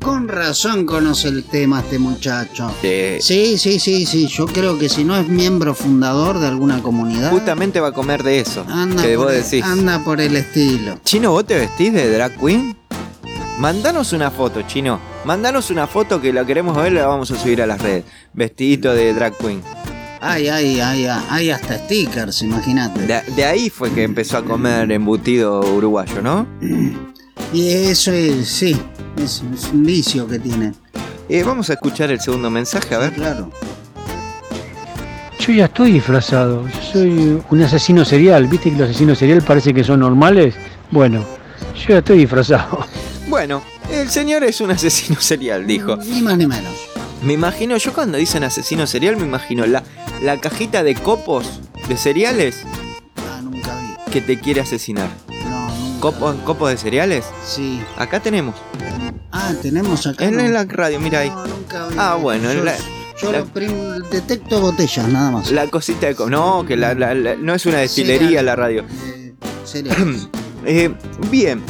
con 0.00 0.28
razón 0.28 0.84
conoce 0.84 1.28
el 1.28 1.44
tema 1.44 1.80
este 1.80 1.98
muchacho. 1.98 2.70
Sí, 2.82 3.56
sí, 3.58 3.78
sí, 3.78 4.06
sí. 4.06 4.26
Yo 4.26 4.46
creo 4.46 4.78
que 4.78 4.88
si 4.88 5.02
no 5.04 5.16
es 5.16 5.28
miembro 5.28 5.74
fundador 5.74 6.38
de 6.38 6.46
alguna 6.46 6.82
comunidad, 6.82 7.30
Justamente 7.30 7.80
va 7.80 7.88
a 7.88 7.92
comer 7.92 8.22
de 8.22 8.40
eso. 8.40 8.64
anda, 8.68 9.02
que 9.02 9.16
por 9.16 9.26
vos 9.26 9.34
el, 9.34 9.42
decís. 9.42 9.64
anda 9.64 10.04
por 10.04 10.20
el 10.20 10.36
estilo. 10.36 10.98
Chino, 11.04 11.30
¿vos 11.32 11.46
te 11.46 11.54
vestís 11.54 11.92
de 11.92 12.10
drag 12.12 12.38
queen? 12.38 12.76
Mandanos 13.58 14.12
una 14.12 14.30
foto, 14.30 14.62
Chino. 14.62 15.00
Mandanos 15.24 15.70
una 15.70 15.86
foto 15.86 16.20
que 16.20 16.32
la 16.32 16.44
queremos 16.46 16.76
ver 16.76 16.92
la 16.92 17.06
vamos 17.06 17.30
a 17.30 17.36
subir 17.38 17.60
a 17.62 17.66
las 17.66 17.80
redes. 17.80 18.04
Vestidito 18.32 18.92
de 18.94 19.12
drag 19.14 19.36
queen. 19.38 19.62
Ay, 20.20 20.48
ay, 20.48 20.80
ay, 20.80 21.06
ay, 21.06 21.22
hay 21.30 21.50
hasta 21.50 21.78
stickers, 21.78 22.42
imagínate. 22.42 23.00
De, 23.06 23.20
de 23.34 23.44
ahí 23.44 23.70
fue 23.70 23.90
que 23.90 24.02
empezó 24.02 24.36
a 24.38 24.44
comer 24.44 24.90
embutido 24.92 25.60
uruguayo, 25.60 26.20
¿no? 26.22 26.46
Y 27.52 27.68
eso 27.70 28.12
es, 28.12 28.48
sí, 28.48 28.76
es, 29.22 29.42
es 29.54 29.64
un 29.72 29.84
vicio 29.84 30.26
que 30.26 30.38
tiene. 30.38 30.72
Eh, 31.28 31.42
vamos 31.44 31.68
a 31.70 31.74
escuchar 31.74 32.10
el 32.10 32.20
segundo 32.20 32.50
mensaje, 32.50 32.94
a 32.94 32.98
ver. 32.98 33.12
Claro. 33.12 33.50
Yo 35.40 35.52
ya 35.52 35.66
estoy 35.66 35.92
disfrazado. 35.92 36.66
Yo 36.68 36.82
soy 36.92 37.42
un 37.50 37.62
asesino 37.62 38.04
serial. 38.04 38.46
¿Viste 38.48 38.70
que 38.70 38.76
los 38.76 38.90
asesinos 38.90 39.18
serial 39.18 39.42
parece 39.42 39.72
que 39.72 39.84
son 39.84 40.00
normales? 40.00 40.54
Bueno, 40.90 41.24
yo 41.74 41.88
ya 41.88 41.98
estoy 41.98 42.18
disfrazado. 42.18 42.84
Bueno, 43.28 43.60
el 43.92 44.08
señor 44.08 44.42
es 44.42 44.58
un 44.62 44.70
asesino 44.70 45.20
serial, 45.20 45.66
dijo. 45.66 45.98
Ni 45.98 46.22
más 46.22 46.38
ni 46.38 46.46
menos. 46.46 46.72
Me 47.22 47.34
imagino, 47.34 47.76
yo 47.76 47.92
cuando 47.92 48.16
dicen 48.16 48.42
asesino 48.42 48.86
serial, 48.86 49.18
me 49.18 49.24
imagino 49.26 49.66
la, 49.66 49.82
la 50.22 50.40
cajita 50.40 50.82
de 50.82 50.94
copos 50.94 51.60
de 51.90 51.98
cereales 51.98 52.62
Ah, 53.30 53.42
nunca 53.42 53.78
vi. 53.78 54.10
que 54.12 54.22
te 54.22 54.40
quiere 54.40 54.62
asesinar. 54.62 55.10
¿Copos, 56.00 56.70
de 56.70 56.76
cereales? 56.76 57.24
Sí. 57.46 57.82
Acá 57.96 58.20
tenemos. 58.20 58.54
Ah, 59.32 59.52
tenemos 59.60 60.06
acá. 60.06 60.24
En, 60.24 60.36
no. 60.36 60.40
en 60.40 60.52
la 60.52 60.64
radio, 60.64 61.00
mira 61.00 61.20
ahí. 61.20 61.30
No, 61.30 61.46
nunca 61.46 61.88
vi. 61.88 61.94
Ah, 61.98 62.14
bueno, 62.20 62.52
Yo, 62.52 62.64
la- 62.64 62.76
yo 63.20 63.32
la- 63.32 63.40
lo 63.40 64.00
detecto 64.08 64.60
botellas, 64.60 65.08
nada 65.08 65.30
más. 65.32 65.50
La 65.50 65.66
cosita 65.66 66.06
de... 66.06 66.14
No, 66.30 66.64
que 66.66 66.76
la, 66.76 66.94
la- 66.94 67.14
la- 67.14 67.34
no 67.36 67.54
es 67.54 67.66
una 67.66 67.78
destilería 67.78 68.26
Cereal. 68.28 68.46
la 68.46 68.56
radio. 68.56 68.84
Eh, 69.06 69.34
cereales. 69.64 70.28
Eh, 70.66 70.92
bien, 71.30 71.62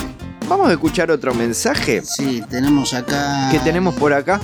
vamos 0.48 0.70
a 0.70 0.72
escuchar 0.72 1.10
otro 1.10 1.32
mensaje 1.34 2.02
sí, 2.02 2.42
tenemos 2.48 2.94
acá. 2.94 3.48
que 3.52 3.58
tenemos 3.60 3.94
por 3.94 4.12
acá. 4.14 4.40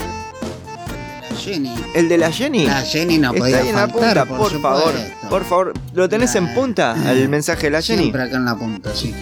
La 1.31 1.37
Jenny. 1.37 1.75
El 1.95 2.09
de 2.11 2.19
la 2.19 2.31
Jenny. 2.31 2.67
La 2.67 2.83
Jenny 2.83 3.19
no 3.19 3.29
Está 3.33 3.41
podía 3.41 3.59
ahí 3.61 3.69
en 3.71 3.75
la 3.75 3.89
punta, 3.89 4.25
por, 4.27 4.61
favor. 4.61 4.95
Por 5.31 5.45
favor, 5.45 5.73
¿lo 5.95 6.09
tenés 6.11 6.35
en 6.37 6.53
punta 6.55 6.95
el 7.11 7.29
mensaje 7.31 7.63
de 7.63 7.71
la 7.71 7.83
Jenny? 7.83 8.03
Siempre 8.03 8.23
acá 8.23 8.37
en 8.37 8.45
la 8.45 8.55
punta, 8.55 8.95
sí. 8.95 9.13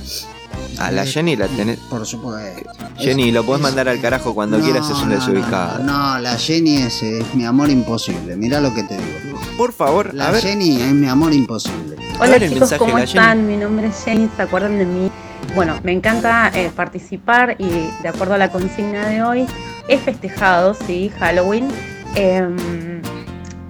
A 0.79 0.91
la 0.91 1.05
Jenny 1.07 1.37
la 1.37 1.47
tenés. 1.49 1.79
Por 1.79 2.05
supuesto. 2.07 2.71
Jenny, 2.99 3.29
Es- 3.29 3.35
lo 3.35 3.45
podés 3.45 3.61
es- 3.61 3.63
mandar 3.65 3.89
al 3.89 4.01
carajo 4.01 4.35
cuando 4.35 4.59
No, 4.59 4.65
quieras, 4.65 4.89
es 4.91 4.97
un 4.97 5.09
no, 5.11 5.15
desubicado. 5.15 5.79
No, 5.85 6.15
no, 6.15 6.19
la 6.19 6.37
Jenny 6.37 6.77
es, 6.77 7.03
es 7.03 7.35
mi 7.35 7.45
amor 7.45 7.71
imposible. 7.71 8.37
Mirá 8.37 8.61
lo 8.61 8.75
que 8.75 8.83
te 8.83 8.95
digo. 8.97 9.41
Por 9.57 9.73
favor, 9.73 10.13
La 10.15 10.29
a 10.29 10.31
ver. 10.33 10.43
Jenny 10.43 10.81
es 10.81 10.93
mi 10.93 11.09
amor 11.09 11.33
imposible. 11.33 11.97
Hola 12.19 12.39
chicos, 12.39 12.61
mensaje 12.61 12.79
¿cómo 12.79 12.93
Jenny. 12.93 13.05
están? 13.05 13.47
Mi 13.47 13.57
nombre 13.57 13.87
es 13.89 14.05
Jenny, 14.05 14.29
¿se 14.37 14.43
acuerdan 14.43 14.79
de 14.79 14.87
mí? 14.87 15.11
Bueno, 15.55 15.79
me 15.83 15.93
encanta 15.93 16.51
eh, 16.55 16.71
participar 16.75 17.57
y 17.59 17.69
de 18.03 18.09
acuerdo 18.09 18.35
a 18.35 18.39
la 18.39 18.51
consigna 18.51 19.07
de 19.09 19.23
hoy, 19.23 19.47
he 19.89 19.99
festejado, 19.99 20.75
sí, 20.75 21.11
Halloween, 21.19 21.69
em, 22.15 22.57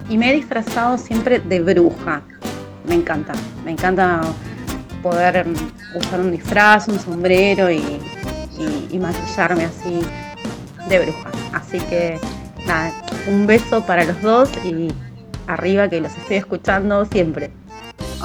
y 0.09 0.17
me 0.17 0.29
he 0.31 0.35
disfrazado 0.35 0.97
siempre 0.97 1.39
de 1.39 1.59
bruja. 1.61 2.21
Me 2.87 2.95
encanta, 2.95 3.33
me 3.65 3.71
encanta 3.71 4.21
poder 5.03 5.35
em, 5.37 5.53
usar 5.95 6.19
un 6.19 6.31
disfraz, 6.31 6.87
un 6.87 6.97
sombrero 6.99 7.69
y, 7.69 7.83
y- 8.91 8.97
maquillarme 8.99 9.65
así 9.65 10.01
de 10.89 10.99
bruja. 10.99 11.29
Así 11.53 11.79
que 11.81 12.17
nada, 12.65 12.91
un 13.27 13.45
beso 13.45 13.85
para 13.85 14.03
los 14.05 14.19
dos 14.21 14.49
y 14.63 14.87
arriba 15.47 15.89
que 15.89 15.99
los 16.01 16.15
estoy 16.17 16.37
escuchando 16.37 17.05
siempre. 17.05 17.51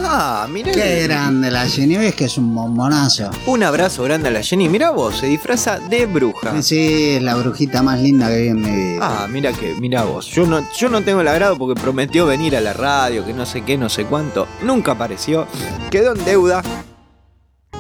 Ah, 0.01 0.47
mirá. 0.51 0.73
Qué 0.73 1.03
grande 1.05 1.51
la 1.51 1.67
Jenny, 1.69 1.97
ves 1.97 2.15
que 2.15 2.27
es 2.27 2.39
un 2.39 2.55
bombonazo. 2.55 3.31
Un 3.47 3.63
abrazo 3.63 4.05
grande 4.05 4.29
a 4.29 4.31
la 4.31 4.43
Jenny. 4.43 4.69
Mirá 4.69 4.91
vos, 4.91 5.19
se 5.19 5.27
disfraza 5.27 5.79
de 5.79 6.07
bruja. 6.07 6.63
Sí, 6.63 7.17
es 7.17 7.23
la 7.23 7.35
brujita 7.35 7.83
más 7.83 8.01
linda 8.01 8.29
que 8.29 8.43
vi 8.43 8.49
en 8.49 8.61
mi 8.61 8.71
vida. 8.71 8.99
Ah, 9.03 9.27
mira 9.29 9.53
que, 9.53 9.75
mira 9.75 10.05
vos. 10.05 10.27
Yo 10.29 10.47
no, 10.47 10.65
yo 10.77 10.89
no 10.89 11.03
tengo 11.03 11.21
el 11.21 11.29
agrado 11.29 11.59
porque 11.59 11.81
prometió 11.81 12.27
venir 12.27 12.57
a 12.57 12.61
la 12.61 12.73
radio, 12.73 13.25
que 13.27 13.33
no 13.33 13.45
sé 13.45 13.63
qué, 13.63 13.77
no 13.77 13.89
sé 13.89 14.05
cuánto. 14.05 14.47
Nunca 14.63 14.93
apareció. 14.93 15.47
Quedó 15.91 16.15
en 16.15 16.25
deuda. 16.25 16.63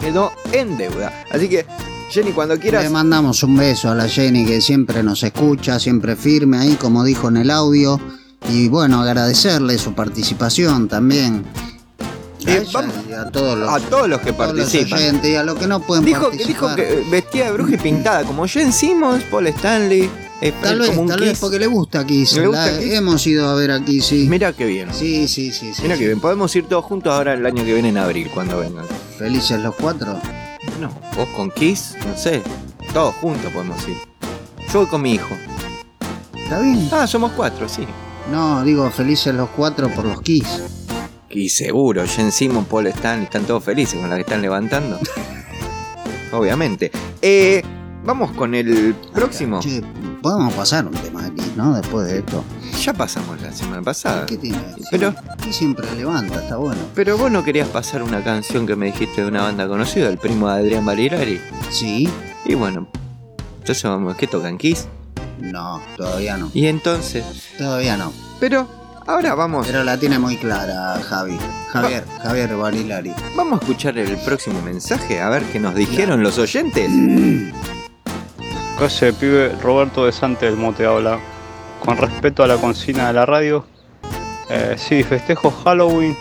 Quedó 0.00 0.32
en 0.52 0.76
deuda. 0.76 1.24
Así 1.30 1.48
que, 1.48 1.66
Jenny, 2.10 2.32
cuando 2.32 2.58
quieras. 2.58 2.82
Le 2.82 2.90
mandamos 2.90 3.42
un 3.42 3.56
beso 3.56 3.90
a 3.90 3.94
la 3.94 4.08
Jenny 4.08 4.44
que 4.44 4.60
siempre 4.60 5.02
nos 5.02 5.22
escucha, 5.22 5.78
siempre 5.78 6.16
firme 6.16 6.58
ahí, 6.58 6.74
como 6.74 7.04
dijo 7.04 7.28
en 7.28 7.38
el 7.38 7.50
audio. 7.50 8.00
Y 8.48 8.68
bueno, 8.68 9.00
agradecerle 9.00 9.78
su 9.78 9.94
participación 9.94 10.88
también. 10.88 11.44
A, 12.48 12.52
Eh, 12.54 12.58
ella 12.62 12.70
vamos- 12.72 12.94
y 13.08 13.12
a 13.12 13.30
todos 13.30 13.58
los, 13.58 13.68
A 13.70 13.80
todos 13.80 14.08
los 14.08 14.20
que 14.20 14.32
todos 14.32 14.54
los 14.54 14.64
participan. 14.66 14.98
oyentes 14.98 15.30
y 15.30 15.34
a 15.36 15.42
los 15.44 15.58
que 15.58 15.66
no 15.66 15.80
pueden 15.80 16.04
Dijo, 16.04 16.22
participar. 16.28 16.76
dijo 16.76 16.76
que 16.76 17.04
vestía 17.10 17.44
de 17.46 17.52
bruja 17.52 17.74
y 17.74 17.76
pintada, 17.78 18.24
como 18.24 18.46
Jen 18.46 18.72
Simmons, 18.72 19.24
Paul 19.24 19.46
Stanley. 19.48 20.10
eh, 20.40 20.52
Tal 20.62 20.78
vez, 20.78 20.90
tal 21.08 21.20
vez 21.20 21.38
porque 21.40 21.58
le 21.58 21.66
gusta 21.66 22.06
Kiss. 22.06 22.34
¿Le 22.34 22.46
gusta 22.46 22.66
La- 22.70 22.78
Kiss? 22.78 22.92
Hemos 22.94 23.26
ido 23.26 23.48
a 23.48 23.54
ver 23.56 23.72
aquí, 23.72 24.00
sí. 24.00 24.26
Mira 24.30 24.52
qué 24.52 24.66
bien. 24.66 24.88
Sí, 24.94 25.26
sí, 25.26 25.50
sí. 25.52 25.72
sí, 25.74 25.82
Mira 25.82 25.94
sí. 25.96 26.00
que 26.00 26.06
bien. 26.06 26.20
Podemos 26.20 26.54
ir 26.54 26.66
todos 26.68 26.84
juntos 26.84 27.12
ahora 27.12 27.34
el 27.34 27.44
año 27.44 27.64
que 27.64 27.72
viene 27.74 27.88
en 27.88 27.98
abril, 27.98 28.30
cuando 28.32 28.58
vengan. 28.60 28.84
Felices 29.18 29.60
los 29.60 29.74
cuatro. 29.74 30.18
No, 30.80 30.90
vos 31.16 31.28
con 31.34 31.50
Kiss, 31.50 31.96
no 32.06 32.16
sé. 32.16 32.42
Todos 32.92 33.14
juntos 33.16 33.50
podemos 33.52 33.82
ir. 33.88 33.96
Yo 34.72 34.80
voy 34.80 34.88
con 34.88 35.02
mi 35.02 35.14
hijo. 35.14 35.34
¿Está 36.34 36.60
bien? 36.60 36.88
Ah, 36.92 37.06
somos 37.06 37.32
cuatro, 37.32 37.68
sí. 37.68 37.84
No, 38.30 38.62
digo 38.62 38.88
felices 38.90 39.34
los 39.34 39.48
cuatro 39.50 39.88
por 39.90 40.04
los 40.04 40.20
Kiss. 40.22 40.46
Y 41.30 41.48
seguro, 41.50 42.06
Jen 42.06 42.32
Simon, 42.32 42.64
Paul 42.64 42.86
Stanley, 42.88 43.24
están 43.24 43.44
todos 43.44 43.62
felices 43.64 44.00
con 44.00 44.08
la 44.08 44.16
que 44.16 44.22
están 44.22 44.40
levantando. 44.42 44.98
Obviamente. 46.32 46.90
Eh, 47.22 47.62
vamos 48.04 48.32
con 48.32 48.54
el 48.54 48.94
próximo. 49.14 49.60
Che, 49.60 49.82
podemos 50.22 50.52
pasar 50.54 50.86
un 50.86 50.92
tema 50.92 51.26
aquí, 51.26 51.52
¿no? 51.56 51.74
Después 51.74 52.06
de 52.08 52.18
esto. 52.18 52.44
Ya 52.82 52.92
pasamos 52.92 53.40
la 53.42 53.52
semana 53.52 53.82
pasada. 53.82 54.26
¿Qué 54.26 54.36
tiene? 54.36 54.58
Pero- 54.90 55.14
Aquí 55.28 55.52
siempre 55.52 55.86
levanta, 55.96 56.40
está 56.42 56.56
bueno. 56.56 56.80
Pero 56.94 57.18
vos 57.18 57.30
no 57.30 57.42
querías 57.44 57.68
pasar 57.68 58.02
una 58.02 58.22
canción 58.22 58.66
que 58.66 58.76
me 58.76 58.86
dijiste 58.86 59.22
de 59.22 59.28
una 59.28 59.42
banda 59.42 59.66
conocida, 59.68 60.08
el 60.08 60.18
primo 60.18 60.48
de 60.48 60.54
Adrián 60.60 60.84
Valirari. 60.84 61.40
Sí. 61.70 62.08
Y 62.44 62.54
bueno, 62.54 62.88
entonces 63.58 63.82
vamos, 63.84 64.16
¿qué 64.16 64.26
tocan 64.26 64.56
Kiss? 64.58 64.86
No, 65.40 65.80
todavía 65.96 66.36
no. 66.36 66.50
Y 66.54 66.66
entonces, 66.66 67.24
Todavía 67.58 67.96
no. 67.96 68.12
pero 68.40 68.68
ahora 69.08 69.34
vamos, 69.34 69.66
Pero 69.66 69.82
la 69.82 69.98
tiene 69.98 70.18
muy 70.18 70.36
clara, 70.36 71.00
Javi. 71.08 71.38
Javier, 71.72 72.04
Javier 72.22 72.56
Barilari. 72.56 73.12
vamos 73.34 73.58
a 73.58 73.62
escuchar 73.62 73.98
el 73.98 74.16
próximo 74.18 74.60
mensaje, 74.62 75.20
a 75.20 75.28
ver 75.30 75.42
qué 75.44 75.58
nos 75.58 75.74
dijeron 75.74 76.22
los 76.22 76.38
oyentes. 76.38 76.90
Acá 78.76 78.86
ese 78.86 79.12
pibe 79.12 79.56
Roberto 79.60 80.06
de 80.06 80.12
Sante 80.12 80.46
del 80.46 80.56
Mote 80.56 80.86
habla. 80.86 81.18
Con 81.84 81.96
respecto 81.96 82.42
a 82.42 82.46
la 82.46 82.56
consigna 82.56 83.08
de 83.08 83.12
la 83.14 83.24
radio, 83.24 83.64
eh, 84.50 84.76
sí, 84.76 85.02
festejo 85.02 85.50
Halloween 85.50 86.16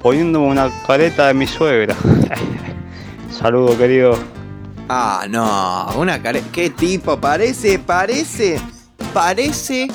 poniéndome 0.00 0.46
una 0.46 0.70
careta 0.86 1.26
de 1.26 1.34
mi 1.34 1.46
suegra. 1.46 1.94
Saludo 3.30 3.76
querido. 3.76 4.18
Ah, 4.88 5.26
no, 5.28 5.88
una 5.98 6.22
care... 6.22 6.42
¿Qué 6.52 6.70
tipo? 6.70 7.18
Parece, 7.18 7.78
parece, 7.78 8.60
parece 9.12 9.88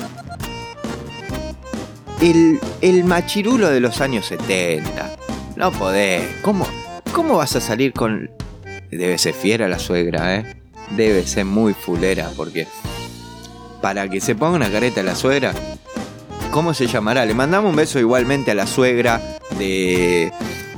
el, 2.30 2.60
el 2.80 3.04
machirulo 3.04 3.70
de 3.70 3.80
los 3.80 4.00
años 4.00 4.26
70. 4.26 5.16
No 5.56 5.70
podés. 5.72 6.22
¿Cómo, 6.42 6.66
¿Cómo 7.12 7.36
vas 7.36 7.54
a 7.56 7.60
salir 7.60 7.92
con... 7.92 8.30
Debe 8.90 9.18
ser 9.18 9.34
fiera 9.34 9.68
la 9.68 9.78
suegra, 9.78 10.36
¿eh? 10.36 10.56
Debe 10.96 11.26
ser 11.26 11.44
muy 11.44 11.74
fulera, 11.74 12.30
porque... 12.36 12.66
Para 13.82 14.08
que 14.08 14.20
se 14.20 14.34
ponga 14.34 14.56
una 14.56 14.70
careta 14.70 15.02
a 15.02 15.04
la 15.04 15.14
suegra, 15.14 15.52
¿cómo 16.50 16.72
se 16.72 16.86
llamará? 16.86 17.26
Le 17.26 17.34
mandamos 17.34 17.68
un 17.70 17.76
beso 17.76 17.98
igualmente 17.98 18.52
a 18.52 18.54
la 18.54 18.66
suegra 18.66 19.20
de... 19.58 20.32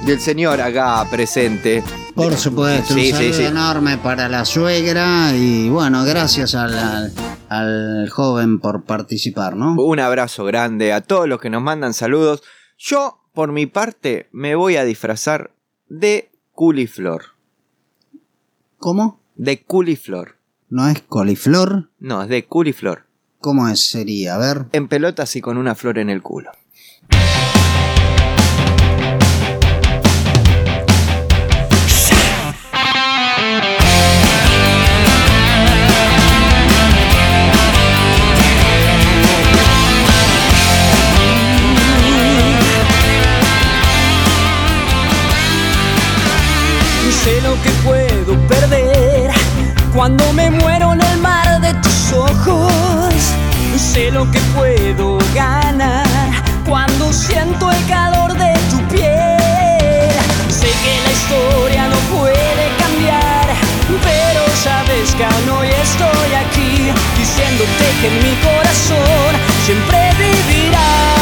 Del 0.05 0.21
señor 0.21 0.61
acá 0.61 1.07
presente. 1.11 1.83
Por 2.17 2.35
supuesto, 2.37 2.95
Sí, 2.95 3.01
un 3.01 3.05
sí, 3.07 3.13
saludo 3.13 3.35
sí. 3.35 3.45
enorme 3.45 3.99
para 3.99 4.29
la 4.29 4.45
suegra 4.45 5.37
y 5.37 5.69
bueno, 5.69 6.03
gracias 6.05 6.55
al, 6.55 6.77
al- 6.77 7.13
al 7.49 8.09
joven 8.09 8.59
por 8.59 8.85
participar, 8.85 9.55
¿no? 9.55 9.75
Un 9.75 10.01
abrazo 10.01 10.45
grande 10.45 10.93
a 10.93 11.03
todos 11.03 11.29
los 11.29 11.41
que 11.41 11.51
nos 11.51 11.63
mandan 11.63 11.93
saludos. 11.95 12.43
Yo, 12.79 13.21
por 13.35 13.53
mi 13.53 13.67
parte, 13.67 14.29
me 14.33 14.55
voy 14.55 14.77
a 14.77 14.85
disfrazar 14.85 15.51
de 15.89 16.31
culiflor. 16.53 17.23
¿Cómo? 18.79 19.21
De 19.35 19.63
culiflor. 19.63 20.37
¿No 20.71 20.89
es 20.89 21.03
coliflor? 21.03 21.91
No, 22.01 22.23
es 22.23 22.29
de 22.29 22.47
culiflor. 22.47 23.05
¿Cómo 23.41 23.69
es, 23.69 23.91
sería? 23.91 24.35
A 24.35 24.39
ver. 24.39 24.67
En 24.73 24.89
pelotas 24.89 25.37
y 25.37 25.41
con 25.41 25.59
una 25.59 25.75
flor 25.75 25.99
en 25.99 26.11
el 26.11 26.23
culo. 26.23 26.51
Cuando 49.97 50.31
me 50.35 50.51
muero 50.51 50.93
en 50.93 51.01
el 51.01 51.19
mar 51.21 51.59
de 51.63 51.73
tus 51.75 52.13
ojos. 52.13 53.15
Sé 53.77 54.11
lo 54.11 54.31
que 54.31 54.39
puedo 54.55 55.19
ganar 55.35 56.07
cuando 56.69 57.11
siento 57.13 57.73
el 57.73 57.87
calor 57.87 58.35
de 58.35 58.53
tu 58.71 58.79
piel. 58.95 60.13
Sé 60.51 60.71
que 60.85 61.01
la 61.03 61.13
historia 61.19 61.89
no 61.89 61.97
puede 62.15 62.65
cambiar, 62.79 63.47
pero 64.05 64.43
sabes 64.63 65.15
que 65.15 65.25
aún 65.25 65.49
hoy 65.59 65.69
estoy 65.69 66.31
aquí 66.45 66.93
diciéndote 67.19 67.87
que 68.03 68.11
mi 68.23 68.35
corazón 68.45 69.33
siempre 69.65 70.11
vivirás. 70.19 71.16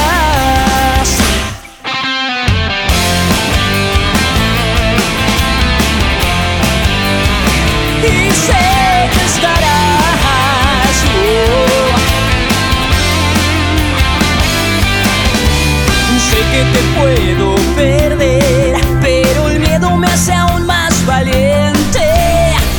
Que 16.55 16.63
te 16.75 16.83
puedo 16.99 17.47
perder, 17.75 18.77
pero 19.03 19.49
el 19.49 19.59
miedo 19.59 19.97
me 19.97 20.07
hace 20.07 20.33
aún 20.33 20.65
más 20.67 21.05
valiente. 21.05 22.07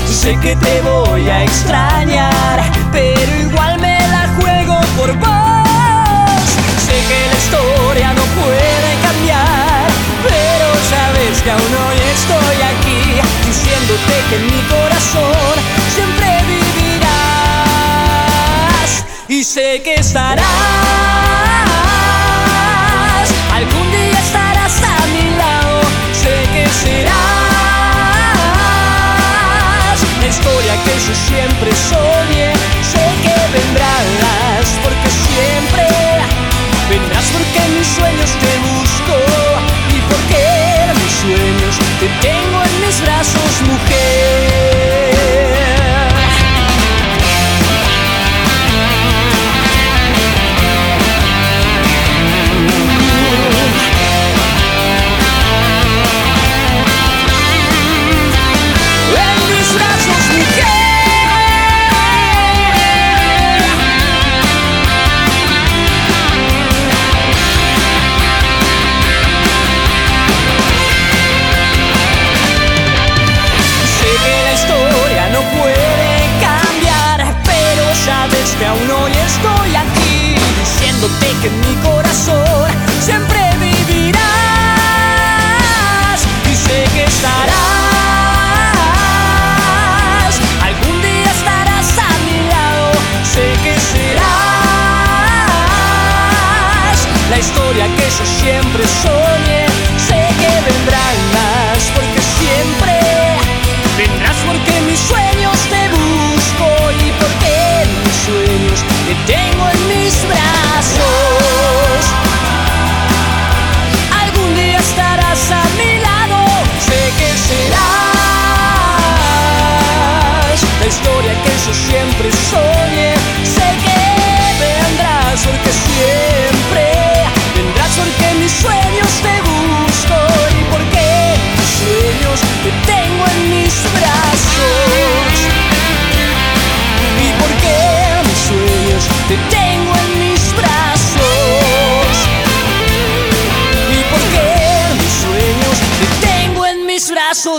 Sé 0.07 0.37
que 0.37 0.55
te 0.55 0.81
voy 0.81 1.27
a 1.29 1.43
extrañar, 1.43 2.57
pero 2.93 3.31
igual 3.47 3.77
me 3.79 3.97
la 4.15 4.29
juego 4.37 4.79
por 4.97 5.13
vos. 5.17 6.47
Sé 6.87 6.97
que 7.09 7.19
la 7.31 7.37
historia 7.43 8.13
no 8.13 8.23
puede 8.39 8.89
cambiar, 9.07 9.87
pero 10.29 10.67
sabes 10.93 11.41
que 11.43 11.51
aún 11.51 11.73
hoy 11.83 11.99
estoy 12.17 12.57
aquí 12.71 13.01
diciéndote 13.45 14.15
que 14.29 14.35
en 14.39 14.45
mi 14.53 14.61
corazón 14.75 15.55
siempre 15.95 16.27
vivirás 16.53 17.05
y 19.27 19.43
sé 19.43 19.81
que 19.83 19.95
estarás. 19.95 20.54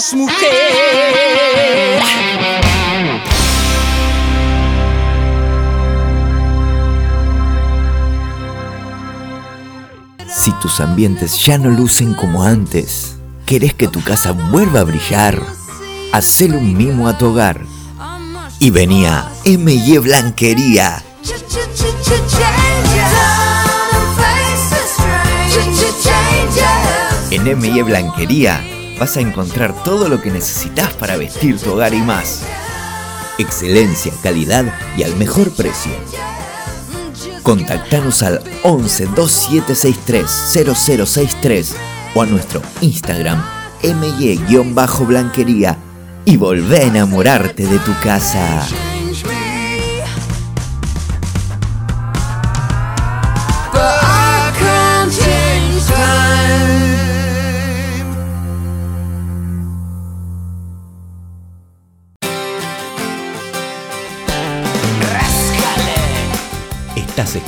Si 0.09 0.16
tus 10.62 10.81
ambientes 10.81 11.45
ya 11.45 11.59
no 11.59 11.70
lucen 11.70 12.15
como 12.15 12.45
antes, 12.45 13.16
¿querés 13.47 13.74
que 13.74 13.89
tu 13.89 14.01
casa 14.01 14.31
vuelva 14.31 14.78
a 14.81 14.85
brillar? 14.85 15.43
Hacele 16.12 16.57
un 16.57 16.77
mimo 16.77 17.09
a 17.09 17.19
tu 17.19 17.27
hogar. 17.27 17.62
Y 18.61 18.70
venía 18.70 19.28
M&E 19.45 19.99
Blanquería. 19.99 21.03
En 27.33 27.47
M&E 27.49 27.83
Blanquería 27.83 28.76
vas 28.98 29.16
a 29.16 29.20
encontrar 29.20 29.82
todo 29.85 30.09
lo 30.09 30.20
que 30.20 30.31
necesitas 30.31 30.93
para 30.94 31.16
vestir 31.16 31.59
tu 31.59 31.73
hogar 31.73 31.94
y 31.94 32.02
más. 32.02 32.43
Excelencia, 33.39 34.12
calidad 34.23 34.64
y 34.97 35.02
al 35.02 35.16
mejor 35.16 35.51
precio. 35.52 35.93
Contactanos 37.43 38.23
al 38.23 38.43
11 38.62 39.06
2763 39.14 40.31
0063 41.06 41.77
o 42.14 42.23
a 42.23 42.27
nuestro 42.27 42.62
Instagram 42.81 43.43
MY-blanquería 43.82 45.77
y 46.24 46.36
volvé 46.36 46.78
a 46.78 46.82
enamorarte 46.82 47.66
de 47.66 47.78
tu 47.78 47.93
casa. 48.02 48.66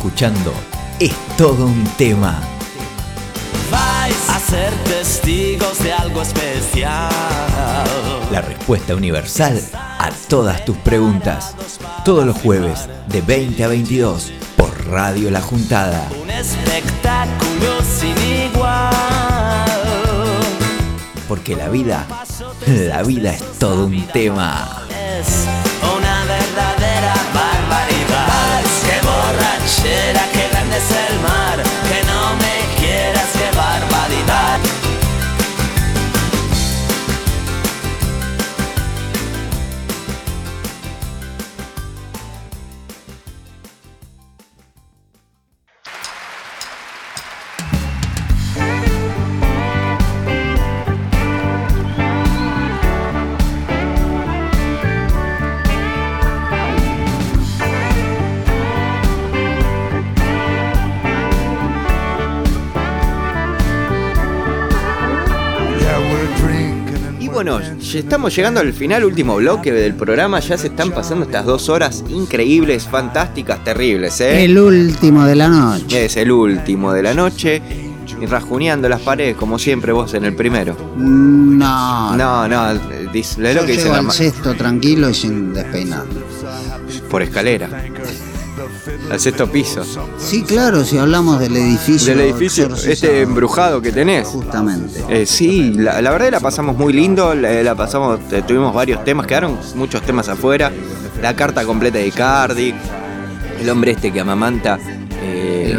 Escuchando 0.09 0.55
Es 0.99 1.13
todo 1.37 1.67
un 1.67 1.85
tema. 1.99 2.41
Vais 3.71 4.31
a 4.31 4.41
ser 4.41 4.73
testigos 4.85 5.79
de 5.83 5.93
algo 5.93 6.23
especial. 6.23 7.11
La 8.33 8.41
respuesta 8.41 8.95
universal 8.95 9.61
a 9.75 10.11
todas 10.29 10.65
tus 10.65 10.77
preguntas. 10.79 11.55
Todos 12.05 12.25
los 12.25 12.39
jueves 12.41 12.89
de 13.09 13.21
20 13.21 13.63
a 13.65 13.69
22 13.69 14.33
por 14.57 14.89
Radio 14.89 15.31
La 15.31 15.43
Juntada. 15.43 16.09
Un 16.23 16.31
espectáculo 16.31 17.83
sin 17.83 18.17
igual. 18.51 19.67
Porque 21.29 21.55
la 21.55 21.69
vida, 21.69 22.07
la 22.67 23.03
vida 23.03 23.35
es 23.35 23.59
todo 23.59 23.85
un 23.87 24.07
tema. 24.09 24.85
Borrachera, 29.69 30.21
qué 30.33 30.49
grande 30.51 30.77
es 30.77 30.91
el 30.91 31.21
mar. 31.21 31.48
Bueno, 67.57 67.77
estamos 67.95 68.35
llegando 68.37 68.61
al 68.61 68.73
final, 68.73 69.05
último 69.05 69.37
bloque 69.37 69.73
del 69.73 69.95
programa. 69.95 70.41
Ya 70.41 70.57
se 70.59 70.69
están 70.69 70.91
pasando 70.93 71.25
estas 71.25 71.45
dos 71.47 71.69
horas 71.69 72.05
increíbles, 72.09 72.85
fantásticas, 72.85 73.63
terribles, 73.65 74.21
¿eh? 74.21 74.45
El 74.45 74.59
último 74.59 75.25
de 75.25 75.35
la 75.37 75.49
noche. 75.49 76.05
Es 76.07 76.17
el 76.17 76.31
último 76.31 76.93
de 76.93 77.03
la 77.03 77.15
noche. 77.15 77.63
Y 78.21 78.27
rajuneando 78.27 78.89
las 78.89 79.01
paredes, 79.03 79.37
como 79.37 79.59
siempre 79.59 79.93
vos 79.93 80.13
en 80.15 80.25
el 80.25 80.35
primero. 80.35 80.77
No, 80.97 82.17
No, 82.17 82.49
no, 82.49 82.71
es 82.73 83.39
lo 83.39 83.53
Yo 83.53 83.65
que 83.67 83.73
dice 83.73 83.89
la 83.89 83.99
al 83.99 84.05
ma- 84.05 84.13
sexto 84.13 84.55
tranquilo 84.55 85.09
y 85.11 85.15
sin 85.15 85.53
despeinar. 85.55 86.05
por 87.11 87.23
escalera. 87.23 87.69
Al 89.11 89.19
sexto 89.21 89.47
piso. 89.51 89.83
Sí, 90.19 90.43
claro, 90.43 90.85
si 90.85 90.99
hablamos 90.99 91.41
del 91.41 91.57
edificio. 91.57 92.15
Del 92.15 92.27
edificio, 92.27 92.65
exorcizado. 92.65 92.93
este 92.93 93.21
embrujado 93.23 93.81
que 93.81 93.91
tenés. 93.93 94.29
Justamente. 94.29 95.03
Eh, 95.09 95.25
sí, 95.27 95.73
la, 95.75 96.03
la 96.03 96.11
verdad 96.11 96.31
la 96.33 96.41
pasamos 96.41 96.77
muy 96.77 96.93
lindo, 96.93 97.35
la, 97.35 97.63
la 97.63 97.75
pasamos, 97.75 98.21
eh, 98.33 98.43
tuvimos 98.47 98.75
varios 98.75 99.03
temas, 99.05 99.27
quedaron 99.27 99.59
muchos 99.75 100.03
temas 100.03 100.29
afuera. 100.29 100.71
La 101.23 101.35
carta 101.35 101.65
completa 101.65 101.99
de 101.99 102.11
Cardi, 102.13 102.75
el 103.61 103.71
hombre 103.71 103.93
este 103.93 104.13
que 104.13 104.21
amamanta. 104.21 104.79
eh, 105.23 105.75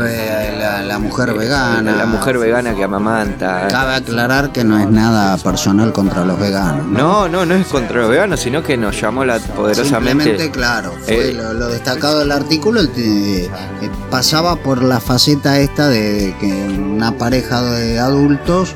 La, 0.81 0.85
la 0.85 0.99
mujer 0.99 1.33
vegana. 1.33 1.91
La 1.95 2.05
mujer 2.05 2.37
vegana 2.37 2.73
que 2.73 2.83
amamanta. 2.83 3.67
Cabe 3.69 3.95
aclarar 3.95 4.51
que 4.51 4.63
no 4.63 4.77
es 4.79 4.87
nada 4.89 5.37
personal 5.37 5.91
contra 5.93 6.23
los 6.25 6.39
veganos. 6.39 6.85
No, 6.87 7.27
no, 7.27 7.45
no 7.45 7.53
es 7.55 7.67
contra 7.67 8.01
los 8.01 8.09
veganos, 8.09 8.39
sino 8.39 8.63
que 8.63 8.77
nos 8.77 8.99
llamó 8.99 9.25
la 9.25 9.39
poderosamente. 9.39 10.23
Simplemente, 10.23 10.51
claro, 10.51 10.93
fue 11.05 11.29
Eh, 11.29 11.33
lo, 11.33 11.53
lo 11.53 11.67
destacado 11.67 12.19
del 12.19 12.31
artículo 12.31 12.87
te- 12.89 13.45
eh, 13.45 13.49
pasaba 14.09 14.55
por 14.55 14.81
la 14.83 14.99
faceta 14.99 15.59
esta 15.59 15.87
de 15.87 16.33
que 16.39 16.47
una 16.47 17.11
pareja 17.17 17.61
de 17.61 17.99
adultos, 17.99 18.73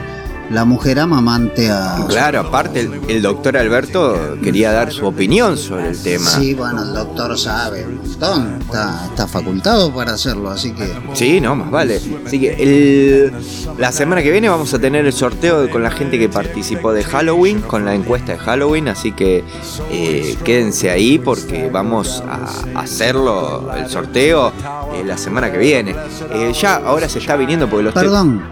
la 0.53 0.65
mujer 0.65 0.99
amamante 0.99 1.69
a... 1.71 2.05
Claro, 2.07 2.41
aparte 2.41 2.81
el, 2.81 3.01
el 3.07 3.21
doctor 3.21 3.57
Alberto 3.57 4.37
quería 4.43 4.71
dar 4.71 4.91
su 4.91 5.05
opinión 5.05 5.57
sobre 5.57 5.89
el 5.89 6.01
tema. 6.01 6.29
Sí, 6.29 6.53
bueno, 6.53 6.83
el 6.83 6.93
doctor 6.93 7.37
sabe 7.37 7.85
un 7.85 7.97
montón, 7.97 8.59
está, 8.61 9.05
está 9.09 9.27
facultado 9.27 9.93
para 9.93 10.13
hacerlo, 10.13 10.49
así 10.51 10.71
que... 10.73 10.87
Sí, 11.13 11.41
no, 11.41 11.55
más 11.55 11.71
vale. 11.71 11.99
Así 12.25 12.39
que 12.39 12.53
el- 12.53 13.33
la 13.77 13.91
semana 13.91 14.21
que 14.21 14.31
viene 14.31 14.47
vamos 14.49 14.73
a 14.73 14.79
tener 14.79 15.05
el 15.05 15.13
sorteo 15.13 15.69
con 15.69 15.81
la 15.83 15.91
gente 15.91 16.19
que 16.19 16.29
participó 16.29 16.93
de 16.93 17.03
Halloween, 17.03 17.61
con 17.61 17.83
la 17.85 17.95
encuesta 17.95 18.33
de 18.33 18.37
Halloween, 18.37 18.87
así 18.89 19.11
que 19.11 19.43
eh, 19.91 20.37
quédense 20.43 20.89
ahí 20.91 21.17
porque 21.19 21.69
vamos 21.71 22.23
a 22.27 22.79
hacerlo, 22.79 23.71
el 23.75 23.89
sorteo, 23.89 24.49
eh, 24.93 25.03
la 25.05 25.17
semana 25.17 25.51
que 25.51 25.57
viene. 25.57 25.95
Eh, 26.31 26.51
ya 26.53 26.75
ahora 26.75 27.09
se 27.09 27.19
está 27.19 27.35
viniendo 27.35 27.67
porque 27.69 27.85
los... 27.85 27.93
Perdón, 27.93 28.43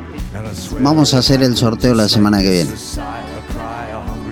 vamos 0.79 1.13
a 1.13 1.19
hacer 1.19 1.41
el 1.43 1.55
sorteo 1.57 1.93
la 1.93 2.07
semana 2.09 2.39
que 2.41 2.49
viene. 2.49 2.71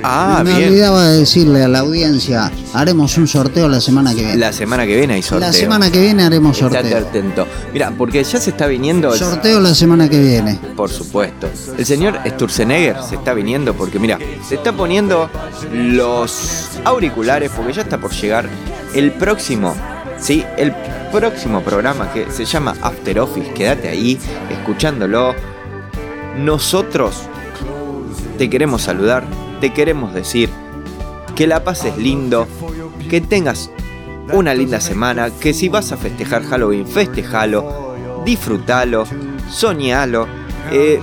Ah, 0.02 0.44
Me 0.46 0.56
bien. 0.56 0.70
olvidaba 0.70 1.04
de 1.10 1.18
decirle 1.20 1.62
a 1.62 1.68
la 1.68 1.80
audiencia, 1.80 2.50
haremos 2.74 3.18
un 3.18 3.28
sorteo 3.28 3.68
la 3.68 3.82
semana 3.82 4.12
que 4.16 4.22
viene. 4.22 4.38
La 4.38 4.54
semana 4.54 4.86
que 4.88 4.96
viene 4.96 5.16
hay 5.16 5.22
sorteo. 5.22 5.46
La 5.48 5.52
semana 5.52 5.92
que 5.92 6.00
viene 6.00 6.24
haremos 6.24 6.58
Estate 6.62 6.90
sorteo. 6.90 7.08
atento. 7.10 7.48
Mira, 7.74 7.92
porque 7.98 8.24
ya 8.24 8.40
se 8.40 8.52
está 8.52 8.66
viniendo... 8.68 9.12
el- 9.14 9.20
Sorteo 9.20 9.60
la 9.60 9.76
semana 9.76 10.08
que 10.10 10.22
viene. 10.22 10.58
Por 10.78 10.90
supuesto. 10.90 11.50
El 11.78 11.86
señor 11.86 12.18
Sturzenegger 12.26 12.96
se 13.10 13.16
está 13.16 13.34
viniendo 13.34 13.74
porque, 13.74 14.00
mira, 14.00 14.18
se 14.48 14.56
está 14.56 14.72
poniendo 14.72 15.30
los 15.74 16.70
auriculares 16.86 17.52
porque 17.54 17.74
ya 17.74 17.82
está 17.82 17.98
por 17.98 18.12
llegar 18.12 18.48
el 18.96 19.12
próximo, 19.12 19.76
sí, 20.18 20.46
el 20.58 20.74
próximo 21.12 21.62
programa 21.62 22.10
que 22.14 22.32
se 22.32 22.46
llama 22.46 22.74
After 22.82 23.20
Office. 23.20 23.52
Quédate 23.52 23.90
ahí 23.90 24.18
escuchándolo. 24.50 25.36
Nosotros 26.38 27.24
te 28.38 28.50
queremos 28.50 28.84
saludar, 28.84 29.24
te 29.60 29.74
queremos 29.74 30.14
decir 30.14 30.50
que 31.36 31.48
la 31.48 31.64
pases 31.64 31.98
lindo, 31.98 32.48
que 33.10 33.22
tengas 33.22 33.70
una 34.32 34.54
linda 34.54 34.80
semana, 34.80 35.30
que 35.32 35.54
si 35.54 35.70
vas 35.70 35.92
a 35.92 35.98
festejar 35.98 36.44
Halloween, 36.44 36.88
festejalo, 36.88 37.96
disfrútalo, 38.26 39.06
soñalo 39.50 40.28
eh, 40.72 41.00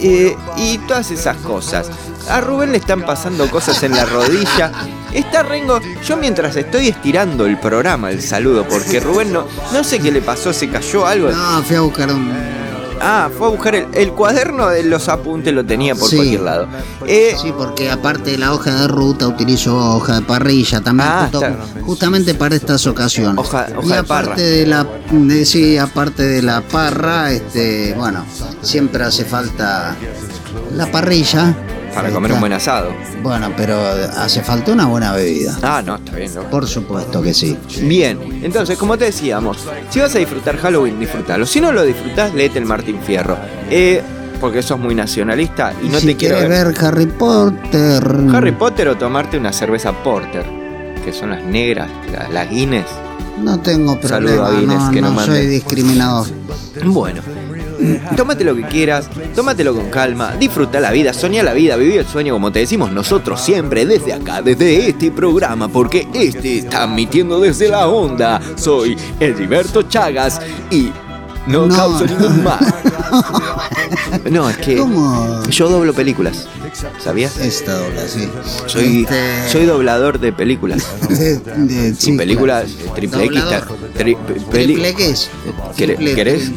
eh, 0.00 0.36
y 0.56 0.78
todas 0.78 1.10
esas 1.10 1.36
cosas. 1.38 1.90
A 2.28 2.40
Rubén 2.40 2.72
le 2.72 2.78
están 2.78 3.02
pasando 3.02 3.48
cosas 3.48 3.82
en 3.84 3.92
la 3.92 4.04
rodilla. 4.04 4.72
Está 5.12 5.42
Rengo, 5.42 5.80
yo 6.04 6.16
mientras 6.16 6.56
estoy 6.56 6.88
estirando 6.88 7.46
el 7.46 7.58
programa, 7.58 8.10
el 8.10 8.20
saludo, 8.20 8.66
porque 8.68 9.00
Rubén 9.00 9.32
no, 9.32 9.46
no 9.72 9.84
sé 9.84 10.00
qué 10.00 10.10
le 10.10 10.20
pasó, 10.20 10.52
se 10.52 10.68
cayó 10.68 11.06
algo. 11.06 11.30
No, 11.30 11.62
fui 11.62 11.76
a 11.76 11.80
buscar 11.80 12.12
un... 12.12 12.65
Ah, 13.00 13.28
fue 13.36 13.46
a 13.46 13.50
buscar 13.50 13.74
el, 13.74 13.86
el 13.92 14.12
cuaderno 14.12 14.68
de 14.68 14.82
los 14.84 15.08
apuntes, 15.08 15.52
lo 15.52 15.64
tenía 15.64 15.94
por 15.94 16.08
Sí. 16.08 16.16
cualquier 16.16 16.40
lado. 16.40 16.68
Eh, 17.06 17.34
Sí, 17.40 17.52
porque 17.56 17.90
aparte 17.90 18.32
de 18.32 18.38
la 18.38 18.52
hoja 18.52 18.74
de 18.74 18.88
ruta 18.88 19.26
utilizo 19.28 19.76
hoja 19.76 20.16
de 20.16 20.22
parrilla 20.22 20.80
también, 20.80 21.08
Ah, 21.10 21.28
justo- 21.30 21.46
justamente 21.84 22.34
para 22.34 22.56
estas 22.56 22.86
ocasiones. 22.86 23.38
Hoja- 23.38 23.66
hoja 23.76 23.94
y 23.94 23.98
aparte 23.98 24.42
de 24.42 24.66
la 24.66 24.86
de- 25.10 25.44
sí, 25.44 25.76
aparte 25.78 26.22
de 26.22 26.42
la 26.42 26.60
parra, 26.62 27.30
este, 27.32 27.94
bueno, 27.96 28.24
siempre 28.62 29.04
hace 29.04 29.24
falta 29.24 29.94
la 30.74 30.90
parrilla. 30.90 31.54
Para 31.96 32.10
comer 32.10 32.32
un 32.32 32.40
buen 32.40 32.52
asado. 32.52 32.92
Bueno, 33.22 33.52
pero 33.56 33.80
hace 34.16 34.42
falta 34.42 34.72
una 34.72 34.86
buena 34.86 35.12
bebida. 35.12 35.58
Ah, 35.62 35.82
no, 35.84 35.96
está 35.96 36.12
bien, 36.16 36.32
¿no? 36.34 36.42
Por 36.44 36.66
supuesto 36.66 37.20
que 37.22 37.34
sí. 37.34 37.56
Bien, 37.82 38.18
entonces, 38.42 38.78
como 38.78 38.96
te 38.96 39.06
decíamos, 39.06 39.58
si 39.90 40.00
vas 40.00 40.14
a 40.14 40.18
disfrutar 40.18 40.56
Halloween, 40.58 40.98
disfrutalo. 41.00 41.44
Si 41.46 41.60
no 41.60 41.72
lo 41.72 41.82
disfrutás, 41.82 42.32
léete 42.34 42.58
el 42.58 42.66
Martín 42.66 43.00
Fierro. 43.04 43.36
Eh, 43.70 44.02
porque 44.40 44.62
sos 44.62 44.78
muy 44.78 44.94
nacionalista 44.94 45.72
y 45.82 45.88
no 45.88 45.98
si 45.98 46.08
te 46.08 46.16
quiero 46.16 46.36
quieres 46.36 46.50
ver. 46.64 46.74
ver 46.74 46.84
Harry 46.84 47.06
Potter. 47.06 48.16
Harry 48.34 48.52
Potter 48.52 48.88
o 48.88 48.96
tomarte 48.96 49.38
una 49.38 49.52
cerveza 49.52 49.92
Porter. 50.04 50.44
que 51.04 51.12
son 51.12 51.30
las 51.30 51.42
negras, 51.44 51.88
la- 52.12 52.28
las 52.28 52.50
Guinness. 52.50 52.84
No 53.40 53.60
tengo 53.60 53.96
Saludo 54.02 54.44
a 54.44 54.48
problema, 54.48 54.60
Guinness, 54.60 54.82
no, 54.86 54.90
que 54.90 55.00
no 55.00 55.10
nos 55.12 55.24
soy 55.26 55.46
discriminador. 55.46 56.26
Bueno, 56.84 57.22
tómate 58.16 58.44
lo 58.44 58.54
que 58.54 58.62
quieras, 58.62 59.08
tómatelo 59.34 59.74
con 59.74 59.90
calma, 59.90 60.34
disfruta 60.36 60.80
la 60.80 60.90
vida, 60.90 61.12
soñá 61.12 61.42
la 61.42 61.52
vida, 61.52 61.76
viví 61.76 61.96
el 61.96 62.06
sueño 62.06 62.34
como 62.34 62.52
te 62.52 62.60
decimos 62.60 62.92
nosotros 62.92 63.40
siempre 63.40 63.86
desde 63.86 64.12
acá, 64.12 64.42
desde 64.42 64.88
este 64.88 65.10
programa, 65.10 65.68
porque 65.68 66.08
este 66.12 66.58
está 66.58 66.84
emitiendo 66.84 67.40
desde 67.40 67.68
la 67.68 67.88
onda. 67.88 68.40
Soy 68.56 68.96
Heriberto 69.20 69.82
Chagas 69.82 70.40
y 70.70 70.90
no, 71.46 71.66
No, 71.66 71.76
causo 71.76 72.06
ningún 72.06 72.42
mal. 72.42 72.58
No, 74.30 74.48
es 74.50 74.56
que 74.58 74.76
¿Cómo? 74.76 75.42
yo 75.48 75.68
doblo 75.68 75.92
películas, 75.94 76.48
¿sabías? 77.02 77.38
Esta 77.38 77.74
dobla, 77.74 78.06
sí. 78.08 78.28
Soy, 78.66 79.02
Este- 79.02 79.48
soy 79.50 79.66
doblador 79.66 80.18
de 80.20 80.32
películas. 80.32 80.84
De- 81.08 81.38
de- 81.38 81.94
sí, 81.94 82.12
y 82.12 82.16
películas 82.16 82.66
claro. 82.72 82.94
triple 82.94 83.24
X. 83.24 83.40
Tri- 83.96 84.16
¿Triple 84.50 84.88
X? 84.90 85.30
¿Querés, 85.76 85.98
Triple- 85.98 86.14
querés- 86.14 86.50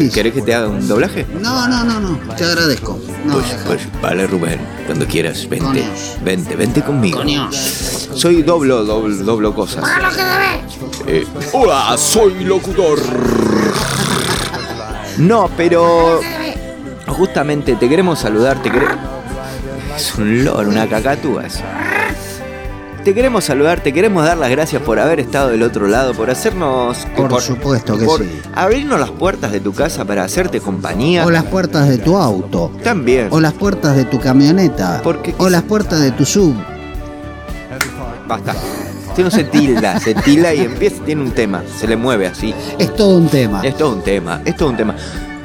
X. 0.00 0.14
¿Querés 0.14 0.32
que 0.34 0.42
te 0.42 0.54
haga 0.54 0.68
un 0.68 0.86
doblaje? 0.86 1.26
No, 1.40 1.66
no, 1.68 1.84
no, 1.84 2.00
no. 2.00 2.18
Te 2.36 2.44
agradezco. 2.44 2.98
No, 3.24 3.34
Pues, 3.34 3.46
pues, 3.66 3.80
vale, 4.00 4.26
Rubén, 4.26 4.60
cuando 4.86 5.06
quieras, 5.06 5.48
vente, 5.48 5.64
Coños. 5.66 6.16
vente, 6.24 6.54
vente 6.56 6.82
conmigo. 6.82 7.18
Coños. 7.18 8.08
Soy 8.14 8.42
doblo, 8.42 8.84
doblo, 8.84 9.14
doblo 9.16 9.54
cosas. 9.54 9.84
Eh, 11.06 11.26
hola, 11.52 11.96
soy 11.98 12.44
locutor. 12.44 12.98
No, 15.18 15.48
pero 15.56 16.20
justamente 17.06 17.76
te 17.76 17.88
queremos 17.88 18.18
saludar, 18.18 18.62
te 18.62 18.70
queremos... 18.70 18.96
Es 19.96 20.14
un 20.16 20.44
loro, 20.44 20.68
una 20.68 20.86
cacatúa 20.86 21.46
eso. 21.46 21.62
Te 23.02 23.14
queremos 23.14 23.44
saludar, 23.44 23.80
te 23.80 23.92
queremos 23.92 24.24
dar 24.24 24.36
las 24.36 24.50
gracias 24.50 24.82
por 24.82 24.98
haber 24.98 25.20
estado 25.20 25.50
del 25.50 25.62
otro 25.62 25.86
lado, 25.86 26.12
por 26.12 26.28
hacernos... 26.28 27.06
Por 27.16 27.40
supuesto 27.40 27.96
que 27.96 28.04
por 28.04 28.20
sí. 28.20 28.40
abrirnos 28.54 28.98
las 28.98 29.10
puertas 29.10 29.52
de 29.52 29.60
tu 29.60 29.72
casa 29.72 30.04
para 30.04 30.24
hacerte 30.24 30.60
compañía. 30.60 31.24
O 31.24 31.30
las 31.30 31.44
puertas 31.44 31.88
de 31.88 31.98
tu 31.98 32.16
auto. 32.16 32.72
También. 32.82 33.28
O 33.30 33.40
las 33.40 33.52
puertas 33.52 33.94
de 33.96 34.04
tu 34.04 34.18
camioneta. 34.18 35.00
Porque- 35.04 35.34
o 35.38 35.48
las 35.48 35.62
puertas 35.62 36.00
de 36.00 36.10
tu 36.10 36.24
sub. 36.24 36.56
Basta. 38.26 38.54
Este 39.08 39.22
no 39.22 39.30
se 39.30 39.44
tilda, 39.44 39.98
se 39.98 40.14
tilda 40.14 40.52
y 40.52 40.60
empieza, 40.60 41.02
tiene 41.04 41.22
un 41.22 41.30
tema, 41.30 41.62
se 41.78 41.86
le 41.86 41.96
mueve 41.96 42.26
así. 42.26 42.54
Es 42.78 42.94
todo 42.96 43.16
un 43.16 43.28
tema. 43.28 43.62
Es 43.64 43.74
todo 43.76 43.94
un 43.94 44.02
tema, 44.02 44.42
es 44.44 44.56
todo 44.56 44.68
un 44.68 44.76
tema. 44.76 44.94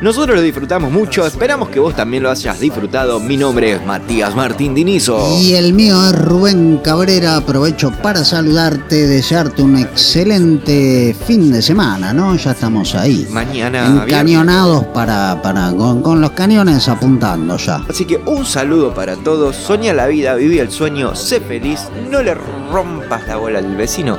Nosotros 0.02 0.36
lo 0.36 0.42
disfrutamos 0.42 0.92
mucho, 0.92 1.28
esperamos 1.28 1.70
que 1.70 1.80
vos 1.80 1.96
también 1.96 2.24
lo 2.24 2.32
hayas 2.32 2.60
disfrutado. 2.60 3.20
Mi 3.20 3.38
nombre 3.38 3.74
es 3.74 3.86
Matías 3.86 4.36
Martín 4.36 4.74
Dinizo. 4.74 5.38
Y 5.40 5.54
el 5.54 5.74
mío 5.74 6.04
es 6.08 6.20
Rubén 6.20 6.80
Cabrera. 6.84 7.36
Aprovecho 7.38 7.92
para 8.02 8.26
saludarte, 8.26 9.06
desearte 9.06 9.62
un 9.62 9.78
excelente 9.78 11.16
fin 11.28 11.52
de 11.52 11.62
semana, 11.62 12.14
¿no? 12.14 12.36
Ya 12.36 12.50
estamos 12.50 12.96
ahí. 12.96 13.28
Mañana. 13.30 13.86
Encañonados 14.04 14.86
para, 14.86 15.40
para 15.44 15.72
con, 15.72 16.02
con 16.02 16.20
los 16.20 16.32
cañones 16.32 16.88
apuntando 16.88 17.58
ya. 17.58 17.86
Así 17.88 18.06
que 18.06 18.18
un 18.26 18.44
saludo 18.44 18.96
para 18.96 19.16
todos, 19.18 19.56
soña 19.56 19.94
la 19.94 20.08
vida, 20.08 20.34
viví 20.34 20.58
el 20.58 20.72
sueño, 20.72 21.14
sé 21.14 21.40
feliz, 21.42 21.80
no 22.10 22.24
le 22.24 22.34
rompas 22.34 23.28
la 23.28 23.38
bola 23.38 23.60
al 23.60 23.76
vecino 23.76 24.18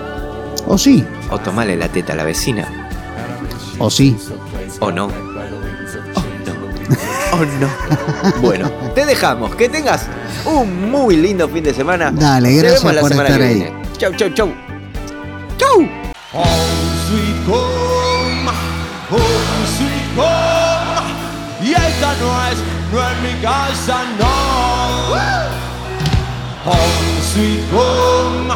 O 0.69 0.79
sí, 0.79 1.05
o 1.29 1.39
tomale 1.41 1.77
la 1.77 1.89
teta 1.89 2.13
a 2.13 2.17
la 2.17 2.23
vecina, 2.23 2.89
o 3.81 3.91
sí. 3.91 4.17
o 4.79 4.93
no. 4.93 5.32
Oh 7.33 7.45
no. 7.61 7.67
No. 7.67 8.41
Bueno, 8.43 8.71
te 8.95 9.07
dejamos, 9.07 9.55
que 9.55 9.69
tengas 9.69 10.07
un 10.45 10.91
muy 10.91 11.17
lindo 11.17 11.49
fin 11.49 11.65
de 11.65 11.73
semana. 11.73 12.11
Dale, 12.13 12.51
Te 12.51 12.57
gracias 12.57 12.83
vemos 12.83 12.95
la 12.95 13.01
por 13.01 13.09
semana 13.11 13.29
estar 13.31 13.41
que 13.41 13.47
ahí. 13.49 13.55
viene. 13.55 13.73
Chau, 13.97 14.13
chau, 14.15 14.29
chau. 14.35 14.53
Chau. 15.57 15.79
Home 16.35 16.93
sweet 17.09 17.49
home, 17.49 18.49
home 19.11 19.67
sweet 19.77 20.19
home. 20.19 21.13
Y 21.63 21.73
esta 21.73 22.15
no 22.21 22.49
es, 22.49 22.59
no 22.93 23.01
es 23.01 23.17
mi 23.23 23.41
casa, 23.41 24.03
no. 24.19 24.33
Home 26.65 27.21
sweet 27.33 27.65
home, 27.73 28.51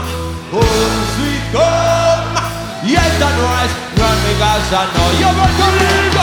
home 0.52 1.00
sweet 1.16 1.54
home. 1.54 2.36
Y 2.84 2.92
esta 2.94 3.28
no 3.30 3.46
es, 3.62 3.70
no 3.96 4.04
es 4.04 4.18
mi 4.26 4.34
casa, 4.38 4.86
no. 4.94 5.02
Yo 5.18 5.28
voy 5.28 5.52
conmigo. 5.60 6.22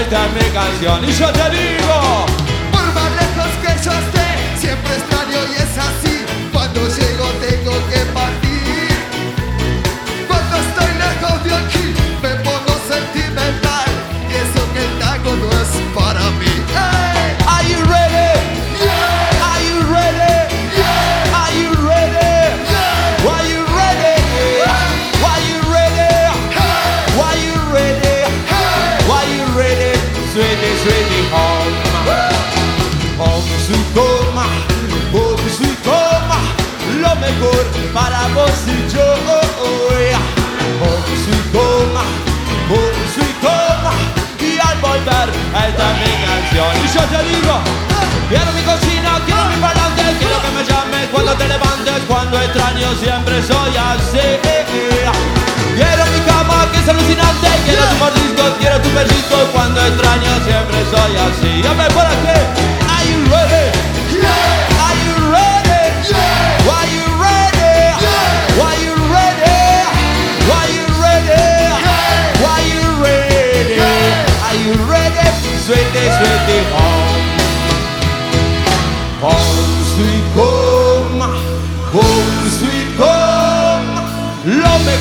Esta 0.00 0.26
es 0.26 0.32
mi 0.32 0.50
canción. 0.52 1.04
Y 1.08 1.12
yo 1.12 1.32
te 1.32 1.50
digo. 1.50 2.43
Quiero 48.28 48.52
mi 48.52 48.62
cocina, 48.62 49.20
quiero 49.24 49.44
mi 49.46 49.56
parlante, 49.56 50.02
quiero 50.18 50.42
que 50.42 50.50
me 50.50 50.64
llames 50.64 51.08
cuando 51.12 51.32
te 51.34 51.46
levantes, 51.46 52.02
cuando 52.08 52.40
extraño 52.40 52.92
siempre 53.00 53.42
soy 53.42 53.76
así. 53.76 54.26
Quiero 55.76 56.06
mi 56.06 56.20
cama 56.20 56.66
que 56.72 56.78
es 56.78 56.88
alucinante, 56.88 57.48
quiero 57.64 57.82
tu 57.84 57.96
mordisco, 57.96 58.42
quiero 58.58 58.80
tu 58.80 58.90
besito, 58.92 59.36
cuando 59.52 59.80
extraño 59.80 60.30
siempre 60.44 60.78
soy 60.90 61.16
así. 61.16 61.62
Dame 61.62 61.86
por 61.90 62.04
aquí. 62.04 62.83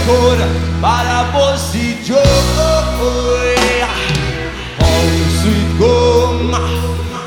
Mejor 0.06 0.38
para 0.82 1.32
vos 1.32 1.72
y 1.74 2.04
yo. 2.04 2.22
Home, 4.80 5.26
sweet 5.42 5.80
home. 5.80 6.54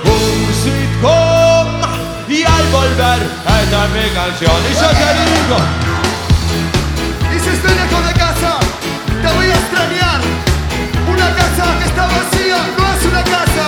Home, 0.04 0.52
sweet 0.62 0.94
home. 1.02 1.86
Y 2.28 2.42
al 2.42 2.66
volver, 2.68 3.22
esta 3.62 3.84
es 3.84 3.90
mi 3.92 4.10
canción. 4.14 4.56
Y 4.70 4.74
yo 4.74 4.88
te 4.88 5.08
digo. 5.22 5.56
Y 7.34 7.38
si 7.38 7.48
estoy 7.48 7.74
lejos 7.74 8.06
de 8.06 8.12
casa, 8.14 8.58
te 9.22 9.28
voy 9.34 9.46
a 9.46 9.54
extrañar. 9.54 10.20
Una 11.08 11.34
casa 11.34 11.78
que 11.78 11.84
está 11.84 12.06
vacía 12.06 12.58
no 12.76 12.84
es 12.94 13.04
una 13.04 13.22
casa. 13.24 13.66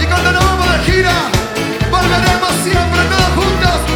Y 0.00 0.06
cuando 0.06 0.32
nos 0.32 0.44
vamos 0.44 0.72
de 0.72 0.78
gira, 0.92 1.16
volveremos 1.90 2.52
siempre 2.62 3.00
todos 3.10 3.30
juntos 3.34 3.95